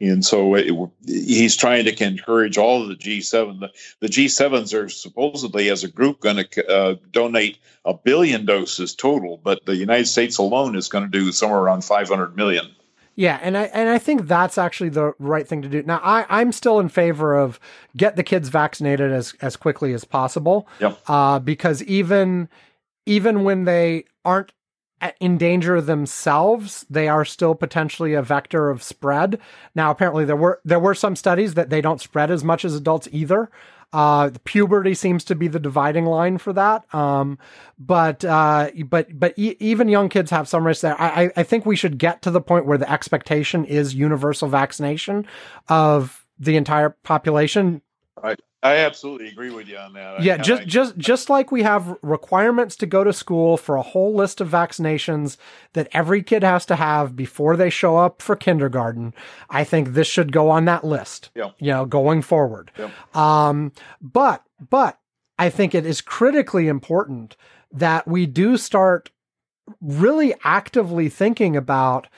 and 0.00 0.24
so 0.24 0.54
it, 0.54 0.72
he's 1.04 1.56
trying 1.56 1.84
to 1.84 2.04
encourage 2.04 2.56
all 2.56 2.82
of 2.82 2.88
the 2.88 2.94
G7. 2.94 3.60
The, 3.60 3.70
the 4.00 4.06
G7s 4.06 4.72
are 4.72 4.88
supposedly, 4.88 5.70
as 5.70 5.82
a 5.82 5.88
group, 5.88 6.20
going 6.20 6.44
to 6.44 6.68
uh, 6.68 6.96
donate 7.10 7.58
a 7.84 7.94
billion 7.94 8.46
doses 8.46 8.94
total, 8.94 9.40
but 9.42 9.64
the 9.66 9.76
United 9.76 10.06
States 10.06 10.38
alone 10.38 10.76
is 10.76 10.88
going 10.88 11.04
to 11.04 11.10
do 11.10 11.32
somewhere 11.32 11.60
around 11.60 11.84
500 11.84 12.36
million. 12.36 12.66
Yeah, 13.16 13.40
and 13.42 13.58
I 13.58 13.64
and 13.64 13.88
I 13.88 13.98
think 13.98 14.28
that's 14.28 14.58
actually 14.58 14.90
the 14.90 15.12
right 15.18 15.46
thing 15.46 15.60
to 15.62 15.68
do. 15.68 15.82
Now, 15.82 16.00
I 16.04 16.24
I'm 16.28 16.52
still 16.52 16.78
in 16.78 16.88
favor 16.88 17.36
of 17.36 17.58
get 17.96 18.14
the 18.14 18.22
kids 18.22 18.48
vaccinated 18.48 19.10
as 19.10 19.34
as 19.40 19.56
quickly 19.56 19.92
as 19.92 20.04
possible. 20.04 20.68
Yep. 20.78 21.00
Uh, 21.08 21.40
because 21.40 21.82
even 21.82 22.48
even 23.06 23.42
when 23.42 23.64
they 23.64 24.04
aren't 24.24 24.52
in 25.20 25.38
danger 25.38 25.80
themselves, 25.80 26.84
they 26.90 27.08
are 27.08 27.24
still 27.24 27.54
potentially 27.54 28.14
a 28.14 28.22
vector 28.22 28.70
of 28.70 28.82
spread. 28.82 29.38
Now, 29.74 29.90
apparently, 29.90 30.24
there 30.24 30.36
were 30.36 30.60
there 30.64 30.80
were 30.80 30.94
some 30.94 31.16
studies 31.16 31.54
that 31.54 31.70
they 31.70 31.80
don't 31.80 32.00
spread 32.00 32.30
as 32.30 32.44
much 32.44 32.64
as 32.64 32.74
adults 32.74 33.08
either. 33.12 33.50
Uh, 33.90 34.30
puberty 34.44 34.92
seems 34.92 35.24
to 35.24 35.34
be 35.34 35.48
the 35.48 35.58
dividing 35.58 36.04
line 36.04 36.36
for 36.36 36.52
that. 36.52 36.92
Um, 36.94 37.38
but 37.78 38.24
uh, 38.24 38.70
but 38.86 39.18
but 39.18 39.34
e- 39.38 39.56
even 39.60 39.88
young 39.88 40.08
kids 40.08 40.30
have 40.30 40.48
some 40.48 40.66
risk 40.66 40.82
there. 40.82 41.00
I, 41.00 41.30
I 41.36 41.42
think 41.42 41.64
we 41.64 41.76
should 41.76 41.96
get 41.96 42.20
to 42.22 42.30
the 42.30 42.40
point 42.40 42.66
where 42.66 42.78
the 42.78 42.90
expectation 42.90 43.64
is 43.64 43.94
universal 43.94 44.48
vaccination 44.48 45.26
of 45.68 46.26
the 46.38 46.56
entire 46.56 46.90
population. 46.90 47.80
Right. 48.22 48.40
I 48.62 48.76
absolutely 48.78 49.28
agree 49.28 49.50
with 49.50 49.68
you 49.68 49.76
on 49.76 49.92
that. 49.92 50.22
Yeah, 50.22 50.34
I, 50.34 50.38
just 50.38 50.62
I, 50.62 50.64
just 50.64 50.98
just 50.98 51.30
like 51.30 51.52
we 51.52 51.62
have 51.62 51.96
requirements 52.02 52.74
to 52.76 52.86
go 52.86 53.04
to 53.04 53.12
school 53.12 53.56
for 53.56 53.76
a 53.76 53.82
whole 53.82 54.14
list 54.14 54.40
of 54.40 54.48
vaccinations 54.48 55.36
that 55.74 55.88
every 55.92 56.22
kid 56.24 56.42
has 56.42 56.66
to 56.66 56.76
have 56.76 57.14
before 57.14 57.56
they 57.56 57.70
show 57.70 57.96
up 57.96 58.20
for 58.20 58.34
kindergarten, 58.34 59.14
I 59.48 59.62
think 59.62 59.92
this 59.92 60.08
should 60.08 60.32
go 60.32 60.50
on 60.50 60.64
that 60.64 60.84
list. 60.84 61.30
Yeah. 61.36 61.50
You 61.58 61.70
know, 61.70 61.86
going 61.86 62.20
forward. 62.22 62.72
Yeah. 62.76 62.90
Um, 63.14 63.72
but 64.00 64.42
but 64.68 64.98
I 65.38 65.50
think 65.50 65.74
it 65.74 65.86
is 65.86 66.00
critically 66.00 66.66
important 66.66 67.36
that 67.70 68.08
we 68.08 68.26
do 68.26 68.56
start 68.56 69.10
really 69.80 70.34
actively 70.42 71.08
thinking 71.08 71.56
about 71.56 72.08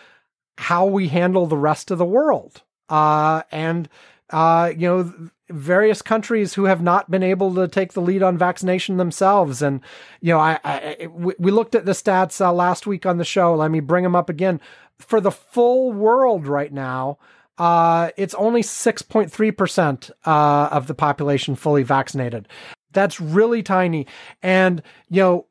how 0.57 0.86
we 0.86 1.09
handle 1.09 1.47
the 1.47 1.57
rest 1.57 1.91
of 1.91 1.99
the 1.99 2.05
world. 2.05 2.62
Uh, 2.89 3.43
and 3.52 3.90
uh, 4.31 4.73
you 4.74 4.89
know, 4.89 5.31
various 5.51 6.02
countries 6.02 6.55
who 6.55 6.64
have 6.64 6.82
not 6.82 7.10
been 7.10 7.22
able 7.22 7.55
to 7.55 7.68
take 7.68 7.93
the 7.93 8.01
lead 8.01 8.22
on 8.22 8.39
vaccination 8.39 8.97
themselves. 8.97 9.62
And, 9.62 9.81
you 10.20 10.32
know, 10.32 10.39
I, 10.39 10.59
I 10.64 11.09
we 11.09 11.51
looked 11.51 11.74
at 11.74 11.85
the 11.85 11.93
stats 11.93 12.40
uh, 12.40 12.52
last 12.52 12.86
week 12.86 13.05
on 13.05 13.18
the 13.18 13.24
show. 13.24 13.55
Let 13.55 13.70
me 13.70 13.81
bring 13.81 14.05
them 14.05 14.16
up 14.16 14.31
again. 14.31 14.60
For 14.98 15.20
the 15.20 15.31
full 15.31 15.93
world 15.93 16.47
right 16.47 16.72
now, 16.72 17.18
uh, 17.59 18.10
it's 18.16 18.35
only 18.35 18.62
6.3% 18.62 20.10
uh, 20.24 20.68
of 20.72 20.86
the 20.86 20.94
population 20.94 21.55
fully 21.56 21.82
vaccinated. 21.82 22.48
That's 22.93 23.20
really 23.20 23.62
tiny. 23.62 24.06
And, 24.43 24.82
you 25.09 25.22
know, 25.22 25.47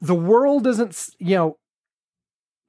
the 0.00 0.14
world 0.14 0.66
isn't, 0.66 1.10
you 1.18 1.36
know, 1.36 1.58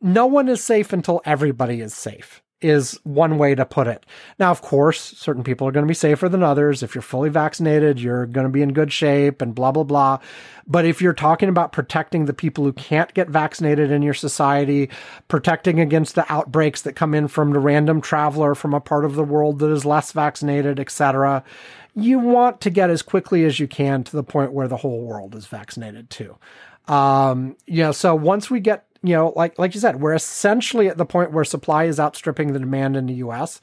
no 0.01 0.25
one 0.25 0.47
is 0.49 0.63
safe 0.63 0.93
until 0.93 1.21
everybody 1.25 1.81
is 1.81 1.93
safe 1.93 2.42
is 2.63 2.99
one 3.03 3.37
way 3.37 3.55
to 3.55 3.65
put 3.65 3.87
it. 3.87 4.05
Now, 4.39 4.51
of 4.51 4.61
course, 4.61 4.99
certain 4.99 5.43
people 5.43 5.67
are 5.67 5.71
going 5.71 5.85
to 5.85 5.89
be 5.89 5.93
safer 5.93 6.29
than 6.29 6.43
others. 6.43 6.81
If 6.81 6.95
you're 6.95 7.01
fully 7.01 7.29
vaccinated, 7.29 7.99
you're 7.99 8.25
going 8.25 8.45
to 8.45 8.51
be 8.51 8.61
in 8.61 8.73
good 8.73 8.91
shape 8.91 9.41
and 9.41 9.53
blah, 9.53 9.71
blah, 9.71 9.83
blah. 9.83 10.19
But 10.65 10.85
if 10.85 11.01
you're 11.01 11.13
talking 11.13 11.49
about 11.49 11.71
protecting 11.73 12.25
the 12.25 12.33
people 12.33 12.63
who 12.63 12.73
can't 12.73 13.13
get 13.13 13.29
vaccinated 13.29 13.91
in 13.91 14.01
your 14.01 14.13
society, 14.13 14.89
protecting 15.27 15.79
against 15.79 16.15
the 16.15 16.31
outbreaks 16.31 16.83
that 16.83 16.95
come 16.95 17.13
in 17.13 17.27
from 17.27 17.51
the 17.51 17.59
random 17.59 17.99
traveler 17.99 18.55
from 18.55 18.73
a 18.73 18.79
part 18.79 19.05
of 19.05 19.15
the 19.15 19.23
world 19.23 19.59
that 19.59 19.69
is 19.69 19.85
less 19.85 20.11
vaccinated, 20.11 20.79
etc., 20.79 21.43
you 21.95 22.17
want 22.17 22.61
to 22.61 22.69
get 22.69 22.89
as 22.89 23.01
quickly 23.01 23.45
as 23.45 23.59
you 23.59 23.67
can 23.67 24.03
to 24.03 24.15
the 24.15 24.23
point 24.23 24.51
where 24.51 24.67
the 24.67 24.77
whole 24.77 25.01
world 25.01 25.35
is 25.35 25.45
vaccinated 25.45 26.09
too. 26.09 26.35
Um, 26.87 27.55
you 27.67 27.83
know, 27.83 27.91
so 27.91 28.15
once 28.15 28.49
we 28.49 28.59
get 28.59 28.85
you 29.03 29.13
know, 29.13 29.33
like 29.35 29.59
like 29.59 29.75
you 29.75 29.81
said, 29.81 29.99
we're 29.99 30.13
essentially 30.13 30.87
at 30.87 30.97
the 30.97 31.05
point 31.05 31.31
where 31.31 31.43
supply 31.43 31.83
is 31.83 31.99
outstripping 31.99 32.53
the 32.53 32.59
demand 32.59 32.95
in 32.95 33.05
the 33.05 33.15
U.S. 33.15 33.61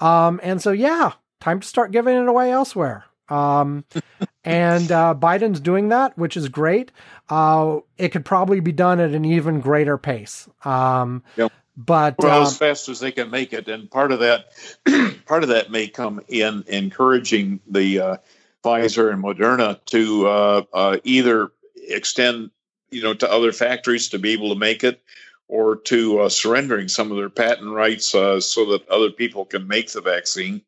Um, 0.00 0.40
and 0.42 0.62
so, 0.62 0.70
yeah, 0.70 1.12
time 1.40 1.60
to 1.60 1.66
start 1.66 1.90
giving 1.90 2.16
it 2.16 2.28
away 2.28 2.52
elsewhere. 2.52 3.04
Um, 3.28 3.84
and 4.44 4.90
uh, 4.90 5.14
Biden's 5.18 5.60
doing 5.60 5.88
that, 5.88 6.16
which 6.16 6.36
is 6.36 6.48
great. 6.48 6.92
Uh, 7.28 7.80
it 7.98 8.10
could 8.10 8.24
probably 8.24 8.60
be 8.60 8.72
done 8.72 9.00
at 9.00 9.10
an 9.10 9.24
even 9.24 9.60
greater 9.60 9.98
pace. 9.98 10.48
Um, 10.64 11.24
yep. 11.36 11.52
But 11.76 12.14
well, 12.18 12.42
as 12.42 12.48
um, 12.48 12.54
fast 12.54 12.88
as 12.88 13.00
they 13.00 13.12
can 13.12 13.30
make 13.30 13.52
it, 13.52 13.68
and 13.68 13.90
part 13.90 14.10
of 14.10 14.20
that, 14.20 14.46
part 15.26 15.42
of 15.42 15.50
that 15.50 15.70
may 15.70 15.88
come 15.88 16.22
in 16.28 16.64
encouraging 16.68 17.60
the 17.68 18.00
uh, 18.00 18.16
Pfizer 18.64 19.12
and 19.12 19.22
Moderna 19.22 19.84
to 19.86 20.26
uh, 20.26 20.62
uh, 20.72 20.96
either 21.04 21.50
extend 21.74 22.50
you 22.90 23.02
know 23.02 23.14
to 23.14 23.30
other 23.30 23.52
factories 23.52 24.10
to 24.10 24.18
be 24.18 24.32
able 24.32 24.50
to 24.50 24.58
make 24.58 24.84
it 24.84 25.02
or 25.48 25.76
to 25.76 26.20
uh, 26.20 26.28
surrendering 26.28 26.88
some 26.88 27.10
of 27.10 27.16
their 27.16 27.30
patent 27.30 27.70
rights 27.70 28.14
uh, 28.14 28.40
so 28.40 28.72
that 28.72 28.88
other 28.88 29.10
people 29.10 29.44
can 29.44 29.68
make 29.68 29.90
the 29.92 30.00
vaccine. 30.00 30.60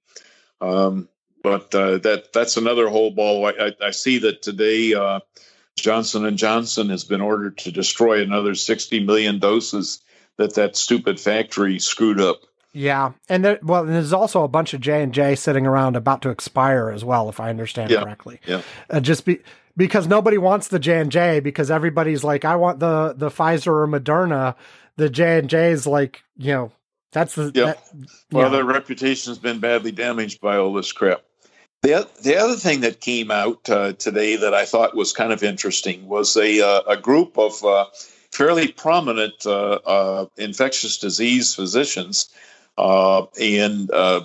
Um, 0.61 1.09
but 1.43 1.75
uh, 1.75 1.99
that 1.99 2.33
that's 2.33 2.57
another 2.57 2.89
whole 2.89 3.11
ball. 3.11 3.47
I, 3.47 3.51
I, 3.51 3.87
I 3.89 3.91
see 3.91 4.19
that 4.19 4.43
today 4.43 4.95
uh, 4.95 5.21
Johnson 5.77 6.25
and 6.27 6.37
Johnson 6.37 6.91
has 6.91 7.05
been 7.05 7.21
ordered 7.21 7.59
to 7.59 7.73
destroy 7.73 8.23
another 8.23 8.55
60 8.55 9.05
million 9.05 9.39
doses 9.39 10.01
that 10.37 10.55
that 10.55 10.77
stupid 10.77 11.19
factory 11.21 11.79
screwed 11.79 12.21
up. 12.21 12.41
Yeah, 12.73 13.13
and 13.29 13.45
there, 13.45 13.59
well, 13.63 13.83
and 13.83 13.95
there's 13.95 14.13
also 14.13 14.45
a 14.45 14.49
bunch 14.49 14.75
of 14.75 14.81
J 14.81 15.03
and 15.03 15.13
J 15.13 15.35
sitting 15.35 15.67
around 15.67 15.97
about 15.97 16.23
to 16.23 16.31
expire 16.31 16.91
as 16.91 17.05
well, 17.05 17.29
if 17.29 17.41
I 17.41 17.51
understand 17.51 17.91
Yeah. 17.91 18.03
correctly. 18.03 18.41
Yeah. 18.47 18.63
Uh, 18.91 19.01
just 19.01 19.25
be, 19.25 19.41
because 19.79 20.09
nobody 20.09 20.37
wants 20.37 20.69
the 20.69 20.79
J 20.81 20.99
and 20.99 21.11
J 21.11 21.41
because 21.41 21.71
everybody's 21.71 22.25
like, 22.25 22.45
I 22.45 22.57
want 22.57 22.81
the 22.81 23.15
the 23.17 23.31
Pfizer 23.31 23.69
or 23.69 23.87
Moderna. 23.89 24.57
The 24.97 25.09
J 25.09 25.39
and 25.39 25.49
J 25.49 25.71
is 25.71 25.87
like, 25.87 26.25
you 26.37 26.53
know, 26.53 26.73
that's 27.13 27.37
the 27.37 27.53
Yeah. 27.55 27.65
that- 27.67 27.85
Well, 28.33 28.47
yeah. 28.47 28.49
their 28.51 28.65
reputation's 28.65 29.39
been 29.39 29.61
badly 29.61 29.93
damaged 29.93 30.41
by 30.41 30.57
all 30.59 30.75
this 30.75 30.91
crap. 30.93 31.23
The, 31.83 32.09
the 32.25 32.37
other 32.37 32.57
thing 32.57 32.81
that 32.81 33.01
came 33.01 33.31
out 33.31 33.71
uh, 33.71 33.93
today 33.93 34.35
that 34.35 34.53
I 34.53 34.65
thought 34.65 34.97
was 34.97 35.13
kind 35.13 35.33
of 35.33 35.45
interesting 35.45 36.09
was 36.09 36.37
a, 36.37 36.61
uh, 36.61 36.81
a 36.89 36.97
group 36.97 37.39
of 37.39 37.65
uh, 37.65 37.85
fairly 38.33 38.67
prominent 38.73 39.47
uh, 39.47 39.79
uh, 39.87 40.27
infectious 40.37 40.99
disease 40.99 41.55
physicians 41.55 42.31
uh, 42.77 43.27
and, 43.41 43.89
uh, 43.93 44.23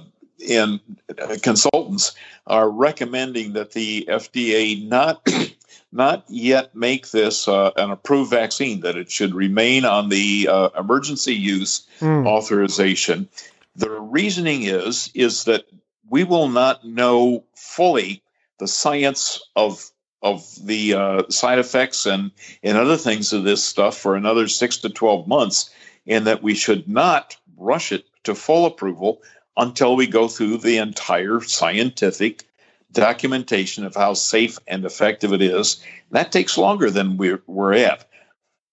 and 0.50 0.80
uh, 1.20 1.38
consultants 1.42 2.14
are 2.48 2.70
recommending 2.70 3.54
that 3.54 3.72
the 3.72 4.08
FDA 4.10 4.88
not 4.88 5.28
not 5.92 6.26
yet 6.28 6.76
make 6.76 7.12
this 7.12 7.48
uh, 7.48 7.72
an 7.78 7.92
approved 7.92 8.32
vaccine, 8.32 8.82
that 8.82 8.98
it 8.98 9.12
should 9.12 9.36
remain 9.36 9.86
on 9.86 10.10
the 10.10 10.48
uh, 10.50 10.70
emergency 10.78 11.36
use 11.36 11.88
Mm. 12.00 12.28
authorization. 12.28 13.30
The 13.76 13.90
reasoning 13.90 14.64
is 14.64 15.10
is 15.14 15.46
that 15.46 15.66
we 16.10 16.24
will 16.24 16.50
not 16.50 16.84
know 16.84 17.44
fully 17.56 18.22
the 18.60 18.68
science 18.68 19.42
of 19.56 19.90
of 20.22 20.46
the 20.62 20.94
uh, 20.94 21.24
side 21.30 21.60
effects 21.60 22.06
and 22.06 22.32
and 22.62 22.78
other 22.78 22.98
things 22.98 23.34
of 23.34 23.44
this 23.44 23.64
stuff 23.64 23.98
for 23.98 24.16
another 24.16 24.48
six 24.48 24.78
to 24.78 24.90
twelve 24.90 25.28
months, 25.28 25.70
and 26.06 26.28
that 26.28 26.44
we 26.44 26.56
should 26.56 26.88
not 26.88 27.38
rush 27.58 27.92
it 27.92 28.06
to 28.24 28.36
full 28.36 28.66
approval 28.66 29.22
until 29.56 29.96
we 29.96 30.08
go 30.08 30.28
through 30.28 30.58
the 30.58 30.78
entire 30.78 31.42
scientific 31.42 32.46
documentation 32.92 33.86
of 33.86 33.96
how 33.96 34.14
safe 34.14 34.58
and 34.68 34.86
effective 34.86 35.34
it 35.34 35.42
is. 35.42 35.84
That 36.12 36.32
takes 36.32 36.58
longer 36.58 36.90
than 36.90 37.18
we're, 37.18 37.42
we're 37.48 37.74
at. 37.74 38.08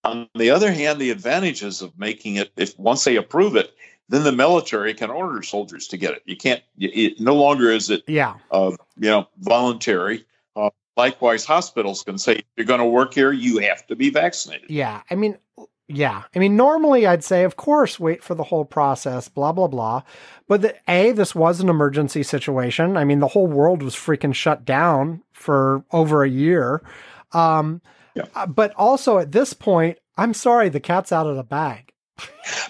On 0.05 0.29
the 0.35 0.51
other 0.51 0.73
hand, 0.73 0.99
the 0.99 1.11
advantages 1.11 1.83
of 1.83 1.99
making 1.99 2.37
it, 2.37 2.51
if 2.57 2.79
once 2.79 3.05
they 3.05 3.17
approve 3.17 3.57
it, 3.57 3.75
then 4.09 4.25
the 4.25 4.33
military 4.33 4.95
can 4.95 5.11
order 5.11 5.43
soldiers 5.43 5.89
to 5.89 5.97
get 5.97 6.15
it. 6.15 6.23
You 6.25 6.37
can't. 6.37 6.63
It, 6.79 7.21
no 7.21 7.37
longer 7.37 7.71
is 7.71 7.91
it, 7.91 8.03
yeah, 8.07 8.35
uh, 8.51 8.73
you 8.99 9.09
know, 9.09 9.29
voluntary. 9.39 10.25
Uh, 10.57 10.71
likewise, 10.97 11.45
hospitals 11.45 12.03
can 12.03 12.19
say, 12.19 12.37
if 12.37 12.45
you're 12.57 12.67
going 12.67 12.81
to 12.81 12.87
work 12.87 13.15
here, 13.15 13.31
you 13.31 13.59
have 13.59 13.87
to 13.87 13.97
be 13.97 14.11
vaccinated. 14.11 14.69
yeah. 14.69 15.03
I 15.11 15.15
mean, 15.15 15.39
yeah. 15.91 16.23
I 16.35 16.39
mean, 16.39 16.57
normally 16.57 17.07
I'd 17.07 17.25
say, 17.25 17.45
of 17.45 17.57
course, 17.57 17.99
wait 17.99 18.23
for 18.23 18.35
the 18.35 18.45
whole 18.45 18.65
process, 18.65 19.29
blah 19.29 19.53
blah 19.53 19.67
blah. 19.67 20.03
But 20.49 20.63
the, 20.63 20.75
a, 20.89 21.13
this 21.13 21.35
was 21.35 21.61
an 21.61 21.69
emergency 21.69 22.23
situation. 22.23 22.97
I 22.97 23.05
mean, 23.05 23.21
the 23.21 23.29
whole 23.29 23.47
world 23.47 23.83
was 23.83 23.95
freaking 23.95 24.35
shut 24.35 24.65
down 24.65 25.23
for 25.33 25.85
over 25.93 26.23
a 26.23 26.29
year. 26.29 26.83
Um, 27.33 27.81
Yeah. 28.15 28.25
uh, 28.35 28.47
but 28.47 28.73
also 28.75 29.19
at 29.19 29.33
this 29.33 29.53
point, 29.53 29.99
I'm 30.17 30.35
sorry, 30.35 30.69
the 30.69 30.81
cat's 30.81 31.13
out 31.13 31.27
of 31.27 31.37
the 31.37 31.45
bag. 31.45 31.93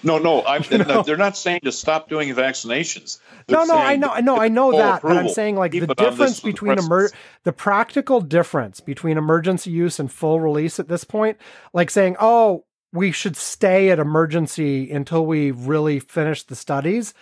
No, 0.03 0.17
no, 0.17 0.45
I'm, 0.45 0.63
You 0.69 0.77
know? 0.79 1.01
they're 1.03 1.17
not 1.17 1.35
saying 1.35 1.61
to 1.63 1.71
stop 1.71 2.07
doing 2.09 2.33
vaccinations. 2.33 3.19
They're 3.47 3.57
No, 3.57 3.65
no, 3.65 3.77
I 3.77 3.95
know, 3.97 4.09
I 4.09 4.21
know, 4.21 4.37
I 4.37 4.47
know 4.47 4.71
that, 4.71 5.01
but 5.01 5.17
I'm 5.17 5.29
saying 5.29 5.55
like 5.55 5.71
Keep 5.73 5.87
the 5.87 5.91
it 5.91 5.99
on 5.99 6.05
this 6.05 6.09
difference 6.11 6.39
for 6.39 6.45
the 6.47 6.51
between 6.53 6.79
emer- 6.79 7.11
the 7.43 7.51
practical 7.53 8.21
difference 8.21 8.79
between 8.79 9.17
emergency 9.17 9.71
use 9.71 9.99
and 9.99 10.11
full 10.11 10.39
release 10.39 10.79
at 10.79 10.87
this 10.87 11.03
point, 11.03 11.37
like 11.73 11.89
saying, 11.89 12.15
oh, 12.19 12.63
we 12.93 13.11
should 13.11 13.37
stay 13.37 13.89
at 13.89 13.99
emergency 13.99 14.91
until 14.91 15.25
we 15.25 15.51
really 15.51 15.99
finish 15.99 16.43
the 16.43 16.55
studies. 16.55 17.13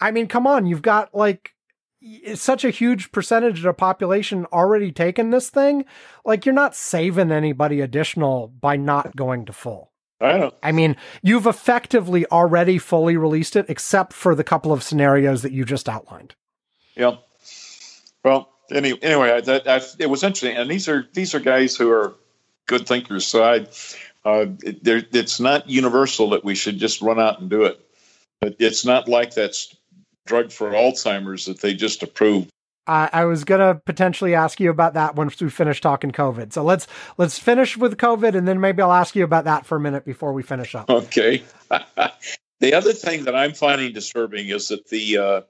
I 0.00 0.10
mean, 0.10 0.26
come 0.26 0.46
on, 0.46 0.66
you've 0.66 0.82
got 0.82 1.14
like 1.14 1.54
such 2.34 2.64
a 2.64 2.70
huge 2.70 3.12
percentage 3.12 3.58
of 3.58 3.64
the 3.64 3.72
population 3.72 4.46
already 4.52 4.92
taken 4.92 5.30
this 5.30 5.48
thing. 5.48 5.84
Like, 6.24 6.44
you're 6.44 6.54
not 6.54 6.76
saving 6.76 7.32
anybody 7.32 7.80
additional 7.80 8.48
by 8.48 8.76
not 8.76 9.16
going 9.16 9.46
to 9.46 9.52
full. 9.52 9.92
I 10.20 10.38
know. 10.38 10.52
I 10.62 10.72
mean, 10.72 10.96
you've 11.22 11.46
effectively 11.46 12.26
already 12.26 12.78
fully 12.78 13.16
released 13.16 13.56
it, 13.56 13.66
except 13.68 14.12
for 14.12 14.34
the 14.34 14.44
couple 14.44 14.72
of 14.72 14.82
scenarios 14.82 15.42
that 15.42 15.52
you 15.52 15.64
just 15.64 15.88
outlined. 15.88 16.34
Yeah. 16.94 17.16
Well, 18.22 18.50
any, 18.70 19.00
anyway, 19.02 19.32
I, 19.32 19.40
that, 19.42 19.68
I, 19.68 19.80
it 19.98 20.08
was 20.08 20.22
interesting, 20.22 20.56
and 20.56 20.70
these 20.70 20.88
are 20.88 21.06
these 21.12 21.34
are 21.34 21.40
guys 21.40 21.76
who 21.76 21.90
are 21.90 22.14
good 22.66 22.86
thinkers. 22.86 23.26
So 23.26 23.44
I, 23.44 23.66
uh, 24.24 24.46
there, 24.82 25.02
it's 25.12 25.40
not 25.40 25.68
universal 25.68 26.30
that 26.30 26.44
we 26.44 26.54
should 26.54 26.78
just 26.78 27.02
run 27.02 27.20
out 27.20 27.40
and 27.40 27.50
do 27.50 27.64
it. 27.64 27.80
But 28.40 28.56
it's 28.58 28.84
not 28.84 29.08
like 29.08 29.34
that 29.34 29.56
drug 30.26 30.50
for 30.50 30.70
Alzheimer's 30.70 31.46
that 31.46 31.60
they 31.60 31.74
just 31.74 32.02
approved. 32.02 32.50
I, 32.86 33.08
I 33.12 33.24
was 33.24 33.44
gonna 33.44 33.74
potentially 33.74 34.34
ask 34.34 34.60
you 34.60 34.70
about 34.70 34.94
that 34.94 35.16
once 35.16 35.40
we 35.40 35.48
finish 35.48 35.80
talking 35.80 36.10
COVID. 36.10 36.52
So 36.52 36.62
let's 36.62 36.86
let's 37.16 37.38
finish 37.38 37.76
with 37.76 37.96
COVID, 37.96 38.34
and 38.34 38.46
then 38.46 38.60
maybe 38.60 38.82
I'll 38.82 38.92
ask 38.92 39.16
you 39.16 39.24
about 39.24 39.44
that 39.44 39.64
for 39.64 39.76
a 39.76 39.80
minute 39.80 40.04
before 40.04 40.32
we 40.32 40.42
finish 40.42 40.74
up. 40.74 40.90
Okay. 40.90 41.42
the 42.60 42.74
other 42.74 42.92
thing 42.92 43.24
that 43.24 43.34
I'm 43.34 43.54
finding 43.54 43.92
disturbing 43.92 44.48
is 44.48 44.68
that 44.68 44.88
the 44.88 45.18
uh, 45.18 45.40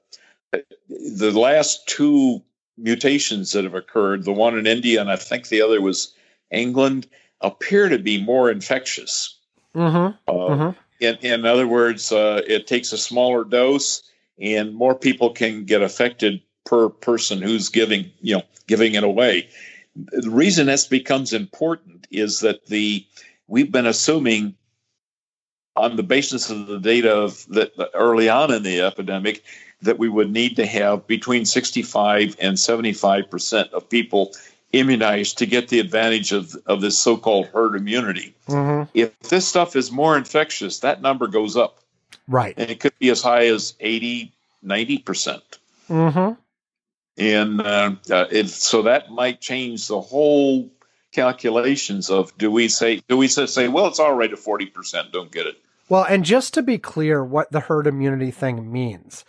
the 0.89 1.31
last 1.31 1.87
two 1.87 2.41
mutations 2.77 3.51
that 3.51 3.63
have 3.63 3.75
occurred, 3.75 4.23
the 4.23 4.33
one 4.33 4.57
in 4.57 4.67
India 4.67 5.01
and 5.01 5.09
I 5.09 5.15
think 5.15 5.47
the 5.47 5.61
other 5.61 5.81
was 5.81 6.13
England, 6.51 7.07
appear 7.41 7.89
to 7.89 7.99
be 7.99 8.21
more 8.21 8.49
infectious. 8.49 9.37
Mm-hmm. 9.75 10.15
Uh, 10.27 10.31
Mhm. 10.31 10.75
in, 10.99 11.15
in 11.17 11.45
other 11.45 11.67
words, 11.67 12.11
uh, 12.11 12.41
it 12.47 12.67
takes 12.67 12.93
a 12.93 12.97
smaller 12.97 13.43
dose, 13.43 14.03
and 14.39 14.73
more 14.73 14.95
people 14.95 15.31
can 15.31 15.65
get 15.65 15.81
affected 15.81 16.41
per 16.65 16.89
person 16.89 17.41
who's 17.41 17.69
giving, 17.69 18.11
you 18.21 18.37
know, 18.37 18.43
giving 18.67 18.95
it 18.95 19.03
away. 19.03 19.49
The 19.95 20.29
reason 20.29 20.67
this 20.67 20.87
becomes 20.87 21.33
important 21.33 22.07
is 22.11 22.39
that 22.39 22.65
the 22.67 23.05
we've 23.47 23.71
been 23.71 23.85
assuming 23.85 24.55
on 25.75 25.95
the 25.95 26.03
basis 26.03 26.49
of 26.49 26.67
the 26.67 26.79
data 26.79 27.13
of 27.13 27.45
that 27.49 27.71
early 27.93 28.29
on 28.29 28.51
in 28.51 28.63
the 28.63 28.81
epidemic 28.81 29.43
that 29.81 29.99
we 29.99 30.09
would 30.09 30.31
need 30.31 30.55
to 30.55 30.65
have 30.65 31.05
between 31.05 31.45
65 31.45 32.35
and 32.39 32.59
75 32.59 33.29
percent 33.29 33.71
of 33.73 33.89
people 33.89 34.33
immunized 34.79 35.39
to 35.39 35.45
get 35.45 35.67
the 35.69 35.79
advantage 35.79 36.31
of, 36.31 36.55
of 36.65 36.81
this 36.81 36.97
so-called 36.97 37.47
herd 37.47 37.75
immunity. 37.75 38.35
Mm-hmm. 38.47 38.89
If 38.93 39.17
this 39.19 39.47
stuff 39.47 39.75
is 39.75 39.91
more 39.91 40.17
infectious, 40.17 40.79
that 40.79 41.01
number 41.01 41.27
goes 41.27 41.55
up. 41.55 41.79
Right. 42.27 42.53
And 42.57 42.69
it 42.69 42.79
could 42.79 42.97
be 42.99 43.09
as 43.09 43.21
high 43.21 43.47
as 43.47 43.73
80, 43.79 44.31
90%. 44.63 45.41
Mm-hmm. 45.89 46.41
And 47.17 47.61
uh, 47.61 47.95
uh, 48.11 48.25
it, 48.31 48.49
so 48.49 48.83
that 48.83 49.11
might 49.11 49.39
change 49.39 49.87
the 49.87 50.01
whole 50.01 50.69
calculations 51.13 52.09
of 52.09 52.37
do 52.37 52.51
we 52.51 52.67
say, 52.67 53.01
do 53.07 53.15
we 53.15 53.27
say, 53.27 53.45
say 53.45 53.67
well, 53.67 53.87
it's 53.87 53.99
all 53.99 54.13
right 54.13 54.31
at 54.31 54.37
40%, 54.37 55.11
don't 55.11 55.31
get 55.31 55.47
it. 55.47 55.55
Well, 55.87 56.03
and 56.03 56.25
just 56.25 56.53
to 56.55 56.63
be 56.63 56.77
clear, 56.77 57.23
what 57.23 57.51
the 57.51 57.61
herd 57.61 57.87
immunity 57.87 58.31
thing 58.31 58.71
means, 58.71 59.23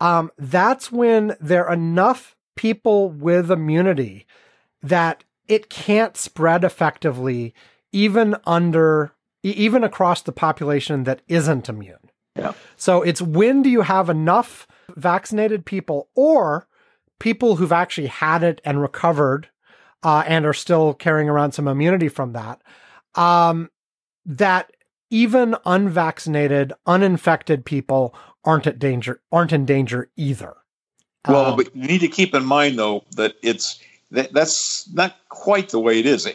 um, 0.00 0.32
that's 0.38 0.90
when 0.90 1.36
there 1.40 1.66
are 1.66 1.74
enough 1.74 2.34
people 2.56 3.08
with 3.08 3.50
immunity 3.50 4.26
that 4.82 5.24
it 5.46 5.70
can't 5.70 6.16
spread 6.16 6.64
effectively, 6.64 7.54
even 7.92 8.36
under, 8.46 9.12
even 9.42 9.84
across 9.84 10.22
the 10.22 10.32
population 10.32 11.04
that 11.04 11.22
isn't 11.28 11.68
immune. 11.68 12.10
Yeah. 12.36 12.52
So 12.76 13.02
it's 13.02 13.20
when 13.22 13.62
do 13.62 13.70
you 13.70 13.82
have 13.82 14.08
enough 14.08 14.66
vaccinated 14.96 15.64
people 15.64 16.08
or 16.14 16.68
people 17.18 17.56
who've 17.56 17.72
actually 17.72 18.06
had 18.06 18.42
it 18.42 18.60
and 18.64 18.80
recovered 18.80 19.48
uh, 20.02 20.22
and 20.26 20.46
are 20.46 20.52
still 20.52 20.94
carrying 20.94 21.28
around 21.28 21.52
some 21.52 21.66
immunity 21.66 22.08
from 22.08 22.32
that, 22.32 22.62
um, 23.16 23.70
that 24.24 24.70
even 25.10 25.56
unvaccinated, 25.64 26.72
uninfected 26.86 27.64
people 27.64 28.14
aren't 28.44 28.66
at 28.66 28.78
danger, 28.78 29.20
aren't 29.32 29.52
in 29.52 29.64
danger 29.64 30.10
either. 30.16 30.54
Well, 31.26 31.46
Um, 31.46 31.56
but 31.56 31.74
you 31.74 31.88
need 31.88 32.00
to 32.00 32.08
keep 32.08 32.34
in 32.34 32.44
mind, 32.44 32.78
though, 32.78 33.04
that 33.16 33.34
it's 33.42 33.80
that, 34.10 34.32
that's 34.32 34.88
not 34.92 35.16
quite 35.28 35.70
the 35.70 35.80
way 35.80 36.00
it 36.00 36.06
is. 36.06 36.28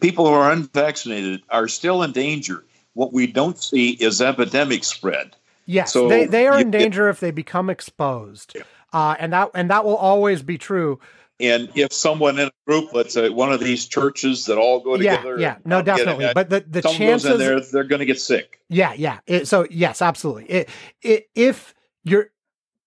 People 0.00 0.26
who 0.26 0.32
are 0.32 0.52
unvaccinated 0.52 1.42
are 1.50 1.68
still 1.68 2.02
in 2.02 2.12
danger. 2.12 2.64
What 2.94 3.12
we 3.12 3.26
don't 3.26 3.58
see 3.58 3.90
is 3.90 4.20
epidemic 4.22 4.84
spread. 4.84 5.36
Yes, 5.66 5.92
So 5.92 6.08
they, 6.08 6.26
they 6.26 6.46
are 6.46 6.54
you 6.54 6.60
in 6.60 6.70
danger 6.70 7.08
if 7.08 7.20
they 7.20 7.30
become 7.30 7.68
exposed, 7.68 8.56
uh, 8.92 9.16
and 9.18 9.32
that 9.32 9.50
and 9.54 9.68
that 9.70 9.84
will 9.84 9.96
always 9.96 10.42
be 10.42 10.58
true. 10.58 11.00
And 11.38 11.68
if 11.74 11.92
someone 11.92 12.38
in 12.38 12.48
a 12.48 12.52
group, 12.66 12.94
let's 12.94 13.12
say 13.12 13.28
one 13.28 13.52
of 13.52 13.60
these 13.60 13.86
churches 13.86 14.46
that 14.46 14.56
all 14.56 14.80
go 14.80 14.96
Yeah, 14.96 15.16
together, 15.16 15.40
yeah, 15.40 15.56
no, 15.66 15.82
definitely. 15.82 16.26
it, 16.26 16.34
But 16.34 16.50
the 16.50 16.60
the 16.60 16.82
chances, 16.82 17.32
in 17.32 17.38
there, 17.38 17.60
they're 17.60 17.84
going 17.84 17.98
to 17.98 18.06
get 18.06 18.20
sick. 18.20 18.60
yeah, 18.70 18.94
yeah. 18.94 19.18
It, 19.26 19.48
so 19.48 19.66
yes, 19.70 20.00
absolutely. 20.00 20.44
It, 20.44 20.68
it, 21.02 21.28
if 21.34 21.74
you're 22.04 22.30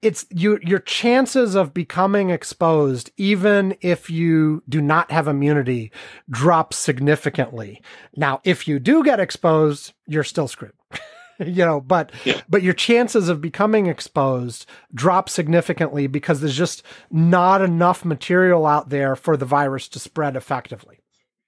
it's 0.02 0.26
you 0.30 0.60
your 0.62 0.80
chances 0.80 1.56
of 1.56 1.74
becoming 1.74 2.30
exposed 2.30 3.12
even 3.18 3.76
if 3.82 4.10
you 4.10 4.64
do 4.70 4.82
not 4.82 5.12
have 5.12 5.28
immunity 5.28 5.92
drop 6.30 6.74
significantly 6.74 7.82
now 8.16 8.40
if 8.44 8.68
you 8.68 8.80
do 8.80 9.04
get 9.04 9.20
exposed 9.20 9.94
you're 10.08 10.24
still 10.24 10.48
screwed 10.48 10.74
you 11.40 11.66
know 11.66 11.82
but 11.82 12.12
Yeah. 12.24 12.42
but 12.48 12.64
your 12.64 12.74
chances 12.74 13.30
of 13.30 13.42
becoming 13.42 13.88
exposed 13.88 14.66
drop 14.94 15.30
significantly 15.30 16.08
because 16.08 16.40
there's 16.42 16.58
just 16.58 16.84
not 17.12 17.62
enough 17.62 18.06
material 18.06 18.66
out 18.66 18.90
there 18.90 19.16
for 19.16 19.36
the 19.38 19.46
virus 19.46 19.88
to 19.90 20.00
spread 20.00 20.36
effectively 20.36 21.00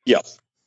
Yeah. 0.06 0.22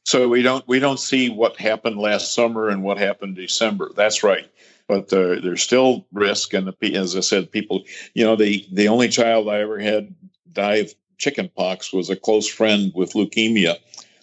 So 0.07 0.29
we 0.29 0.43
don't 0.43 0.67
we 0.69 0.81
don't 0.81 1.01
see 1.01 1.31
what 1.31 1.57
happened 1.57 1.97
last 1.99 2.35
summer 2.35 2.69
and 2.69 2.83
what 2.83 2.99
happened 2.99 3.37
December. 3.37 3.91
That's 3.97 4.23
right. 4.23 4.47
But 4.87 5.13
uh, 5.13 5.41
there's 5.43 5.63
still 5.63 6.07
risk, 6.13 6.53
and 6.53 6.67
the, 6.67 6.95
as 6.95 7.17
I 7.17 7.21
said, 7.21 7.51
people. 7.51 7.85
You 8.13 8.25
know, 8.25 8.37
the 8.37 8.67
the 8.71 8.89
only 8.89 9.09
child 9.09 9.49
I 9.49 9.61
ever 9.61 9.79
had 9.79 10.15
die 10.53 10.77
of 10.77 10.95
chickenpox 11.17 11.93
was 11.93 12.11
a 12.11 12.17
close 12.17 12.47
friend 12.47 12.93
with 12.95 13.15
leukemia, 13.15 13.77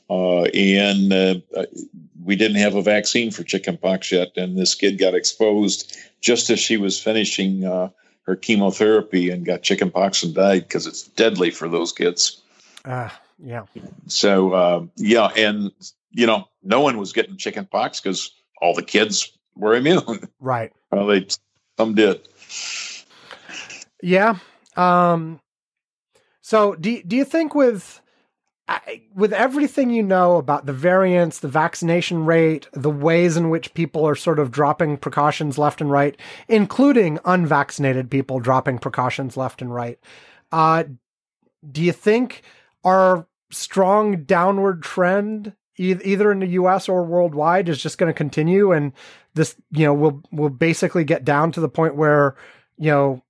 uh, 0.09 0.43
and 0.43 1.11
uh, 1.11 1.65
we 2.23 2.35
didn't 2.35 2.57
have 2.57 2.75
a 2.75 2.83
vaccine 2.83 3.31
for 3.31 3.43
chickenpox 3.43 4.11
yet. 4.11 4.37
And 4.37 4.57
this 4.57 4.75
kid 4.75 4.99
got 4.99 5.15
exposed 5.15 5.97
just 6.19 6.49
as 6.49 6.59
she 6.59 6.77
was 6.77 7.01
finishing 7.01 7.65
uh, 7.65 7.89
her 8.23 8.35
chemotherapy 8.35 9.29
and 9.29 9.45
got 9.45 9.63
chickenpox 9.63 10.23
and 10.23 10.35
died 10.35 10.63
because 10.63 10.85
it's 10.85 11.03
deadly 11.03 11.51
for 11.51 11.67
those 11.67 11.91
kids. 11.91 12.41
uh, 12.85 13.09
yeah 13.43 13.65
So 14.07 14.53
uh, 14.53 14.85
yeah, 14.95 15.27
and 15.35 15.71
you 16.11 16.27
know, 16.27 16.47
no 16.63 16.81
one 16.81 16.97
was 16.97 17.13
getting 17.13 17.37
chicken 17.37 17.65
pox 17.65 17.99
because 17.99 18.31
all 18.61 18.75
the 18.75 18.83
kids 18.83 19.31
were 19.55 19.75
immune. 19.75 20.27
right 20.39 20.71
well, 20.91 21.07
they 21.07 21.27
some 21.77 21.95
did. 21.95 22.27
Yeah. 24.01 24.37
Um 24.75 25.39
so 26.41 26.75
do 26.75 27.01
do 27.03 27.15
you 27.15 27.25
think 27.25 27.55
with 27.55 28.01
with 29.13 29.33
everything 29.33 29.89
you 29.89 30.03
know 30.03 30.37
about 30.37 30.65
the 30.65 30.73
variants, 30.73 31.39
the 31.39 31.47
vaccination 31.47 32.25
rate, 32.25 32.67
the 32.73 32.89
ways 32.89 33.35
in 33.35 33.49
which 33.49 33.73
people 33.73 34.07
are 34.07 34.15
sort 34.15 34.39
of 34.39 34.51
dropping 34.51 34.97
precautions 34.97 35.57
left 35.57 35.81
and 35.81 35.91
right, 35.91 36.17
including 36.47 37.19
unvaccinated 37.25 38.09
people 38.09 38.39
dropping 38.39 38.77
precautions 38.77 39.35
left 39.35 39.61
and 39.61 39.73
right, 39.73 39.99
uh, 40.51 40.83
do 41.69 41.81
you 41.81 41.91
think 41.91 42.43
our 42.83 43.27
strong 43.51 44.23
downward 44.23 44.81
trend, 44.81 45.53
either 45.81 46.31
in 46.31 46.39
the 46.39 46.47
U.S. 46.47 46.87
or 46.87 47.03
worldwide, 47.03 47.69
is 47.69 47.81
just 47.81 47.97
going 47.97 48.09
to 48.09 48.17
continue, 48.17 48.71
and 48.71 48.93
this, 49.33 49.55
you 49.71 49.85
know, 49.85 49.93
will 49.93 50.23
will 50.31 50.49
basically 50.49 51.03
get 51.03 51.25
down 51.25 51.51
to 51.53 51.59
the 51.59 51.69
point 51.69 51.95
where, 51.95 52.35
you 52.77 52.91
know, 52.91 53.23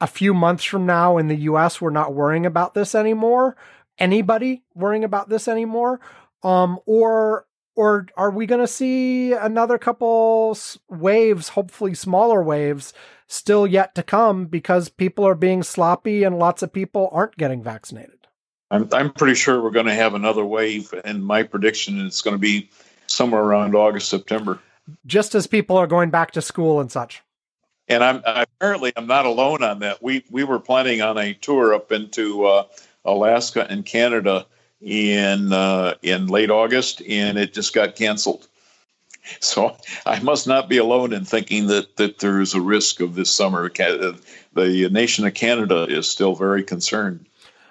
a 0.00 0.06
few 0.06 0.32
months 0.32 0.64
from 0.64 0.86
now 0.86 1.18
in 1.18 1.28
the 1.28 1.36
US, 1.36 1.80
we're 1.80 1.90
not 1.90 2.14
worrying 2.14 2.46
about 2.46 2.74
this 2.74 2.94
anymore. 2.94 3.56
Anybody 3.98 4.62
worrying 4.74 5.04
about 5.04 5.28
this 5.28 5.48
anymore? 5.48 6.00
Um, 6.42 6.78
or, 6.86 7.46
or 7.74 8.06
are 8.16 8.30
we 8.30 8.46
going 8.46 8.60
to 8.60 8.68
see 8.68 9.32
another 9.32 9.76
couple 9.76 10.56
waves, 10.88 11.50
hopefully 11.50 11.94
smaller 11.94 12.42
waves, 12.42 12.92
still 13.26 13.66
yet 13.66 13.94
to 13.96 14.02
come 14.02 14.46
because 14.46 14.88
people 14.88 15.26
are 15.26 15.34
being 15.34 15.62
sloppy 15.62 16.22
and 16.22 16.38
lots 16.38 16.62
of 16.62 16.72
people 16.72 17.08
aren't 17.12 17.36
getting 17.36 17.62
vaccinated? 17.62 18.17
I'm 18.70 18.88
I'm 18.92 19.12
pretty 19.12 19.34
sure 19.34 19.62
we're 19.62 19.70
going 19.70 19.86
to 19.86 19.94
have 19.94 20.14
another 20.14 20.44
wave, 20.44 20.92
and 21.04 21.24
my 21.24 21.42
prediction 21.42 22.00
is 22.00 22.06
it's 22.06 22.22
going 22.22 22.34
to 22.34 22.40
be 22.40 22.70
somewhere 23.06 23.42
around 23.42 23.74
August 23.74 24.08
September. 24.08 24.58
Just 25.06 25.34
as 25.34 25.46
people 25.46 25.76
are 25.76 25.86
going 25.86 26.10
back 26.10 26.32
to 26.32 26.42
school 26.42 26.80
and 26.80 26.90
such. 26.90 27.22
And 27.88 28.04
I'm 28.04 28.22
apparently 28.24 28.92
I'm 28.96 29.06
not 29.06 29.26
alone 29.26 29.62
on 29.62 29.78
that. 29.80 30.02
We 30.02 30.24
we 30.30 30.44
were 30.44 30.58
planning 30.58 31.00
on 31.00 31.16
a 31.16 31.32
tour 31.34 31.74
up 31.74 31.90
into 31.92 32.44
uh, 32.44 32.64
Alaska 33.04 33.66
and 33.68 33.84
Canada 33.84 34.46
in 34.80 35.52
uh, 35.52 35.94
in 36.02 36.26
late 36.26 36.50
August, 36.50 37.00
and 37.08 37.38
it 37.38 37.54
just 37.54 37.74
got 37.74 37.96
canceled. 37.96 38.46
So 39.40 39.76
I 40.06 40.20
must 40.20 40.46
not 40.46 40.70
be 40.70 40.78
alone 40.78 41.12
in 41.12 41.26
thinking 41.26 41.66
that 41.66 41.96
that 41.96 42.18
there 42.18 42.40
is 42.40 42.54
a 42.54 42.62
risk 42.62 43.00
of 43.00 43.14
this 43.14 43.30
summer. 43.30 43.68
The 43.68 44.88
nation 44.90 45.26
of 45.26 45.34
Canada 45.34 45.82
is 45.86 46.08
still 46.08 46.34
very 46.34 46.62
concerned. 46.62 47.26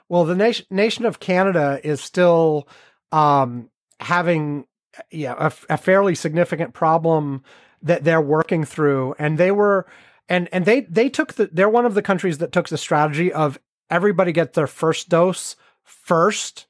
Well, 0.10 0.26
the 0.26 0.36
nation 0.36 0.66
nation 0.70 1.06
of 1.06 1.20
Canada 1.20 1.80
is 1.84 2.02
still 2.02 2.68
um, 3.12 3.70
having 4.00 4.66
yeah 5.12 5.36
a, 5.38 5.74
a 5.74 5.78
fairly 5.78 6.16
significant 6.16 6.74
problem 6.74 7.44
that 7.82 8.04
they're 8.04 8.22
working 8.22 8.64
through, 8.64 9.16
and 9.20 9.38
they 9.38 9.52
were 9.52 9.86
and 10.30 10.50
and 10.52 10.66
they 10.66 10.82
they 10.82 11.10
took 11.10 11.34
the 11.34 11.50
they're 11.52 11.70
one 11.70 11.86
of 11.86 11.94
the 11.94 12.02
countries 12.02 12.38
that 12.40 12.52
took 12.52 12.70
the 12.70 12.78
strategy 12.78 13.32
of 13.32 13.60
everybody 13.90 14.32
get 14.32 14.54
their 14.54 14.68
first 14.68 15.10
dose 15.10 15.56
first, 15.84 16.68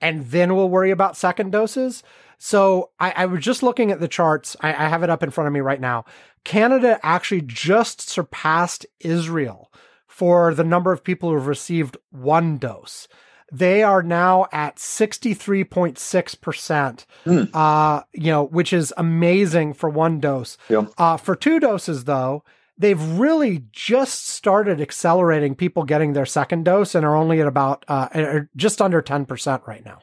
and 0.00 0.26
then 0.26 0.54
we'll 0.54 0.68
worry 0.68 0.90
about 0.90 1.16
second 1.16 1.52
doses. 1.52 2.02
So 2.38 2.90
I, 3.00 3.12
I 3.16 3.26
was 3.26 3.42
just 3.42 3.62
looking 3.62 3.90
at 3.90 4.00
the 4.00 4.08
charts. 4.08 4.56
I, 4.60 4.68
I 4.68 4.88
have 4.88 5.02
it 5.02 5.10
up 5.10 5.22
in 5.22 5.30
front 5.30 5.48
of 5.48 5.54
me 5.54 5.60
right 5.60 5.80
now. 5.80 6.04
Canada 6.44 7.00
actually 7.02 7.40
just 7.40 8.02
surpassed 8.02 8.86
Israel 9.00 9.72
for 10.16 10.54
the 10.54 10.64
number 10.64 10.92
of 10.92 11.04
people 11.04 11.28
who 11.28 11.34
have 11.34 11.46
received 11.46 11.98
one 12.08 12.56
dose. 12.56 13.06
They 13.52 13.82
are 13.82 14.02
now 14.02 14.46
at 14.50 14.76
63.6%, 14.76 17.04
uh, 17.52 18.02
you 18.14 18.30
know, 18.30 18.44
which 18.44 18.72
is 18.72 18.94
amazing 18.96 19.74
for 19.74 19.90
one 19.90 20.18
dose. 20.18 20.56
Yep. 20.70 20.88
Uh, 20.96 21.18
for 21.18 21.36
two 21.36 21.60
doses, 21.60 22.04
though, 22.04 22.42
they've 22.78 23.18
really 23.18 23.66
just 23.72 24.28
started 24.28 24.80
accelerating 24.80 25.54
people 25.54 25.84
getting 25.84 26.14
their 26.14 26.24
second 26.24 26.64
dose 26.64 26.94
and 26.94 27.04
are 27.04 27.14
only 27.14 27.42
at 27.42 27.46
about, 27.46 27.84
uh, 27.86 28.40
just 28.56 28.80
under 28.80 29.02
10% 29.02 29.66
right 29.66 29.84
now. 29.84 29.98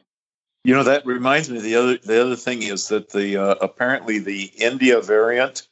You 0.62 0.76
know 0.76 0.84
that 0.84 1.04
reminds 1.04 1.50
me. 1.50 1.58
The 1.60 1.74
other 1.74 1.98
the 1.98 2.22
other 2.22 2.36
thing 2.36 2.62
is 2.62 2.88
that 2.88 3.10
the 3.10 3.36
uh, 3.36 3.56
apparently 3.60 4.18
the 4.18 4.44
India 4.56 5.02
variant 5.02 5.68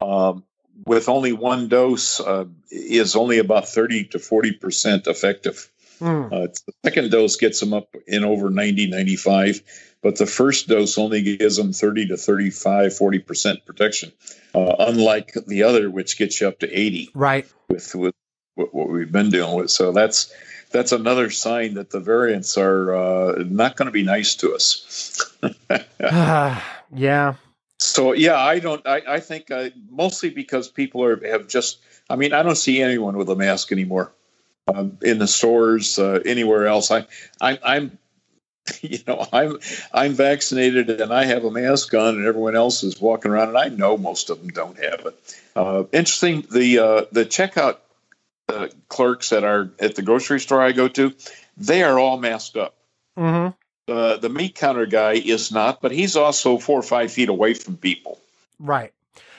um, 0.00 0.44
with 0.84 1.08
only 1.08 1.32
one 1.32 1.68
dose 1.68 2.20
uh, 2.20 2.44
is 2.70 3.16
only 3.16 3.38
about 3.38 3.68
thirty 3.68 4.04
to 4.06 4.18
forty 4.18 4.52
percent 4.52 5.06
effective. 5.06 5.70
Hmm. 5.98 6.24
Uh, 6.30 6.46
the 6.66 6.72
second 6.84 7.10
dose 7.10 7.36
gets 7.36 7.60
them 7.60 7.72
up 7.72 7.94
in 8.06 8.22
over 8.22 8.50
90, 8.50 8.88
95, 8.90 9.62
but 10.02 10.16
the 10.16 10.26
first 10.26 10.68
dose 10.68 10.98
only 10.98 11.22
gives 11.22 11.56
them 11.56 11.72
30 11.72 12.08
to 12.08 12.16
35, 12.18 12.94
40 12.94 13.18
percent 13.20 13.64
protection. 13.64 14.12
Uh, 14.54 14.74
unlike 14.78 15.32
the 15.46 15.62
other, 15.62 15.90
which 15.90 16.18
gets 16.18 16.40
you 16.40 16.48
up 16.48 16.58
to 16.58 16.70
80 16.70 17.10
Right. 17.14 17.46
with 17.68 17.94
with 17.94 18.14
what, 18.56 18.74
we've 18.88 19.10
been 19.10 19.30
dealing 19.30 19.56
with. 19.56 19.70
So 19.70 19.92
that's 19.92 20.32
that's 20.70 20.92
another 20.92 21.30
sign 21.30 21.74
that 21.74 21.90
the 21.90 22.00
variants 22.00 22.58
are 22.58 22.94
uh, 22.94 23.44
not 23.46 23.76
going 23.76 23.86
to 23.86 23.92
be 23.92 24.02
nice 24.02 24.34
to 24.36 24.54
us. 24.54 25.32
yeah. 26.94 27.34
So 27.78 28.12
yeah, 28.12 28.36
I 28.36 28.58
don't. 28.58 28.86
I, 28.86 29.02
I 29.06 29.20
think 29.20 29.50
uh, 29.50 29.70
mostly 29.90 30.30
because 30.30 30.68
people 30.68 31.04
are 31.04 31.26
have 31.28 31.48
just. 31.48 31.78
I 32.08 32.16
mean, 32.16 32.32
I 32.32 32.42
don't 32.42 32.56
see 32.56 32.80
anyone 32.80 33.16
with 33.16 33.28
a 33.28 33.36
mask 33.36 33.72
anymore 33.72 34.12
um, 34.72 34.98
in 35.02 35.18
the 35.18 35.26
stores, 35.26 35.98
uh, 35.98 36.20
anywhere 36.24 36.66
else. 36.66 36.90
I, 36.90 37.06
I, 37.40 37.58
I'm, 37.62 37.98
you 38.80 38.98
know, 39.06 39.26
I'm 39.32 39.58
I'm 39.92 40.12
vaccinated 40.14 40.90
and 41.00 41.12
I 41.12 41.24
have 41.24 41.44
a 41.44 41.50
mask 41.50 41.92
on, 41.94 42.16
and 42.16 42.26
everyone 42.26 42.56
else 42.56 42.82
is 42.82 43.00
walking 43.00 43.30
around, 43.30 43.48
and 43.48 43.58
I 43.58 43.68
know 43.68 43.96
most 43.96 44.30
of 44.30 44.40
them 44.40 44.48
don't 44.48 44.76
have 44.78 45.06
it. 45.06 45.34
Uh, 45.54 45.84
interesting. 45.92 46.44
The 46.50 46.78
uh, 46.78 47.04
the 47.12 47.24
checkout 47.24 47.78
uh, 48.48 48.68
clerks 48.88 49.32
at 49.32 49.44
our 49.44 49.70
at 49.78 49.94
the 49.94 50.02
grocery 50.02 50.40
store 50.40 50.62
I 50.62 50.72
go 50.72 50.88
to, 50.88 51.14
they 51.56 51.82
are 51.82 51.98
all 51.98 52.18
masked 52.18 52.56
up. 52.56 52.74
hmm 53.16 53.48
The 53.86 54.28
meat 54.28 54.54
counter 54.54 54.86
guy 54.86 55.12
is 55.12 55.52
not, 55.52 55.80
but 55.80 55.92
he's 55.92 56.16
also 56.16 56.58
four 56.58 56.78
or 56.78 56.82
five 56.82 57.12
feet 57.12 57.28
away 57.28 57.54
from 57.54 57.76
people. 57.76 58.20
Right. 58.58 58.92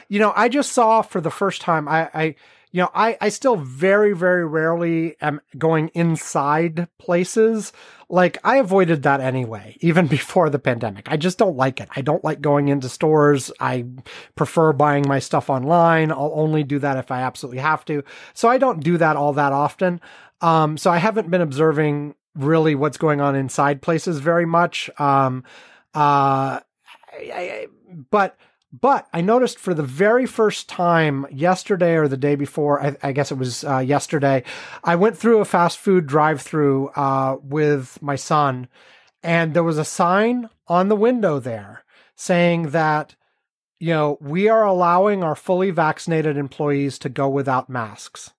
You 0.08 0.20
know, 0.20 0.32
I 0.36 0.48
just 0.48 0.72
saw 0.72 1.02
for 1.02 1.20
the 1.20 1.32
first 1.32 1.62
time, 1.62 1.88
I, 1.88 2.10
I 2.14 2.36
you 2.72 2.82
know, 2.82 2.90
I, 2.94 3.18
I 3.22 3.30
still 3.30 3.56
very, 3.56 4.14
very 4.14 4.46
rarely 4.46 5.16
am 5.22 5.42
going 5.58 5.90
inside 5.94 6.88
places. 6.98 7.72
Like 8.10 8.38
I 8.44 8.58
avoided 8.58 9.04
that 9.04 9.20
anyway, 9.20 9.78
even 9.82 10.08
before 10.08 10.50
the 10.50 10.60
pandemic. 10.60 11.10
I 11.10 11.18
just 11.18 11.38
don't 11.38 11.58
like 11.58 11.80
it. 11.80 11.90
I 11.96 12.02
don't 12.02 12.24
like 12.24 12.42
going 12.42 12.68
into 12.68 12.90
stores. 12.90 13.52
I 13.60 13.86
prefer 14.36 14.74
buying 14.74 15.08
my 15.08 15.20
stuff 15.20 15.50
online. 15.50 16.12
I'll 16.12 16.34
only 16.36 16.64
do 16.64 16.80
that 16.80 16.98
if 16.98 17.10
I 17.10 17.22
absolutely 17.22 17.62
have 17.62 17.84
to. 17.86 18.04
So 18.34 18.48
I 18.48 18.58
don't 18.58 18.84
do 18.84 18.98
that 18.98 19.16
all 19.16 19.34
that 19.34 19.54
often. 19.54 20.02
Um, 20.42 20.78
so 20.78 20.92
I 20.92 20.98
haven't 20.98 21.32
been 21.32 21.42
observing 21.42 22.16
really 22.38 22.76
what's 22.76 22.98
going 22.98 23.22
on 23.22 23.36
inside 23.36 23.82
places 23.82 24.20
very 24.20 24.46
much. 24.46 24.90
Um, 25.00 25.44
uh, 25.96 26.60
I, 27.14 27.32
I, 27.32 27.68
but 28.10 28.38
but 28.72 29.08
I 29.14 29.22
noticed 29.22 29.60
for 29.60 29.74
the 29.74 29.84
very 29.84 30.26
first 30.26 30.68
time 30.70 31.26
yesterday 31.32 31.96
or 31.96 32.08
the 32.08 32.18
day 32.18 32.36
before, 32.36 32.82
I, 32.82 32.98
I 33.02 33.12
guess 33.12 33.32
it 33.32 33.38
was 33.38 33.64
uh, 33.64 33.80
yesterday, 33.80 34.44
I 34.84 34.96
went 34.96 35.18
through 35.18 35.40
a 35.40 35.46
fast 35.46 35.78
food 35.78 36.06
drive 36.06 36.42
through 36.42 36.90
uh, 36.90 37.38
with 37.42 38.02
my 38.02 38.18
son, 38.18 38.68
and 39.24 39.54
there 39.54 39.64
was 39.64 39.78
a 39.78 39.86
sign 39.86 40.50
on 40.68 40.90
the 40.90 40.96
window 40.96 41.40
there 41.40 41.84
saying 42.16 42.72
that, 42.72 43.16
you 43.80 43.94
know, 43.94 44.18
we 44.20 44.50
are 44.50 44.66
allowing 44.66 45.24
our 45.24 45.36
fully 45.36 45.72
vaccinated 45.72 46.36
employees 46.36 47.00
to 47.00 47.10
go 47.10 47.30
without 47.30 47.70
masks. 47.70 48.34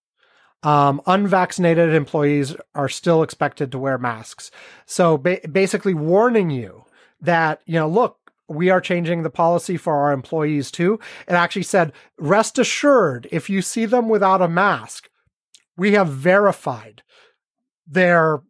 Um, 0.62 1.00
unvaccinated 1.06 1.94
employees 1.94 2.56
are 2.74 2.88
still 2.88 3.22
expected 3.22 3.72
to 3.72 3.78
wear 3.78 3.98
masks. 3.98 4.50
So 4.86 5.16
ba- 5.18 5.40
basically 5.50 5.94
warning 5.94 6.50
you 6.50 6.84
that, 7.20 7.60
you 7.66 7.74
know, 7.74 7.88
look, 7.88 8.16
we 8.48 8.70
are 8.70 8.80
changing 8.80 9.22
the 9.22 9.30
policy 9.30 9.76
for 9.76 9.94
our 9.94 10.12
employees 10.12 10.70
too. 10.70 10.98
It 11.26 11.34
actually 11.34 11.64
said, 11.64 11.92
rest 12.18 12.58
assured, 12.58 13.28
if 13.30 13.50
you 13.50 13.62
see 13.62 13.84
them 13.84 14.08
without 14.08 14.40
a 14.42 14.48
mask, 14.48 15.08
we 15.76 15.92
have 15.92 16.08
verified 16.08 17.02
their 17.86 18.42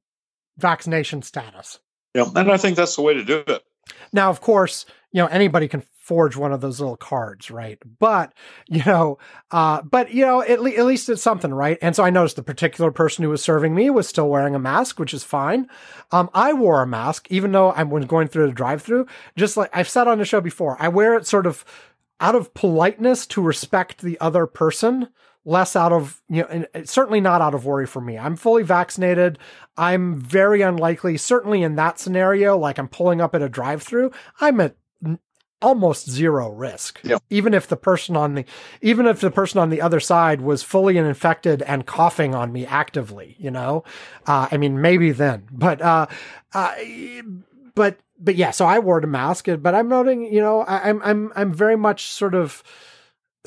vaccination 0.56 1.22
status. 1.22 1.80
Yeah, 2.14 2.26
and 2.34 2.50
I 2.50 2.56
think 2.56 2.76
that's 2.76 2.96
the 2.96 3.02
way 3.02 3.14
to 3.14 3.24
do 3.24 3.42
it. 3.46 3.62
Now, 4.12 4.30
of 4.30 4.40
course, 4.40 4.86
you 5.12 5.20
know, 5.22 5.28
anybody 5.28 5.68
can 5.68 5.82
forge 6.08 6.36
one 6.36 6.52
of 6.52 6.62
those 6.62 6.80
little 6.80 6.96
cards, 6.96 7.50
right? 7.50 7.78
But, 7.98 8.32
you 8.66 8.82
know, 8.86 9.18
uh, 9.50 9.82
but, 9.82 10.10
you 10.10 10.24
know, 10.24 10.40
at, 10.40 10.62
le- 10.62 10.70
at 10.70 10.86
least 10.86 11.10
it's 11.10 11.20
something, 11.20 11.52
right? 11.52 11.76
And 11.82 11.94
so 11.94 12.02
I 12.02 12.08
noticed 12.08 12.36
the 12.36 12.42
particular 12.42 12.90
person 12.90 13.24
who 13.24 13.28
was 13.28 13.42
serving 13.42 13.74
me 13.74 13.90
was 13.90 14.08
still 14.08 14.30
wearing 14.30 14.54
a 14.54 14.58
mask, 14.58 14.98
which 14.98 15.12
is 15.12 15.22
fine. 15.22 15.68
Um, 16.10 16.30
I 16.32 16.54
wore 16.54 16.80
a 16.80 16.86
mask, 16.86 17.26
even 17.30 17.52
though 17.52 17.72
I 17.72 17.82
was 17.82 18.06
going 18.06 18.28
through 18.28 18.46
the 18.46 18.54
drive 18.54 18.80
through, 18.80 19.06
just 19.36 19.58
like 19.58 19.68
I've 19.74 19.88
said 19.88 20.08
on 20.08 20.16
the 20.16 20.24
show 20.24 20.40
before, 20.40 20.78
I 20.80 20.88
wear 20.88 21.14
it 21.14 21.26
sort 21.26 21.46
of 21.46 21.62
out 22.20 22.34
of 22.34 22.54
politeness 22.54 23.26
to 23.26 23.42
respect 23.42 24.00
the 24.00 24.18
other 24.18 24.46
person 24.46 25.08
less 25.44 25.76
out 25.76 25.92
of 25.92 26.20
you 26.28 26.42
know 26.42 26.66
and 26.72 26.88
certainly 26.88 27.20
not 27.20 27.40
out 27.40 27.54
of 27.54 27.64
worry 27.64 27.86
for 27.86 28.02
me 28.02 28.18
i'm 28.18 28.36
fully 28.36 28.62
vaccinated 28.62 29.38
i'm 29.78 30.20
very 30.20 30.60
unlikely 30.60 31.16
certainly 31.16 31.62
in 31.62 31.76
that 31.76 31.98
scenario 31.98 32.54
like 32.58 32.76
i'm 32.76 32.88
pulling 32.88 33.20
up 33.20 33.34
at 33.34 33.40
a 33.40 33.48
drive 33.48 33.82
through 33.82 34.10
i'm 34.40 34.60
at 34.60 34.76
almost 35.60 36.08
zero 36.08 36.50
risk 36.50 37.00
yeah. 37.02 37.18
even 37.30 37.52
if 37.52 37.66
the 37.66 37.76
person 37.76 38.16
on 38.16 38.34
the 38.34 38.44
even 38.80 39.06
if 39.06 39.20
the 39.20 39.30
person 39.30 39.58
on 39.58 39.70
the 39.70 39.80
other 39.80 39.98
side 39.98 40.40
was 40.40 40.62
fully 40.62 40.96
infected 40.96 41.62
and 41.62 41.84
coughing 41.84 42.34
on 42.34 42.52
me 42.52 42.64
actively 42.64 43.34
you 43.38 43.50
know 43.50 43.82
uh, 44.26 44.46
i 44.52 44.56
mean 44.56 44.80
maybe 44.80 45.10
then 45.10 45.46
but 45.50 45.82
uh, 45.82 46.06
uh 46.54 46.74
but 47.74 47.98
but 48.20 48.36
yeah 48.36 48.52
so 48.52 48.66
i 48.66 48.78
wore 48.78 48.98
a 48.98 49.06
mask 49.06 49.46
but 49.58 49.74
i'm 49.74 49.88
noting 49.88 50.22
you 50.32 50.40
know 50.40 50.60
I, 50.60 50.90
i'm 50.90 51.02
i'm 51.02 51.32
i'm 51.34 51.52
very 51.52 51.76
much 51.76 52.06
sort 52.06 52.34
of 52.34 52.62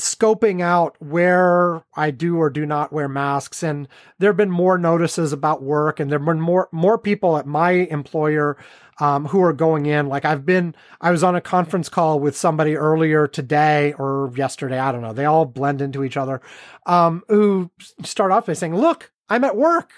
scoping 0.01 0.61
out 0.61 0.95
where 0.99 1.83
I 1.93 2.11
do 2.11 2.37
or 2.37 2.49
do 2.49 2.65
not 2.65 2.91
wear 2.91 3.07
masks. 3.07 3.63
And 3.63 3.87
there 4.19 4.29
have 4.29 4.37
been 4.37 4.51
more 4.51 4.77
notices 4.77 5.31
about 5.31 5.61
work 5.61 5.99
and 5.99 6.11
there 6.11 6.19
have 6.19 6.25
been 6.25 6.41
more, 6.41 6.69
more 6.71 6.97
people 6.97 7.37
at 7.37 7.45
my 7.45 7.71
employer 7.71 8.57
um, 8.99 9.25
who 9.25 9.41
are 9.41 9.53
going 9.53 9.85
in. 9.85 10.07
Like 10.07 10.25
I've 10.25 10.45
been, 10.45 10.75
I 10.99 11.11
was 11.11 11.23
on 11.23 11.35
a 11.35 11.41
conference 11.41 11.89
call 11.89 12.19
with 12.19 12.35
somebody 12.35 12.75
earlier 12.75 13.27
today 13.27 13.93
or 13.93 14.31
yesterday. 14.35 14.79
I 14.79 14.91
don't 14.91 15.01
know. 15.01 15.13
They 15.13 15.25
all 15.25 15.45
blend 15.45 15.81
into 15.81 16.03
each 16.03 16.17
other. 16.17 16.41
Um, 16.85 17.23
who 17.27 17.71
start 18.03 18.31
off 18.31 18.45
by 18.45 18.53
saying, 18.53 18.75
look, 18.75 19.11
I'm 19.29 19.43
at 19.43 19.55
work. 19.55 19.91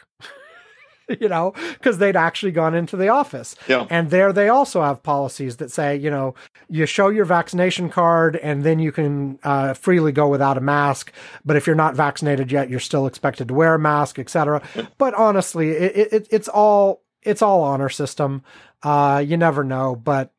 you 1.19 1.27
know, 1.27 1.53
because 1.73 1.97
they'd 1.97 2.15
actually 2.15 2.51
gone 2.51 2.73
into 2.73 2.95
the 2.95 3.09
office. 3.09 3.55
Yeah. 3.67 3.87
And 3.89 4.09
there 4.09 4.31
they 4.31 4.49
also 4.49 4.81
have 4.81 5.03
policies 5.03 5.57
that 5.57 5.71
say, 5.71 5.95
you 5.97 6.09
know, 6.09 6.33
you 6.69 6.85
show 6.85 7.09
your 7.09 7.25
vaccination 7.25 7.89
card 7.89 8.37
and 8.37 8.63
then 8.63 8.79
you 8.79 8.91
can 8.91 9.39
uh, 9.43 9.73
freely 9.73 10.11
go 10.11 10.27
without 10.27 10.57
a 10.57 10.61
mask. 10.61 11.11
But 11.43 11.57
if 11.57 11.67
you're 11.67 11.75
not 11.75 11.95
vaccinated 11.95 12.51
yet, 12.51 12.69
you're 12.69 12.79
still 12.79 13.05
expected 13.05 13.49
to 13.49 13.53
wear 13.53 13.75
a 13.75 13.79
mask, 13.79 14.17
etc. 14.17 14.61
But 14.97 15.13
honestly, 15.13 15.71
it, 15.71 16.13
it, 16.13 16.27
it's 16.31 16.47
all 16.47 17.03
it's 17.21 17.41
all 17.41 17.63
honor 17.63 17.89
system. 17.89 18.43
Uh, 18.83 19.23
you 19.25 19.37
never 19.37 19.63
know, 19.63 19.95
but 19.95 20.33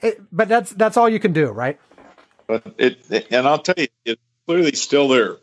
it, 0.00 0.22
but 0.32 0.48
that's 0.48 0.70
that's 0.70 0.96
all 0.96 1.08
you 1.08 1.18
can 1.18 1.32
do, 1.32 1.48
right? 1.48 1.78
But 2.46 2.74
it, 2.78 3.26
and 3.30 3.46
I'll 3.46 3.58
tell 3.58 3.74
you, 3.76 3.88
it's 4.04 4.22
clearly 4.46 4.72
still 4.72 5.08
there. 5.08 5.36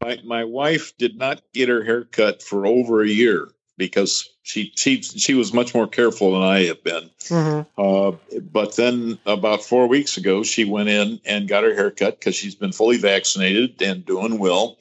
My 0.00 0.18
my 0.24 0.44
wife 0.44 0.96
did 0.96 1.18
not 1.18 1.42
get 1.52 1.68
her 1.68 1.84
hair 1.84 2.04
cut 2.04 2.42
for 2.42 2.66
over 2.66 3.02
a 3.02 3.08
year 3.08 3.48
because 3.76 4.28
she 4.42 4.72
she 4.76 5.02
she 5.02 5.34
was 5.34 5.52
much 5.52 5.74
more 5.74 5.86
careful 5.86 6.32
than 6.32 6.42
I 6.42 6.66
have 6.66 6.82
been. 6.82 7.10
Mm-hmm. 7.20 7.80
Uh, 7.80 8.40
but 8.40 8.76
then 8.76 9.18
about 9.26 9.62
four 9.62 9.86
weeks 9.86 10.16
ago, 10.16 10.42
she 10.42 10.64
went 10.64 10.88
in 10.88 11.20
and 11.24 11.48
got 11.48 11.64
her 11.64 11.74
hair 11.74 11.90
cut 11.90 12.18
because 12.18 12.34
she's 12.34 12.54
been 12.54 12.72
fully 12.72 12.96
vaccinated 12.96 13.80
and 13.82 14.04
doing 14.04 14.38
well. 14.38 14.78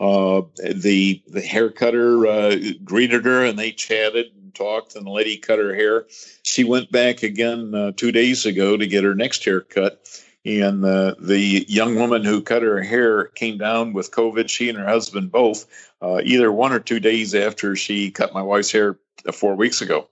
Uh, 0.00 0.42
the 0.56 1.22
the 1.28 1.40
hair 1.40 1.70
cutter 1.70 2.26
uh, 2.26 2.56
greeted 2.84 3.24
her 3.24 3.44
and 3.44 3.58
they 3.58 3.70
chatted 3.70 4.26
and 4.54 4.66
talked, 4.66 4.96
and 4.96 5.06
the 5.06 5.10
lady 5.10 5.36
cut 5.36 5.58
her 5.58 5.74
hair. 5.74 6.06
She 6.42 6.64
went 6.64 6.90
back 6.90 7.22
again 7.22 7.74
uh, 7.74 7.92
two 7.96 8.12
days 8.12 8.46
ago 8.46 8.76
to 8.76 8.86
get 8.86 9.04
her 9.04 9.14
next 9.14 9.44
haircut. 9.44 10.00
And 10.46 10.84
uh, 10.84 11.14
the 11.18 11.64
young 11.68 11.94
woman 11.94 12.22
who 12.22 12.42
cut 12.42 12.62
her 12.62 12.82
hair 12.82 13.26
came 13.26 13.56
down 13.56 13.94
with 13.94 14.10
COVID. 14.10 14.50
She 14.50 14.68
and 14.68 14.78
her 14.78 14.86
husband 14.86 15.32
both, 15.32 15.66
uh, 16.02 16.20
either 16.22 16.52
one 16.52 16.72
or 16.72 16.80
two 16.80 17.00
days 17.00 17.34
after 17.34 17.74
she 17.76 18.10
cut 18.10 18.34
my 18.34 18.42
wife's 18.42 18.70
hair 18.70 18.98
uh, 19.26 19.32
four 19.32 19.54
weeks 19.54 19.80
ago. 19.80 20.08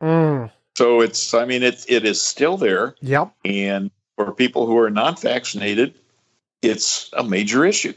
Mm. 0.00 0.50
So 0.76 1.00
it's, 1.00 1.34
I 1.34 1.44
mean, 1.44 1.62
it 1.62 1.84
it 1.88 2.04
is 2.04 2.22
still 2.22 2.56
there. 2.56 2.94
Yep. 3.00 3.32
And 3.44 3.90
for 4.16 4.32
people 4.32 4.66
who 4.66 4.78
are 4.78 4.90
not 4.90 5.20
vaccinated, 5.20 5.94
it's 6.62 7.10
a 7.12 7.24
major 7.24 7.64
issue. 7.64 7.94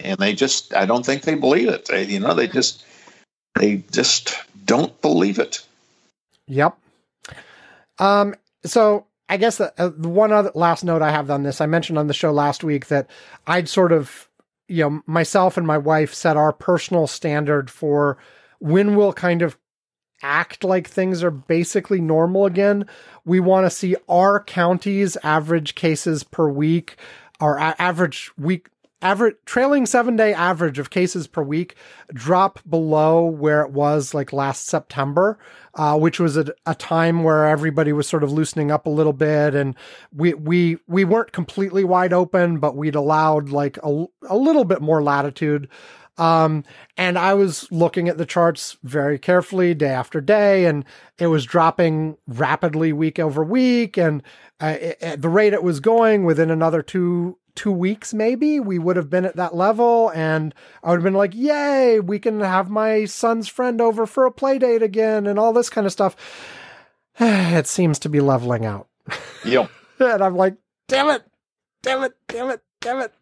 And 0.00 0.18
they 0.18 0.34
just, 0.34 0.74
I 0.74 0.86
don't 0.86 1.06
think 1.06 1.22
they 1.22 1.34
believe 1.34 1.68
it. 1.68 1.86
They, 1.86 2.04
you 2.04 2.20
know, 2.20 2.34
they 2.34 2.48
just, 2.48 2.84
they 3.58 3.76
just 3.90 4.36
don't 4.64 5.00
believe 5.00 5.38
it. 5.38 5.66
Yep. 6.46 6.76
Um. 7.98 8.34
So 8.64 9.06
I 9.28 9.36
guess 9.36 9.58
the, 9.58 9.72
uh, 9.80 9.90
the 9.96 10.08
one 10.08 10.32
other 10.32 10.50
last 10.54 10.84
note 10.84 11.02
I 11.02 11.10
have 11.10 11.30
on 11.30 11.42
this, 11.42 11.60
I 11.60 11.66
mentioned 11.66 11.98
on 11.98 12.06
the 12.06 12.14
show 12.14 12.32
last 12.32 12.62
week 12.62 12.86
that 12.88 13.08
I'd 13.46 13.68
sort 13.68 13.92
of, 13.92 14.28
you 14.68 14.84
know, 14.84 15.02
myself 15.06 15.56
and 15.56 15.66
my 15.66 15.78
wife 15.78 16.12
set 16.12 16.36
our 16.36 16.52
personal 16.52 17.06
standard 17.06 17.70
for 17.70 18.18
when 18.58 18.96
we'll 18.96 19.12
kind 19.12 19.42
of 19.42 19.58
act 20.22 20.64
like 20.64 20.88
things 20.88 21.22
are 21.22 21.30
basically 21.30 22.00
normal 22.00 22.46
again. 22.46 22.86
We 23.24 23.40
want 23.40 23.66
to 23.66 23.70
see 23.70 23.96
our 24.08 24.42
county's 24.42 25.16
average 25.22 25.74
cases 25.74 26.22
per 26.22 26.48
week, 26.48 26.96
our 27.40 27.58
a- 27.58 27.80
average 27.80 28.30
week 28.38 28.68
trailing 29.44 29.86
seven 29.86 30.16
day 30.16 30.32
average 30.32 30.78
of 30.78 30.90
cases 30.90 31.26
per 31.26 31.42
week 31.42 31.76
drop 32.12 32.58
below 32.68 33.24
where 33.26 33.62
it 33.62 33.70
was 33.70 34.14
like 34.14 34.32
last 34.32 34.66
September, 34.66 35.38
uh, 35.74 35.98
which 35.98 36.18
was 36.18 36.36
a, 36.36 36.46
a, 36.66 36.74
time 36.74 37.22
where 37.22 37.46
everybody 37.46 37.92
was 37.92 38.06
sort 38.06 38.22
of 38.22 38.32
loosening 38.32 38.70
up 38.70 38.86
a 38.86 38.90
little 38.90 39.12
bit, 39.12 39.54
and 39.54 39.74
we 40.12 40.34
we 40.34 40.78
we 40.86 41.04
weren't 41.04 41.32
completely 41.32 41.84
wide 41.84 42.12
open, 42.12 42.58
but 42.58 42.76
we'd 42.76 42.94
allowed 42.94 43.50
like 43.50 43.78
a, 43.82 44.06
a 44.28 44.36
little 44.36 44.64
bit 44.64 44.80
more 44.80 45.02
latitude. 45.02 45.68
Um, 46.16 46.64
and 46.96 47.18
I 47.18 47.34
was 47.34 47.70
looking 47.72 48.08
at 48.08 48.18
the 48.18 48.26
charts 48.26 48.76
very 48.82 49.18
carefully 49.18 49.74
day 49.74 49.88
after 49.88 50.20
day, 50.20 50.66
and 50.66 50.84
it 51.18 51.26
was 51.26 51.44
dropping 51.44 52.16
rapidly 52.26 52.92
week 52.92 53.18
over 53.18 53.42
week. 53.42 53.96
And 53.96 54.22
uh, 54.60 54.76
it, 54.80 54.98
at 55.00 55.22
the 55.22 55.28
rate 55.28 55.52
it 55.52 55.62
was 55.62 55.80
going, 55.80 56.24
within 56.24 56.50
another 56.50 56.82
two 56.82 57.38
two 57.54 57.70
weeks 57.70 58.12
maybe 58.12 58.58
we 58.58 58.80
would 58.80 58.96
have 58.96 59.08
been 59.08 59.24
at 59.24 59.36
that 59.36 59.54
level 59.54 60.10
and 60.12 60.52
i 60.82 60.90
would 60.90 60.96
have 60.96 61.04
been 61.04 61.14
like 61.14 61.32
yay 61.36 62.00
we 62.00 62.18
can 62.18 62.40
have 62.40 62.68
my 62.68 63.04
son's 63.04 63.46
friend 63.46 63.80
over 63.80 64.06
for 64.06 64.26
a 64.26 64.32
play 64.32 64.58
date 64.58 64.82
again 64.82 65.24
and 65.24 65.38
all 65.38 65.52
this 65.52 65.70
kind 65.70 65.86
of 65.86 65.92
stuff. 65.92 66.16
It 67.20 67.68
seems 67.68 68.00
to 68.00 68.08
be 68.08 68.18
leveling 68.18 68.66
out. 68.66 68.88
Yeah 69.44 69.68
and 70.00 70.20
i'm 70.20 70.36
like 70.36 70.56
damn 70.88 71.08
it 71.08 71.22
damn 71.82 72.02
it 72.02 72.12
damn 72.26 72.50
it 72.50 72.60
damn 72.84 73.00
it 73.00 73.12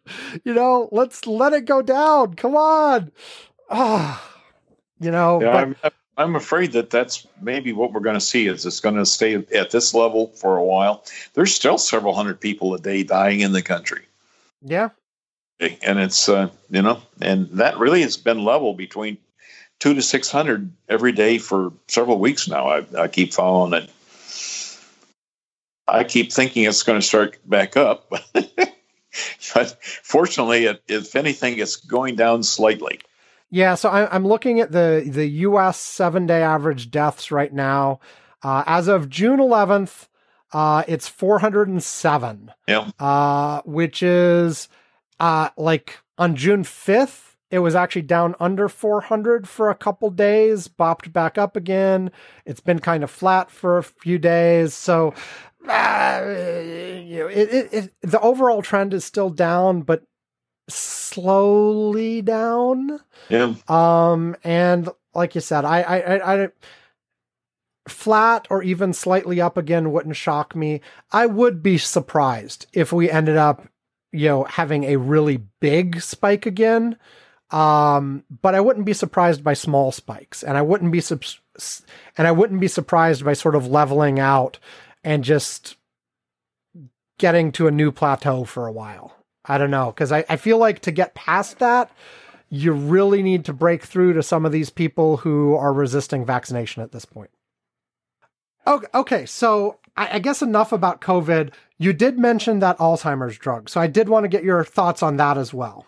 you 0.43 0.53
know 0.53 0.89
let's 0.91 1.25
let 1.25 1.53
it 1.53 1.65
go 1.65 1.81
down 1.81 2.35
come 2.35 2.55
on 2.55 3.11
ah 3.69 4.23
you 4.99 5.09
know 5.09 5.41
yeah, 5.41 5.51
but, 5.51 5.77
I'm, 5.83 5.91
I'm 6.15 6.35
afraid 6.35 6.73
that 6.73 6.89
that's 6.91 7.25
maybe 7.41 7.73
what 7.73 7.91
we're 7.91 8.01
going 8.01 8.13
to 8.13 8.21
see 8.21 8.47
is 8.47 8.65
it's 8.65 8.79
going 8.79 8.95
to 8.95 9.05
stay 9.05 9.33
at 9.33 9.71
this 9.71 9.93
level 9.93 10.27
for 10.27 10.57
a 10.57 10.63
while 10.63 11.03
there's 11.33 11.53
still 11.53 11.77
several 11.77 12.13
hundred 12.13 12.39
people 12.39 12.73
a 12.75 12.79
day 12.79 13.03
dying 13.03 13.39
in 13.39 13.53
the 13.53 13.61
country 13.63 14.03
yeah. 14.63 14.89
And 15.59 15.99
it's, 15.99 16.27
uh, 16.27 16.49
you 16.69 16.81
know, 16.81 17.01
and 17.21 17.49
that 17.51 17.77
really 17.77 18.01
has 18.01 18.17
been 18.17 18.43
level 18.43 18.73
between 18.73 19.17
two 19.79 19.93
to 19.93 20.01
600 20.01 20.71
every 20.89 21.11
day 21.11 21.37
for 21.37 21.71
several 21.87 22.19
weeks 22.19 22.47
now. 22.47 22.67
I, 22.67 22.85
I 22.97 23.07
keep 23.07 23.33
following 23.33 23.73
it. 23.73 23.89
I 25.87 26.03
keep 26.05 26.31
thinking 26.31 26.63
it's 26.63 26.83
going 26.83 26.99
to 26.99 27.05
start 27.05 27.37
back 27.45 27.77
up. 27.77 28.11
but 29.53 29.83
fortunately, 29.83 30.65
it, 30.65 30.83
if 30.87 31.15
anything, 31.15 31.59
it's 31.59 31.75
going 31.75 32.15
down 32.15 32.43
slightly. 32.43 32.99
Yeah, 33.49 33.75
so 33.75 33.89
I, 33.89 34.15
am 34.15 34.25
looking 34.25 34.59
at 34.59 34.71
the 34.71 35.03
the 35.05 35.27
U.S. 35.27 35.77
seven 35.77 36.25
day 36.25 36.41
average 36.41 36.89
deaths 36.89 37.31
right 37.31 37.53
now. 37.53 37.99
Uh, 38.41 38.63
as 38.65 38.87
of 38.87 39.09
June 39.09 39.39
11th, 39.39 40.07
uh, 40.51 40.83
it's 40.87 41.07
407. 41.07 42.51
Yeah. 42.67 42.91
Uh, 42.99 43.61
which 43.65 44.03
is 44.03 44.67
uh, 45.19 45.49
like 45.55 45.99
on 46.17 46.35
June 46.35 46.63
5th, 46.63 47.35
it 47.49 47.59
was 47.59 47.75
actually 47.75 48.01
down 48.01 48.35
under 48.39 48.67
400 48.67 49.47
for 49.47 49.69
a 49.69 49.75
couple 49.75 50.09
days, 50.09 50.67
bopped 50.67 51.13
back 51.13 51.37
up 51.37 51.55
again. 51.55 52.11
It's 52.45 52.59
been 52.59 52.79
kind 52.79 53.03
of 53.03 53.11
flat 53.11 53.51
for 53.51 53.77
a 53.77 53.83
few 53.83 54.17
days. 54.17 54.73
So, 54.73 55.13
you 55.63 57.19
know, 57.19 57.27
it, 57.27 57.53
it, 57.53 57.73
it, 57.73 57.93
the 58.01 58.19
overall 58.19 58.61
trend 58.61 58.93
is 58.93 59.05
still 59.05 59.29
down, 59.29 59.81
but 59.81 60.03
slowly 60.69 62.21
down. 62.21 62.99
Yeah. 63.29 63.55
Um, 63.67 64.35
and 64.43 64.89
like 65.13 65.35
you 65.35 65.41
said, 65.41 65.65
I, 65.65 65.81
I, 65.81 65.97
I, 65.99 66.43
I, 66.43 66.49
flat 67.87 68.47
or 68.49 68.63
even 68.63 68.93
slightly 68.93 69.41
up 69.41 69.57
again 69.57 69.91
wouldn't 69.91 70.15
shock 70.15 70.55
me. 70.55 70.81
I 71.11 71.25
would 71.25 71.61
be 71.61 71.77
surprised 71.77 72.67
if 72.73 72.93
we 72.93 73.09
ended 73.09 73.37
up, 73.37 73.67
you 74.11 74.29
know, 74.29 74.43
having 74.45 74.85
a 74.85 74.97
really 74.97 75.43
big 75.59 76.01
spike 76.01 76.45
again. 76.45 76.97
Um, 77.51 78.23
but 78.41 78.55
I 78.55 78.61
wouldn't 78.61 78.85
be 78.85 78.93
surprised 78.93 79.43
by 79.43 79.53
small 79.53 79.91
spikes, 79.91 80.41
and 80.41 80.57
I 80.57 80.63
wouldn't 80.63 80.91
be 80.91 81.01
sub- 81.01 81.23
and 82.17 82.27
I 82.27 82.31
wouldn't 82.31 82.59
be 82.59 82.67
surprised 82.67 83.23
by 83.23 83.33
sort 83.33 83.53
of 83.53 83.67
leveling 83.67 84.19
out 84.19 84.57
and 85.03 85.23
just 85.23 85.77
getting 87.17 87.51
to 87.53 87.67
a 87.67 87.71
new 87.71 87.91
plateau 87.91 88.43
for 88.43 88.67
a 88.67 88.71
while. 88.71 89.15
I 89.45 89.57
don't 89.57 89.71
know 89.71 89.87
because 89.87 90.11
I, 90.11 90.25
I 90.29 90.37
feel 90.37 90.57
like 90.57 90.79
to 90.81 90.91
get 90.91 91.15
past 91.15 91.59
that, 91.59 91.91
you 92.49 92.71
really 92.71 93.21
need 93.21 93.45
to 93.45 93.53
break 93.53 93.83
through 93.83 94.13
to 94.13 94.23
some 94.23 94.45
of 94.45 94.51
these 94.51 94.69
people 94.69 95.17
who 95.17 95.55
are 95.55 95.73
resisting 95.73 96.25
vaccination 96.25 96.81
at 96.81 96.91
this 96.91 97.05
point. 97.05 97.31
Okay, 98.65 98.87
okay 98.93 99.25
so 99.25 99.79
I, 99.97 100.15
I 100.15 100.19
guess 100.19 100.41
enough 100.41 100.71
about 100.71 101.01
COVID. 101.01 101.51
You 101.77 101.93
did 101.93 102.17
mention 102.17 102.59
that 102.59 102.77
Alzheimer's 102.77 103.37
drug, 103.37 103.69
so 103.69 103.81
I 103.81 103.87
did 103.87 104.07
want 104.07 104.23
to 104.23 104.29
get 104.29 104.43
your 104.43 104.63
thoughts 104.63 105.03
on 105.03 105.17
that 105.17 105.37
as 105.37 105.53
well. 105.53 105.85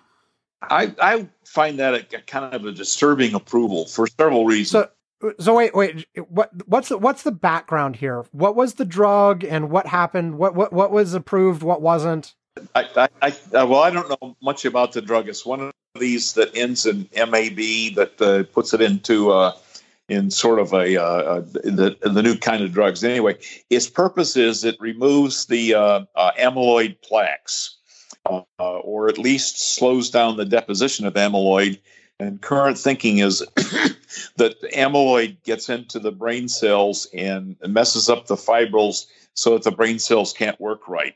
I, 0.62 0.96
I 1.02 1.30
find 1.44 1.80
that 1.80 1.94
a, 1.94 2.18
a 2.18 2.22
kind 2.22 2.54
of 2.54 2.66
a 2.66 2.72
disturbing 2.72 3.34
approval 3.34 3.86
for 3.86 4.08
several 4.08 4.46
reasons. 4.46 4.70
So, 4.72 4.90
so 5.40 5.56
wait, 5.56 5.74
wait. 5.74 6.06
What 6.30 6.52
what's 6.68 6.90
the, 6.90 6.98
what's 6.98 7.24
the 7.24 7.32
background 7.32 7.96
here? 7.96 8.26
What 8.32 8.56
was 8.56 8.76
the 8.76 8.86
drug 8.86 9.44
and 9.44 9.70
what 9.70 9.88
happened? 9.88 10.38
What 10.38 10.56
what 10.56 10.74
what 10.74 10.92
was 10.92 11.14
approved? 11.14 11.64
What 11.64 11.82
wasn't? 11.82 12.34
I, 12.74 13.10
I, 13.22 13.34
I 13.54 13.64
well, 13.64 13.82
I 13.82 13.90
don't 13.90 14.10
know 14.10 14.38
much 14.42 14.66
about 14.66 14.94
the 14.94 15.02
drug. 15.02 15.28
It's 15.28 15.46
one 15.46 15.62
of 15.62 15.74
these 16.00 16.34
that 16.34 16.56
ends 16.56 16.86
in 16.86 17.10
MAB 17.16 17.96
that 17.96 18.22
uh, 18.22 18.44
puts 18.54 18.74
it 18.74 18.82
into 18.82 19.32
uh, 19.32 19.54
in 20.08 20.30
sort 20.30 20.60
of 20.60 20.74
a 20.74 21.02
uh, 21.02 21.40
the 21.42 21.98
the 22.02 22.22
new 22.22 22.38
kind 22.38 22.64
of 22.64 22.72
drugs. 22.72 23.04
Anyway, 23.04 23.38
its 23.70 23.90
purpose 23.90 24.36
is 24.36 24.64
it 24.64 24.78
removes 24.80 25.46
the 25.48 25.76
uh, 25.76 26.06
uh, 26.16 26.32
amyloid 26.40 27.02
plaques, 27.02 27.78
uh, 28.26 28.42
or 28.60 29.08
at 29.08 29.18
least 29.18 29.76
slows 29.76 30.10
down 30.10 30.38
the 30.38 30.46
deposition 30.46 31.06
of 31.06 31.14
amyloid. 31.14 31.80
And 32.18 32.42
current 32.42 32.78
thinking 32.78 33.18
is 33.18 33.44
that 34.38 34.62
amyloid 34.74 35.44
gets 35.44 35.70
into 35.70 36.00
the 36.00 36.12
brain 36.12 36.48
cells 36.48 37.08
and 37.14 37.56
messes 37.68 38.10
up 38.10 38.28
the 38.28 38.38
fibrils 38.38 39.08
so 39.34 39.54
that 39.54 39.64
the 39.64 39.72
brain 39.72 40.00
cells 40.00 40.34
can't 40.34 40.60
work 40.60 40.88
right. 40.88 41.16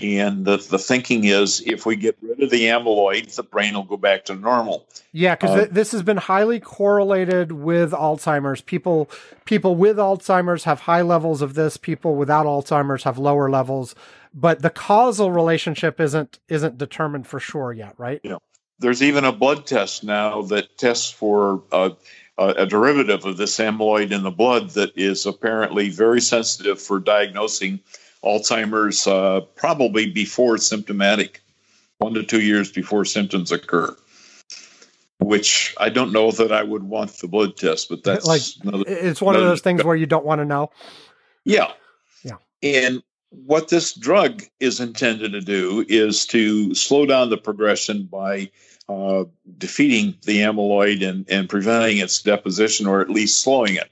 And 0.00 0.44
the, 0.44 0.58
the 0.58 0.78
thinking 0.78 1.24
is 1.24 1.60
if 1.66 1.84
we 1.84 1.96
get 1.96 2.16
rid 2.22 2.42
of 2.42 2.50
the 2.50 2.64
amyloid, 2.64 3.34
the 3.34 3.42
brain 3.42 3.74
will 3.74 3.82
go 3.82 3.96
back 3.96 4.26
to 4.26 4.34
normal. 4.34 4.86
Yeah, 5.12 5.34
because 5.34 5.50
uh, 5.50 5.56
th- 5.56 5.70
this 5.70 5.92
has 5.92 6.02
been 6.02 6.18
highly 6.18 6.60
correlated 6.60 7.52
with 7.52 7.92
Alzheimer's. 7.92 8.60
People 8.60 9.10
people 9.44 9.74
with 9.74 9.96
Alzheimer's 9.96 10.64
have 10.64 10.80
high 10.80 11.02
levels 11.02 11.42
of 11.42 11.54
this. 11.54 11.76
People 11.76 12.14
without 12.14 12.46
Alzheimer's 12.46 13.04
have 13.04 13.18
lower 13.18 13.50
levels. 13.50 13.94
But 14.32 14.62
the 14.62 14.70
causal 14.70 15.32
relationship 15.32 16.00
isn't 16.00 16.38
isn't 16.48 16.78
determined 16.78 17.26
for 17.26 17.40
sure 17.40 17.72
yet, 17.72 17.94
right? 17.98 18.20
Yeah. 18.22 18.36
There's 18.78 19.02
even 19.02 19.24
a 19.24 19.32
blood 19.32 19.66
test 19.66 20.04
now 20.04 20.42
that 20.42 20.78
tests 20.78 21.10
for 21.10 21.64
uh, 21.72 21.90
a 22.38 22.66
derivative 22.66 23.24
of 23.24 23.36
this 23.36 23.58
amyloid 23.58 24.12
in 24.12 24.22
the 24.22 24.30
blood 24.30 24.70
that 24.70 24.96
is 24.96 25.26
apparently 25.26 25.90
very 25.90 26.20
sensitive 26.20 26.80
for 26.80 27.00
diagnosing 27.00 27.80
Alzheimer's 28.24 29.06
uh, 29.06 29.40
probably 29.56 30.10
before 30.10 30.58
symptomatic, 30.58 31.42
one 31.98 32.14
to 32.14 32.22
two 32.22 32.40
years 32.40 32.70
before 32.70 33.04
symptoms 33.04 33.52
occur. 33.52 33.96
Which 35.20 35.74
I 35.78 35.88
don't 35.88 36.12
know 36.12 36.30
that 36.30 36.52
I 36.52 36.62
would 36.62 36.84
want 36.84 37.10
the 37.14 37.26
blood 37.26 37.56
test, 37.56 37.88
but 37.88 38.04
that's 38.04 38.24
like 38.24 38.42
another, 38.62 38.84
it's 38.86 39.20
one 39.20 39.34
of 39.34 39.42
those 39.42 39.60
things 39.60 39.82
where 39.82 39.96
you 39.96 40.06
don't 40.06 40.24
want 40.24 40.40
to 40.40 40.44
know. 40.44 40.70
Yeah, 41.44 41.72
yeah. 42.22 42.36
And 42.62 43.02
what 43.30 43.68
this 43.68 43.94
drug 43.94 44.44
is 44.60 44.78
intended 44.78 45.32
to 45.32 45.40
do 45.40 45.84
is 45.88 46.24
to 46.26 46.72
slow 46.74 47.04
down 47.04 47.30
the 47.30 47.36
progression 47.36 48.04
by 48.04 48.50
uh, 48.88 49.24
defeating 49.58 50.14
the 50.22 50.38
amyloid 50.38 51.06
and, 51.06 51.28
and 51.28 51.48
preventing 51.48 51.98
its 51.98 52.22
deposition 52.22 52.86
or 52.86 53.00
at 53.00 53.10
least 53.10 53.40
slowing 53.40 53.76
it. 53.76 53.90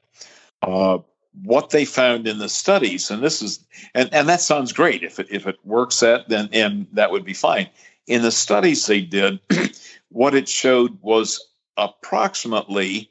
Uh, 0.63 0.99
what 1.43 1.71
they 1.71 1.85
found 1.85 2.27
in 2.27 2.39
the 2.39 2.49
studies, 2.49 3.11
and 3.11 3.23
this 3.23 3.43
is, 3.43 3.65
and, 3.95 4.09
and 4.15 4.29
that 4.29 4.41
sounds 4.41 4.73
great. 4.73 5.03
If 5.03 5.21
it, 5.21 5.27
if 5.31 5.47
it 5.47 5.59
works 5.65 6.01
that, 6.01 6.29
then 6.29 6.49
and 6.53 6.87
that 6.93 7.11
would 7.11 7.25
be 7.25 7.35
fine. 7.35 7.69
In 8.07 8.23
the 8.23 8.31
studies 8.31 8.87
they 8.87 9.03
did, 9.03 9.39
what 10.09 10.35
it 10.35 10.49
showed 10.49 10.99
was 11.03 11.47
approximately 11.77 13.11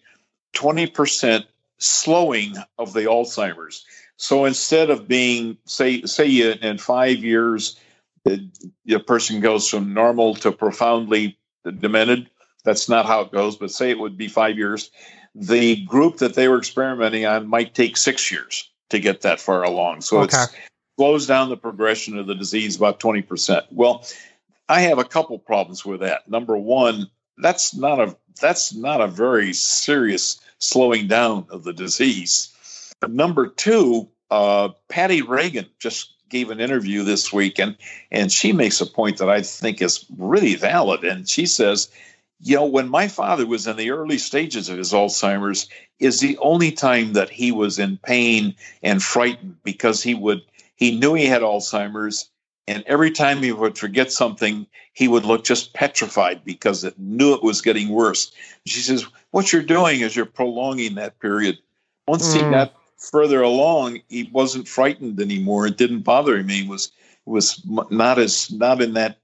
20% 0.55 1.45
slowing 1.77 2.55
of 2.79 2.93
the 2.93 3.01
Alzheimer's. 3.01 3.85
So 4.17 4.45
instead 4.45 4.89
of 4.89 5.07
being, 5.07 5.57
say, 5.65 6.01
say 6.03 6.51
in 6.53 6.77
five 6.77 7.17
years, 7.17 7.79
the, 8.23 8.49
the 8.85 8.99
person 8.99 9.39
goes 9.39 9.69
from 9.69 9.93
normal 9.93 10.35
to 10.35 10.51
profoundly 10.51 11.37
demented. 11.71 12.29
That's 12.63 12.89
not 12.89 13.05
how 13.05 13.21
it 13.21 13.31
goes, 13.31 13.57
but 13.57 13.71
say 13.71 13.91
it 13.91 13.99
would 13.99 14.17
be 14.17 14.27
five 14.27 14.57
years 14.57 14.89
the 15.35 15.83
group 15.83 16.17
that 16.17 16.33
they 16.33 16.47
were 16.47 16.57
experimenting 16.57 17.25
on 17.25 17.47
might 17.47 17.75
take 17.75 17.97
six 17.97 18.31
years 18.31 18.69
to 18.89 18.99
get 18.99 19.21
that 19.21 19.41
far 19.41 19.63
along. 19.63 20.01
So 20.01 20.21
okay. 20.21 20.43
it 20.43 20.49
slows 20.97 21.27
down 21.27 21.49
the 21.49 21.57
progression 21.57 22.17
of 22.17 22.25
the 22.25 22.35
disease 22.35 22.77
about 22.77 23.01
20%. 23.01 23.63
Well, 23.71 24.05
I 24.69 24.81
have 24.81 24.97
a 24.97 25.03
couple 25.03 25.37
problems 25.37 25.85
with 25.85 25.99
that. 25.99 26.29
Number 26.29 26.57
one, 26.57 27.11
that's 27.37 27.75
not 27.75 27.99
a 27.99 28.15
that's 28.39 28.73
not 28.73 29.01
a 29.01 29.07
very 29.07 29.53
serious 29.53 30.39
slowing 30.57 31.07
down 31.07 31.47
of 31.49 31.63
the 31.63 31.73
disease. 31.73 32.53
Number 33.07 33.47
two, 33.47 34.09
uh, 34.31 34.69
Patty 34.89 35.21
Reagan 35.21 35.67
just 35.79 36.14
gave 36.29 36.49
an 36.49 36.59
interview 36.59 37.03
this 37.03 37.31
week, 37.31 37.59
and 37.59 37.77
and 38.11 38.31
she 38.31 38.51
makes 38.53 38.81
a 38.81 38.85
point 38.85 39.17
that 39.17 39.29
I 39.29 39.41
think 39.41 39.81
is 39.81 40.05
really 40.17 40.55
valid. 40.55 41.03
And 41.03 41.27
she 41.27 41.45
says 41.45 41.89
you 42.41 42.55
know, 42.55 42.65
when 42.65 42.89
my 42.89 43.07
father 43.07 43.45
was 43.45 43.67
in 43.67 43.77
the 43.77 43.91
early 43.91 44.17
stages 44.17 44.69
of 44.69 44.77
his 44.77 44.91
Alzheimer's, 44.91 45.67
is 45.99 46.19
the 46.19 46.37
only 46.39 46.71
time 46.71 47.13
that 47.13 47.29
he 47.29 47.51
was 47.51 47.79
in 47.79 47.97
pain 47.97 48.55
and 48.83 49.01
frightened 49.01 49.57
because 49.63 50.03
he 50.03 50.13
would 50.13 50.41
he 50.75 50.99
knew 50.99 51.13
he 51.13 51.25
had 51.25 51.41
Alzheimer's, 51.41 52.29
and 52.67 52.83
every 52.85 53.11
time 53.11 53.41
he 53.41 53.53
would 53.53 53.77
forget 53.77 54.11
something, 54.11 54.67
he 54.91 55.07
would 55.07 55.23
look 55.23 55.45
just 55.45 55.73
petrified 55.73 56.43
because 56.43 56.83
it 56.83 56.99
knew 56.99 57.33
it 57.33 57.43
was 57.43 57.61
getting 57.61 57.87
worse. 57.89 58.33
She 58.65 58.81
says, 58.81 59.05
"What 59.31 59.53
you're 59.53 59.61
doing 59.61 60.01
is 60.01 60.15
you're 60.15 60.25
prolonging 60.25 60.95
that 60.95 61.19
period." 61.19 61.59
Once 62.07 62.27
mm. 62.27 62.43
he 62.43 62.51
got 62.51 62.73
further 63.11 63.41
along, 63.41 64.01
he 64.09 64.29
wasn't 64.31 64.67
frightened 64.67 65.19
anymore. 65.21 65.67
It 65.67 65.77
didn't 65.77 66.01
bother 66.01 66.37
him. 66.37 66.49
He 66.49 66.67
was 66.67 66.91
was 67.25 67.61
not 67.65 68.19
as 68.19 68.51
not 68.51 68.81
in 68.81 68.93
that 68.93 69.17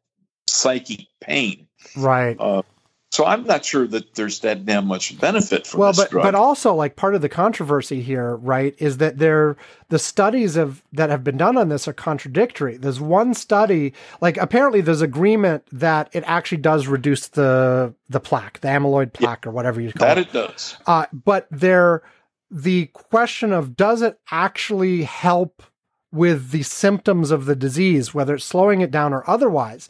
psychic 0.48 1.08
pain. 1.20 1.68
Right. 1.96 2.38
Uh, 2.40 2.64
so 3.12 3.26
I'm 3.26 3.44
not 3.44 3.66
sure 3.66 3.86
that 3.88 4.16
there's 4.16 4.40
that 4.40 4.66
damn 4.66 4.88
much 4.88 5.20
benefit 5.20 5.68
from 5.68 5.82
well, 5.82 5.90
this 5.90 6.00
but 6.00 6.12
drug. 6.12 6.24
but 6.24 6.34
also 6.34 6.74
like 6.74 6.96
part 6.96 7.14
of 7.14 7.22
the 7.22 7.28
controversy 7.28 8.02
here, 8.02 8.38
right, 8.38 8.74
is 8.78 8.98
that 8.98 9.18
there 9.18 9.58
the 9.90 10.00
studies 10.00 10.56
of 10.56 10.82
that 10.94 11.10
have 11.10 11.22
been 11.22 11.36
done 11.36 11.58
on 11.58 11.68
this 11.68 11.90
are 11.90 11.94
contradictory. 11.94 12.78
There's 12.78 13.02
one 13.02 13.34
study, 13.34 13.92
like 14.22 14.38
apparently 14.38 14.80
there's 14.80 15.02
agreement 15.02 15.66
that 15.74 16.10
it 16.14 16.24
actually 16.26 16.60
does 16.60 16.88
reduce 16.88 17.28
the 17.28 17.94
the 18.10 18.22
plaque, 18.22 18.62
the 18.62 18.70
amyloid 18.70 19.12
plaque, 19.12 19.44
yeah, 19.44 19.50
or 19.50 19.52
whatever 19.52 19.82
you 19.82 19.92
call 19.92 20.08
that 20.08 20.18
it. 20.18 20.32
That 20.32 20.46
it 20.46 20.48
does. 20.48 20.78
Uh, 20.88 21.06
but 21.12 21.48
there, 21.52 22.04
the 22.52 22.88
question 22.88 23.54
of 23.54 23.78
does 23.78 24.02
it 24.02 24.20
actually 24.30 25.04
help 25.04 25.64
with 26.12 26.52
the 26.52 26.64
symptoms 26.64 27.32
of 27.32 27.46
the 27.46 27.56
disease, 27.56 28.14
whether 28.14 28.36
it's 28.36 28.44
slowing 28.44 28.82
it 28.82 28.92
down 28.92 29.14
or 29.14 29.28
otherwise, 29.30 29.88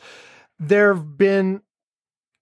there 0.59 0.93
have 0.93 1.17
been 1.17 1.61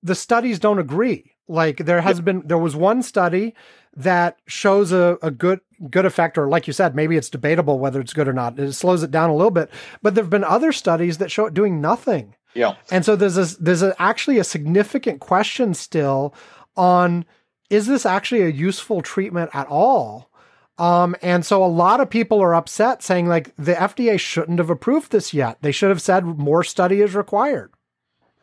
the 0.03 0.15
studies 0.15 0.59
don't 0.59 0.79
agree. 0.79 1.31
Like 1.47 1.77
there 1.77 2.01
has 2.01 2.21
been, 2.21 2.43
there 2.45 2.57
was 2.57 2.75
one 2.75 3.01
study 3.01 3.55
that 3.95 4.37
shows 4.47 4.91
a, 4.91 5.17
a 5.23 5.31
good 5.31 5.61
good 5.89 6.05
effect, 6.05 6.37
or 6.37 6.47
like 6.47 6.67
you 6.67 6.73
said, 6.73 6.95
maybe 6.95 7.15
it's 7.15 7.29
debatable 7.29 7.79
whether 7.79 7.99
it's 7.99 8.13
good 8.13 8.27
or 8.27 8.33
not. 8.33 8.59
It 8.59 8.73
slows 8.73 9.01
it 9.01 9.11
down 9.11 9.29
a 9.29 9.35
little 9.35 9.51
bit, 9.51 9.69
but 10.01 10.13
there 10.13 10.23
have 10.23 10.29
been 10.29 10.43
other 10.43 10.71
studies 10.71 11.17
that 11.17 11.31
show 11.31 11.45
it 11.45 11.53
doing 11.53 11.81
nothing. 11.81 12.35
Yeah, 12.53 12.75
and 12.91 13.05
so 13.05 13.15
there's 13.15 13.37
a, 13.37 13.61
there's 13.61 13.81
a, 13.81 13.95
actually 13.99 14.37
a 14.37 14.43
significant 14.43 15.21
question 15.21 15.73
still 15.73 16.33
on 16.75 17.25
is 17.69 17.87
this 17.87 18.05
actually 18.05 18.41
a 18.41 18.49
useful 18.49 19.01
treatment 19.01 19.51
at 19.53 19.67
all? 19.67 20.29
Um, 20.77 21.15
and 21.21 21.45
so 21.45 21.63
a 21.63 21.67
lot 21.67 21.99
of 21.99 22.09
people 22.09 22.41
are 22.41 22.55
upset 22.55 23.03
saying 23.03 23.27
like 23.27 23.53
the 23.57 23.73
FDA 23.73 24.17
shouldn't 24.19 24.59
have 24.59 24.69
approved 24.69 25.11
this 25.11 25.33
yet. 25.33 25.57
They 25.61 25.73
should 25.73 25.89
have 25.89 26.01
said 26.01 26.25
more 26.25 26.63
study 26.63 27.01
is 27.01 27.15
required. 27.15 27.73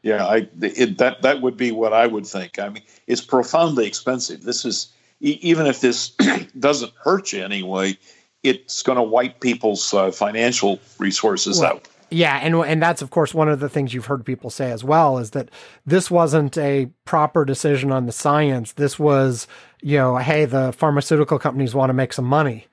Yeah, 0.03 0.25
I 0.25 0.49
it, 0.61 0.99
that 0.99 1.23
that 1.23 1.41
would 1.41 1.57
be 1.57 1.73
what 1.73 1.93
I 1.93 2.07
would 2.07 2.27
think. 2.27 2.59
I 2.59 2.69
mean, 2.69 2.83
it's 3.07 3.23
profoundly 3.23 3.87
expensive. 3.87 4.43
This 4.43 4.65
is 4.65 4.93
even 5.21 5.67
if 5.67 5.81
this 5.81 6.11
doesn't 6.59 6.93
hurt 7.03 7.33
you 7.33 7.43
anyway, 7.43 7.97
it's 8.43 8.83
going 8.83 8.97
to 8.97 9.03
wipe 9.03 9.41
people's 9.41 9.93
uh, 9.95 10.11
financial 10.11 10.79
resources 10.99 11.59
well, 11.59 11.73
out. 11.73 11.89
Yeah, 12.11 12.39
and 12.41 12.55
and 12.55 12.81
that's 12.81 13.03
of 13.03 13.11
course 13.11 13.35
one 13.35 13.49
of 13.49 13.61
the 13.61 13.69
things 13.69 13.93
you've 13.93 14.07
heard 14.07 14.25
people 14.25 14.51
say 14.51 14.71
as 14.71 14.85
well 14.85 15.19
is 15.19 15.33
that 15.33 15.51
this 15.85 16.11
wasn't 16.11 16.57
a 16.57 16.87
proper 17.05 17.45
decision 17.45 17.91
on 17.91 18.07
the 18.07 18.13
science. 18.13 18.73
This 18.73 18.99
was, 18.99 19.49
you 19.83 19.99
know, 19.99 20.17
hey, 20.17 20.45
the 20.45 20.73
pharmaceutical 20.73 21.39
companies 21.39 21.75
want 21.75 21.91
to 21.91 21.95
make 21.95 22.13
some 22.13 22.25
money. 22.25 22.67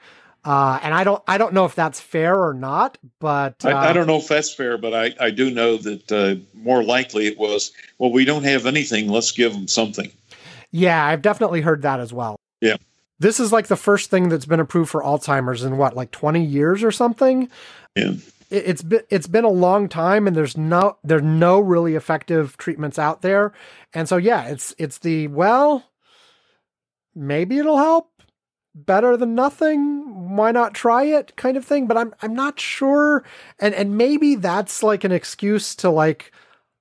Uh, 0.45 0.77
and 0.83 0.93
I 0.93 1.05
don't, 1.05 1.23
I 1.25 1.37
don't 1.37 1.53
know 1.53 1.63
if 1.63 1.73
that's 1.73 2.01
fair 2.01 2.35
or 2.35 2.53
not, 2.53 2.97
but 3.19 3.63
uh, 3.63 3.69
I, 3.69 3.89
I, 3.89 3.93
don't 3.93 4.07
know 4.07 4.17
if 4.17 4.27
that's 4.27 4.53
fair, 4.53 4.77
but 4.77 4.93
I, 4.93 5.13
I 5.19 5.29
do 5.29 5.49
know 5.49 5.77
that 5.77 6.11
uh, 6.11 6.35
more 6.53 6.83
likely 6.83 7.27
it 7.27 7.37
was. 7.37 7.71
Well, 7.97 8.11
we 8.11 8.25
don't 8.25 8.43
have 8.43 8.65
anything. 8.65 9.07
Let's 9.07 9.31
give 9.31 9.53
them 9.53 9.69
something. 9.69 10.11
Yeah, 10.71 11.05
I've 11.05 11.21
definitely 11.21 11.61
heard 11.61 11.83
that 11.83 12.01
as 12.01 12.11
well. 12.11 12.35
Yeah, 12.59 12.75
this 13.19 13.39
is 13.39 13.53
like 13.53 13.67
the 13.67 13.77
first 13.77 14.09
thing 14.09 14.27
that's 14.27 14.45
been 14.45 14.59
approved 14.59 14.89
for 14.89 15.01
Alzheimer's 15.01 15.63
in 15.63 15.77
what, 15.77 15.95
like 15.95 16.11
twenty 16.11 16.43
years 16.43 16.83
or 16.83 16.91
something. 16.91 17.49
Yeah, 17.95 18.13
it, 18.53 18.63
it's 18.67 18.83
been 18.83 19.01
it's 19.09 19.27
been 19.27 19.43
a 19.43 19.49
long 19.49 19.89
time, 19.89 20.27
and 20.27 20.35
there's 20.35 20.55
no 20.55 20.97
there's 21.03 21.23
no 21.23 21.59
really 21.59 21.95
effective 21.95 22.55
treatments 22.57 22.99
out 22.99 23.21
there, 23.21 23.51
and 23.93 24.07
so 24.07 24.17
yeah, 24.17 24.45
it's 24.45 24.75
it's 24.77 24.99
the 24.99 25.27
well, 25.27 25.83
maybe 27.15 27.57
it'll 27.57 27.77
help 27.77 28.11
better 28.75 29.17
than 29.17 29.35
nothing. 29.35 30.35
Why 30.35 30.51
not 30.51 30.73
try 30.73 31.03
it 31.03 31.35
kind 31.35 31.57
of 31.57 31.65
thing? 31.65 31.87
But 31.87 31.97
I'm 31.97 32.13
I'm 32.21 32.33
not 32.33 32.59
sure. 32.59 33.23
And 33.59 33.73
and 33.73 33.97
maybe 33.97 34.35
that's 34.35 34.83
like 34.83 35.03
an 35.03 35.11
excuse 35.11 35.75
to 35.75 35.89
like 35.89 36.31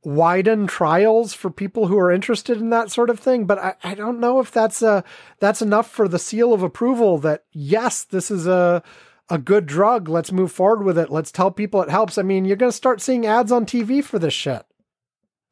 widen 0.04 0.66
trials 0.66 1.32
for 1.32 1.48
people 1.48 1.86
who 1.86 1.96
are 1.96 2.10
interested 2.10 2.58
in 2.58 2.70
that 2.70 2.90
sort 2.90 3.08
of 3.08 3.20
thing. 3.20 3.46
But 3.46 3.58
I, 3.58 3.74
I 3.84 3.94
don't 3.94 4.20
know 4.20 4.40
if 4.40 4.50
that's 4.50 4.82
a 4.82 5.04
that's 5.40 5.62
enough 5.62 5.88
for 5.90 6.08
the 6.08 6.18
seal 6.18 6.52
of 6.52 6.62
approval 6.62 7.18
that 7.18 7.44
yes, 7.52 8.04
this 8.04 8.30
is 8.30 8.46
a 8.46 8.82
a 9.28 9.38
good 9.38 9.66
drug. 9.66 10.08
Let's 10.08 10.32
move 10.32 10.52
forward 10.52 10.84
with 10.84 10.98
it. 10.98 11.10
Let's 11.10 11.32
tell 11.32 11.50
people 11.50 11.82
it 11.82 11.90
helps. 11.90 12.18
I 12.18 12.22
mean, 12.22 12.44
you're 12.44 12.56
gonna 12.56 12.72
start 12.72 13.00
seeing 13.00 13.26
ads 13.26 13.52
on 13.52 13.66
TV 13.66 14.02
for 14.02 14.18
this 14.18 14.34
shit. 14.34 14.64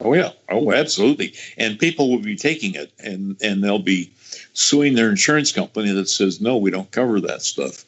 Oh 0.02 0.14
yeah. 0.14 0.32
Oh, 0.48 0.72
absolutely. 0.72 1.34
And 1.58 1.78
people 1.78 2.10
will 2.10 2.20
be 2.20 2.36
taking 2.36 2.74
it 2.74 2.92
and 2.98 3.36
and 3.42 3.62
they'll 3.62 3.78
be 3.78 4.12
suing 4.52 4.94
their 4.94 5.10
insurance 5.10 5.52
company 5.52 5.92
that 5.92 6.08
says 6.08 6.40
no, 6.40 6.56
we 6.56 6.70
don't 6.70 6.90
cover 6.90 7.20
that 7.20 7.42
stuff. 7.42 7.84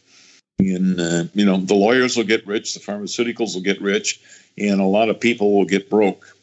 And 0.59 1.01
uh, 1.01 1.25
you 1.35 1.45
know, 1.45 1.57
the 1.57 1.75
lawyers 1.75 2.17
will 2.17 2.25
get 2.25 2.47
rich, 2.47 2.75
the 2.75 2.81
pharmaceuticals 2.81 3.55
will 3.55 3.63
get 3.63 3.81
rich, 3.81 4.21
and 4.59 4.81
a 4.81 4.85
lot 4.85 5.09
of 5.09 5.19
people 5.19 5.55
will 5.55 5.65
get 5.65 5.89
broke. 5.89 6.37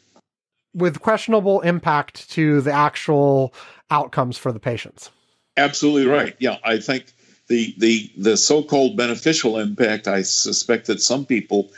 With 0.74 1.00
questionable 1.00 1.60
impact 1.62 2.30
to 2.30 2.60
the 2.60 2.72
actual 2.72 3.54
outcomes 3.90 4.36
for 4.38 4.52
the 4.52 4.60
patients. 4.60 5.10
Absolutely 5.56 6.06
right. 6.06 6.36
Yeah, 6.38 6.58
I 6.64 6.78
think 6.78 7.06
the 7.50 7.74
the 7.78 8.10
the 8.16 8.36
so-called 8.36 8.96
beneficial 8.96 9.58
impact. 9.58 10.06
I 10.06 10.22
suspect 10.22 10.86
that 10.86 11.02
some 11.02 11.26
people 11.26 11.70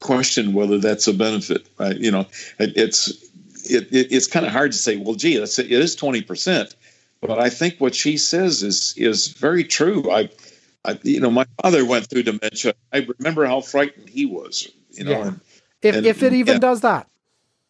question 0.00 0.52
whether 0.52 0.78
that's 0.78 1.06
a 1.06 1.14
benefit. 1.14 1.66
Right? 1.78 1.96
You 1.96 2.10
know, 2.10 2.26
it, 2.58 2.76
it's 2.76 3.08
it, 3.70 3.84
it, 3.92 4.08
it's 4.10 4.26
kind 4.26 4.44
of 4.44 4.52
hard 4.52 4.72
to 4.72 4.78
say. 4.78 4.96
Well, 4.96 5.14
gee, 5.14 5.36
it 5.36 5.58
is 5.58 5.94
twenty 5.94 6.22
percent, 6.22 6.74
but 7.20 7.38
I 7.38 7.50
think 7.50 7.76
what 7.78 7.94
she 7.94 8.16
says 8.18 8.64
is 8.64 8.94
is 8.96 9.28
very 9.28 9.62
true. 9.62 10.10
I, 10.10 10.28
I, 10.84 10.98
you 11.04 11.20
know, 11.20 11.30
my 11.30 11.46
father 11.62 11.84
went 11.84 12.10
through 12.10 12.24
dementia. 12.24 12.74
I 12.92 13.06
remember 13.18 13.46
how 13.46 13.60
frightened 13.60 14.08
he 14.08 14.26
was. 14.26 14.68
You 14.90 15.04
know, 15.04 15.10
yeah. 15.12 15.22
and, 15.28 15.40
if 15.82 15.94
and, 15.94 16.06
if 16.06 16.22
it 16.24 16.32
even 16.32 16.54
yeah. 16.54 16.58
does 16.58 16.80
that. 16.80 17.08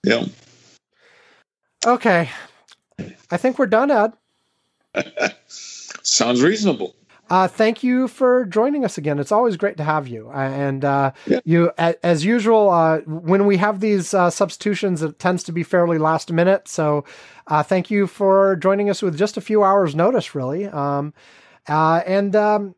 Yeah. 0.03 0.25
Okay, 1.87 2.31
I 3.31 3.37
think 3.37 3.59
we're 3.59 3.67
done, 3.67 3.91
Ed. 3.91 4.15
Sounds 5.49 6.43
reasonable. 6.43 6.97
Uh, 7.33 7.49
thank 7.49 7.83
you 7.83 8.09
for 8.09 8.45
joining 8.45 8.85
us 8.85 8.99
again. 8.99 9.19
It's 9.19 9.33
always 9.33 9.57
great 9.57 9.79
to 9.79 9.85
have 9.85 10.07
you. 10.07 10.29
Uh, 10.29 10.37
and 10.37 10.85
uh, 10.85 11.13
yeah. 11.27 11.41
you, 11.47 11.73
as 11.79 12.27
usual, 12.27 12.69
uh, 12.69 12.99
when 13.07 13.47
we 13.47 13.57
have 13.57 13.81
these 13.81 14.13
uh, 14.13 14.29
substitutions, 14.29 15.01
it 15.01 15.19
tends 15.19 15.43
to 15.45 15.53
be 15.53 15.63
fairly 15.63 15.97
last 15.97 16.31
minute. 16.31 16.69
So, 16.69 17.07
uh, 17.47 17.63
thank 17.63 17.91
you 17.91 18.07
for 18.07 18.57
joining 18.57 18.91
us 18.91 19.01
with 19.01 19.17
just 19.17 19.39
a 19.39 19.41
few 19.41 19.65
hours' 19.65 19.95
notice, 19.95 20.35
really. 20.35 20.67
Um, 20.67 21.15
and 21.67 22.37
um, 22.37 22.75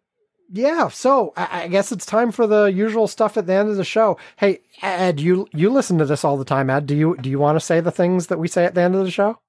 yeah, 0.53 0.87
so 0.87 1.33
I, 1.37 1.65
I, 1.65 1.69
guess 1.69 1.91
it's 1.91 2.07
time 2.07 2.31
for 2.31 2.47
the 2.47 2.67
usual 2.67 3.09
stuff 3.09 3.37
at 3.37 3.49
the 3.49 3.55
end 3.55 3.71
of 3.71 3.77
the 3.77 3.83
show. 3.83 4.19
Hey, 4.37 4.61
Ed, 4.83 5.19
you 5.19 5.49
you 5.53 5.69
listen 5.69 5.99
to 5.99 6.05
this 6.05 6.25
all 6.25 6.37
the 6.37 6.45
time, 6.45 6.71
Ed. 6.71 6.87
Do 6.87 6.95
you 6.95 7.17
do 7.21 7.29
you 7.29 7.41
want 7.41 7.57
to 7.57 7.61
say 7.61 7.81
the 7.81 7.91
things 7.91 8.29
that 8.29 8.39
we 8.39 8.47
say 8.47 8.65
at 8.65 8.77
the 8.77 8.83
end 8.83 8.95
of 8.95 9.05
the 9.05 9.11
show? 9.11 9.41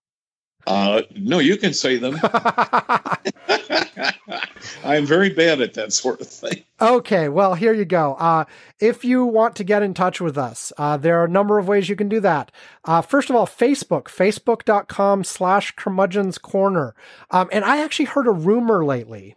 Uh, 0.65 1.03
no, 1.15 1.37
you 1.37 1.57
can 1.57 1.75
say 1.75 1.97
them. 1.97 2.19
I'm 4.83 5.05
very 5.05 5.29
bad 5.29 5.61
at 5.61 5.73
that 5.75 5.93
sort 5.93 6.21
of 6.21 6.27
thing. 6.27 6.63
Okay, 6.81 7.29
well, 7.29 7.55
here 7.55 7.73
you 7.73 7.85
go. 7.85 8.15
Uh, 8.15 8.45
if 8.79 9.05
you 9.05 9.25
want 9.25 9.55
to 9.57 9.63
get 9.63 9.83
in 9.83 9.93
touch 9.93 10.19
with 10.19 10.37
us, 10.37 10.73
uh, 10.77 10.97
there 10.97 11.19
are 11.19 11.25
a 11.25 11.29
number 11.29 11.57
of 11.57 11.67
ways 11.67 11.89
you 11.89 11.95
can 11.95 12.09
do 12.09 12.19
that. 12.21 12.51
Uh, 12.83 13.01
first 13.01 13.29
of 13.29 13.35
all, 13.35 13.47
Facebook, 13.47 14.05
facebook.com 14.05 15.23
slash 15.23 15.75
curmudgeon's 15.75 16.37
corner. 16.37 16.95
Um, 17.31 17.49
and 17.51 17.63
I 17.63 17.83
actually 17.83 18.05
heard 18.05 18.27
a 18.27 18.31
rumor 18.31 18.83
lately. 18.83 19.35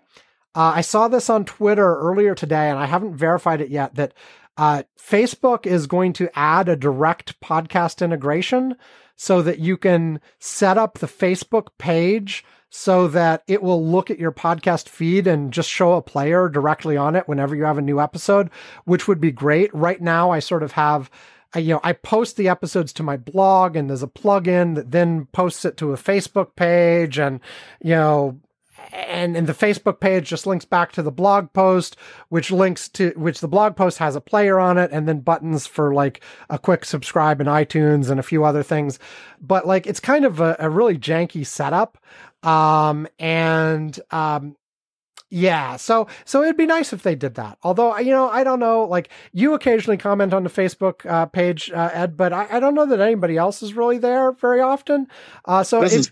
Uh, 0.55 0.73
I 0.77 0.81
saw 0.81 1.09
this 1.09 1.31
on 1.31 1.45
Twitter 1.45 1.97
earlier 1.99 2.35
today, 2.35 2.71
and 2.71 2.79
I 2.79 2.87
haven't 2.87 3.15
verified 3.15 3.61
it 3.61 3.69
yet, 3.69 3.95
that 3.95 4.15
uh, 4.57 4.83
Facebook 4.99 5.67
is 5.67 5.87
going 5.87 6.13
to 6.15 6.37
add 6.37 6.69
a 6.69 6.77
direct 6.77 7.41
podcast 7.41 8.03
integration 8.03 8.75
so 9.15 9.43
that 9.43 9.59
you 9.59 9.77
can 9.77 10.21
set 10.39 10.79
up 10.79 10.99
the 10.99 11.07
Facebook 11.07 11.69
page 11.79 12.45
so 12.71 13.09
that 13.09 13.43
it 13.47 13.63
will 13.63 13.85
look 13.85 14.11
at 14.11 14.19
your 14.19 14.33
podcast 14.33 14.89
feed 14.89 15.27
and 15.27 15.53
just 15.53 15.71
show 15.71 15.95
a 15.95 16.03
player 16.03 16.49
directly 16.49 16.97
on 16.97 17.17
it 17.17 17.29
whenever 17.29 17.57
you 17.57 17.65
have 17.65 17.79
a 17.79 17.83
new 17.83 18.01
episode, 18.01 18.51
which 18.85 19.09
would 19.09 19.21
be 19.21 19.33
great. 19.33 19.75
Right 19.75 20.01
now, 20.01 20.31
I 20.31 20.39
sort 20.39 20.63
of 20.63 20.73
have. 20.73 21.11
I, 21.55 21.61
you 21.61 21.73
know, 21.73 21.81
I 21.83 21.95
post 21.95 22.37
the 22.37 22.51
episodes 22.51 22.93
to 22.93 23.03
my 23.03 23.17
blog 23.17 23.75
and 23.75 23.89
there's 23.89 24.03
a 24.03 24.07
plugin 24.07 24.75
that 24.75 24.91
then 24.91 25.25
posts 25.33 25.65
it 25.65 25.79
to 25.79 25.95
a 25.95 25.97
Facebook 25.97 26.55
page 26.57 27.19
and, 27.19 27.41
you 27.83 27.95
know, 27.95 28.39
and, 28.93 29.37
and 29.37 29.47
the 29.47 29.53
Facebook 29.53 30.01
page 30.01 30.29
just 30.29 30.47
links 30.47 30.65
back 30.65 30.93
to 30.93 31.03
the 31.03 31.11
blog 31.11 31.53
post, 31.53 31.97
which 32.29 32.51
links 32.51 32.89
to 32.91 33.11
which 33.17 33.41
the 33.41 33.49
blog 33.49 33.77
post 33.77 33.99
has 33.99 34.17
a 34.17 34.21
player 34.21 34.59
on 34.59 34.79
it, 34.79 34.91
and 34.93 35.09
then 35.09 35.21
buttons 35.21 35.67
for 35.67 35.95
like 35.95 36.23
a 36.51 36.59
quick 36.59 36.85
subscribe 36.85 37.41
in 37.41 37.47
iTunes 37.47 38.11
and 38.11 38.21
a 38.21 38.23
few 38.25 38.45
other 38.45 38.63
things. 38.63 38.99
But 39.41 39.67
like 39.67 39.87
it's 39.87 40.01
kind 40.01 40.25
of 40.25 40.41
a, 40.41 40.57
a 40.59 40.71
really 40.71 40.99
janky 40.99 41.47
setup. 41.47 41.99
Um, 42.43 43.09
and 43.19 43.99
um, 44.11 44.57
yeah, 45.31 45.77
so 45.77 46.07
so 46.25 46.43
it'd 46.43 46.57
be 46.57 46.67
nice 46.67 46.93
if 46.93 47.03
they 47.03 47.15
did 47.15 47.35
that. 47.35 47.59
Although 47.63 47.99
you 47.99 48.13
know, 48.13 48.29
I 48.31 48.45
don't 48.45 48.61
know. 48.61 48.85
Like 48.85 49.11
you 49.33 49.55
occasionally 49.55 49.99
comment 49.99 50.33
on 50.33 50.45
the 50.45 50.51
Facebook 50.51 51.05
uh, 51.05 51.27
page, 51.27 51.71
uh, 51.71 51.91
Ed, 51.93 52.17
but 52.17 52.33
I, 52.33 52.47
I, 52.53 52.61
don't 52.61 52.75
know 52.75 52.87
that 52.87 53.01
anybody 53.01 53.37
else 53.37 53.63
is 53.63 53.75
really 53.75 53.99
there 53.99 54.33
very 54.33 54.61
often. 54.61 55.07
Uh, 55.45 55.63
so 55.63 55.83
it's. 55.83 56.11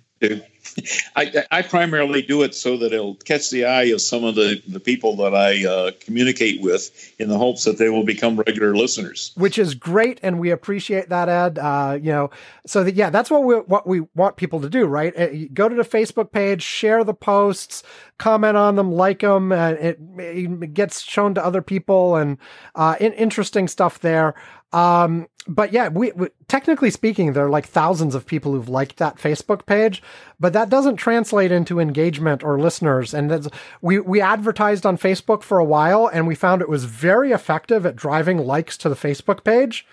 I, 1.16 1.44
I, 1.51 1.62
primarily 1.62 2.22
do 2.22 2.43
it 2.43 2.55
so 2.55 2.76
that 2.78 2.93
it'll 2.93 3.14
catch 3.14 3.51
the 3.51 3.64
eye 3.64 3.84
of 3.84 4.01
some 4.01 4.24
of 4.24 4.34
the, 4.34 4.62
the 4.68 4.80
people 4.80 5.16
that 5.16 5.34
I 5.34 5.66
uh, 5.66 5.90
communicate 6.01 6.60
with 6.60 7.14
in 7.18 7.28
the 7.28 7.38
hopes 7.38 7.64
that 7.64 7.78
they 7.78 7.88
will 7.88 8.05
become 8.05 8.36
regular 8.36 8.76
listeners. 8.76 9.32
Which 9.36 9.59
is 9.59 9.74
great, 9.74 10.20
and 10.22 10.38
we 10.38 10.51
appreciate 10.51 11.09
that, 11.09 11.28
Ed. 11.28 11.59
Uh, 11.59 11.98
you 12.01 12.12
know, 12.12 12.30
so 12.66 12.84
that 12.84 12.94
yeah, 12.94 13.10
that's 13.10 13.30
what 13.30 13.44
we 13.44 13.55
what 13.56 13.86
we 13.86 14.01
want 14.14 14.36
people 14.36 14.60
to 14.60 14.68
do, 14.68 14.86
right? 14.86 15.16
Uh, 15.16 15.28
go 15.52 15.68
to 15.68 15.74
the 15.74 15.82
Facebook 15.82 16.30
page, 16.32 16.62
share 16.62 17.05
the 17.05 17.14
posts, 17.14 17.82
comment 18.18 18.56
on 18.56 18.76
them, 18.76 18.93
like 18.93 19.20
them. 19.20 19.52
Uh, 19.52 19.70
it, 19.70 19.98
it, 20.18 20.74
gets 20.74 21.02
shown 21.02 21.34
to 21.34 21.44
other 21.44 21.62
people, 21.62 22.16
and 22.16 22.38
uh, 22.74 22.97
in, 23.01 23.12
interesting 23.14 23.68
stuff 23.68 23.98
there. 24.01 24.34
Um, 24.72 25.28
but 25.48 25.73
yeah, 25.73 25.89
we, 25.89 26.12
we, 26.12 26.28
technically 26.48 26.90
speaking, 26.90 27.32
there 27.32 27.47
are 27.47 27.51
like 27.51 27.66
thousands 27.66 28.14
of 28.14 28.27
people 28.27 28.52
who've 28.52 28.68
liked 28.68 28.97
that 28.97 29.16
Facebook 29.16 29.66
page, 29.66 30.02
but 30.40 30.52
that 30.52 30.68
doesn't 30.68 30.97
translate 30.97 31.52
into 31.52 31.81
engagement 31.81 32.43
or 32.43 32.59
listeners. 32.59 33.14
And 33.14 33.51
we 33.81 34.01
we 34.01 34.20
advertised 34.20 34.85
on 34.85 34.98
Facebook 34.98 35.43
for 35.43 35.59
a 35.59 35.64
while, 35.64 36.09
and 36.12 36.27
we 36.27 36.35
found 36.35 36.62
it 36.62 36.68
was 36.68 36.85
very 36.85 37.32
effective 37.32 37.86
at 37.86 37.97
driving 37.97 38.39
likes 38.39 38.77
to 38.78 38.89
the 38.89 38.97
Facebook 38.97 39.44
page, 39.44 39.86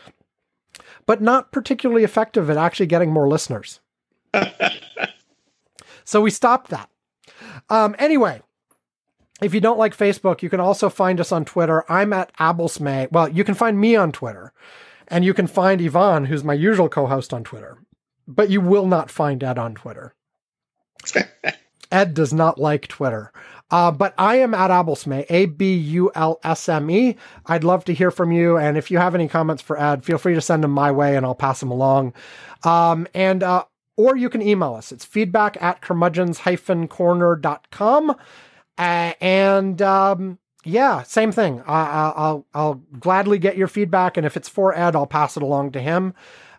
but 1.06 1.22
not 1.22 1.52
particularly 1.52 2.04
effective 2.04 2.50
at 2.50 2.58
actually 2.58 2.88
getting 2.88 3.12
more 3.12 3.28
listeners. 3.28 3.80
so 6.04 6.22
we 6.22 6.32
stopped 6.32 6.70
that. 6.70 6.90
Um, 7.70 7.96
anyway, 8.00 8.42
if 9.42 9.54
you 9.54 9.62
don't 9.62 9.80
like 9.80 9.96
Facebook, 9.96 10.42
you 10.42 10.50
can 10.50 10.60
also 10.60 10.90
find 10.90 11.20
us 11.20 11.32
on 11.32 11.46
Twitter. 11.46 11.84
I'm 11.90 12.14
at 12.14 12.36
Abulsme. 12.38 13.12
Well, 13.12 13.30
you 13.30 13.44
can 13.44 13.56
find 13.56 13.80
me 13.80 13.96
on 13.96 14.12
Twitter, 14.12 14.54
and 15.08 15.26
you 15.26 15.34
can 15.34 15.48
find 15.48 15.82
Ivan, 15.82 16.26
who's 16.26 16.44
my 16.44 16.54
usual 16.54 16.90
co-host 16.90 17.34
on 17.34 17.44
Twitter. 17.44 17.78
But 18.28 18.50
you 18.50 18.62
will 18.62 18.88
not 18.88 19.12
find 19.12 19.44
Ed 19.44 19.58
on 19.58 19.76
Twitter. 19.76 20.16
Ed 21.92 22.14
does 22.14 22.34
not 22.34 22.58
like 22.58 22.88
Twitter. 22.88 23.34
Uh, 23.70 23.92
but 23.92 24.14
I 24.18 24.38
am 24.38 24.54
at 24.54 24.72
Abulsme, 24.72 25.26
A 25.30 25.48
B 25.48 25.76
U 25.76 26.10
L 26.16 26.40
S 26.44 26.70
M 26.70 26.90
E. 26.92 27.16
I'd 27.46 27.64
love 27.64 27.86
to 27.86 27.94
hear 27.94 28.12
from 28.12 28.32
you. 28.32 28.58
And 28.58 28.78
if 28.78 28.92
you 28.92 28.98
have 28.98 29.16
any 29.16 29.28
comments 29.28 29.62
for 29.62 29.80
Ed, 29.80 30.04
feel 30.04 30.18
free 30.18 30.34
to 30.36 30.42
send 30.42 30.64
them 30.64 30.72
my 30.72 30.92
way 30.92 31.16
and 31.16 31.26
I'll 31.26 31.36
pass 31.36 31.60
them 31.60 31.72
along. 31.72 32.14
Um, 32.64 33.08
and, 33.14 33.44
uh, 33.44 33.66
or 33.96 34.18
you 34.18 34.30
can 34.30 34.42
email 34.42 34.74
us. 34.74 34.92
It's 34.92 35.06
feedback 35.06 35.56
at 35.62 35.82
curmudgeons-corner.com. 35.82 38.16
Uh, 38.76 39.14
and 39.22 39.80
um, 39.82 40.40
yeah, 40.64 41.04
same 41.04 41.32
thing. 41.32 41.62
I, 41.66 41.82
I, 41.82 42.14
I'll 42.16 42.46
I'll 42.54 42.76
gladly 43.00 43.40
get 43.40 43.58
your 43.58 43.68
feedback, 43.68 44.18
and 44.18 44.26
if 44.26 44.38
it's 44.38 44.50
for 44.50 44.78
Ed, 44.78 44.96
I'll 44.96 45.08
pass 45.08 45.38
it 45.38 45.44
along 45.44 45.72
to 45.72 45.82
him. 45.82 46.14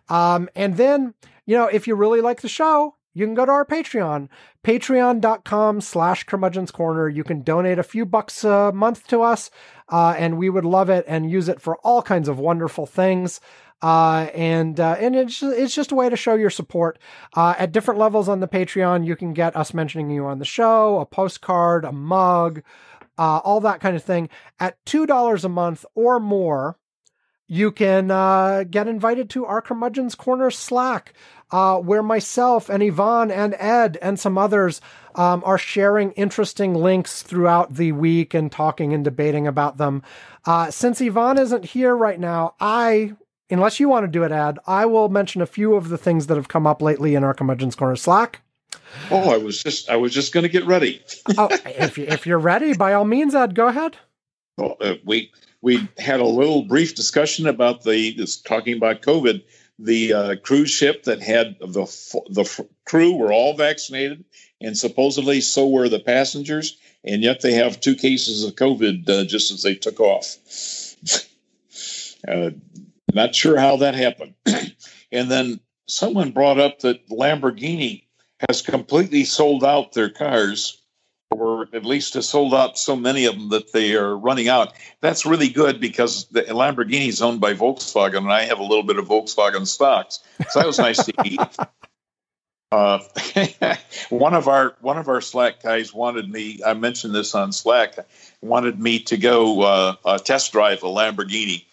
Um, 0.09 0.49
and 0.55 0.77
then 0.77 1.13
you 1.45 1.57
know, 1.57 1.67
if 1.67 1.87
you 1.87 1.95
really 1.95 2.21
like 2.21 2.41
the 2.41 2.49
show, 2.49 2.95
you 3.13 3.25
can 3.25 3.33
go 3.33 3.45
to 3.45 3.51
our 3.51 3.65
Patreon, 3.65 4.27
patreon.com 4.63 5.81
slash 5.81 6.25
curmudgeon's 6.25 6.71
corner. 6.71 7.07
You 7.07 7.23
can 7.23 7.43
donate 7.43 7.79
a 7.79 7.83
few 7.83 8.05
bucks 8.05 8.43
a 8.43 8.71
month 8.73 9.07
to 9.07 9.21
us, 9.21 9.49
uh, 9.89 10.15
and 10.17 10.37
we 10.37 10.49
would 10.49 10.65
love 10.65 10.89
it 10.89 11.05
and 11.07 11.31
use 11.31 11.47
it 11.47 11.61
for 11.61 11.77
all 11.77 12.01
kinds 12.01 12.27
of 12.27 12.39
wonderful 12.39 12.85
things. 12.85 13.39
Uh, 13.81 14.29
and 14.33 14.79
uh, 14.79 14.95
and 14.99 15.15
it's 15.15 15.43
it's 15.43 15.75
just 15.75 15.91
a 15.91 15.95
way 15.95 16.09
to 16.09 16.15
show 16.15 16.33
your 16.33 16.49
support. 16.49 16.97
Uh, 17.35 17.53
at 17.57 17.71
different 17.71 17.99
levels 17.99 18.27
on 18.27 18.39
the 18.39 18.47
Patreon, 18.47 19.05
you 19.05 19.15
can 19.15 19.33
get 19.33 19.55
us 19.55 19.73
mentioning 19.73 20.09
you 20.09 20.25
on 20.25 20.39
the 20.39 20.45
show, 20.45 20.99
a 20.99 21.05
postcard, 21.05 21.85
a 21.85 21.91
mug, 21.91 22.63
uh, 23.17 23.39
all 23.43 23.59
that 23.61 23.79
kind 23.79 23.95
of 23.95 24.03
thing. 24.03 24.29
At 24.59 24.83
two 24.85 25.05
dollars 25.05 25.45
a 25.45 25.49
month 25.49 25.85
or 25.95 26.19
more, 26.19 26.77
you 27.47 27.71
can 27.71 28.09
uh, 28.09 28.63
get 28.63 28.87
invited 28.87 29.29
to 29.31 29.45
our 29.45 29.61
Curmudgeon's 29.61 30.15
Corner 30.15 30.49
Slack, 30.49 31.13
uh, 31.51 31.77
where 31.77 32.01
myself 32.01 32.69
and 32.69 32.81
Ivan 32.81 33.29
and 33.29 33.55
Ed 33.59 33.97
and 34.01 34.19
some 34.19 34.37
others 34.37 34.81
um, 35.13 35.43
are 35.45 35.57
sharing 35.57 36.11
interesting 36.13 36.73
links 36.73 37.21
throughout 37.21 37.75
the 37.75 37.91
week 37.91 38.33
and 38.33 38.51
talking 38.51 38.93
and 38.93 39.03
debating 39.03 39.45
about 39.45 39.77
them. 39.77 40.01
Uh, 40.45 40.71
since 40.71 41.01
Ivan 41.01 41.37
isn't 41.37 41.65
here 41.65 41.95
right 41.95 42.19
now, 42.19 42.55
I, 42.59 43.13
unless 43.49 43.79
you 43.79 43.89
want 43.89 44.05
to 44.05 44.11
do 44.11 44.23
it, 44.23 44.31
Ed, 44.31 44.57
I 44.65 44.87
will 44.87 45.09
mention 45.09 45.41
a 45.41 45.47
few 45.47 45.75
of 45.75 45.89
the 45.89 45.99
things 45.99 46.27
that 46.27 46.37
have 46.37 46.47
come 46.47 46.65
up 46.65 46.81
lately 46.81 47.13
in 47.13 47.23
our 47.23 47.33
Curmudgeon's 47.35 47.75
Corner 47.75 47.95
Slack. 47.95 48.41
Oh, 49.11 49.29
I 49.29 49.37
was 49.37 49.61
just 49.61 49.89
I 49.89 49.97
was 49.97 50.13
just 50.13 50.33
going 50.33 50.43
to 50.43 50.49
get 50.49 50.65
ready. 50.65 51.01
oh, 51.37 51.49
if 51.65 51.97
you, 51.97 52.05
if 52.05 52.25
you're 52.25 52.39
ready, 52.39 52.73
by 52.73 52.93
all 52.93 53.05
means, 53.05 53.35
Ed, 53.35 53.55
go 53.55 53.67
ahead. 53.67 53.97
Well, 54.57 54.77
uh, 54.81 54.95
we 55.03 55.31
we 55.61 55.87
had 55.97 56.19
a 56.19 56.25
little 56.25 56.63
brief 56.63 56.95
discussion 56.95 57.47
about 57.47 57.83
the 57.83 58.15
this 58.15 58.37
talking 58.41 58.77
about 58.77 59.01
COVID. 59.01 59.43
The 59.77 60.13
uh, 60.13 60.35
cruise 60.41 60.69
ship 60.69 61.03
that 61.03 61.21
had 61.21 61.57
the 61.59 61.85
the 62.29 62.65
crew 62.85 63.15
were 63.15 63.33
all 63.33 63.57
vaccinated, 63.57 64.23
and 64.61 64.77
supposedly 64.77 65.41
so 65.41 65.67
were 65.67 65.89
the 65.89 65.99
passengers, 65.99 66.77
and 67.03 67.21
yet 67.21 67.41
they 67.41 67.53
have 67.53 67.81
two 67.81 67.95
cases 67.95 68.43
of 68.43 68.55
COVID 68.55 69.09
uh, 69.09 69.25
just 69.25 69.51
as 69.51 69.63
they 69.63 69.75
took 69.75 69.99
off. 69.99 70.37
uh, 72.27 72.51
not 73.13 73.35
sure 73.35 73.57
how 73.57 73.77
that 73.77 73.95
happened. 73.95 74.35
and 75.11 75.29
then 75.29 75.59
someone 75.87 76.31
brought 76.31 76.59
up 76.59 76.79
that 76.79 77.09
Lamborghini 77.09 78.04
has 78.47 78.61
completely 78.61 79.23
sold 79.23 79.63
out 79.63 79.93
their 79.93 80.09
cars 80.09 80.81
or 81.31 81.67
at 81.73 81.85
least 81.85 82.13
has 82.13 82.29
sold 82.29 82.53
out 82.53 82.77
so 82.77 82.95
many 82.95 83.25
of 83.25 83.35
them 83.35 83.49
that 83.49 83.71
they 83.73 83.95
are 83.95 84.15
running 84.15 84.47
out. 84.47 84.73
That's 85.01 85.25
really 85.25 85.49
good 85.49 85.81
because 85.81 86.25
the 86.25 86.43
Lamborghini 86.43 87.07
is 87.07 87.21
owned 87.21 87.41
by 87.41 87.53
Volkswagen, 87.53 88.17
and 88.17 88.31
I 88.31 88.43
have 88.43 88.59
a 88.59 88.63
little 88.63 88.83
bit 88.83 88.97
of 88.97 89.07
Volkswagen 89.07 89.67
stocks, 89.67 90.19
so 90.49 90.59
that 90.59 90.67
was 90.67 90.79
nice 90.79 91.03
to 91.05 91.13
eat. 91.23 91.39
Uh, 92.71 92.99
one 94.09 94.33
of 94.33 94.49
our 94.49 94.75
one 94.81 94.97
of 94.97 95.07
our 95.07 95.21
Slack 95.21 95.61
guys 95.61 95.93
wanted 95.93 96.29
me. 96.29 96.59
I 96.65 96.73
mentioned 96.73 97.13
this 97.13 97.33
on 97.35 97.53
Slack. 97.53 97.95
Wanted 98.41 98.79
me 98.79 98.99
to 99.01 99.17
go 99.17 99.61
uh, 99.61 99.95
uh, 100.03 100.17
test 100.17 100.51
drive 100.51 100.83
a 100.83 100.87
Lamborghini, 100.87 101.63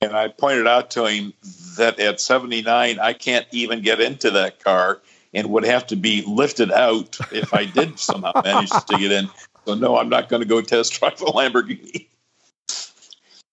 and 0.00 0.14
I 0.14 0.28
pointed 0.28 0.68
out 0.68 0.90
to 0.92 1.06
him 1.06 1.32
that 1.78 1.98
at 1.98 2.20
79 2.20 3.00
I 3.00 3.12
can't 3.14 3.46
even 3.50 3.80
get 3.80 4.00
into 4.00 4.30
that 4.32 4.62
car 4.62 5.00
and 5.34 5.50
would 5.50 5.64
have 5.64 5.86
to 5.88 5.96
be 5.96 6.22
lifted 6.26 6.70
out 6.70 7.18
if 7.32 7.54
I 7.54 7.64
did 7.64 7.98
somehow 7.98 8.32
manage 8.44 8.70
to 8.70 8.98
get 8.98 9.12
in. 9.12 9.28
So 9.66 9.74
no, 9.74 9.96
I'm 9.96 10.08
not 10.08 10.28
going 10.28 10.42
to 10.42 10.48
go 10.48 10.60
test 10.60 10.98
drive 10.98 11.20
a 11.22 11.26
Lamborghini. 11.26 12.08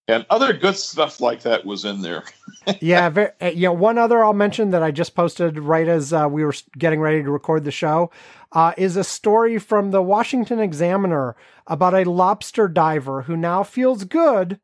And 0.08 0.26
other 0.32 0.54
good 0.54 0.76
stuff 0.76 1.22
like 1.22 1.44
that 1.44 1.66
was 1.66 1.86
in 1.86 2.02
there. 2.02 2.24
yeah, 2.82 3.10
very, 3.10 3.30
uh, 3.40 3.50
you 3.50 3.68
know, 3.68 3.74
one 3.74 4.00
other 4.00 4.26
I'll 4.26 4.34
mention 4.34 4.72
that 4.72 4.82
I 4.82 4.90
just 4.90 5.14
posted 5.14 5.60
right 5.60 5.88
as 5.88 6.12
uh, 6.12 6.28
we 6.28 6.44
were 6.44 6.56
getting 6.80 7.00
ready 7.00 7.22
to 7.22 7.30
record 7.30 7.64
the 7.64 7.70
show 7.70 8.10
uh, 8.52 8.74
is 8.76 8.96
a 8.96 9.04
story 9.04 9.60
from 9.60 9.92
the 9.92 10.02
Washington 10.02 10.60
Examiner 10.60 11.36
about 11.68 11.94
a 11.94 12.10
lobster 12.10 12.68
diver 12.68 13.22
who 13.24 13.38
now 13.38 13.62
feels 13.62 14.04
good 14.04 14.60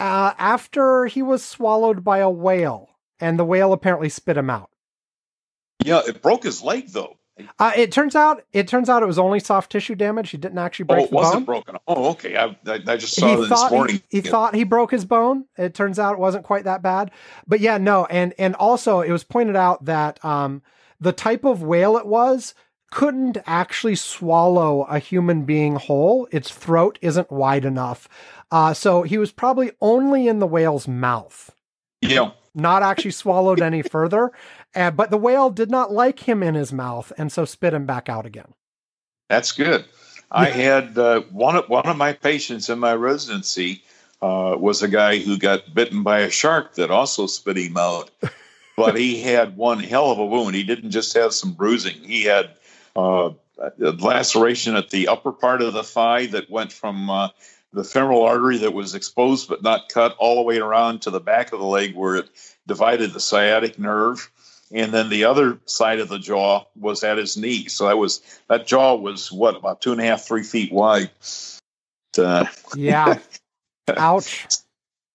uh, 0.00 0.32
after 0.38 1.06
he 1.06 1.22
was 1.22 1.44
swallowed 1.44 2.02
by 2.02 2.18
a 2.18 2.28
whale, 2.28 2.90
and 3.20 3.38
the 3.38 3.44
whale 3.44 3.72
apparently 3.72 4.08
spit 4.08 4.36
him 4.36 4.50
out. 4.50 4.70
Yeah, 5.84 6.02
it 6.06 6.22
broke 6.22 6.44
his 6.44 6.62
leg 6.62 6.88
though. 6.88 7.16
Uh, 7.58 7.72
it 7.74 7.90
turns 7.90 8.14
out 8.14 8.44
it 8.52 8.68
turns 8.68 8.88
out 8.88 9.02
it 9.02 9.06
was 9.06 9.18
only 9.18 9.40
soft 9.40 9.72
tissue 9.72 9.96
damage. 9.96 10.30
He 10.30 10.36
didn't 10.36 10.58
actually 10.58 10.84
break 10.84 11.02
oh, 11.02 11.04
it 11.06 11.12
wasn't 11.12 11.34
bone. 11.34 11.44
broken. 11.44 11.76
Oh, 11.88 12.10
okay. 12.10 12.36
I, 12.36 12.56
I, 12.66 12.80
I 12.86 12.96
just 12.96 13.16
saw 13.16 13.28
he 13.28 13.48
this 13.48 13.70
morning. 13.70 14.02
He, 14.08 14.20
he 14.20 14.24
yeah. 14.24 14.30
thought 14.30 14.54
he 14.54 14.62
broke 14.62 14.92
his 14.92 15.04
bone. 15.04 15.46
It 15.58 15.74
turns 15.74 15.98
out 15.98 16.12
it 16.12 16.20
wasn't 16.20 16.44
quite 16.44 16.64
that 16.64 16.80
bad. 16.80 17.10
But 17.46 17.58
yeah, 17.58 17.78
no, 17.78 18.06
and 18.06 18.34
and 18.38 18.54
also 18.54 19.00
it 19.00 19.10
was 19.10 19.24
pointed 19.24 19.56
out 19.56 19.84
that 19.86 20.24
um, 20.24 20.62
the 21.00 21.12
type 21.12 21.44
of 21.44 21.62
whale 21.62 21.96
it 21.96 22.06
was 22.06 22.54
couldn't 22.92 23.38
actually 23.46 23.96
swallow 23.96 24.84
a 24.84 25.00
human 25.00 25.44
being 25.44 25.74
whole. 25.74 26.28
Its 26.30 26.52
throat 26.52 27.00
isn't 27.02 27.32
wide 27.32 27.64
enough. 27.64 28.08
Uh, 28.52 28.72
so 28.72 29.02
he 29.02 29.18
was 29.18 29.32
probably 29.32 29.72
only 29.80 30.28
in 30.28 30.38
the 30.38 30.46
whale's 30.46 30.86
mouth. 30.86 31.50
Yeah. 32.00 32.30
Not 32.54 32.84
actually 32.84 33.10
swallowed 33.10 33.60
any 33.60 33.82
further. 33.82 34.30
Uh, 34.74 34.90
but 34.90 35.10
the 35.10 35.16
whale 35.16 35.50
did 35.50 35.70
not 35.70 35.92
like 35.92 36.20
him 36.20 36.42
in 36.42 36.54
his 36.54 36.72
mouth 36.72 37.12
and 37.16 37.30
so 37.30 37.44
spit 37.44 37.74
him 37.74 37.86
back 37.86 38.08
out 38.08 38.26
again. 38.26 38.54
That's 39.28 39.52
good. 39.52 39.84
I 40.30 40.46
had 40.46 40.98
uh, 40.98 41.20
one 41.30 41.54
of 41.54 41.68
one 41.68 41.86
of 41.86 41.96
my 41.96 42.12
patients 42.12 42.68
in 42.68 42.78
my 42.80 42.94
residency 42.94 43.84
uh, 44.20 44.56
was 44.58 44.82
a 44.82 44.88
guy 44.88 45.18
who 45.18 45.38
got 45.38 45.72
bitten 45.74 46.02
by 46.02 46.20
a 46.20 46.30
shark 46.30 46.74
that 46.74 46.90
also 46.90 47.26
spit 47.26 47.56
him 47.56 47.76
out, 47.76 48.10
but 48.76 48.96
he 48.96 49.20
had 49.20 49.56
one 49.56 49.78
hell 49.78 50.10
of 50.10 50.18
a 50.18 50.26
wound. 50.26 50.56
He 50.56 50.64
didn't 50.64 50.90
just 50.90 51.14
have 51.14 51.32
some 51.32 51.52
bruising; 51.52 52.02
he 52.02 52.24
had 52.24 52.50
uh, 52.96 53.30
a 53.58 53.90
laceration 53.92 54.74
at 54.74 54.90
the 54.90 55.08
upper 55.08 55.30
part 55.30 55.62
of 55.62 55.72
the 55.72 55.84
thigh 55.84 56.26
that 56.26 56.50
went 56.50 56.72
from 56.72 57.08
uh, 57.08 57.28
the 57.72 57.84
femoral 57.84 58.22
artery 58.22 58.58
that 58.58 58.72
was 58.72 58.94
exposed 58.94 59.48
but 59.48 59.62
not 59.62 59.88
cut 59.88 60.16
all 60.18 60.36
the 60.36 60.42
way 60.42 60.58
around 60.58 61.02
to 61.02 61.10
the 61.10 61.20
back 61.20 61.52
of 61.52 61.58
the 61.58 61.66
leg 61.66 61.94
where 61.94 62.16
it 62.16 62.28
divided 62.66 63.12
the 63.12 63.20
sciatic 63.20 63.78
nerve 63.78 64.30
and 64.72 64.92
then 64.92 65.08
the 65.08 65.24
other 65.24 65.58
side 65.66 66.00
of 66.00 66.08
the 66.08 66.18
jaw 66.18 66.64
was 66.76 67.04
at 67.04 67.18
his 67.18 67.36
knee. 67.36 67.68
So 67.68 67.86
that 67.86 67.98
was 67.98 68.22
that 68.48 68.66
jaw 68.66 68.94
was 68.94 69.30
what 69.30 69.56
about 69.56 69.80
two 69.80 69.92
and 69.92 70.00
a 70.00 70.04
half, 70.04 70.22
three 70.22 70.42
feet 70.42 70.72
wide. 70.72 71.10
Uh, 72.18 72.46
yeah. 72.74 73.18
Ouch. 73.96 74.46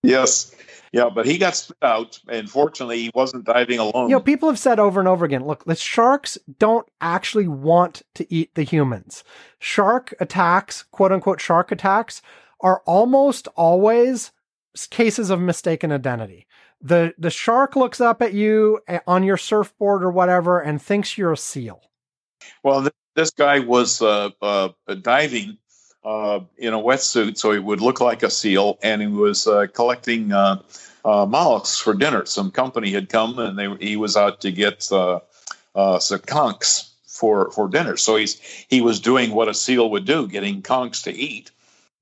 yes. 0.03 0.55
Yeah, 0.91 1.09
but 1.13 1.27
he 1.27 1.37
got 1.37 1.55
spit 1.55 1.77
out, 1.83 2.19
and 2.27 2.49
fortunately, 2.49 2.99
he 2.99 3.11
wasn't 3.13 3.45
diving 3.45 3.77
alone. 3.77 4.09
You 4.09 4.15
know, 4.15 4.19
people 4.19 4.49
have 4.49 4.57
said 4.57 4.79
over 4.79 4.99
and 4.99 5.07
over 5.07 5.23
again 5.23 5.45
look, 5.45 5.63
the 5.65 5.75
sharks 5.75 6.37
don't 6.57 6.87
actually 6.99 7.47
want 7.47 8.01
to 8.15 8.33
eat 8.33 8.55
the 8.55 8.63
humans. 8.63 9.23
Shark 9.59 10.15
attacks, 10.19 10.83
quote 10.91 11.11
unquote, 11.11 11.41
shark 11.41 11.71
attacks, 11.71 12.23
are 12.61 12.81
almost 12.87 13.47
always 13.55 14.31
cases 14.89 15.29
of 15.29 15.39
mistaken 15.39 15.91
identity 15.91 16.47
the 16.81 17.13
the 17.17 17.29
shark 17.29 17.75
looks 17.75 17.99
up 17.99 18.21
at 18.21 18.33
you 18.33 18.79
eh, 18.87 18.99
on 19.05 19.23
your 19.23 19.37
surfboard 19.37 20.03
or 20.03 20.11
whatever 20.11 20.59
and 20.59 20.81
thinks 20.81 21.17
you're 21.17 21.33
a 21.33 21.37
seal. 21.37 21.81
Well, 22.63 22.81
th- 22.81 22.93
this 23.15 23.31
guy 23.31 23.59
was 23.59 24.01
uh, 24.01 24.29
uh, 24.41 24.69
diving 25.01 25.57
uh, 26.03 26.39
in 26.57 26.73
a 26.73 26.77
wetsuit, 26.77 27.37
so 27.37 27.51
he 27.51 27.59
would 27.59 27.81
look 27.81 27.99
like 27.99 28.23
a 28.23 28.29
seal, 28.29 28.79
and 28.81 29.01
he 29.01 29.07
was 29.07 29.45
uh, 29.45 29.67
collecting 29.73 30.31
uh, 30.31 30.61
uh, 31.03 31.25
mollusks 31.25 31.79
for 31.79 31.93
dinner. 31.93 32.25
Some 32.25 32.51
company 32.51 32.91
had 32.91 33.09
come, 33.09 33.37
and 33.39 33.59
they, 33.59 33.75
he 33.85 33.97
was 33.97 34.15
out 34.15 34.41
to 34.41 34.51
get 34.51 34.83
some 34.83 35.21
conchs 35.75 36.89
for 37.05 37.51
for 37.51 37.67
dinner. 37.67 37.97
So 37.97 38.15
he's 38.15 38.39
he 38.69 38.81
was 38.81 38.99
doing 39.01 39.31
what 39.31 39.49
a 39.49 39.53
seal 39.53 39.89
would 39.91 40.05
do, 40.05 40.27
getting 40.27 40.61
conchs 40.61 41.03
to 41.03 41.13
eat. 41.13 41.51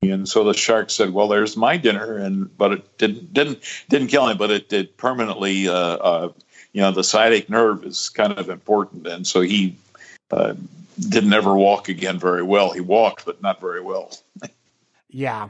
And 0.03 0.29
so 0.29 0.43
the 0.43 0.53
shark 0.53 0.91
said, 0.91 1.11
"Well, 1.13 1.27
there's 1.27 1.57
my 1.57 1.77
dinner," 1.77 2.17
and 2.17 2.55
but 2.57 2.71
it 2.71 2.97
didn't 2.97 3.33
didn't 3.33 3.59
didn't 3.89 4.07
kill 4.09 4.27
him, 4.27 4.37
but 4.37 4.51
it 4.51 4.69
did 4.69 4.95
permanently. 4.97 5.67
Uh, 5.67 5.73
uh, 5.73 6.31
you 6.73 6.81
know, 6.81 6.91
the 6.91 7.03
sciatic 7.03 7.49
nerve 7.49 7.83
is 7.83 8.09
kind 8.09 8.33
of 8.33 8.49
important, 8.49 9.07
and 9.07 9.25
so 9.25 9.41
he 9.41 9.75
uh, 10.29 10.53
didn't 11.09 11.33
ever 11.33 11.55
walk 11.55 11.89
again 11.89 12.19
very 12.19 12.43
well. 12.43 12.71
He 12.71 12.81
walked, 12.81 13.25
but 13.25 13.41
not 13.41 13.59
very 13.59 13.81
well. 13.81 14.11
yeah. 15.09 15.49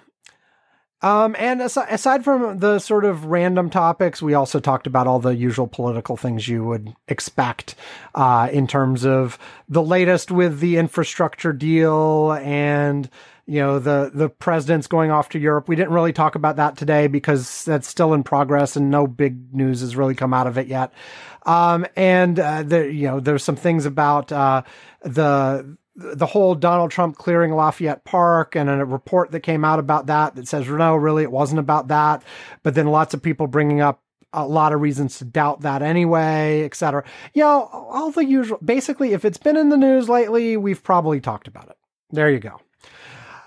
Um, 1.01 1.35
and 1.37 1.61
aside, 1.61 1.87
aside 1.91 2.23
from 2.23 2.57
the 2.57 2.79
sort 2.79 3.05
of 3.05 3.25
random 3.25 3.69
topics, 3.69 4.21
we 4.21 4.33
also 4.33 4.59
talked 4.59 4.87
about 4.87 5.05
all 5.05 5.19
the 5.19 5.35
usual 5.35 5.67
political 5.67 6.17
things 6.17 6.47
you 6.47 6.63
would 6.63 6.95
expect 7.07 7.75
uh, 8.15 8.49
in 8.51 8.65
terms 8.65 9.05
of 9.05 9.37
the 9.69 9.83
latest 9.83 10.31
with 10.31 10.59
the 10.59 10.77
infrastructure 10.77 11.53
deal 11.53 12.31
and 12.41 13.09
you 13.47 13.59
know 13.59 13.79
the 13.79 14.11
the 14.13 14.29
president's 14.29 14.87
going 14.87 15.09
off 15.09 15.29
to 15.29 15.39
Europe. 15.39 15.69
We 15.69 15.75
didn't 15.75 15.93
really 15.93 16.13
talk 16.13 16.35
about 16.35 16.57
that 16.57 16.77
today 16.77 17.07
because 17.07 17.63
that's 17.65 17.87
still 17.87 18.13
in 18.13 18.23
progress 18.23 18.75
and 18.75 18.91
no 18.91 19.07
big 19.07 19.53
news 19.53 19.81
has 19.81 19.95
really 19.95 20.15
come 20.15 20.33
out 20.33 20.47
of 20.47 20.57
it 20.57 20.67
yet. 20.67 20.93
Um, 21.45 21.85
and 21.95 22.39
uh, 22.39 22.63
you 22.69 23.07
know 23.07 23.19
there's 23.19 23.43
some 23.43 23.55
things 23.55 23.85
about 23.85 24.31
uh, 24.31 24.63
the 25.01 25.77
the 25.95 26.25
whole 26.27 26.53
Donald 26.53 26.91
Trump 26.91 27.17
clearing 27.17 27.53
Lafayette 27.53 28.03
Park 28.03 28.55
and 28.55 28.69
a 28.69 28.85
report 28.85 29.31
that 29.31 29.39
came 29.39 29.65
out 29.65 29.79
about 29.79 30.05
that 30.05 30.35
that 30.35 30.47
says, 30.47 30.67
no, 30.67 30.95
really, 30.95 31.23
it 31.23 31.31
wasn't 31.31 31.59
about 31.59 31.87
that. 31.87 32.21
But 32.61 32.75
then 32.75 32.85
lots 32.87 33.15
of 33.15 33.23
people 33.23 33.47
bringing 33.47 33.81
up 33.81 34.03
a 34.31 34.45
lot 34.45 34.73
of 34.73 34.81
reasons 34.81 35.17
to 35.17 35.25
doubt 35.25 35.61
that 35.61 35.81
anyway, 35.81 36.63
et 36.63 36.75
cetera. 36.75 37.03
You 37.33 37.43
know, 37.43 37.69
all 37.71 38.11
the 38.11 38.25
usual. 38.25 38.59
Basically, 38.63 39.13
if 39.13 39.25
it's 39.25 39.39
been 39.39 39.57
in 39.57 39.69
the 39.69 39.77
news 39.77 40.07
lately, 40.07 40.57
we've 40.57 40.83
probably 40.83 41.19
talked 41.19 41.47
about 41.47 41.69
it. 41.69 41.77
There 42.11 42.29
you 42.29 42.39
go. 42.39 42.59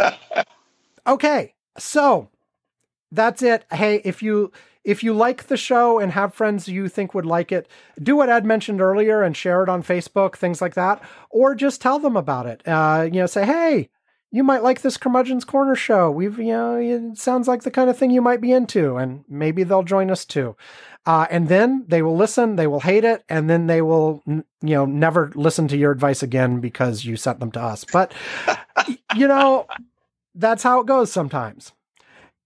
okay, 1.06 1.54
so 1.78 2.28
that's 3.12 3.42
it. 3.42 3.64
Hey, 3.70 3.96
if 4.04 4.22
you 4.22 4.52
if 4.82 5.02
you 5.02 5.12
like 5.12 5.48
the 5.48 5.56
show 5.56 5.98
and 5.98 6.12
have 6.12 6.34
friends 6.34 6.68
you 6.68 6.88
think 6.88 7.14
would 7.14 7.26
like 7.26 7.52
it, 7.52 7.68
do 8.02 8.16
what 8.16 8.30
Ed 8.30 8.44
mentioned 8.44 8.80
earlier 8.80 9.22
and 9.22 9.36
share 9.36 9.62
it 9.62 9.68
on 9.68 9.82
Facebook, 9.82 10.36
things 10.36 10.62
like 10.62 10.74
that, 10.74 11.02
or 11.28 11.54
just 11.54 11.82
tell 11.82 11.98
them 11.98 12.16
about 12.16 12.46
it. 12.46 12.66
Uh, 12.66 13.02
you 13.04 13.20
know, 13.20 13.26
say, 13.26 13.44
hey, 13.44 13.90
you 14.32 14.42
might 14.42 14.62
like 14.62 14.80
this 14.80 14.96
Curmudgeon's 14.96 15.44
Corner 15.44 15.74
show. 15.74 16.10
We've, 16.10 16.38
you 16.38 16.52
know, 16.52 16.76
it 16.76 17.18
sounds 17.18 17.48
like 17.48 17.62
the 17.62 17.70
kind 17.70 17.90
of 17.90 17.98
thing 17.98 18.10
you 18.10 18.22
might 18.22 18.40
be 18.40 18.52
into, 18.52 18.96
and 18.96 19.24
maybe 19.28 19.64
they'll 19.64 19.82
join 19.82 20.10
us 20.10 20.24
too. 20.24 20.56
Uh, 21.04 21.26
and 21.30 21.48
then 21.48 21.84
they 21.88 22.02
will 22.02 22.16
listen, 22.16 22.56
they 22.56 22.66
will 22.66 22.80
hate 22.80 23.04
it, 23.04 23.24
and 23.28 23.50
then 23.50 23.66
they 23.66 23.82
will, 23.82 24.22
you 24.26 24.44
know, 24.60 24.84
never 24.84 25.32
listen 25.34 25.66
to 25.68 25.76
your 25.76 25.90
advice 25.90 26.22
again 26.22 26.60
because 26.60 27.04
you 27.04 27.16
sent 27.16 27.40
them 27.40 27.50
to 27.50 27.60
us. 27.60 27.84
But, 27.90 28.12
you 29.16 29.26
know, 29.26 29.66
that's 30.34 30.62
how 30.62 30.80
it 30.80 30.86
goes 30.86 31.12
sometimes. 31.12 31.72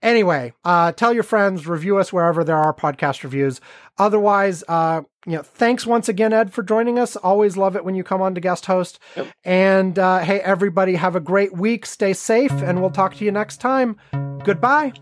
Anyway, 0.02 0.52
uh, 0.64 0.92
tell 0.92 1.14
your 1.14 1.22
friends, 1.22 1.66
review 1.66 1.96
us 1.96 2.12
wherever 2.12 2.44
there 2.44 2.58
are 2.58 2.74
podcast 2.74 3.22
reviews. 3.22 3.58
Otherwise, 3.96 4.62
uh, 4.68 5.00
you 5.24 5.32
know, 5.32 5.42
thanks 5.42 5.86
once 5.86 6.10
again, 6.10 6.34
Ed, 6.34 6.52
for 6.52 6.62
joining 6.62 6.98
us. 6.98 7.16
Always 7.16 7.56
love 7.56 7.74
it 7.74 7.86
when 7.86 7.94
you 7.94 8.04
come 8.04 8.20
on 8.20 8.34
to 8.34 8.40
guest 8.40 8.66
host. 8.66 8.98
Yep. 9.16 9.28
And 9.44 9.98
uh, 9.98 10.18
hey, 10.18 10.40
everybody, 10.40 10.96
have 10.96 11.16
a 11.16 11.20
great 11.20 11.56
week. 11.56 11.86
Stay 11.86 12.12
safe, 12.12 12.52
and 12.52 12.82
we'll 12.82 12.90
talk 12.90 13.14
to 13.14 13.24
you 13.24 13.32
next 13.32 13.62
time. 13.62 13.96
Goodbye. 14.44 14.92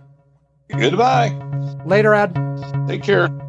Goodbye. 0.71 1.31
Later, 1.85 2.15
Ed. 2.15 2.37
Take 2.87 3.03
care. 3.03 3.42